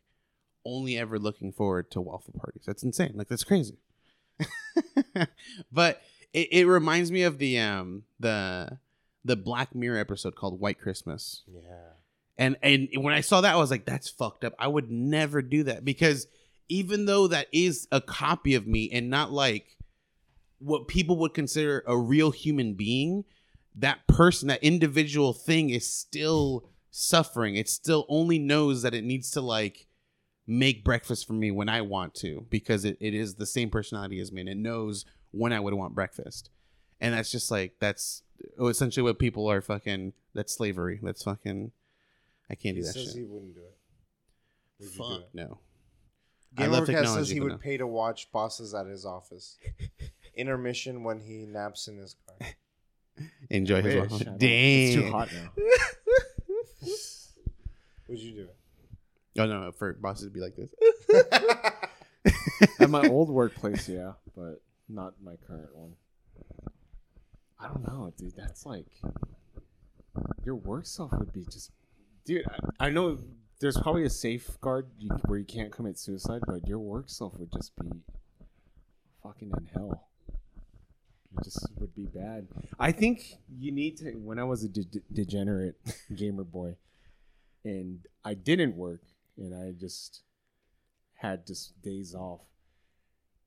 only 0.64 0.96
ever 0.96 1.18
looking 1.18 1.52
forward 1.52 1.90
to 1.92 2.00
waffle 2.00 2.34
parties. 2.38 2.62
That's 2.66 2.84
insane. 2.84 3.12
Like 3.14 3.28
that's 3.28 3.42
crazy. 3.42 3.78
but 5.72 6.00
it, 6.32 6.48
it 6.52 6.66
reminds 6.66 7.10
me 7.10 7.24
of 7.24 7.38
the 7.38 7.58
um 7.58 8.04
the 8.20 8.78
the 9.24 9.36
Black 9.36 9.74
Mirror 9.74 9.98
episode 9.98 10.36
called 10.36 10.60
White 10.60 10.80
Christmas. 10.80 11.42
Yeah. 11.52 11.60
And 12.38 12.56
and 12.62 12.88
when 12.98 13.12
I 13.12 13.22
saw 13.22 13.40
that, 13.40 13.52
I 13.52 13.56
was 13.56 13.70
like, 13.70 13.84
that's 13.84 14.08
fucked 14.08 14.44
up. 14.44 14.54
I 14.58 14.68
would 14.68 14.90
never 14.90 15.42
do 15.42 15.64
that 15.64 15.84
because 15.84 16.26
even 16.68 17.06
though 17.06 17.26
that 17.26 17.48
is 17.52 17.88
a 17.90 18.00
copy 18.00 18.54
of 18.54 18.68
me 18.68 18.88
and 18.92 19.10
not 19.10 19.32
like 19.32 19.76
what 20.60 20.86
people 20.88 21.16
would 21.16 21.34
consider 21.34 21.82
a 21.86 21.96
real 21.96 22.30
human 22.30 22.74
being, 22.74 23.24
that 23.74 24.06
person, 24.06 24.48
that 24.48 24.62
individual 24.62 25.32
thing 25.32 25.70
is 25.70 25.90
still 25.92 26.68
suffering. 26.90 27.56
It 27.56 27.68
still 27.68 28.06
only 28.08 28.38
knows 28.38 28.82
that 28.82 28.94
it 28.94 29.04
needs 29.04 29.30
to 29.32 29.40
like 29.40 29.86
make 30.46 30.84
breakfast 30.84 31.26
for 31.26 31.32
me 31.32 31.50
when 31.50 31.68
I 31.68 31.80
want 31.80 32.14
to 32.16 32.46
because 32.50 32.84
it, 32.84 32.96
it 33.00 33.14
is 33.14 33.34
the 33.36 33.46
same 33.46 33.70
personality 33.70 34.20
as 34.20 34.32
me 34.32 34.40
and 34.40 34.50
it 34.50 34.56
knows 34.56 35.04
when 35.30 35.52
I 35.52 35.60
would 35.60 35.74
want 35.74 35.94
breakfast. 35.94 36.50
And 37.00 37.14
that's 37.14 37.30
just 37.30 37.50
like 37.50 37.74
that's 37.80 38.22
essentially 38.60 39.02
what 39.02 39.18
people 39.18 39.50
are 39.50 39.60
fucking 39.60 40.12
that's 40.34 40.54
slavery. 40.54 41.00
That's 41.02 41.22
fucking 41.22 41.72
I 42.50 42.54
can't 42.54 42.74
do 42.74 42.80
He 42.80 42.86
that 42.86 42.92
says 42.92 43.04
shit. 43.04 43.14
he 43.14 43.22
wouldn't 43.22 43.54
do 43.54 43.60
it. 43.60 43.76
Would 44.80 44.92
you 44.92 44.98
do 44.98 44.98
Fuck 44.98 45.20
it? 45.22 45.28
no. 45.32 45.58
I 46.58 46.66
love 46.66 46.86
says 46.86 47.30
he 47.30 47.40
would 47.40 47.52
no. 47.52 47.58
pay 47.58 47.76
to 47.76 47.86
watch 47.86 48.30
bosses 48.32 48.74
at 48.74 48.86
his 48.86 49.06
office. 49.06 49.56
Intermission 50.34 51.04
when 51.04 51.20
he 51.20 51.46
naps 51.46 51.88
in 51.88 51.98
his 51.98 52.16
car. 52.26 52.48
Enjoy 53.50 53.82
his 53.82 53.94
Wish. 53.94 54.10
waffle. 54.10 54.34
Damn. 54.38 54.38
It's 54.40 54.94
too 54.94 55.10
hot 55.10 55.28
now. 55.32 55.52
Would 58.08 58.18
you 58.18 58.32
do 58.32 58.42
it? 58.42 58.56
Oh 59.38 59.46
no, 59.46 59.70
for 59.72 59.92
bosses 59.94 60.24
to 60.26 60.30
be 60.30 60.40
like 60.40 60.56
this. 60.56 60.74
At 62.80 62.90
my 62.90 63.06
old 63.08 63.30
workplace, 63.30 63.88
yeah, 63.88 64.12
but 64.36 64.62
not 64.88 65.14
my 65.22 65.36
current 65.46 65.74
one. 65.74 65.94
I 67.58 67.68
don't 67.68 67.86
know, 67.86 68.12
dude. 68.16 68.34
That's 68.36 68.66
like 68.66 68.86
your 70.44 70.56
work 70.56 70.86
self 70.86 71.12
would 71.12 71.32
be 71.32 71.44
just, 71.44 71.70
dude. 72.24 72.44
I, 72.80 72.86
I 72.86 72.90
know 72.90 73.18
there's 73.60 73.76
probably 73.76 74.04
a 74.04 74.10
safeguard 74.10 74.88
you, 74.98 75.10
where 75.26 75.38
you 75.38 75.44
can't 75.44 75.70
commit 75.70 75.98
suicide, 75.98 76.40
but 76.46 76.66
your 76.66 76.78
work 76.78 77.08
self 77.08 77.38
would 77.38 77.52
just 77.52 77.72
be 77.76 77.90
fucking 79.22 79.52
in 79.56 79.66
hell. 79.74 80.08
It 81.38 81.44
just 81.44 81.66
would 81.78 81.94
be 81.94 82.06
bad. 82.06 82.48
I 82.78 82.92
think 82.92 83.36
you 83.58 83.70
need 83.72 83.96
to. 83.98 84.12
When 84.12 84.38
I 84.38 84.44
was 84.44 84.64
a 84.64 84.68
de- 84.68 84.84
de- 84.84 85.00
degenerate 85.12 85.76
gamer 86.16 86.44
boy, 86.44 86.76
and 87.64 88.00
I 88.24 88.34
didn't 88.34 88.74
work, 88.76 89.02
and 89.36 89.54
I 89.54 89.72
just 89.72 90.22
had 91.14 91.46
just 91.46 91.80
days 91.82 92.14
off. 92.14 92.40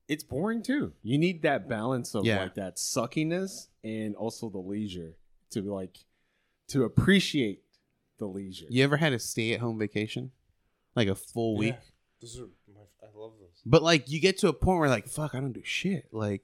It's 0.08 0.24
boring 0.24 0.62
too. 0.64 0.94
You 1.02 1.18
need 1.18 1.42
that 1.44 1.68
balance 1.68 2.14
of 2.16 2.26
Yeah. 2.26 2.42
like 2.44 2.56
that 2.56 2.78
suckiness 2.78 3.68
and 3.84 4.16
also 4.16 4.50
the 4.50 4.60
leisure 4.60 5.16
to 5.52 5.62
like 5.62 5.98
to 6.70 6.84
appreciate 6.84 7.64
the 8.20 8.26
leisure. 8.28 8.66
You 8.70 8.84
ever 8.84 8.98
had 8.98 9.14
a 9.14 9.20
stay 9.20 9.54
at 9.54 9.60
home 9.60 9.80
vacation? 9.80 10.32
Like 10.96 11.08
a 11.08 11.16
full 11.16 11.58
week? 11.58 11.74
Yeah. 11.76 11.80
Those 12.22 12.40
are 12.40 12.48
my, 12.74 12.82
I 13.02 13.08
love 13.16 13.34
those. 13.40 13.62
But 13.66 13.82
like 13.82 14.10
you 14.10 14.20
get 14.20 14.38
to 14.40 14.48
a 14.50 14.54
point 14.54 14.80
where 14.80 14.90
like, 14.90 15.08
fuck, 15.08 15.34
I 15.36 15.40
don't 15.40 15.54
do 15.54 15.64
shit. 15.64 16.08
Like 16.12 16.44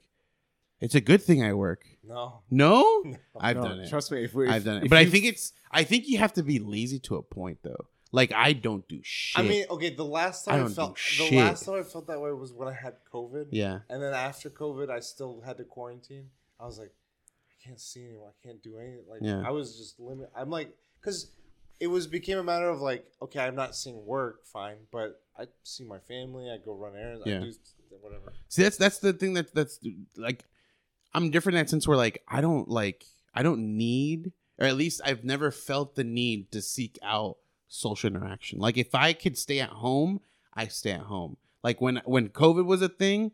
it's 0.80 0.94
a 0.94 1.00
good 1.00 1.22
thing 1.22 1.42
I 1.42 1.52
work. 1.54 1.84
No. 2.04 2.42
No? 2.50 3.02
No. 3.04 3.16
I've 3.40 3.56
No, 3.56 3.62
done 3.64 3.80
it. 3.80 3.88
Trust 3.90 4.10
me, 4.12 4.24
if 4.24 4.34
we, 4.34 4.48
I've 4.48 4.64
done 4.64 4.78
it. 4.78 4.84
if 4.84 4.90
But 4.90 4.98
I 4.98 5.02
you- 5.02 5.10
think 5.10 5.24
it's 5.26 5.52
I 5.70 5.84
think 5.84 6.08
you 6.08 6.18
have 6.18 6.32
to 6.34 6.42
be 6.42 6.58
lazy 6.58 6.98
to 7.00 7.16
a 7.16 7.22
point 7.22 7.58
though. 7.62 7.86
Like 8.12 8.32
I 8.32 8.52
don't 8.54 8.86
do 8.88 8.98
shit. 9.02 9.38
I 9.44 9.46
mean, 9.48 9.64
okay. 9.70 9.90
The 9.94 10.04
last 10.04 10.48
I 10.48 10.52
time 10.52 10.60
I, 10.60 10.62
don't 10.62 10.68
do 10.70 10.74
felt 10.74 10.94
the 10.96 11.00
shit. 11.00 11.32
last 11.38 11.64
time 11.64 11.74
I 11.76 11.82
felt 11.84 12.06
that 12.08 12.20
way 12.20 12.32
was 12.32 12.52
when 12.52 12.66
I 12.68 12.72
had 12.72 12.94
COVID. 13.12 13.46
yeah. 13.52 13.80
And 13.88 14.02
then 14.02 14.12
after 14.14 14.50
COVID, 14.50 14.90
I 14.90 14.98
still 15.00 15.40
had 15.46 15.56
to 15.58 15.64
quarantine. 15.64 16.26
I 16.58 16.64
was 16.66 16.78
like, 16.78 16.90
I 16.90 17.54
can't 17.68 17.80
see 17.80 18.04
anyone. 18.04 18.30
I 18.30 18.46
can't 18.46 18.60
do 18.62 18.78
anything. 18.78 19.04
Like 19.08 19.20
Yeah. 19.22 19.42
I 19.46 19.50
was 19.50 19.76
just 19.76 20.00
limit. 20.00 20.28
I'm 20.36 20.50
like, 20.50 20.74
because 21.00 21.30
it 21.78 21.86
was 21.86 22.06
became 22.08 22.38
a 22.38 22.42
matter 22.42 22.68
of 22.68 22.80
like, 22.80 23.06
okay, 23.22 23.38
I'm 23.40 23.54
not 23.54 23.76
seeing 23.76 24.04
work, 24.04 24.44
fine, 24.44 24.76
but 24.90 25.22
I 25.38 25.44
see 25.62 25.84
my 25.84 25.98
family. 26.00 26.50
I 26.50 26.56
go 26.58 26.74
run 26.74 26.96
errands. 26.96 27.22
Yeah. 27.26 27.36
I 27.36 27.40
do 27.44 27.96
whatever. 28.02 28.32
See, 28.48 28.64
that's 28.64 28.76
that's 28.76 28.98
the 28.98 29.12
thing 29.12 29.34
that 29.34 29.54
that's 29.54 29.78
like, 30.16 30.44
I'm 31.14 31.30
different 31.30 31.56
in 31.58 31.64
that 31.64 31.70
sense 31.70 31.86
where 31.88 31.96
like 31.96 32.22
I 32.28 32.40
don't 32.40 32.68
like 32.68 33.04
I 33.34 33.42
don't 33.42 33.76
need, 33.76 34.32
or 34.58 34.66
at 34.66 34.76
least 34.76 35.00
I've 35.04 35.24
never 35.24 35.50
felt 35.50 35.94
the 35.94 36.04
need 36.04 36.50
to 36.52 36.62
seek 36.62 36.98
out 37.02 37.36
social 37.68 38.08
interaction. 38.08 38.58
Like 38.58 38.76
if 38.76 38.94
I 38.94 39.12
could 39.12 39.38
stay 39.38 39.60
at 39.60 39.70
home, 39.70 40.20
I 40.54 40.66
stay 40.68 40.92
at 40.92 41.00
home. 41.02 41.36
Like 41.62 41.80
when 41.80 42.00
when 42.04 42.28
COVID 42.28 42.64
was 42.64 42.82
a 42.82 42.88
thing, 42.88 43.32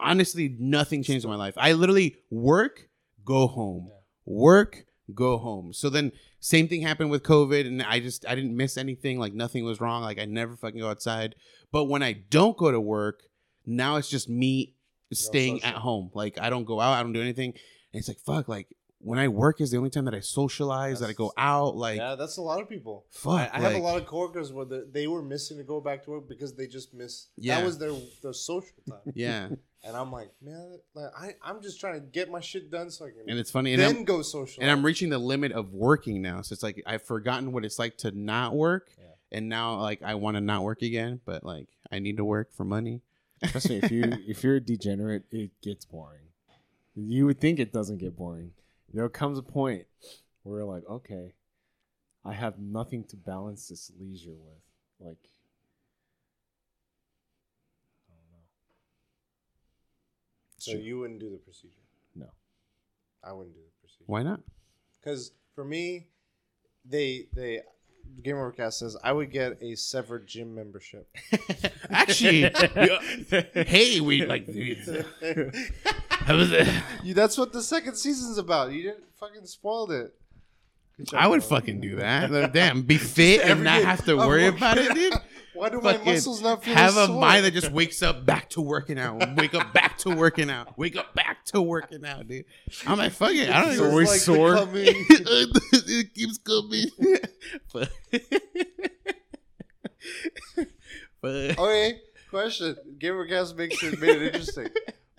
honestly, 0.00 0.56
nothing 0.58 1.02
changed 1.02 1.24
in 1.24 1.30
my 1.30 1.36
life. 1.36 1.54
I 1.56 1.72
literally 1.72 2.16
work, 2.30 2.88
go 3.24 3.46
home, 3.46 3.88
Yeah. 3.88 3.98
work, 4.24 4.84
go 5.14 5.38
home. 5.38 5.72
So 5.72 5.90
then 5.90 6.12
same 6.40 6.68
thing 6.68 6.82
happened 6.82 7.10
with 7.10 7.22
COVID, 7.24 7.66
and 7.66 7.82
I 7.82 7.98
just 8.00 8.24
I 8.26 8.34
didn't 8.34 8.56
miss 8.56 8.76
anything. 8.76 9.18
Like 9.18 9.34
nothing 9.34 9.64
was 9.64 9.80
wrong. 9.80 10.02
Like 10.02 10.18
I 10.20 10.24
never 10.26 10.56
fucking 10.56 10.80
go 10.80 10.88
outside. 10.90 11.34
But 11.72 11.84
when 11.84 12.02
I 12.02 12.12
don't 12.12 12.56
go 12.56 12.70
to 12.70 12.80
work, 12.80 13.24
now 13.64 13.96
it's 13.96 14.08
just 14.08 14.28
me 14.28 14.74
staying 15.12 15.62
at 15.62 15.74
home. 15.76 16.10
Like 16.14 16.38
I 16.40 16.50
don't 16.50 16.64
go 16.64 16.80
out, 16.80 16.92
I 16.92 17.02
don't 17.02 17.12
do 17.12 17.20
anything. 17.22 17.50
And 17.50 18.00
it's 18.00 18.08
like 18.08 18.18
fuck. 18.20 18.48
Like 18.48 18.68
when 18.98 19.18
I 19.18 19.28
work 19.28 19.60
is 19.60 19.70
the 19.70 19.76
only 19.76 19.90
time 19.90 20.06
that 20.06 20.14
I 20.14 20.20
socialize, 20.20 21.00
that 21.00 21.10
I 21.10 21.12
go 21.12 21.32
out. 21.36 21.76
Like 21.76 21.98
yeah, 21.98 22.14
that's 22.16 22.38
a 22.38 22.42
lot 22.42 22.60
of 22.60 22.68
people. 22.68 23.04
fuck. 23.10 23.50
I, 23.52 23.58
I 23.58 23.60
have 23.60 23.74
a 23.74 23.78
lot 23.78 23.98
of 23.98 24.06
coworkers 24.06 24.52
where 24.52 24.64
the, 24.64 24.88
they 24.90 25.06
were 25.06 25.22
missing 25.22 25.58
to 25.58 25.64
go 25.64 25.80
back 25.80 26.04
to 26.04 26.10
work 26.10 26.28
because 26.28 26.54
they 26.54 26.66
just 26.66 26.92
miss. 26.94 27.28
Yeah. 27.36 27.58
that 27.60 27.64
was 27.64 27.78
their 27.78 27.92
their 28.22 28.32
social 28.32 28.68
time. 28.88 28.98
Yeah, 29.14 29.48
And 29.84 29.96
I'm 29.96 30.10
like, 30.10 30.30
man, 30.42 30.78
like, 30.94 31.10
I 31.16 31.34
I'm 31.42 31.62
just 31.62 31.78
trying 31.78 31.94
to 31.94 32.00
get 32.00 32.30
my 32.30 32.40
shit 32.40 32.70
done 32.70 32.90
so 32.90 33.04
I 33.06 33.10
can 33.10 33.28
and 33.28 33.38
it's 33.38 33.50
funny. 33.50 33.74
And 33.74 33.82
then 33.82 33.96
I'm, 33.98 34.04
go 34.04 34.22
social. 34.22 34.62
and 34.62 34.70
I'm 34.70 34.84
reaching 34.84 35.10
the 35.10 35.18
limit 35.18 35.52
of 35.52 35.72
working 35.72 36.20
now. 36.22 36.42
So 36.42 36.54
it's 36.54 36.62
like 36.62 36.82
I've 36.86 37.02
forgotten 37.02 37.52
what 37.52 37.64
it's 37.64 37.78
like 37.78 37.98
to 37.98 38.10
not 38.10 38.54
work, 38.56 38.88
Yeah. 38.98 39.04
and 39.38 39.48
now 39.48 39.76
like 39.80 40.02
I 40.02 40.14
want 40.16 40.36
to 40.36 40.40
not 40.40 40.64
work 40.64 40.82
again. 40.82 41.20
But 41.24 41.44
like 41.44 41.68
I 41.92 41.98
need 42.00 42.16
to 42.16 42.24
work 42.24 42.52
for 42.54 42.64
money. 42.64 43.02
Trust 43.44 43.68
me, 43.70 43.80
if 43.82 43.90
you 43.90 44.02
if 44.26 44.42
you're 44.42 44.56
a 44.56 44.60
degenerate, 44.60 45.24
it 45.30 45.50
gets 45.62 45.84
boring. 45.84 46.20
You 46.94 47.26
would 47.26 47.40
think 47.40 47.58
it 47.58 47.72
doesn't 47.72 47.98
get 47.98 48.16
boring. 48.16 48.52
There 48.92 49.08
comes 49.08 49.38
a 49.38 49.42
point 49.42 49.86
where 50.42 50.64
like, 50.64 50.84
okay, 50.88 51.34
I 52.24 52.32
have 52.32 52.58
nothing 52.58 53.04
to 53.04 53.16
balance 53.16 53.68
this 53.68 53.90
leisure 53.98 54.34
with. 54.34 54.62
Like, 54.98 55.18
I 58.08 58.14
don't 58.14 58.30
know. 58.30 58.44
so 60.58 60.70
Sure. 60.72 60.80
you 60.80 60.98
wouldn't 61.00 61.20
do 61.20 61.30
the 61.30 61.36
procedure. 61.36 61.74
No. 62.14 62.26
I 63.22 63.32
wouldn't 63.32 63.54
do 63.54 63.60
the 63.60 63.80
procedure. 63.80 64.04
Why 64.06 64.22
not? 64.22 64.40
Because 65.00 65.32
for 65.54 65.64
me, 65.64 66.06
they 66.84 67.28
they 67.34 67.60
Game 68.22 68.36
Overcast 68.36 68.80
says 68.80 68.96
I 69.04 69.12
would 69.12 69.30
get 69.30 69.62
a 69.62 69.74
severed 69.76 70.26
gym 70.26 70.54
membership. 70.54 71.08
Actually, 71.90 72.50
hey, 73.54 74.00
we 74.00 74.26
like. 74.26 74.48
I 76.26 76.32
was. 76.32 76.52
Uh, 76.52 76.66
you, 77.04 77.14
that's 77.14 77.38
what 77.38 77.52
the 77.52 77.62
second 77.62 77.94
season's 77.96 78.38
about. 78.38 78.72
You 78.72 78.82
didn't 78.82 79.04
fucking 79.20 79.46
spoiled 79.46 79.92
it. 79.92 80.14
Good 80.96 81.08
job, 81.08 81.20
I 81.22 81.28
would 81.28 81.44
fucking 81.44 81.80
do 81.80 81.96
that. 81.96 82.52
Damn, 82.52 82.82
be 82.82 82.96
fit 82.98 83.42
and 83.42 83.50
every 83.50 83.64
not 83.64 83.78
day. 83.78 83.84
have 83.84 84.04
to 84.06 84.12
I'm 84.12 84.26
worry 84.26 84.44
working 84.44 84.58
about 84.58 84.78
it, 84.78 84.94
dude. 84.94 85.14
Why 85.56 85.68
do 85.70 85.80
my 85.80 85.96
muscles 85.98 86.42
not 86.42 86.62
feel 86.62 86.74
have 86.74 86.96
a 86.96 87.06
sore? 87.06 87.20
mind 87.20 87.44
that 87.44 87.52
just 87.52 87.70
wakes 87.72 88.02
up 88.02 88.24
back 88.26 88.50
to 88.50 88.60
working 88.60 88.98
out. 88.98 89.36
Wake 89.36 89.54
up 89.54 89.72
back 89.72 89.98
to 89.98 90.10
working 90.14 90.50
out. 90.50 90.76
Wake 90.78 90.96
up 90.96 91.14
back 91.14 91.44
to 91.46 91.62
working 91.62 92.04
out, 92.04 92.26
dude. 92.28 92.44
I'm 92.86 92.98
like, 92.98 93.12
fuck 93.12 93.32
it. 93.32 93.48
I 93.50 93.60
don't 93.60 93.70
It's 93.70 93.78
even. 93.78 93.90
always 93.90 94.08
like 94.10 94.20
sore. 94.20 94.52
becoming- 94.66 94.84
it 95.72 96.14
keeps 96.14 96.38
coming. 96.38 96.86
but, 97.72 97.90
but 101.20 101.58
okay, 101.58 102.00
question. 102.30 102.76
Game 102.98 103.14
Overcast 103.14 103.56
makes 103.56 103.82
it 103.82 103.98
made 104.00 104.16
it 104.22 104.22
interesting. 104.34 104.68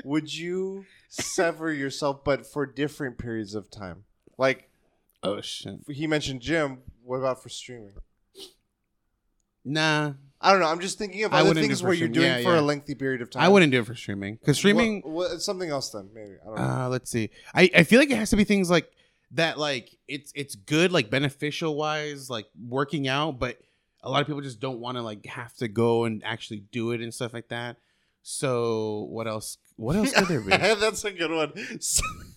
Would 0.04 0.34
you 0.34 0.86
sever 1.10 1.72
yourself, 1.74 2.24
but 2.24 2.46
for 2.46 2.66
different 2.66 3.18
periods 3.18 3.56
of 3.56 3.70
time? 3.70 4.04
Like 4.38 4.70
oh 5.24 5.42
shit, 5.42 5.80
he 5.90 6.08
mentioned 6.08 6.42
gym. 6.42 6.80
What 7.04 7.18
about 7.18 7.42
for 7.42 7.50
streaming? 7.50 7.94
nah. 9.66 10.14
I 10.40 10.52
don't 10.52 10.62
know. 10.62 10.68
I'm 10.68 10.80
just 10.80 10.98
thinking 11.00 11.24
of 11.24 11.34
I 11.34 11.40
other 11.40 11.50
wouldn't 11.50 11.64
do 11.64 11.68
things 11.70 11.82
for 11.82 11.88
where 11.88 11.94
you're 11.96 12.08
streaming. 12.10 12.30
doing 12.30 12.44
Yeah, 12.44 12.50
for 12.50 12.54
yeah. 12.56 12.60
a 12.60 12.62
lengthy 12.62 12.94
period 12.96 13.22
of 13.22 13.30
time. 13.32 13.44
I 13.44 13.48
wouldn't 13.48 13.72
do 13.72 13.80
it 13.80 13.86
for 13.88 13.96
streaming 13.96 14.36
because 14.36 14.58
streaming. 14.58 15.02
What, 15.02 15.32
what, 15.32 15.42
something 15.42 15.70
else 15.70 15.90
then 15.90 16.10
maybe. 16.14 16.36
I 16.42 16.46
don't 16.46 16.56
know. 16.56 16.62
Uh, 16.86 16.90
let's 16.90 17.10
see. 17.10 17.30
I, 17.56 17.70
I 17.76 17.84
feel 17.84 18.00
like 18.00 18.12
it 18.12 18.18
has 18.18 18.30
to 18.30 18.36
be 18.36 18.44
things 18.44 18.70
like 18.70 18.92
that. 19.32 19.58
Like 19.58 19.96
it's 20.08 20.32
it's 20.36 20.56
good, 20.56 20.92
like 20.92 21.10
beneficial 21.10 21.76
wise, 21.76 22.30
like 22.30 22.46
working 22.68 23.08
out. 23.08 23.40
But 23.40 23.58
a 24.04 24.10
lot 24.12 24.22
of 24.22 24.28
people 24.28 24.42
just 24.42 24.60
don't 24.60 24.80
want 24.80 24.98
to 24.98 25.02
like 25.02 25.26
have 25.26 25.56
to 25.58 25.68
go 25.68 26.04
and 26.06 26.24
actually 26.24 26.60
do 26.72 26.92
it 26.92 27.02
and 27.02 27.12
stuff 27.14 27.34
like 27.34 27.50
that. 27.50 27.78
So 28.22 29.08
what 29.10 29.26
else? 29.28 29.58
What 29.78 29.96
else 29.96 30.12
could 30.14 30.28
there 30.28 30.42
be? 30.42 30.50
that's 30.58 31.04
a 31.06 31.12
good 31.12 31.32
one. 31.32 31.54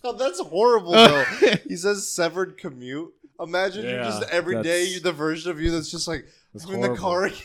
Oh, 0.03 0.13
that's 0.13 0.39
horrible 0.39 0.93
though. 0.93 1.23
he 1.69 1.75
says 1.75 2.09
severed 2.09 2.57
commute. 2.57 3.13
Imagine 3.39 3.85
you're 3.85 4.03
just 4.03 4.23
every 4.31 4.55
day 4.55 4.61
that's- 4.63 4.91
you're 4.93 5.01
the 5.01 5.11
version 5.11 5.51
of 5.51 5.61
you 5.61 5.69
that's 5.69 5.91
just 5.91 6.07
like 6.07 6.25
That's 6.55 6.65
I'm 6.65 6.73
in 6.73 6.81
the 6.81 6.95
horrible. 6.95 7.29
car. 7.37 7.43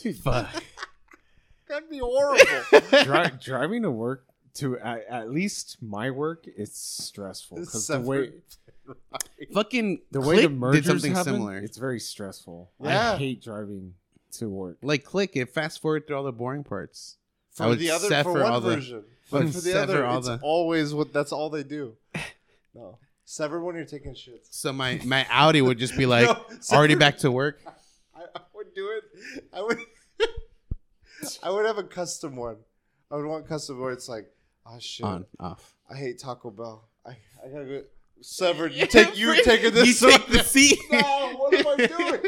Again." 0.00 0.12
Dude, 0.12 0.22
Fuck. 0.22 0.64
That'd 1.68 1.90
be 1.90 1.98
horrible. 1.98 2.44
dri- 3.04 3.30
driving 3.42 3.82
to 3.82 3.90
work 3.90 4.24
to 4.54 4.78
at, 4.78 5.04
at 5.08 5.30
least 5.30 5.76
my 5.82 6.10
work, 6.10 6.46
it's 6.46 6.78
stressful 6.78 7.58
because 7.58 7.86
the 7.86 8.00
way 8.00 8.16
Severed. 8.26 8.42
Fucking 9.54 10.00
the 10.10 10.20
way 10.22 10.36
the 10.36 10.42
Click 10.48 10.52
mergers 10.52 10.82
did 10.82 10.88
something 10.88 11.12
happen, 11.14 11.34
similar. 11.34 11.58
it's 11.58 11.76
very 11.76 12.00
stressful. 12.00 12.70
Yeah. 12.82 13.12
I 13.12 13.16
hate 13.18 13.42
driving 13.42 13.94
to 14.32 14.48
work. 14.48 14.78
Like 14.82 15.04
click 15.04 15.36
it. 15.36 15.52
Fast 15.52 15.82
forward 15.82 16.06
through 16.06 16.16
all 16.16 16.22
the 16.24 16.32
boring 16.32 16.64
parts. 16.64 17.18
I 17.60 17.64
for 17.64 17.68
would 17.70 17.78
the 17.80 17.90
other 17.90 18.04
for 18.04 18.08
sever 18.08 18.32
one 18.32 18.42
all 18.52 18.60
the- 18.62 18.74
version, 18.76 19.04
but 19.30 19.44
would 19.44 19.48
for 19.54 19.60
the 19.60 19.72
sever 19.72 19.92
other, 19.92 20.06
all 20.06 20.18
it's 20.18 20.26
the- 20.28 20.38
always 20.42 20.94
what 20.94 21.12
that's 21.12 21.32
all 21.32 21.50
they 21.50 21.64
do. 21.64 21.96
No, 22.74 22.98
severed 23.26 23.60
when 23.62 23.76
you're 23.76 23.84
taking 23.84 24.14
shits. 24.14 24.46
So 24.50 24.72
my 24.72 25.00
my 25.04 25.24
outie 25.24 25.60
would 25.62 25.78
just 25.78 25.96
be 25.96 26.06
like 26.06 26.24
No, 26.26 26.32
already 26.72 26.94
severed- 26.94 26.98
back 26.98 27.18
to 27.18 27.30
work. 27.30 27.60
I, 28.78 28.88
I 28.88 28.92
would 28.92 29.08
do 29.14 29.36
it. 29.36 29.44
I 29.52 29.62
would. 29.62 29.78
I 31.42 31.50
would 31.50 31.66
have 31.66 31.78
a 31.78 31.84
custom 31.84 32.36
one. 32.36 32.56
I 33.10 33.16
would 33.16 33.26
want 33.26 33.48
custom 33.48 33.80
where 33.80 33.92
it's 33.92 34.08
like, 34.08 34.26
oh 34.66 34.78
shit, 34.78 35.04
On 35.06 35.24
off. 35.40 35.74
I 35.90 35.96
hate 35.96 36.20
Taco 36.20 36.50
Bell. 36.50 36.88
I, 37.06 37.10
I 37.44 37.48
gotta 37.50 37.64
go 37.64 37.82
severed. 38.20 38.72
You 38.74 38.86
take 38.86 39.16
you 39.18 39.42
taking 39.42 39.74
this. 39.74 40.00
You 40.02 40.10
take 40.10 40.26
the 40.28 40.44
seat. 40.44 40.78
No, 40.92 41.34
what 41.36 41.54
am 41.54 41.66
I 41.66 41.86
doing? 41.86 42.20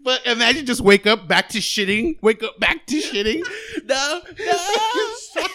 But 0.00 0.26
imagine 0.26 0.66
just 0.66 0.80
wake 0.80 1.06
up 1.06 1.26
back 1.28 1.48
to 1.50 1.58
shitting. 1.58 2.18
Wake 2.22 2.42
up 2.42 2.58
back 2.60 2.86
to 2.86 2.96
shitting. 2.96 3.42
No, 3.84 4.20
no. 4.38 5.46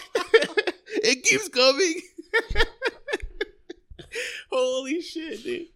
it 1.02 1.22
keeps 1.22 1.48
coming. 1.48 2.00
Holy 4.50 5.00
shit, 5.00 5.42
dude. 5.42 5.66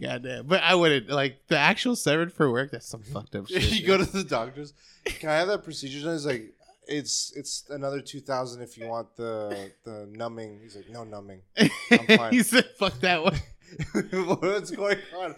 Goddamn. 0.00 0.46
But 0.46 0.62
I 0.62 0.74
wouldn't 0.74 1.08
like 1.10 1.46
the 1.48 1.58
actual 1.58 1.96
severed 1.96 2.32
for 2.32 2.50
work. 2.50 2.70
That's 2.70 2.86
some 2.88 3.02
fucked 3.02 3.34
up 3.34 3.46
shit. 3.48 3.72
you 3.72 3.86
go 3.86 3.96
to 3.98 4.04
the 4.04 4.24
doctors. 4.24 4.72
Can 5.04 5.28
I 5.30 5.36
have 5.36 5.48
that 5.48 5.64
procedure 5.64 6.02
done? 6.04 6.12
He's 6.14 6.26
like, 6.26 6.54
it's 6.86 7.32
it's 7.36 7.64
another 7.70 8.00
two 8.00 8.20
thousand 8.20 8.62
if 8.62 8.78
you 8.78 8.86
want 8.86 9.14
the 9.16 9.70
the 9.84 10.08
numbing. 10.12 10.60
He's 10.62 10.76
like, 10.76 10.88
no 10.90 11.04
numbing. 11.04 11.40
I'm 11.58 12.06
fine. 12.16 12.32
he 12.32 12.42
said, 12.42 12.64
"Fuck 12.78 13.00
that 13.00 13.22
one." 13.22 13.36
What's 14.40 14.70
going 14.70 14.98
on? 15.18 15.34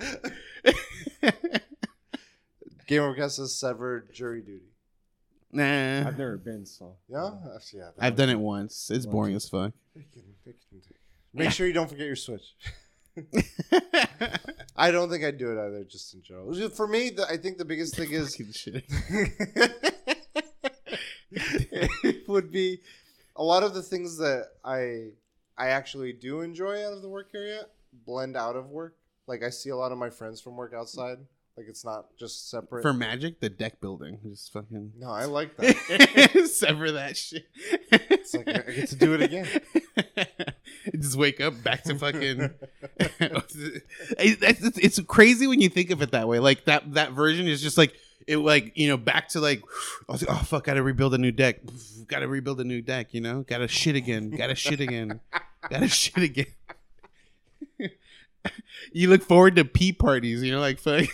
Game 2.87 3.03
Overcast 3.03 3.37
says 3.37 3.55
severed 3.55 4.13
jury 4.13 4.41
duty. 4.43 4.67
nah, 5.53 6.07
I've 6.09 6.19
never 6.19 6.37
been 6.37 6.67
so. 6.67 6.97
Yeah, 7.09 7.31
Actually, 7.55 7.81
yeah. 7.81 7.91
that 7.97 8.05
I've 8.05 8.17
done 8.17 8.29
it 8.31 8.39
once. 8.39 8.91
It's 8.91 9.07
boring 9.07 9.35
as 9.35 9.49
fuck. 9.49 9.73
It 9.95 10.11
can- 10.13 10.23
it 10.47 10.57
can- 10.69 10.81
Make 11.33 11.53
sure 11.53 11.67
you 11.69 11.73
don't 11.73 11.89
forget 11.89 12.07
your 12.07 12.17
switch. 12.17 12.55
I 14.77 14.91
don't 14.91 15.11
think 15.11 15.25
I'd 15.25 15.39
do 15.39 15.51
it 15.53 15.59
either, 15.61 15.85
just 15.85 16.15
in 16.15 16.23
general. 16.23 16.53
For 16.71 16.87
me, 16.87 17.11
the, 17.11 17.27
I 17.29 17.37
think 17.37 17.59
the 17.59 17.65
biggest 17.65 17.97
thing 17.97 18.11
is 18.13 18.37
it 22.03 22.29
would 22.29 22.51
be 22.51 22.81
a 23.37 23.43
lot 23.43 23.63
of 23.63 23.75
the 23.75 23.83
things 23.83 24.17
that 24.19 24.49
I 24.65 25.11
I 25.57 25.69
actually 25.69 26.13
do 26.13 26.41
enjoy 26.41 26.85
out 26.85 26.93
of 26.93 27.03
the 27.03 27.09
work 27.09 27.31
area 27.35 27.67
blend 27.93 28.37
out 28.37 28.57
of 28.57 28.71
work. 28.71 28.97
Like 29.27 29.43
I 29.43 29.51
see 29.51 29.71
a 29.71 29.77
lot 29.77 29.93
of 29.93 29.99
my 29.99 30.11
friends 30.11 30.41
from 30.41 30.57
work 30.57 30.73
outside. 30.75 31.19
Like 31.57 31.67
it's 31.69 31.85
not 31.85 32.07
just 32.19 32.49
separate. 32.51 32.83
For 32.83 32.93
magic, 32.93 33.41
the 33.41 33.51
deck 33.51 33.81
building, 33.81 34.19
just 34.29 34.53
fucking 34.53 34.93
no, 34.99 35.11
I 35.11 35.25
like 35.27 35.57
that. 35.59 36.49
sever 36.51 36.93
that 36.93 37.17
shit. 37.17 37.47
It's 37.93 38.35
like 38.35 38.49
I 38.49 38.73
get 38.73 38.89
to 38.89 38.97
do 38.97 39.15
it 39.15 39.23
again. 39.23 39.47
just 41.01 41.17
wake 41.17 41.41
up 41.41 41.63
back 41.63 41.85
to 41.85 41.95
fucking. 41.95 42.51
it's, 44.19 44.79
it's, 44.79 45.01
crazy 45.01 45.47
when 45.47 45.61
you 45.61 45.69
think 45.69 45.91
of 45.91 46.03
it 46.03 46.13
that 46.13 46.29
way. 46.29 46.39
Like 46.39 46.65
that 46.65 46.95
that 46.95 47.13
version 47.13 47.47
is 47.47 47.63
just 47.63 47.79
like 47.79 47.95
it, 48.27 48.39
like 48.39 48.73
you 48.77 48.89
know, 48.89 48.97
back 48.97 49.29
to 49.31 49.41
like, 49.41 49.63
I 50.09 50.13
was 50.13 50.27
like, 50.27 50.37
oh 50.37 50.43
fuck, 50.43 50.65
gotta 50.65 50.83
rebuild 50.83 51.15
a 51.15 51.19
new 51.19 51.33
deck. 51.33 51.61
Gotta 52.07 52.27
rebuild 52.27 52.61
a 52.61 52.65
new 52.65 52.83
deck. 52.83 53.15
You 53.15 53.21
know, 53.21 53.43
gotta 53.43 53.69
shit 53.69 53.95
again. 53.95 54.31
Gotta 54.31 54.57
shit 54.57 54.81
again. 54.81 55.21
gotta 55.69 55.87
shit 55.87 56.25
again. 56.25 56.47
you 58.93 59.09
look 59.09 59.23
forward 59.23 59.55
to 59.55 59.65
pee 59.65 59.93
parties. 59.93 60.43
You 60.43 60.51
know, 60.51 60.61
like 60.61 60.81
fuck. 60.81 61.05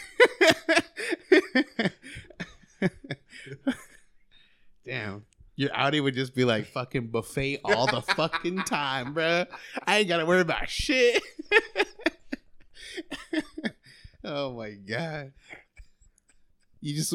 Damn. 4.87 5.26
Your 5.57 5.71
outie 5.71 6.03
would 6.03 6.15
just 6.15 6.35
be 6.35 6.45
like 6.45 6.67
fucking 6.67 7.09
buffet 7.09 7.61
all 7.65 7.87
the 7.87 8.03
fucking 8.03 8.59
time, 8.65 9.15
bruh. 9.15 9.47
I 9.87 9.99
ain't 9.99 10.09
gotta 10.09 10.27
worry 10.27 10.43
about 10.43 10.69
shit. 10.69 11.23
oh 14.25 14.53
my 14.53 14.73
god. 14.73 15.33
You 16.83 16.95
just 16.95 17.15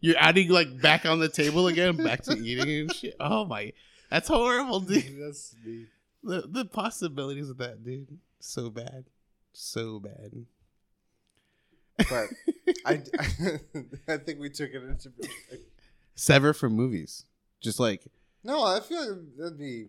you're 0.00 0.16
adding 0.18 0.48
like 0.48 0.80
back 0.80 1.04
on 1.04 1.18
the 1.18 1.28
table 1.28 1.66
again, 1.66 1.96
back 1.96 2.22
to 2.22 2.38
eating 2.38 2.82
and 2.82 2.94
shit. 2.94 3.16
Oh 3.18 3.44
my, 3.44 3.72
that's 4.08 4.28
horrible, 4.28 4.80
dude. 4.80 5.18
That's 5.20 5.54
me. 5.64 5.86
The 6.22 6.44
the 6.46 6.64
possibilities 6.64 7.50
of 7.50 7.58
that, 7.58 7.82
dude, 7.84 8.18
so 8.38 8.70
bad, 8.70 9.04
so 9.52 9.98
bad. 9.98 10.46
But 11.96 12.28
I, 12.86 13.02
I 14.08 14.16
think 14.18 14.38
we 14.38 14.48
took 14.50 14.70
it 14.70 14.82
into. 14.82 15.12
Sever 16.14 16.52
from 16.52 16.74
movies, 16.74 17.24
just 17.60 17.78
like 17.80 18.06
No, 18.44 18.62
I 18.64 18.80
feel 18.80 19.00
like 19.00 19.18
that'd 19.38 19.58
be. 19.58 19.88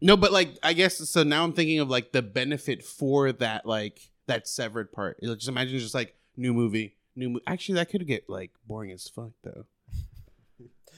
no, 0.00 0.16
but 0.16 0.32
like 0.32 0.50
I 0.62 0.72
guess 0.72 0.96
so. 1.08 1.22
Now 1.22 1.44
I'm 1.44 1.52
thinking 1.52 1.80
of 1.80 1.88
like 1.90 2.12
the 2.12 2.22
benefit 2.22 2.84
for 2.84 3.32
that, 3.32 3.66
like 3.66 3.98
that 4.26 4.46
severed 4.48 4.92
part. 4.92 5.18
You 5.22 5.28
know, 5.28 5.34
Just 5.34 5.48
imagine 5.48 5.78
just 5.78 5.94
like 5.94 6.14
new 6.36 6.52
movie, 6.54 6.96
new. 7.16 7.30
Mo- 7.30 7.40
Actually, 7.46 7.76
that 7.76 7.90
could 7.90 8.06
get 8.06 8.28
like 8.28 8.50
boring 8.66 8.90
as 8.92 9.08
fuck 9.08 9.30
though. 9.42 9.64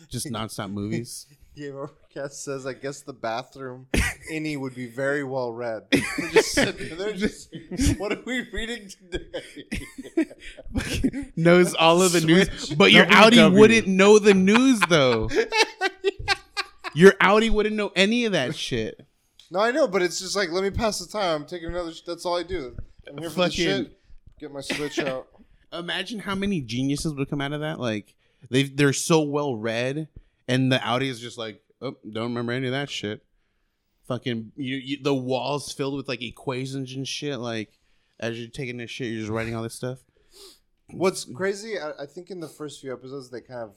Just 0.09 0.27
nonstop 0.33 0.71
movies. 0.73 1.27
Game 1.57 1.75
Overcast 1.77 2.45
says, 2.45 2.65
I 2.65 2.73
guess 2.75 3.03
the 3.03 3.13
bathroom 3.13 3.89
innie 4.33 4.57
would 4.57 4.75
be 4.75 4.87
very 4.87 5.25
well 5.25 5.53
read. 5.53 5.83
They're 5.91 6.31
just 6.31 6.53
sitting 6.53 6.97
there, 6.97 7.13
just, 7.13 7.53
what 7.99 8.13
are 8.13 8.23
we 8.25 8.49
reading 8.53 8.89
today? 8.89 9.43
knows 11.37 11.75
all 11.75 12.03
of 12.03 12.13
the 12.13 12.21
news, 12.21 12.71
but 12.75 12.93
your 12.93 13.05
outie 13.07 13.33
WW. 13.51 13.59
wouldn't 13.59 13.89
know 13.89 14.19
the 14.21 14.33
news 14.33 14.81
though. 14.89 15.29
Your 16.95 17.13
outie 17.13 17.51
wouldn't 17.51 17.77
know 17.77 17.93
any 17.95 18.25
of 18.25 18.33
that 18.33 18.55
shit. 18.57 19.07
no, 19.51 19.61
I 19.61 19.71
know, 19.71 19.87
but 19.89 20.03
it's 20.03 20.19
just 20.21 20.35
like, 20.37 20.51
let 20.51 20.63
me 20.65 20.71
pass 20.71 20.99
the 20.99 21.07
time. 21.07 21.43
I'm 21.43 21.47
taking 21.47 21.69
another. 21.69 21.93
Sh- 21.93 22.03
that's 22.07 22.25
all 22.27 22.37
I 22.39 22.43
do. 22.43 22.77
I'm 23.09 23.19
here 23.19 23.31
for 23.31 23.37
the 23.37 23.43
Fucking- 23.51 23.65
shit. 23.65 23.97
Get 24.39 24.53
my 24.53 24.61
switch 24.61 24.99
out. 24.99 25.27
Imagine 25.73 26.19
how 26.21 26.35
many 26.35 26.61
geniuses 26.63 27.13
would 27.15 27.29
come 27.31 27.41
out 27.41 27.53
of 27.53 27.61
that. 27.61 27.79
Like 27.79 28.15
they 28.51 28.63
they're 28.65 28.93
so 28.93 29.21
well 29.21 29.55
read, 29.55 30.09
and 30.49 30.73
the 30.73 30.79
outie 30.79 31.09
is 31.11 31.21
just 31.21 31.37
like, 31.39 31.63
oh, 31.83 31.95
don't 32.11 32.25
remember 32.25 32.53
any 32.53 32.67
of 32.67 32.73
that 32.73 32.89
shit. 32.91 33.23
Fucking 34.09 34.51
you, 34.57 34.77
you 34.77 35.03
the 35.03 35.15
walls 35.15 35.73
filled 35.73 35.95
with 35.97 36.09
like 36.09 36.23
equations 36.23 36.93
and 36.95 37.07
shit. 37.07 37.39
Like 37.39 37.79
as 38.19 38.39
you're 38.41 38.49
taking 38.51 38.79
this 38.79 38.91
shit, 38.91 39.09
you're 39.13 39.21
just 39.21 39.31
writing 39.31 39.55
all 39.55 39.63
this 39.63 39.75
stuff. 39.75 39.99
What's 40.93 41.25
crazy, 41.25 41.79
I, 41.79 42.03
I 42.03 42.07
think 42.07 42.31
in 42.31 42.41
the 42.41 42.49
first 42.49 42.81
few 42.81 42.93
episodes 42.93 43.31
they 43.31 43.41
kind 43.43 43.61
of 43.61 43.77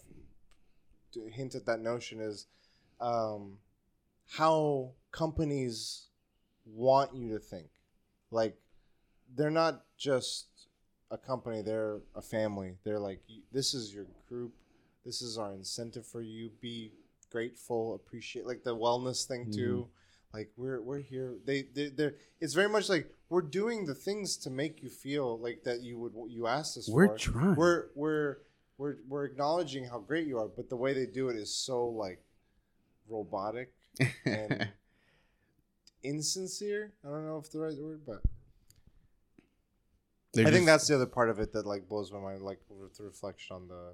d- 1.14 1.30
hint 1.32 1.54
at 1.54 1.66
that 1.68 1.80
notion 1.82 2.20
is 2.20 2.48
um, 3.04 3.58
how 4.30 4.92
companies 5.12 6.08
want 6.66 7.14
you 7.14 7.34
to 7.34 7.40
think. 7.40 7.68
Like 8.32 8.56
they're 9.36 9.52
not 9.52 9.84
just 9.98 10.48
a 11.12 11.18
company; 11.18 11.62
they're 11.62 12.00
a 12.16 12.22
family. 12.22 12.78
They're 12.84 13.00
like, 13.00 13.22
this 13.52 13.74
is 13.74 13.94
your 13.94 14.08
group. 14.28 14.54
This 15.06 15.22
is 15.22 15.38
our 15.38 15.54
incentive 15.54 16.08
for 16.08 16.22
you. 16.22 16.50
Be 16.62 16.94
grateful, 17.30 17.94
appreciate, 17.96 18.48
like 18.48 18.64
the 18.64 18.76
wellness 18.76 19.28
thing 19.28 19.52
too. 19.52 19.90
Like 20.34 20.50
we're 20.58 20.82
we're 20.82 21.00
here. 21.00 21.36
They 21.46 21.64
they 21.76 21.90
they're. 21.90 22.16
It's 22.40 22.54
very 22.54 22.70
much 22.70 22.90
like 22.90 23.08
we're 23.30 23.42
doing 23.42 23.86
the 23.86 23.94
things 23.94 24.38
to 24.38 24.50
make 24.50 24.82
you 24.82 24.90
feel 24.90 25.38
like 25.38 25.64
that 25.66 25.82
you 25.82 26.00
would 26.00 26.14
you 26.30 26.48
asked 26.48 26.78
us 26.78 26.90
We're 26.90 27.10
for. 27.10 27.18
trying. 27.18 27.56
We're 27.56 27.86
we're 27.96 28.38
we're 28.78 28.96
we're 29.08 29.26
acknowledging 29.26 29.86
how 29.86 30.00
great 30.00 30.26
you 30.26 30.40
are, 30.40 30.48
but 30.48 30.70
the 30.70 30.76
way 30.76 30.94
they 30.94 31.06
do 31.06 31.30
it 31.30 31.36
is 31.36 31.56
so 31.56 31.86
like 31.86 32.23
robotic 33.10 33.74
and 34.26 34.70
insincere. 36.04 36.94
I 37.06 37.10
don't 37.10 37.26
know 37.26 37.38
if 37.38 37.52
the 37.52 37.60
right 37.60 37.78
word, 37.78 38.02
but 38.06 38.22
They're 40.34 40.48
I 40.48 40.52
think 40.52 40.62
just- 40.62 40.66
that's 40.68 40.88
the 40.88 40.96
other 40.96 41.06
part 41.06 41.30
of 41.30 41.40
it 41.40 41.54
that 41.54 41.66
like 41.66 41.88
blows 41.88 42.12
my 42.12 42.20
mind, 42.20 42.42
like 42.42 42.60
with 42.70 42.96
the 42.98 43.04
reflection 43.04 43.56
on 43.56 43.68
the 43.68 43.94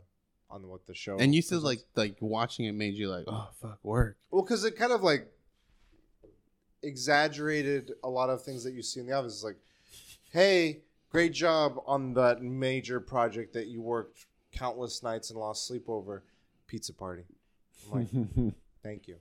on 0.49 0.68
what 0.68 0.86
the 0.88 0.95
show. 0.95 1.18
And 1.19 1.36
you 1.36 1.41
said 1.41 1.61
like 1.61 1.81
like 1.95 2.18
watching 2.22 2.65
it 2.65 2.73
made 2.73 2.95
you 2.95 3.10
like, 3.10 3.26
oh 3.27 3.49
fuck, 3.61 3.80
work. 3.84 4.18
Well, 4.31 4.41
because 4.44 4.64
it 4.64 4.76
kind 4.77 4.91
of 4.91 5.02
like 5.03 5.27
exaggerated 6.81 7.91
a 8.03 8.10
lot 8.10 8.30
of 8.30 8.41
things 8.44 8.64
that 8.64 8.73
you 8.73 8.81
see 8.81 8.99
in 8.99 9.06
the 9.07 9.14
office. 9.14 9.34
It's 9.36 9.44
like, 9.44 9.57
hey, 10.31 10.80
great 11.11 11.34
job 11.34 11.80
on 11.86 12.14
that 12.14 12.41
major 12.41 12.99
project 12.99 13.53
that 13.53 13.68
you 13.68 13.81
worked 13.81 14.26
countless 14.52 15.03
nights 15.03 15.30
and 15.30 15.40
lost 15.40 15.68
sleep 15.68 15.86
over. 15.88 16.23
Pizza 16.68 16.94
party. 16.94 17.23
I'm 17.91 17.99
like, 17.99 18.53
thank 18.84 19.07
you. 19.07 19.18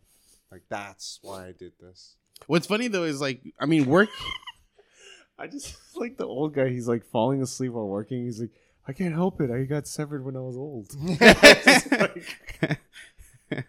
Like 0.50 0.62
that's 0.68 1.18
why 1.22 1.46
I 1.48 1.52
did 1.52 1.72
this. 1.80 2.16
What's 2.46 2.66
funny 2.66 2.88
though 2.88 3.04
is 3.04 3.20
like, 3.20 3.42
I 3.60 3.66
mean, 3.66 3.86
work. 3.86 4.08
I 5.38 5.46
just 5.46 5.76
like 5.96 6.16
the 6.16 6.26
old 6.26 6.54
guy. 6.54 6.68
He's 6.68 6.88
like 6.88 7.04
falling 7.04 7.42
asleep 7.42 7.72
while 7.72 7.86
working. 7.86 8.24
He's 8.24 8.40
like, 8.40 8.50
I 8.86 8.92
can't 8.92 9.14
help 9.14 9.40
it. 9.40 9.50
I 9.50 9.64
got 9.64 9.86
severed 9.86 10.24
when 10.24 10.36
I 10.36 10.40
was 10.40 10.56
old. 10.56 10.88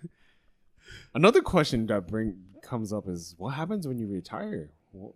Another 1.14 1.42
question 1.42 1.86
that 1.88 2.08
bring 2.08 2.38
comes 2.62 2.94
up 2.94 3.08
is, 3.08 3.34
what 3.38 3.52
happens 3.56 3.88
when 3.88 3.98
you 3.98 4.08
retire? 4.08 4.70
What, 4.92 5.14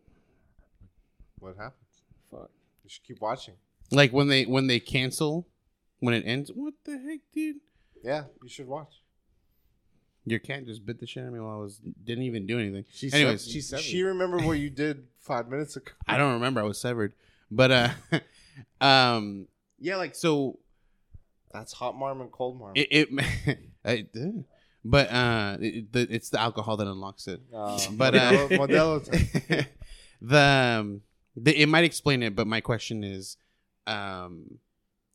What 1.39 1.55
happens? 1.57 2.01
fuck. 2.31 2.49
You 2.83 2.89
should 2.89 3.03
keep 3.03 3.21
watching. 3.21 3.53
like 3.91 4.11
when 4.11 4.27
they 4.27 4.43
when 4.45 4.67
they 4.67 4.79
cancel, 4.79 5.47
when 5.99 6.13
it 6.15 6.23
ends. 6.25 6.51
What 6.53 6.73
the 6.83 6.97
heck, 6.97 7.19
dude? 7.33 7.57
Yeah, 8.03 8.23
you 8.41 8.49
should 8.49 8.67
watch. 8.67 9.02
Your 10.25 10.39
cat 10.39 10.65
just 10.65 10.85
bit 10.85 10.99
the 10.99 11.07
shit 11.07 11.23
out 11.23 11.27
of 11.27 11.33
me 11.33 11.39
while 11.39 11.55
I 11.55 11.59
was 11.59 11.81
didn't 12.03 12.23
even 12.23 12.45
do 12.45 12.59
anything. 12.59 12.85
She's 12.91 13.13
Anyways, 13.13 13.45
she's 13.45 13.67
severed. 13.67 13.83
She 13.83 14.03
remember 14.03 14.37
what 14.39 14.57
you 14.57 14.69
did 14.69 15.03
five 15.19 15.49
minutes 15.49 15.75
ago. 15.75 15.91
I 16.07 16.17
don't 16.17 16.33
remember. 16.33 16.61
I 16.61 16.63
was 16.63 16.77
severed, 16.79 17.13
but 17.51 17.71
uh, 17.71 17.89
um, 18.85 19.47
yeah, 19.79 19.97
like 19.97 20.15
so 20.15 20.59
That's 21.51 21.73
hot 21.73 21.97
marm 21.97 22.21
and 22.21 22.31
cold 22.31 22.57
marm. 22.59 22.73
it. 22.75 22.87
it 22.91 23.59
I, 23.85 24.05
uh, 24.17 24.27
but 24.85 25.11
uh, 25.11 25.57
it, 25.59 25.91
the, 25.91 26.07
it's 26.09 26.29
the 26.29 26.39
alcohol 26.39 26.77
that 26.77 26.87
unlocks 26.87 27.27
it. 27.27 27.41
Uh, 27.53 27.79
But, 27.91 28.15
uh, 28.15 28.31
Modelo, 28.31 28.49
Modelo 28.57 29.67
the, 30.21 30.39
um, 30.39 31.01
the 31.35 31.61
it 31.61 31.67
might 31.67 31.83
explain 31.83 32.23
it, 32.23 32.35
but 32.35 32.47
my 32.47 32.61
question 32.61 33.03
is, 33.03 33.37
um, 33.87 34.59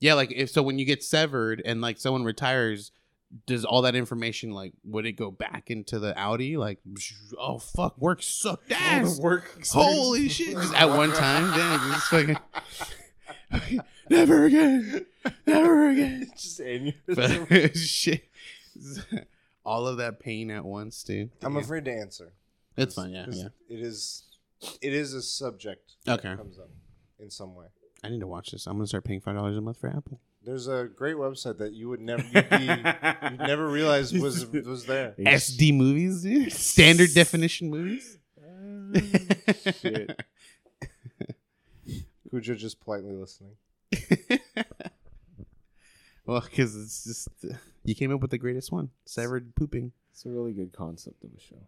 yeah, 0.01 0.14
like 0.14 0.32
if 0.32 0.51
so, 0.51 0.62
when 0.62 0.78
you 0.78 0.85
get 0.85 1.02
severed 1.02 1.62
and 1.64 1.80
like 1.80 1.98
someone 1.98 2.24
retires, 2.24 2.93
does 3.47 3.65
all 3.65 3.83
that 3.83 3.95
information 3.95 4.51
like 4.53 4.73
would 4.85 5.05
it 5.07 5.13
go 5.13 5.31
back 5.31 5.71
into 5.71 5.99
the 5.99 6.15
outie? 6.15 6.57
Like, 6.57 6.79
oh 7.39 7.59
fuck, 7.59 7.99
work 7.99 8.23
sucked 8.23 8.73
ass. 8.73 9.19
work. 9.21 9.65
Holy 9.71 10.29
shit! 10.29 10.55
Just 10.55 10.75
at 10.75 10.89
one 10.89 11.13
time, 11.13 11.51
then 11.57 11.79
just 11.93 12.07
fucking 12.09 13.81
never 14.11 14.45
again, 14.45 15.07
never 15.47 15.89
again. 15.89 16.31
just. 16.37 16.61
But, 17.07 17.77
shit, 17.77 18.25
all 19.65 19.87
of 19.87 19.99
that 19.99 20.21
pain 20.21 20.51
at 20.51 20.65
once, 20.65 21.03
dude. 21.03 21.31
I'm 21.43 21.55
Damn. 21.55 21.63
afraid 21.63 21.85
to 21.87 21.93
answer. 21.93 22.33
It's 22.77 22.95
fine, 22.95 23.11
yeah, 23.11 23.27
yeah. 23.31 23.49
It 23.69 23.81
is. 23.81 24.25
It 24.81 24.93
is 24.93 25.15
a 25.15 25.23
subject. 25.23 25.93
that 26.05 26.19
Okay. 26.21 26.35
Comes 26.37 26.59
up 26.59 26.71
in 27.21 27.31
some 27.31 27.55
way. 27.55 27.67
I 28.03 28.09
need 28.09 28.21
to 28.21 28.27
watch 28.27 28.51
this. 28.53 28.67
I'm 28.67 28.75
gonna 28.75 28.87
start 28.87 29.05
paying 29.05 29.21
five 29.21 29.35
dollars 29.35 29.57
a 29.57 29.61
month 29.61 29.79
for 29.79 29.89
Apple. 29.89 30.21
There's 30.44 30.69
a 30.69 30.89
great 30.94 31.16
website 31.16 31.59
that 31.59 31.73
you 31.73 31.89
would 31.89 32.01
never 32.01 32.23
you'd 32.23 32.48
be 32.48 32.56
you'd 32.65 33.39
never 33.39 33.69
realize 33.69 34.12
was 34.12 34.47
was 34.47 34.86
there. 34.86 35.15
SD 35.19 35.77
movies, 35.77 36.23
dude. 36.23 36.52
Standard 36.52 37.12
definition 37.15 37.70
movies. 37.70 38.19
Shit. 39.81 40.20
Cujo 42.31 42.55
just 42.55 42.81
politely 42.81 43.15
listening. 43.15 43.52
well, 46.27 46.40
because 46.40 46.77
it's 46.77 47.05
just 47.05 47.28
you 47.85 47.94
came 47.94 48.12
up 48.15 48.20
with 48.20 48.31
the 48.31 48.39
greatest 48.39 48.70
one, 48.70 48.90
severed 49.06 49.55
pooping, 49.55 49.93
It's 50.12 50.27
a 50.27 50.31
really 50.31 50.52
good 50.52 50.73
concept 50.73 51.24
of 51.24 51.31
a 51.36 51.40
show. 51.40 51.66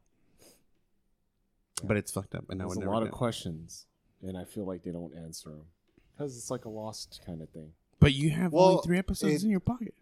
but 1.83 1.97
it's 1.97 2.13
fucked 2.13 2.35
up, 2.35 2.45
and 2.51 2.61
I 2.61 2.65
There's 2.65 2.77
would 2.77 2.83
a 2.83 2.87
never. 2.87 2.93
lot 2.93 3.03
of 3.03 3.11
questions, 3.11 3.87
and 4.23 4.37
I 4.37 4.45
feel 4.45 4.65
like 4.67 4.83
they 4.83 4.91
don't 4.93 5.15
answer 5.17 5.51
them 5.51 5.65
because 6.13 6.37
it's 6.37 6.51
like 6.51 6.67
a 6.67 6.71
lost 6.71 7.21
kind 7.25 7.41
of 7.43 7.49
thing. 7.51 7.73
But 8.01 8.15
you 8.15 8.31
have 8.31 8.53
Well, 8.53 8.65
only 8.65 8.83
three 8.85 8.99
episodes 8.99 9.43
it- 9.43 9.45
in 9.45 9.51
your 9.51 9.61
pocket. 9.61 9.95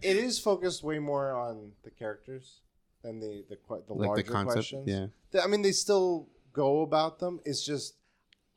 It 0.00 0.16
is 0.16 0.38
focused 0.38 0.82
way 0.82 0.98
more 1.00 1.32
on 1.32 1.72
the 1.82 1.90
characters 1.90 2.60
than 3.02 3.18
the 3.20 3.44
the 3.48 3.58
the 3.86 3.92
like 3.94 4.08
larger 4.08 4.22
the 4.22 4.30
concept, 4.30 4.54
questions. 4.54 4.88
yeah. 5.34 5.42
I 5.42 5.46
mean, 5.48 5.62
they 5.62 5.72
still 5.72 6.28
go 6.52 6.82
about 6.82 7.18
them. 7.18 7.40
It's 7.44 7.64
just 7.64 7.94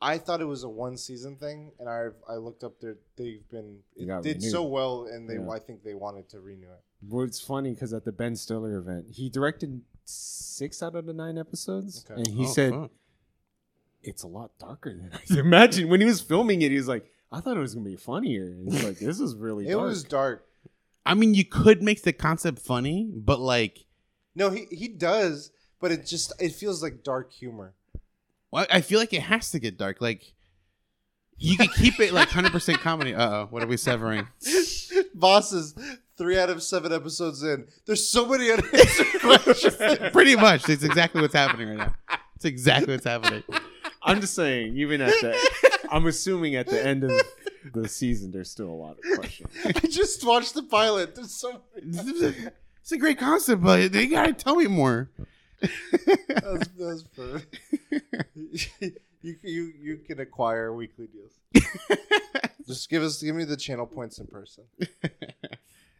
I 0.00 0.16
thought 0.18 0.40
it 0.40 0.44
was 0.46 0.62
a 0.62 0.68
one 0.68 0.96
season 0.96 1.36
thing, 1.36 1.72
and 1.80 1.88
I 1.88 2.06
I 2.28 2.36
looked 2.36 2.62
up 2.64 2.80
their 2.80 2.96
they've 3.16 3.46
been 3.50 3.80
it 3.96 4.06
did 4.22 4.36
renewed. 4.36 4.42
so 4.50 4.62
well, 4.64 5.06
and 5.10 5.28
they 5.28 5.34
Yeah. 5.34 5.50
I 5.50 5.58
think 5.58 5.82
they 5.82 5.94
wanted 5.94 6.28
to 6.30 6.40
renew 6.40 6.70
it. 6.70 6.82
Well, 7.02 7.24
it's 7.24 7.40
funny 7.40 7.74
because 7.74 7.92
at 7.92 8.04
the 8.04 8.12
Ben 8.12 8.36
Stiller 8.36 8.78
event, 8.78 9.06
he 9.10 9.28
directed 9.28 9.82
six 10.04 10.82
out 10.82 10.94
of 10.94 11.06
the 11.06 11.12
nine 11.12 11.36
episodes, 11.36 12.04
Okay. 12.08 12.20
and 12.22 12.28
he 12.28 12.44
Oh, 12.46 12.48
said 12.52 12.72
fuck. 12.72 12.90
it's 14.02 14.22
a 14.22 14.28
lot 14.28 14.56
darker 14.58 14.94
than 14.94 15.10
I 15.12 15.20
imagined. 15.40 15.90
When 15.90 16.00
he 16.00 16.06
was 16.06 16.20
filming 16.20 16.62
it, 16.62 16.70
he 16.70 16.76
was 16.76 16.88
like, 16.88 17.10
I 17.30 17.40
thought 17.40 17.56
it 17.56 17.60
was 17.60 17.74
gonna 17.74 17.88
be 17.88 17.96
funnier. 17.96 18.54
It's 18.66 18.82
like 18.84 18.98
this 18.98 19.20
is 19.20 19.34
really. 19.36 19.66
It 19.68 19.72
dark. 19.72 19.82
was 19.88 20.04
dark. 20.04 20.44
I 21.04 21.14
mean, 21.14 21.34
you 21.34 21.44
could 21.44 21.82
make 21.82 22.02
the 22.02 22.12
concept 22.12 22.58
funny, 22.58 23.10
but 23.14 23.38
like, 23.40 23.84
No, 24.34 24.50
he 24.50 24.66
he 24.70 24.88
does, 24.88 25.50
but 25.80 25.90
it 25.92 26.06
just 26.06 26.32
it 26.40 26.52
feels 26.52 26.82
like 26.82 27.02
dark 27.02 27.32
humor. 27.32 27.74
well, 28.50 28.66
I 28.70 28.80
feel 28.80 28.98
like 28.98 29.12
it 29.12 29.22
has 29.22 29.50
to 29.52 29.58
get 29.58 29.76
dark. 29.78 30.00
Like, 30.00 30.32
you 31.38 31.56
could 31.56 31.72
keep 31.74 31.98
it 32.00 32.12
like 32.12 32.28
hundred 32.28 32.52
percent 32.52 32.80
comedy. 32.80 33.14
Uh 33.14 33.30
oh, 33.30 33.46
what 33.50 33.62
are 33.62 33.66
we 33.66 33.76
severing? 33.76 34.26
Bosses, 35.14 35.74
three 36.16 36.38
out 36.38 36.50
of 36.50 36.62
seven 36.62 36.92
episodes 36.92 37.42
in. 37.42 37.66
There's 37.86 38.08
so 38.08 38.26
many 38.26 38.50
unanswered 38.50 39.06
questions. 39.20 39.76
Pretty 40.12 40.36
much, 40.36 40.68
it's 40.68 40.82
exactly 40.84 41.20
what's 41.20 41.34
happening 41.34 41.68
right 41.70 41.78
now. 41.78 41.94
It's 42.36 42.44
exactly 42.44 42.94
what's 42.94 43.04
happening. 43.06 43.42
I'm 44.02 44.20
just 44.20 44.34
saying, 44.34 44.76
even 44.76 45.00
at 45.00 45.08
the, 45.20 45.36
I'm 45.90 46.06
assuming 46.06 46.54
at 46.56 46.66
the 46.66 46.84
end 46.84 47.04
of 47.04 47.12
the 47.74 47.88
season, 47.88 48.30
there's 48.30 48.50
still 48.50 48.68
a 48.68 48.70
lot 48.70 48.98
of 48.98 49.18
questions. 49.18 49.50
I 49.64 49.72
just 49.72 50.24
watched 50.26 50.54
the 50.54 50.62
pilot. 50.62 51.14
There's 51.14 51.38
so. 51.38 51.62
It's 52.80 52.92
a 52.94 52.96
great 52.96 53.18
concept, 53.18 53.62
but 53.62 53.92
they 53.92 54.06
gotta 54.06 54.32
tell 54.32 54.56
me 54.56 54.66
more. 54.66 55.10
That's, 55.60 56.68
that's 56.68 57.02
perfect. 57.14 57.58
you, 58.34 59.34
you 59.42 59.72
you 59.78 59.96
can 60.06 60.20
acquire 60.20 60.72
weekly 60.72 61.06
deals. 61.06 61.32
Just 62.66 62.88
give 62.88 63.02
us 63.02 63.20
give 63.22 63.34
me 63.36 63.44
the 63.44 63.58
channel 63.58 63.84
points 63.86 64.18
in 64.18 64.26
person. 64.26 64.64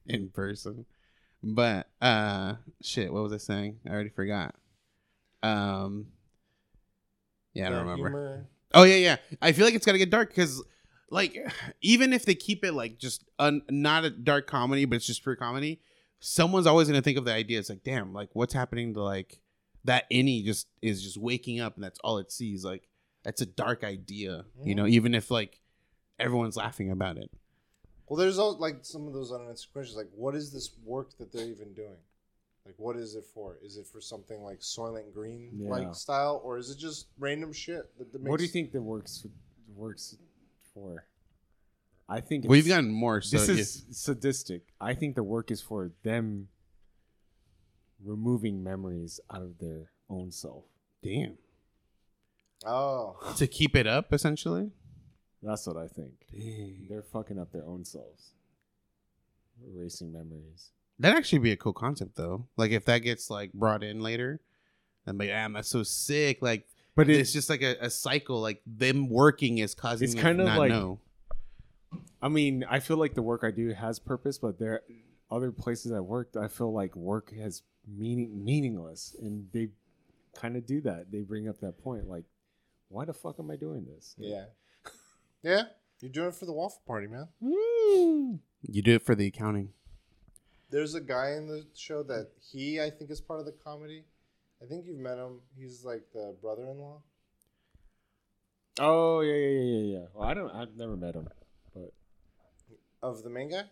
in 0.06 0.30
person. 0.30 0.86
But 1.42 1.88
uh 2.00 2.55
shit, 2.80 3.12
what 3.12 3.22
was 3.22 3.34
I 3.34 3.38
saying? 3.38 3.80
I 3.86 3.90
already 3.90 4.09
forgot. 4.09 4.55
Um 5.42 6.06
Yeah, 7.52 7.66
I 7.66 7.70
don't 7.70 7.80
remember. 7.80 8.09
humor. 8.09 8.46
Oh 8.74 8.82
yeah, 8.82 8.97
yeah. 8.97 9.16
I 9.40 9.53
feel 9.53 9.65
like 9.65 9.74
it's 9.74 9.86
gotta 9.86 9.99
get 9.99 10.11
dark 10.11 10.28
because 10.28 10.62
like 11.11 11.36
even 11.81 12.12
if 12.12 12.24
they 12.24 12.35
keep 12.35 12.65
it 12.65 12.73
like 12.73 12.99
just 12.99 13.24
un- 13.39 13.62
not 13.70 14.05
a 14.05 14.11
dark 14.11 14.47
comedy, 14.47 14.85
but 14.85 14.97
it's 14.97 15.07
just 15.07 15.23
pure 15.23 15.36
comedy, 15.36 15.81
someone's 16.20 16.66
always 16.66 16.89
gonna 16.89 17.03
think 17.03 17.19
of 17.19 17.24
the 17.24 17.32
idea. 17.32 17.59
It's 17.59 17.70
like, 17.70 17.85
damn, 17.85 18.12
like 18.12 18.31
what's 18.32 18.55
happening 18.55 18.95
to 18.95 19.03
like 19.03 19.40
that 19.85 20.05
innie 20.11 20.45
just 20.45 20.66
is 20.82 21.03
just 21.03 21.16
waking 21.16 21.61
up 21.61 21.77
and 21.77 21.85
that's 21.85 21.99
all 22.01 22.19
it 22.19 22.31
sees. 22.31 22.65
Like 22.65 22.89
that's 23.23 23.40
a 23.40 23.47
dark 23.47 23.85
idea, 23.85 24.45
you 24.62 24.74
know, 24.74 24.86
even 24.86 25.15
if 25.15 25.31
like 25.31 25.61
everyone's 26.19 26.57
laughing 26.57 26.90
about 26.90 27.16
it. 27.16 27.31
Well, 28.07 28.16
there's 28.16 28.39
all 28.39 28.57
like 28.57 28.78
some 28.82 29.07
of 29.07 29.12
those 29.12 29.32
unanswered 29.32 29.73
questions, 29.73 29.97
like 29.97 30.11
what 30.15 30.35
is 30.35 30.53
this 30.53 30.70
work 30.85 31.16
that 31.19 31.32
they're 31.32 31.47
even 31.47 31.74
doing? 31.74 31.97
Like, 32.69 32.78
what 32.78 32.97
is 32.97 33.15
it 33.15 33.24
for? 33.32 33.59
Is 33.62 33.78
it 33.78 33.86
for 33.86 33.99
something 33.99 34.43
like 34.43 34.61
Soylent 34.61 35.15
Green 35.15 35.59
like 35.59 35.85
Yeah. 35.85 35.93
style, 35.93 36.39
or 36.45 36.59
is 36.59 36.69
it 36.70 36.77
just 36.77 37.07
random 37.19 37.51
shit? 37.51 37.97
That, 37.97 38.12
that 38.12 38.20
makes, 38.20 38.31
What 38.31 38.36
do 38.36 38.45
you 38.45 38.51
think 38.51 38.73
the 38.73 38.82
works 38.82 39.27
works 39.74 40.15
for? 40.74 41.07
I 42.11 42.20
think 42.20 42.45
We've 42.47 42.66
it's- 42.66 42.77
gotten 42.77 42.90
more 42.90 43.23
so 43.23 43.39
this 43.39 43.49
if- 43.49 43.59
is 43.59 43.86
sadistic. 43.90 44.74
I 44.78 44.93
think 44.95 45.15
the 45.16 45.23
work 45.23 45.51
is 45.51 45.62
for 45.62 45.93
them 46.03 46.49
removing 48.05 48.62
memories 48.62 49.19
out 49.31 49.40
of 49.43 49.59
their 49.59 49.90
own 50.11 50.31
self. 50.31 50.65
damn. 51.03 51.39
Oh, 52.66 53.16
To 53.39 53.47
keep 53.47 53.74
it 53.77 53.86
up 53.86 54.12
essentially? 54.12 54.73
That's 55.43 55.66
what 55.66 55.77
I 55.78 55.86
think. 55.89 56.27
Dang. 56.31 56.86
They're 56.89 57.03
fucking 57.03 57.39
up 57.39 57.51
their 57.53 57.65
own 57.65 57.85
selves, 57.86 58.32
erasing 59.65 60.12
memories. 60.12 60.73
That'd 60.98 61.16
actually 61.18 61.38
be 61.40 61.52
a 61.52 61.56
cool 61.56 61.72
concept 61.72 62.16
though. 62.16 62.46
Like 62.56 62.70
if 62.72 62.84
that 62.86 62.98
gets 62.98 63.30
like 63.30 63.52
brought 63.52 63.82
in 63.84 64.00
later, 64.00 64.40
I'm 65.06 65.16
like, 65.18 65.28
damn, 65.28 65.52
that's 65.52 65.68
so 65.68 65.82
sick. 65.82 66.38
Like 66.42 66.66
But 66.96 67.08
it's 67.08 67.20
it's 67.20 67.32
just 67.32 67.48
like 67.50 67.62
a, 67.62 67.76
a 67.80 67.90
cycle. 67.90 68.40
Like 68.40 68.62
them 68.66 69.08
working 69.08 69.58
is 69.58 69.74
causing 69.74 70.06
It's 70.06 70.14
them 70.14 70.22
kind 70.22 70.38
to 70.38 70.44
of 70.44 70.48
not 70.48 70.58
like- 70.58 70.70
know. 70.70 71.00
I 72.20 72.28
mean, 72.28 72.64
I 72.68 72.80
feel 72.80 72.96
like 72.96 73.14
the 73.14 73.22
work 73.22 73.44
I 73.44 73.52
do 73.52 73.72
has 73.72 73.98
purpose, 74.00 74.38
but 74.38 74.58
there 74.58 74.72
are 74.72 74.82
other 75.30 75.52
places 75.52 75.92
I 75.92 76.00
worked, 76.00 76.36
I 76.36 76.48
feel 76.48 76.72
like 76.72 76.96
work 76.96 77.32
has 77.36 77.62
meaning 77.86 78.44
meaningless, 78.44 79.14
and 79.22 79.46
they 79.52 79.68
kind 80.34 80.56
of 80.56 80.66
do 80.66 80.80
that. 80.80 81.12
They 81.12 81.20
bring 81.20 81.48
up 81.48 81.60
that 81.60 81.78
point, 81.78 82.08
like, 82.08 82.24
why 82.88 83.04
the 83.04 83.12
fuck 83.14 83.36
am 83.38 83.50
I 83.52 83.56
doing 83.56 83.86
this? 83.86 84.16
yeah, 84.18 84.46
yeah. 85.42 85.62
You're 86.00 86.10
doing 86.10 86.28
it 86.28 86.34
for 86.34 86.46
the 86.46 86.52
waffle 86.52 86.82
party, 86.86 87.06
man. 87.06 87.28
Mm. 87.42 88.38
You 88.62 88.82
do 88.82 88.94
it 88.96 89.02
for 89.02 89.14
the 89.14 89.26
accounting. 89.28 89.70
There's 90.70 90.95
a 90.95 91.01
guy 91.01 91.32
in 91.36 91.47
the 91.47 91.65
show 91.74 92.03
that 92.05 92.28
he, 92.53 92.81
I 92.81 92.90
think, 92.90 93.11
is 93.11 93.20
part 93.20 93.40
of 93.40 93.47
the 93.47 93.53
comedy. 93.53 94.05
I 94.62 94.66
think 94.66 94.85
you've 94.86 94.99
met 94.99 95.16
him. 95.19 95.40
He's 95.57 95.85
like 95.85 96.03
the 96.12 96.36
brother-in-law. 96.43 97.01
Oh 98.81 99.20
yeah, 99.23 99.35
yeah, 99.35 99.49
yeah, 99.49 99.61
yeah, 99.61 99.99
yeah. 100.01 100.05
Well, 100.15 100.28
I 100.28 100.35
don't. 100.35 100.51
I've 100.51 100.77
never 100.77 100.97
met 100.97 101.15
him, 101.15 101.28
but 101.74 101.93
of 103.03 103.23
the 103.23 103.31
main 103.31 103.51
guy. 103.51 103.62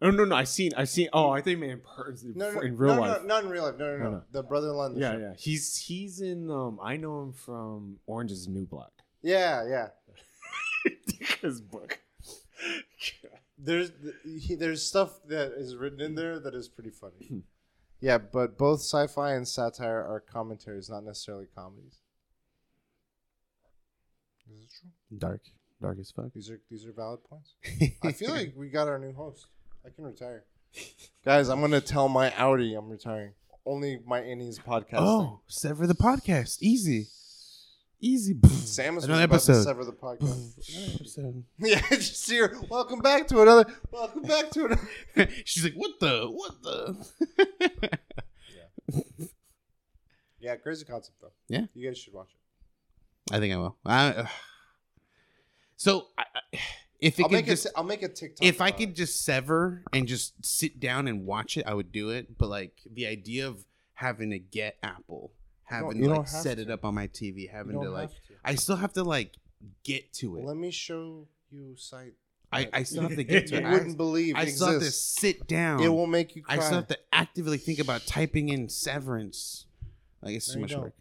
oh 0.00 0.10
no, 0.10 0.24
no. 0.24 0.36
I 0.36 0.44
seen. 0.44 0.72
I 0.76 0.84
seen. 0.84 1.08
Oh, 1.12 1.30
I 1.30 1.40
think 1.40 1.58
man 1.60 1.70
in 1.70 1.80
person, 1.80 2.34
No, 2.36 2.50
no, 2.52 2.60
in 2.60 2.76
real 2.76 2.94
no, 2.94 3.00
life. 3.00 3.22
no, 3.22 3.26
not 3.26 3.44
in 3.44 3.50
real 3.50 3.64
life. 3.64 3.74
No, 3.78 3.86
no, 3.86 3.96
no. 3.96 4.04
No, 4.04 4.10
no. 4.10 4.22
The 4.32 4.42
brother-in-law. 4.42 4.86
In 4.86 4.94
the 4.94 5.00
yeah, 5.00 5.12
show. 5.12 5.18
yeah. 5.18 5.32
He's 5.38 5.76
he's 5.76 6.20
in. 6.20 6.50
Um, 6.50 6.78
I 6.82 6.96
know 6.96 7.22
him 7.22 7.32
from 7.32 7.96
Orange 8.06 8.30
Is 8.32 8.46
New 8.48 8.66
Black. 8.66 8.90
yeah, 9.22 9.64
yeah. 9.66 9.88
His 11.40 11.60
book. 11.60 11.98
There's 13.64 13.92
he, 14.24 14.56
there's 14.56 14.84
stuff 14.84 15.20
that 15.28 15.52
is 15.52 15.76
written 15.76 16.00
in 16.00 16.14
there 16.16 16.40
that 16.40 16.54
is 16.54 16.68
pretty 16.68 16.90
funny. 16.90 17.42
yeah, 18.00 18.18
but 18.18 18.58
both 18.58 18.80
sci-fi 18.80 19.32
and 19.32 19.46
satire 19.46 20.04
are 20.04 20.20
commentaries, 20.20 20.90
not 20.90 21.04
necessarily 21.04 21.46
comedies. 21.54 22.00
Is 24.50 24.60
this 24.60 24.80
true? 24.80 25.18
Dark. 25.18 25.42
Dark 25.80 25.98
as 26.00 26.10
fuck. 26.10 26.32
These 26.34 26.50
are 26.50 26.60
these 26.70 26.86
are 26.86 26.92
valid 26.92 27.20
points. 27.24 27.54
I 28.02 28.12
feel 28.12 28.30
like 28.30 28.54
we 28.56 28.68
got 28.68 28.88
our 28.88 28.98
new 28.98 29.12
host. 29.12 29.46
I 29.84 29.90
can 29.90 30.04
retire, 30.04 30.44
guys. 31.24 31.48
I'm 31.48 31.60
gonna 31.60 31.80
tell 31.80 32.08
my 32.08 32.30
outie 32.30 32.76
I'm 32.76 32.88
retiring. 32.88 33.32
Only 33.64 34.00
my 34.06 34.20
Innies 34.20 34.62
podcast. 34.62 34.98
Oh, 34.98 35.40
sever 35.46 35.86
the 35.86 35.94
podcast. 35.94 36.58
Easy. 36.60 37.08
Easy. 38.04 38.34
Sam 38.48 38.98
is 38.98 39.04
Another 39.04 39.22
about 39.24 39.40
to 39.42 39.52
episode. 39.52 39.62
sever 39.62 39.84
the 39.84 39.92
podcast. 39.92 40.74
Another 40.76 40.92
episode. 40.96 41.44
yeah, 41.60 41.80
just 41.90 42.28
here. 42.28 42.58
Welcome 42.68 42.98
back 42.98 43.28
to 43.28 43.42
another. 43.42 43.64
Welcome 43.92 44.22
back 44.22 44.50
to 44.50 44.64
another. 44.66 44.88
She's 45.44 45.62
like, 45.62 45.74
what 45.74 45.92
the? 46.00 46.26
What 46.26 46.62
the? 46.64 47.08
Yeah, 48.88 48.96
yeah, 50.40 50.56
crazy 50.56 50.84
concept 50.84 51.20
though. 51.20 51.30
Yeah. 51.48 51.66
you 51.74 51.88
guys 51.88 51.96
should 51.96 52.12
watch 52.12 52.30
it. 52.34 53.34
I 53.34 53.38
think 53.38 53.54
I 53.54 53.56
will. 53.58 53.76
I, 53.86 54.28
so, 55.76 56.08
I, 56.18 56.24
I- 56.34 56.58
if 57.00 57.18
it 57.18 57.22
I'll 57.24 57.28
could 57.28 57.34
make 57.36 57.46
just, 57.46 57.66
a, 57.66 57.72
I'll 57.76 57.82
make 57.84 58.02
a 58.02 58.08
TikTok. 58.08 58.44
if 58.46 58.60
I 58.60 58.70
could 58.72 58.90
it. 58.90 58.96
just 58.96 59.24
sever 59.24 59.82
and 59.92 60.06
just 60.08 60.44
sit 60.44 60.78
down 60.80 61.06
and 61.08 61.24
watch 61.26 61.56
it, 61.56 61.66
I 61.66 61.74
would 61.74 61.90
do 61.92 62.10
it. 62.10 62.36
But 62.38 62.48
like 62.48 62.80
the 62.92 63.06
idea 63.06 63.46
of 63.48 63.64
having 63.94 64.30
to 64.30 64.38
get 64.40 64.76
Apple, 64.84 65.32
having 65.72 66.02
to 66.02 66.08
like 66.08 66.28
set 66.28 66.56
to. 66.56 66.62
it 66.62 66.70
up 66.70 66.84
on 66.84 66.94
my 66.94 67.08
TV, 67.08 67.50
having 67.50 67.80
to 67.80 67.90
like, 67.90 68.10
to. 68.10 68.34
I 68.44 68.54
still 68.54 68.76
have 68.76 68.92
to 68.94 69.04
like 69.04 69.36
get 69.84 70.12
to 70.14 70.36
it. 70.36 70.44
Let 70.44 70.56
me 70.56 70.70
show 70.70 71.26
you 71.50 71.76
site. 71.76 72.14
I, 72.52 72.68
I 72.72 72.82
still 72.82 73.02
have 73.02 73.16
to 73.16 73.24
get 73.24 73.46
to 73.48 73.54
You 73.60 73.60
it. 73.60 73.64
I, 73.64 73.72
wouldn't 73.72 73.96
believe 73.96 74.36
I 74.36 74.44
still 74.44 74.72
have 74.72 74.80
to 74.80 74.90
sit 74.90 75.46
down. 75.46 75.82
It 75.82 75.88
will 75.88 76.06
make 76.06 76.36
you 76.36 76.42
cry. 76.42 76.56
I 76.56 76.58
still 76.58 76.76
have 76.76 76.88
to 76.88 76.98
actively 77.12 77.56
think 77.56 77.78
about 77.78 78.06
typing 78.06 78.50
in 78.50 78.68
severance. 78.68 79.66
Like 80.20 80.36
it's 80.36 80.48
No, 80.48 80.54
too 80.54 80.60
much 80.60 80.70
don't. 80.70 80.82
work. 80.82 80.94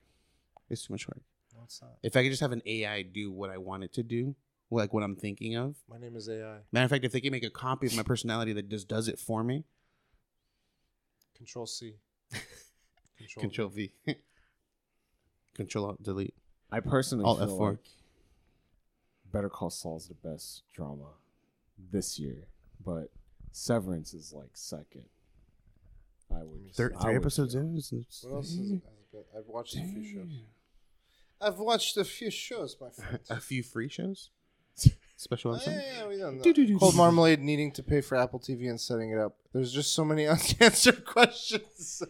It's 0.70 0.86
too 0.86 0.94
much 0.94 1.08
work. 1.08 1.22
No, 1.54 1.64
it's 1.66 1.82
not. 1.82 1.92
If 2.02 2.16
I 2.16 2.24
could 2.24 2.32
just 2.32 2.42
have 2.42 2.54
an 2.54 2.62
AI 2.66 3.02
do 3.02 3.32
what 3.32 3.50
I 3.50 3.58
want 3.58 3.84
it 3.84 3.94
to 3.94 4.04
do, 4.04 4.36
like 4.70 4.94
what 4.94 5.04
I'm 5.04 5.18
thinking 5.18 5.58
of. 5.58 5.76
My 5.90 5.98
name 5.98 6.16
is 6.16 6.30
AI. 6.30 6.60
Matter 6.72 6.86
of 6.86 6.90
fact, 6.90 7.04
if 7.04 7.12
they 7.12 7.20
can 7.20 7.32
make 7.32 7.44
a 7.44 7.50
copy 7.50 7.88
of 7.88 7.96
my 7.96 8.04
personality 8.04 8.54
that 8.54 8.70
just 8.70 8.88
does 8.88 9.10
it 9.10 9.20
for 9.20 9.44
me, 9.44 9.66
Control 11.36 11.66
C. 11.66 11.96
Control. 13.18 13.42
Control 13.42 13.68
V, 13.70 13.92
Control 15.56 15.86
Alt 15.86 16.04
Delete. 16.04 16.34
I 16.72 16.80
personally 16.80 17.26
Alt 17.26 17.40
feel 17.40 17.58
F4. 17.58 17.70
like 17.72 17.80
Better 19.32 19.50
Call 19.50 19.70
Saul's 19.70 20.08
the 20.08 20.14
best 20.16 20.64
drama 20.74 21.08
this 21.92 22.18
year, 22.20 22.48
but 22.84 23.12
Severance 23.52 24.14
is 24.14 24.34
like 24.34 24.52
second. 24.54 25.06
I 26.32 26.44
would. 26.44 26.74
Thir- 26.74 26.94
I 26.98 27.02
three 27.04 27.14
would 27.14 27.22
episodes 27.24 27.54
feel. 27.54 27.62
in. 27.64 27.78
It's- 27.78 27.92
it's- 27.94 28.24
What 28.28 28.36
else 28.38 28.52
is 28.54 28.72
it? 28.72 28.82
good? 29.12 29.24
I've 29.38 29.48
watched 29.48 29.76
a 29.76 29.84
few 29.84 30.04
shows. 30.04 30.32
I've 31.42 31.60
watched 31.60 31.98
a 31.98 32.06
few 32.06 32.30
shows, 32.30 32.78
my 32.80 32.90
friend. 32.92 33.20
A 33.30 33.40
few 33.40 33.64
free 33.64 33.90
shows. 33.90 34.30
Special 35.18 35.56
episode. 35.56 35.72
yeah, 35.72 36.10
yeah, 36.12 36.30
we. 36.32 36.40
Do-do-do-do. 36.42 36.78
Cole 36.80 36.92
Marmalade 36.94 37.42
needing 37.42 37.72
to 37.74 37.84
pay 37.84 38.00
for 38.02 38.16
Apple 38.16 38.40
TV 38.40 38.70
and 38.70 38.80
setting 38.80 39.12
it 39.12 39.18
up. 39.18 39.36
There's 39.52 39.72
just 39.74 39.94
so 39.94 40.06
many 40.06 40.28
unanswered 40.28 41.04
questions. 41.04 42.04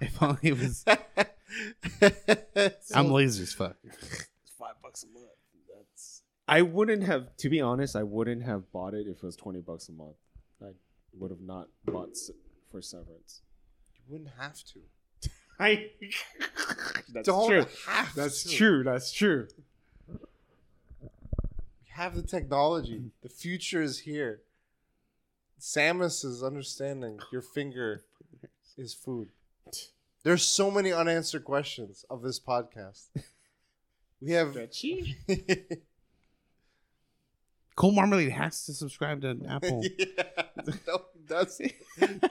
If 0.00 0.22
only 0.22 0.38
it 0.42 0.58
was. 0.58 0.84
I'm 2.94 3.10
lazy 3.10 3.42
as 3.42 3.52
fuck. 3.52 3.76
five 4.58 4.74
bucks 4.82 5.04
a 5.04 5.06
month. 5.12 5.26
That's. 5.74 6.22
I 6.48 6.62
wouldn't 6.62 7.02
have, 7.04 7.36
to 7.38 7.48
be 7.48 7.60
honest, 7.60 7.96
I 7.96 8.02
wouldn't 8.02 8.42
have 8.42 8.70
bought 8.72 8.94
it 8.94 9.06
if 9.06 9.18
it 9.18 9.22
was 9.22 9.36
twenty 9.36 9.60
bucks 9.60 9.88
a 9.88 9.92
month. 9.92 10.16
I 10.62 10.70
would 11.18 11.30
have 11.30 11.40
not 11.40 11.68
bought 11.84 12.16
se- 12.16 12.34
for 12.70 12.80
Severance. 12.82 13.40
you 13.96 14.02
wouldn't 14.08 14.30
have 14.38 14.56
to. 14.64 14.80
I. 15.60 15.90
That's 17.12 17.26
Don't 17.26 17.48
true. 17.48 17.66
have 17.86 18.14
That's 18.14 18.42
to. 18.44 18.48
true. 18.56 18.82
That's 18.84 19.12
true. 19.12 19.48
We 20.08 20.18
have 21.94 22.14
the 22.14 22.22
technology. 22.22 23.10
The 23.22 23.28
future 23.28 23.80
is 23.82 24.00
here. 24.00 24.42
Samus 25.58 26.24
is 26.24 26.42
understanding 26.42 27.18
your 27.32 27.40
finger 27.42 28.04
is 28.76 28.92
food. 28.94 29.28
There's 30.26 30.44
so 30.44 30.72
many 30.72 30.92
unanswered 30.92 31.44
questions 31.44 32.04
of 32.10 32.20
this 32.22 32.40
podcast. 32.40 33.10
We 34.20 34.32
have 34.32 34.56
Cole 37.76 37.92
Marmalade 37.92 38.32
has 38.32 38.64
to 38.64 38.72
subscribe 38.72 39.20
to 39.20 39.38
Apple. 39.48 39.84
yeah. 39.84 40.24
No, 40.86 41.02
he 41.12 41.20
doesn't. 41.28 41.72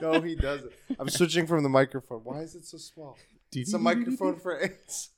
No, 0.02 0.20
he 0.20 0.34
doesn't. 0.34 0.72
I'm 0.98 1.08
switching 1.08 1.46
from 1.46 1.62
the 1.62 1.68
microphone. 1.68 2.20
Why 2.24 2.40
is 2.40 2.56
it 2.56 2.66
so 2.66 2.76
small? 2.76 3.16
It's 3.52 3.72
a 3.72 3.78
microphone 3.78 4.40
for 4.40 4.60
ants. 4.60 5.10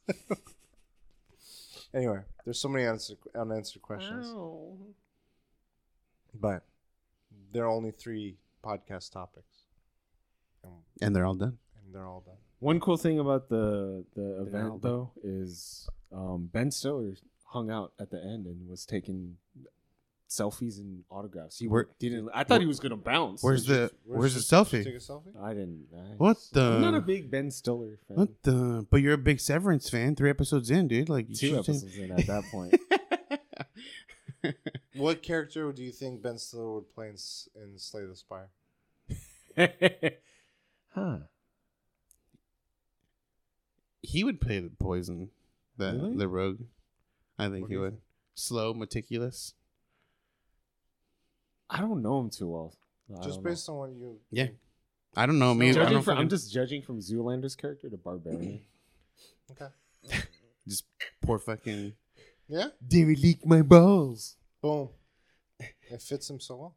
anyway, 1.93 2.21
there's 2.45 2.61
so 2.61 2.69
many 2.69 2.85
unanswered, 2.85 3.19
unanswered 3.35 3.83
questions, 3.83 4.27
oh. 4.29 4.77
but 6.33 6.63
there 7.51 7.65
are 7.65 7.71
only 7.71 7.93
three 7.93 8.37
podcast 8.63 9.11
topics, 9.11 9.65
and, 10.63 10.75
and 11.01 11.17
they're 11.17 11.27
all 11.27 11.35
done. 11.35 11.57
and 11.83 11.95
they're 11.95 12.07
all 12.07 12.21
done. 12.21 12.37
One 12.61 12.81
cool 12.81 12.97
thing 12.97 13.19
about 13.19 13.49
the 13.49 14.05
the 14.15 14.23
album. 14.39 14.47
event 14.49 14.83
though 14.83 15.13
is 15.23 15.89
um, 16.13 16.49
Ben 16.53 16.71
Stiller 16.71 17.15
hung 17.47 17.71
out 17.71 17.93
at 18.01 18.11
the 18.11 18.19
end 18.23 18.47
and 18.47 18.69
was 18.69 18.85
taking 18.85 19.37
selfies 20.29 20.79
and 20.79 21.05
autographs. 21.09 21.59
He 21.59 21.69
Where- 21.69 21.89
didn't. 21.99 22.29
I 22.35 22.45
thought 22.45 22.61
he 22.61 22.67
was 22.67 22.81
gonna 22.81 22.97
bounce. 22.97 23.43
Where's 23.43 23.65
the 23.67 23.91
Where's 24.05 24.35
the 24.35 24.41
selfie? 24.41 24.85
Take 24.85 24.95
a 24.95 24.99
selfie. 24.99 25.41
I 25.41 25.55
didn't. 25.55 25.87
I, 25.95 26.01
What 26.17 26.37
the? 26.53 26.63
I'm 26.63 26.81
not 26.83 26.95
a 26.95 27.01
big 27.01 27.31
Ben 27.31 27.51
Stiller 27.51 27.99
fan. 28.09 28.17
What 28.17 28.43
the? 28.43 28.87
But 28.91 28.99
you're 29.03 29.15
a 29.15 29.19
big 29.19 29.41
Severance 29.41 29.89
fan. 29.89 30.17
Three 30.17 30.31
episodes 30.31 30.71
in, 30.71 30.89
dude. 30.89 31.09
Like 31.09 31.29
you 31.29 31.35
Two 31.37 31.47
should 31.49 31.65
say- 31.65 31.73
episodes 31.73 31.97
in 31.97 32.11
at 32.13 32.27
that 32.27 32.45
point. 32.51 32.75
What 34.95 35.23
character 35.23 35.71
do 35.73 35.83
you 35.85 35.93
think 35.93 36.23
Ben 36.23 36.39
Stiller 36.39 36.75
would 36.75 36.93
play 36.95 37.09
in, 37.09 37.15
S- 37.15 37.49
in 37.55 37.79
Slay 37.79 38.05
the 38.05 38.17
Spire? 38.17 38.49
huh? 40.95 41.19
He 44.09 44.25
would 44.25 44.41
play 44.41 44.59
the 44.61 44.71
poison, 44.71 45.31
the 45.77 45.93
Really? 45.93 46.17
the 46.17 46.29
rogue. 46.29 46.61
I 47.39 47.49
think 47.49 47.63
What 47.63 47.71
he 47.71 47.77
would. 47.77 47.91
think? 47.93 48.03
Slow, 48.35 48.73
meticulous. 48.75 49.55
I 51.71 51.81
don't 51.81 52.03
know 52.03 52.21
him 52.21 52.31
too 52.31 52.49
well. 52.49 52.75
I 53.11 53.17
Just 53.17 53.29
don't 53.29 53.37
know. 53.45 53.51
based 53.51 53.69
on 53.69 53.77
what 53.77 53.91
you. 53.91 54.19
Yeah. 54.31 54.49
I 55.17 55.27
don't 55.27 55.39
know. 55.39 55.55
Me, 55.55 55.71
I 55.71 55.73
Judging 55.73 55.93
don't 55.95 56.03
from, 56.03 56.19
I'm 56.19 56.29
just 56.29 56.53
judging 56.53 56.83
from 56.83 57.01
Zoolander's 57.01 57.57
character 57.57 57.89
to 57.91 57.97
Barbarian. 57.97 58.61
Okay. 59.51 59.69
just 60.69 60.85
poor 61.23 61.39
fucking. 61.39 61.95
Yeah. 62.49 62.69
David 62.87 63.19
leak 63.19 63.47
my 63.47 63.63
balls. 63.63 64.37
Boom. 64.61 64.91
It 65.59 66.03
fits 66.03 66.29
him 66.29 66.39
so 66.39 66.57
well. 66.57 66.75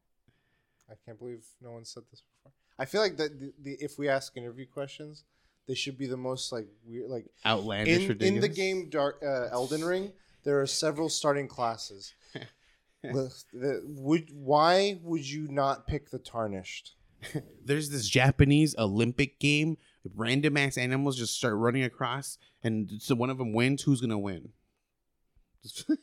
I 0.90 0.94
can't 1.06 1.20
believe 1.20 1.44
no 1.62 1.72
one 1.72 1.84
said 1.84 2.04
this 2.10 2.22
before. 2.22 2.54
I 2.80 2.86
feel 2.86 3.02
like 3.02 3.18
that 3.18 3.38
the, 3.40 3.52
the 3.62 3.72
if 3.80 4.00
we 4.00 4.08
ask 4.08 4.36
interview 4.38 4.66
questions, 4.66 5.26
they 5.68 5.76
should 5.76 5.98
be 5.98 6.08
the 6.08 6.18
most 6.18 6.52
like 6.52 6.68
weird 6.86 7.10
like 7.10 7.26
Outlandish, 7.46 8.10
in, 8.10 8.22
in 8.22 8.40
the 8.42 8.50
game 8.50 8.90
Dark 8.90 9.22
uh, 9.26 9.48
Elden 9.52 9.84
Ring. 9.84 10.12
There 10.44 10.60
are 10.62 10.68
several 10.68 11.10
starting 11.10 11.48
classes. 11.48 12.14
The- 13.04 13.34
the- 13.52 13.82
would 13.84 14.30
why 14.32 15.00
would 15.02 15.28
you 15.28 15.48
not 15.48 15.88
pick 15.88 16.12
the 16.12 16.20
tarnished? 16.20 16.94
There's 17.66 17.90
this 17.90 18.08
Japanese 18.08 18.76
Olympic 18.78 19.40
game. 19.40 19.78
Random 20.16 20.56
ass 20.58 20.78
animals 20.78 21.18
just 21.18 21.36
start 21.36 21.56
running 21.56 21.84
across, 21.84 22.38
and 22.64 22.92
so 23.00 23.16
one 23.16 23.32
of 23.32 23.40
them 23.40 23.54
wins. 23.54 23.82
Who's 23.82 24.02
gonna 24.02 24.20
win? 24.20 24.50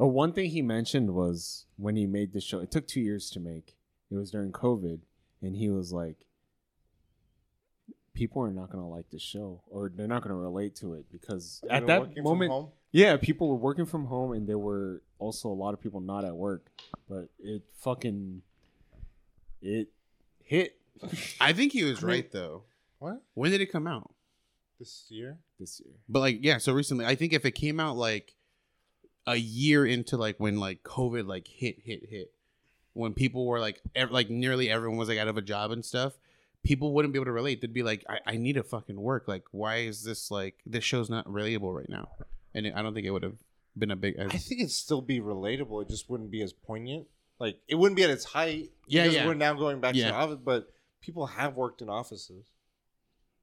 Oh, 0.00 0.06
one 0.06 0.32
thing 0.32 0.50
he 0.50 0.62
mentioned 0.62 1.14
was 1.14 1.66
when 1.76 1.94
he 1.94 2.06
made 2.06 2.32
the 2.32 2.40
show. 2.40 2.58
It 2.58 2.72
took 2.72 2.88
two 2.88 3.00
years 3.00 3.30
to 3.30 3.40
make. 3.40 3.76
It 4.10 4.16
was 4.16 4.32
during 4.32 4.50
COVID, 4.50 5.00
and 5.42 5.54
he 5.56 5.70
was 5.70 5.92
like, 5.92 6.26
"People 8.14 8.42
are 8.42 8.50
not 8.52 8.70
gonna 8.70 8.88
like 8.88 9.10
the 9.10 9.18
show, 9.18 9.62
or 9.70 9.88
they're 9.94 10.06
not 10.08 10.22
gonna 10.22 10.34
relate 10.36 10.76
to 10.76 10.94
it 10.94 11.06
because 11.10 11.60
You 11.64 11.70
at 11.70 11.86
that 11.86 12.00
working 12.00 12.14
from 12.16 12.24
moment, 12.24 12.50
home? 12.50 12.68
yeah, 12.92 13.16
people 13.16 13.48
were 13.48 13.56
working 13.56 13.86
from 13.86 14.06
home, 14.06 14.32
and 14.32 14.46
there 14.48 14.58
were 14.58 15.02
also 15.18 15.48
a 15.48 15.54
lot 15.54 15.72
of 15.74 15.80
people 15.80 16.00
not 16.00 16.24
at 16.24 16.34
work. 16.36 16.70
But 17.08 17.28
it 17.38 17.62
fucking 17.78 18.42
it 19.60 19.88
hit 20.42 20.76
I 21.40 21.52
think 21.52 21.72
he 21.72 21.84
was 21.84 21.98
I 22.02 22.06
mean- 22.06 22.14
right 22.16 22.32
though. 22.32 22.64
what 22.98 23.22
When 23.34 23.50
did 23.50 23.60
it 23.60 23.66
come 23.72 23.86
out? 23.86 24.14
this 24.78 25.06
year? 25.10 25.38
this 25.60 25.80
year. 25.84 25.94
But 26.08 26.20
like, 26.20 26.38
yeah, 26.42 26.58
so 26.58 26.72
recently, 26.72 27.06
I 27.06 27.14
think 27.14 27.32
if 27.32 27.44
it 27.44 27.52
came 27.52 27.78
out 27.78 27.96
like 27.96 28.34
a 29.28 29.36
year 29.36 29.86
into 29.86 30.16
like 30.16 30.40
when 30.40 30.58
like 30.58 30.82
COVID 30.82 31.26
like 31.28 31.46
hit, 31.46 31.78
hit, 31.84 32.04
hit, 32.08 32.32
when 32.92 33.14
people 33.14 33.46
were 33.46 33.60
like, 33.60 33.80
ev- 33.94 34.10
like 34.10 34.28
nearly 34.28 34.68
everyone 34.68 34.98
was 34.98 35.08
like 35.08 35.18
out 35.18 35.28
of 35.28 35.36
a 35.36 35.42
job 35.42 35.70
and 35.70 35.84
stuff, 35.84 36.18
people 36.64 36.92
wouldn't 36.94 37.12
be 37.12 37.18
able 37.18 37.26
to 37.26 37.32
relate. 37.32 37.60
They'd 37.60 37.72
be 37.72 37.82
like, 37.82 38.04
I, 38.08 38.18
I 38.32 38.36
need 38.36 38.54
to 38.54 38.62
fucking 38.62 39.00
work. 39.00 39.26
Like, 39.28 39.44
why 39.50 39.78
is 39.78 40.02
this 40.04 40.30
like 40.30 40.54
this 40.66 40.84
show's 40.84 41.10
not 41.10 41.26
relatable 41.26 41.74
right 41.74 41.88
now? 41.88 42.08
And 42.54 42.66
it, 42.66 42.74
I 42.76 42.82
don't 42.82 42.94
think 42.94 43.06
it 43.06 43.10
would 43.10 43.22
have 43.22 43.36
been 43.76 43.90
a 43.90 43.96
big. 43.96 44.18
I 44.18 44.28
think 44.28 44.60
it'd 44.60 44.70
still 44.72 45.00
be 45.00 45.20
relatable. 45.20 45.82
It 45.82 45.88
just 45.88 46.08
wouldn't 46.10 46.30
be 46.30 46.42
as 46.42 46.52
poignant. 46.52 47.06
Like 47.38 47.58
it 47.68 47.74
wouldn't 47.74 47.96
be 47.96 48.04
at 48.04 48.10
its 48.10 48.24
height. 48.24 48.70
Yeah, 48.86 49.04
yeah. 49.06 49.26
We're 49.26 49.34
now 49.34 49.54
going 49.54 49.80
back 49.80 49.94
to 49.94 49.98
Yeah. 49.98 50.08
the 50.10 50.14
office, 50.14 50.38
but 50.44 50.72
people 51.00 51.26
have 51.26 51.56
worked 51.56 51.82
in 51.82 51.88
offices. 51.88 52.46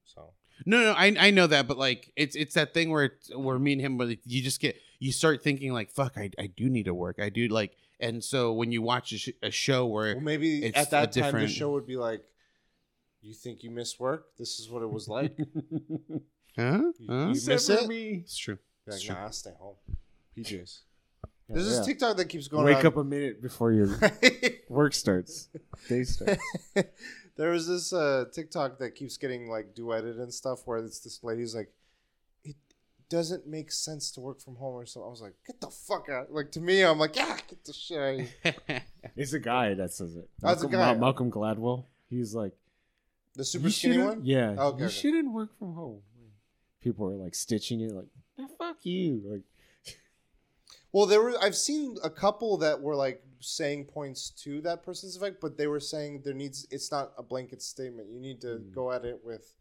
So 0.06 0.32
No, 0.66 0.80
no, 0.82 0.92
I 0.94 1.16
I 1.20 1.32
know 1.32 1.48
that, 1.48 1.68
but 1.68 1.78
like 1.78 2.12
it's 2.16 2.36
it's 2.36 2.54
that 2.56 2.74
thing 2.74 2.90
where 2.92 3.06
it's, 3.06 3.36
where 3.36 3.60
me 3.60 3.74
and 3.74 3.82
him, 3.82 3.98
but 3.98 4.10
you 4.26 4.42
just 4.42 4.60
get 4.62 4.78
you 5.00 5.12
start 5.12 5.44
thinking 5.44 5.74
like, 5.74 5.92
fuck, 5.92 6.14
I 6.18 6.32
I 6.40 6.48
do 6.48 6.70
need 6.70 6.86
to 6.86 6.94
work, 6.94 7.18
I 7.20 7.30
do 7.30 7.48
like, 7.48 7.76
and 8.00 8.24
so 8.24 8.54
when 8.54 8.72
you 8.72 8.82
watch 8.82 9.12
a, 9.12 9.18
sh- 9.18 9.30
a 9.44 9.52
show 9.52 9.86
where 9.86 10.16
well, 10.16 10.24
maybe 10.24 10.66
at 10.74 10.90
that 10.92 11.12
time 11.12 11.34
the 11.36 11.48
show 11.48 11.72
would 11.72 11.86
be 11.86 11.96
like, 11.98 12.24
"You 13.22 13.34
think 13.34 13.64
you 13.64 13.72
miss 13.72 14.00
work? 14.00 14.28
This 14.38 14.60
is 14.60 14.70
what 14.70 14.82
it 14.84 14.90
was 14.92 15.08
like." 15.08 15.36
huh, 16.58 16.82
You- 17.00 17.08
huh? 17.10 17.28
you 17.34 17.42
miss 17.48 17.70
it? 17.70 17.88
me. 17.88 18.22
it's 18.24 18.38
true. 18.38 18.56
Be 18.86 18.92
like, 18.92 18.96
It's 18.98 19.04
true. 19.04 19.16
nah, 19.16 19.22
I'll 19.24 19.32
stay 19.32 19.52
home. 19.60 19.76
PJs. 20.38 20.80
Yeah, 21.24 21.30
There's 21.56 21.68
this 21.70 21.80
yeah. 21.80 21.84
TikTok 21.86 22.18
that 22.18 22.26
keeps 22.26 22.48
going. 22.48 22.66
Wake 22.66 22.76
around. 22.78 22.86
up 22.88 22.98
a 22.98 23.04
minute 23.04 23.42
before 23.42 23.72
your 23.72 23.90
work 24.70 24.94
starts. 24.94 25.50
Day 25.88 26.04
starts. 26.04 26.44
there 27.36 27.50
was 27.50 27.68
this 27.68 27.92
uh, 27.92 28.26
TikTok 28.32 28.78
that 28.80 28.92
keeps 28.96 29.18
getting 29.18 29.50
like 29.50 29.74
duetted 29.76 30.20
and 30.22 30.34
stuff 30.34 30.62
where 30.66 30.78
it's 30.78 31.00
this 31.00 31.24
lady's 31.24 31.56
like, 31.56 31.72
it 32.44 32.56
doesn't 33.10 33.48
make 33.48 33.72
sense 33.72 34.12
to 34.12 34.20
work 34.22 34.40
from 34.42 34.56
home 34.58 34.76
or 34.76 34.86
something. 34.86 35.08
I 35.08 35.10
was 35.10 35.22
like, 35.22 35.34
get 35.48 35.60
the 35.60 35.68
fuck 35.72 36.08
out. 36.10 36.32
Like 36.32 36.52
to 36.52 36.62
me, 36.62 36.84
I'm 36.84 37.00
like, 37.00 37.16
yeah, 37.16 37.38
get 37.48 37.66
the 37.66 37.74
shit 37.74 37.98
out 37.98 38.20
of 38.20 38.56
here. 38.68 38.82
It's 39.16 39.34
a 39.34 39.40
guy 39.40 39.74
that 39.74 39.92
says 39.92 40.16
it. 40.16 40.30
That's 40.40 40.62
a 40.64 40.68
guy. 40.68 40.94
Ma- 40.94 41.00
Malcolm 41.00 41.32
Gladwell. 41.32 41.86
He's 42.12 42.36
like 42.36 42.54
The 43.40 43.46
super 43.46 43.68
"You 43.68 43.72
skinny 43.72 43.94
shouldn't- 43.96 44.18
one? 44.18 44.26
Yeah. 44.26 44.50
Okay, 44.52 44.80
you 44.82 44.86
okay. 44.88 44.94
shouldn't 44.94 45.32
work 45.34 45.58
from 45.58 45.74
home. 45.74 46.02
People 46.82 47.08
are 47.10 47.16
like 47.16 47.34
stitching 47.36 47.80
it, 47.80 47.94
like 47.94 48.08
"Ah, 48.38 48.48
fuck 48.58 48.86
you. 48.86 49.22
Like 49.26 49.44
Well, 50.92 51.06
there 51.06 51.22
were 51.22 51.42
I've 51.42 51.56
seen 51.56 51.98
a 52.04 52.10
couple 52.10 52.58
that 52.58 52.82
were 52.82 52.96
like 52.98 53.24
saying 53.40 53.86
points 53.86 54.30
to 54.44 54.60
that 54.62 54.84
person's 54.84 55.16
effect, 55.16 55.40
but 55.40 55.58
they 55.58 55.68
were 55.68 55.80
saying 55.80 56.24
there 56.26 56.34
needs 56.34 56.68
it's 56.70 56.92
not 56.92 57.14
a 57.18 57.24
blanket 57.24 57.62
statement. 57.62 58.10
You 58.12 58.20
need 58.20 58.42
to 58.42 58.58
Mm. 58.60 58.74
go 58.74 58.92
at 58.92 59.06
it 59.06 59.24
with 59.24 59.54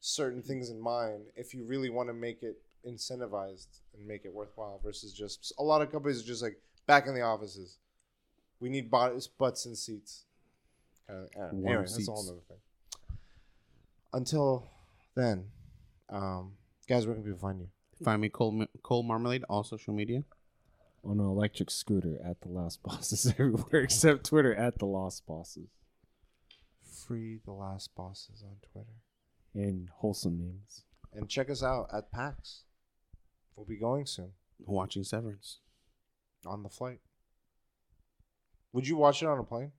certain 0.00 0.42
things 0.42 0.68
in 0.70 0.80
mind 0.80 1.26
if 1.36 1.54
you 1.54 1.64
really 1.64 1.90
want 1.90 2.08
to 2.08 2.14
make 2.14 2.42
it 2.42 2.60
incentivized 2.84 3.68
and 3.94 4.04
make 4.06 4.24
it 4.24 4.32
worthwhile 4.34 4.80
versus 4.82 5.12
just 5.12 5.52
a 5.58 5.62
lot 5.62 5.82
of 5.82 5.92
companies 5.92 6.20
are 6.20 6.26
just 6.26 6.42
like 6.42 6.58
back 6.88 7.06
in 7.06 7.14
the 7.14 7.20
offices. 7.20 7.78
We 8.58 8.70
need 8.70 8.90
bodies, 8.90 9.28
butts 9.28 9.66
and 9.66 9.78
seats. 9.78 10.24
Kind 11.06 11.28
of, 11.36 11.52
Warm 11.52 11.66
anyway, 11.66 11.82
that's 11.82 12.08
a 12.08 12.10
whole 12.10 12.22
seats. 12.22 12.30
other 12.32 12.40
thing. 12.48 12.58
Until 14.12 14.68
then, 15.14 15.46
um, 16.08 16.52
guys, 16.88 17.06
where 17.06 17.14
can 17.14 17.24
people 17.24 17.38
find 17.38 17.60
you? 17.60 17.68
Find 18.04 18.20
me 18.22 18.28
Cole 18.28 18.66
Cole 18.82 19.02
Marmalade, 19.02 19.44
all 19.48 19.62
social 19.62 19.92
media. 19.94 20.24
on 21.04 21.20
an 21.20 21.26
electric 21.26 21.70
scooter 21.70 22.18
at 22.24 22.40
the 22.40 22.48
Lost 22.48 22.82
Bosses 22.82 23.26
everywhere 23.38 23.82
except 23.82 24.24
Twitter 24.24 24.54
at 24.54 24.78
the 24.78 24.86
Lost 24.86 25.26
Bosses 25.26 25.68
Free 26.82 27.40
the 27.44 27.52
last 27.52 27.94
bosses 27.94 28.42
on 28.44 28.56
Twitter. 28.72 29.00
and 29.54 29.88
wholesome 29.98 30.38
memes. 30.38 30.84
and 31.12 31.28
check 31.28 31.48
us 31.50 31.62
out 31.62 31.88
at 31.92 32.10
PAX. 32.12 32.64
We'll 33.56 33.66
be 33.66 33.76
going 33.78 34.06
soon 34.06 34.32
Watching 34.60 35.04
Severance. 35.04 35.58
on 36.46 36.62
the 36.62 36.68
flight. 36.68 37.00
Would 38.72 38.86
you 38.88 38.96
watch 38.96 39.22
it 39.22 39.26
on 39.26 39.38
a 39.38 39.42
plane? 39.44 39.72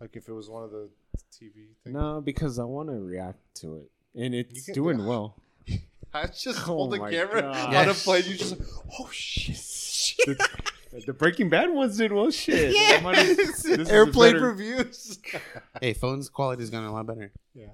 Like 0.00 0.14
if 0.16 0.28
it 0.28 0.32
was 0.32 0.48
one 0.50 0.62
of 0.64 0.70
the 0.70 0.90
TV 1.32 1.52
things? 1.82 1.94
No, 1.94 2.20
because 2.20 2.58
I 2.58 2.64
want 2.64 2.88
to 2.88 2.94
react 3.00 3.38
to 3.56 3.76
it, 3.76 3.90
and 4.14 4.34
it's 4.34 4.66
can- 4.66 4.74
doing 4.74 5.06
well. 5.06 5.36
I 6.14 6.26
just 6.26 6.46
Oh 6.60 6.62
hold 6.64 6.92
the 6.92 6.98
my 6.98 7.10
camera 7.10 7.42
God. 7.42 7.74
on 7.74 7.88
a 7.88 7.94
plane. 7.94 8.24
You 8.26 8.36
just, 8.36 8.56
oh 8.98 9.08
shit, 9.10 9.56
shit. 9.56 10.26
the, 10.38 11.02
the 11.06 11.12
Breaking 11.12 11.48
Bad 11.48 11.70
ones 11.70 11.96
did 11.96 12.12
well. 12.12 12.30
Shit, 12.30 12.74
I 12.76 13.00
might 13.02 13.16
have- 13.16 13.36
this 13.36 13.64
is 13.64 13.88
a 13.88 13.92
Airplane 13.92 14.34
better- 14.34 14.46
reviews. 14.48 15.18
Hey, 15.80 15.94
phone's 15.94 16.28
quality's 16.28 16.70
gotten 16.70 16.88
a 16.88 16.92
lot 16.92 17.06
better. 17.06 17.32
yeah. 17.54 17.66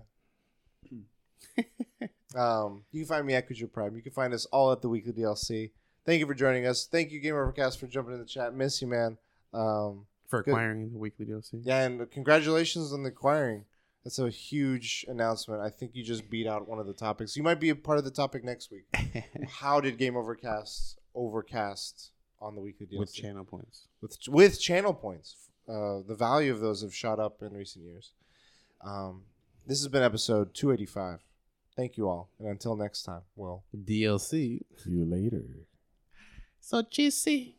um, 2.36 2.84
you 2.92 3.00
can 3.00 3.08
find 3.08 3.26
me 3.26 3.34
at 3.34 3.48
Kujo 3.48 3.70
Prime. 3.72 3.96
You 3.96 4.02
can 4.02 4.12
find 4.12 4.32
us 4.34 4.44
all 4.46 4.70
at 4.72 4.82
the 4.82 4.88
Weekly 4.88 5.12
DLC. 5.12 5.70
Thank 6.04 6.20
you 6.20 6.26
for 6.26 6.34
joining 6.34 6.66
us. 6.66 6.86
Thank 6.86 7.10
you, 7.10 7.20
Game 7.20 7.34
Overcast, 7.34 7.78
for 7.80 7.86
jumping 7.86 8.14
in 8.14 8.20
the 8.20 8.26
chat. 8.26 8.54
Miss 8.54 8.80
you, 8.80 8.88
man. 8.88 9.18
Um, 9.52 10.06
for 10.28 10.42
Good. 10.42 10.52
acquiring 10.52 10.92
the 10.92 10.98
weekly 10.98 11.26
DLC. 11.26 11.60
yeah, 11.64 11.82
and 11.82 12.08
congratulations 12.10 12.92
on 12.92 13.02
the 13.02 13.08
acquiring. 13.08 13.64
That's 14.04 14.18
a 14.20 14.30
huge 14.30 15.04
announcement. 15.08 15.60
I 15.60 15.68
think 15.70 15.90
you 15.94 16.04
just 16.04 16.30
beat 16.30 16.46
out 16.46 16.68
one 16.68 16.78
of 16.78 16.86
the 16.86 16.92
topics. 16.94 17.36
You 17.36 17.42
might 17.42 17.58
be 17.60 17.70
a 17.70 17.74
part 17.76 17.98
of 17.98 18.04
the 18.04 18.10
topic 18.10 18.44
next 18.44 18.70
week. 18.70 18.84
How 19.48 19.80
did 19.80 19.98
Game 19.98 20.16
Overcast 20.16 20.98
overcast 21.14 22.12
on 22.40 22.54
the 22.54 22.60
weekly 22.60 22.86
DLC 22.86 22.98
with 22.98 23.12
channel 23.14 23.44
points. 23.44 23.88
with 24.00 24.16
with 24.28 24.60
channel 24.60 24.94
points? 24.94 25.36
Uh, 25.68 26.00
the 26.06 26.14
value 26.16 26.52
of 26.52 26.60
those 26.60 26.80
have 26.82 26.94
shot 26.94 27.18
up 27.18 27.42
in 27.42 27.52
recent 27.52 27.84
years. 27.84 28.12
Um, 28.82 29.24
this 29.66 29.78
has 29.80 29.88
been 29.88 30.02
episode 30.02 30.54
285. 30.54 31.20
Thank 31.76 31.96
you 31.98 32.08
all, 32.08 32.30
and 32.38 32.48
until 32.48 32.76
next 32.76 33.02
time, 33.02 33.22
Will. 33.36 33.64
DLC. 33.76 34.60
See 34.76 34.90
you 34.90 35.04
later. 35.04 35.42
So 36.60 36.82
juicy. 36.82 37.57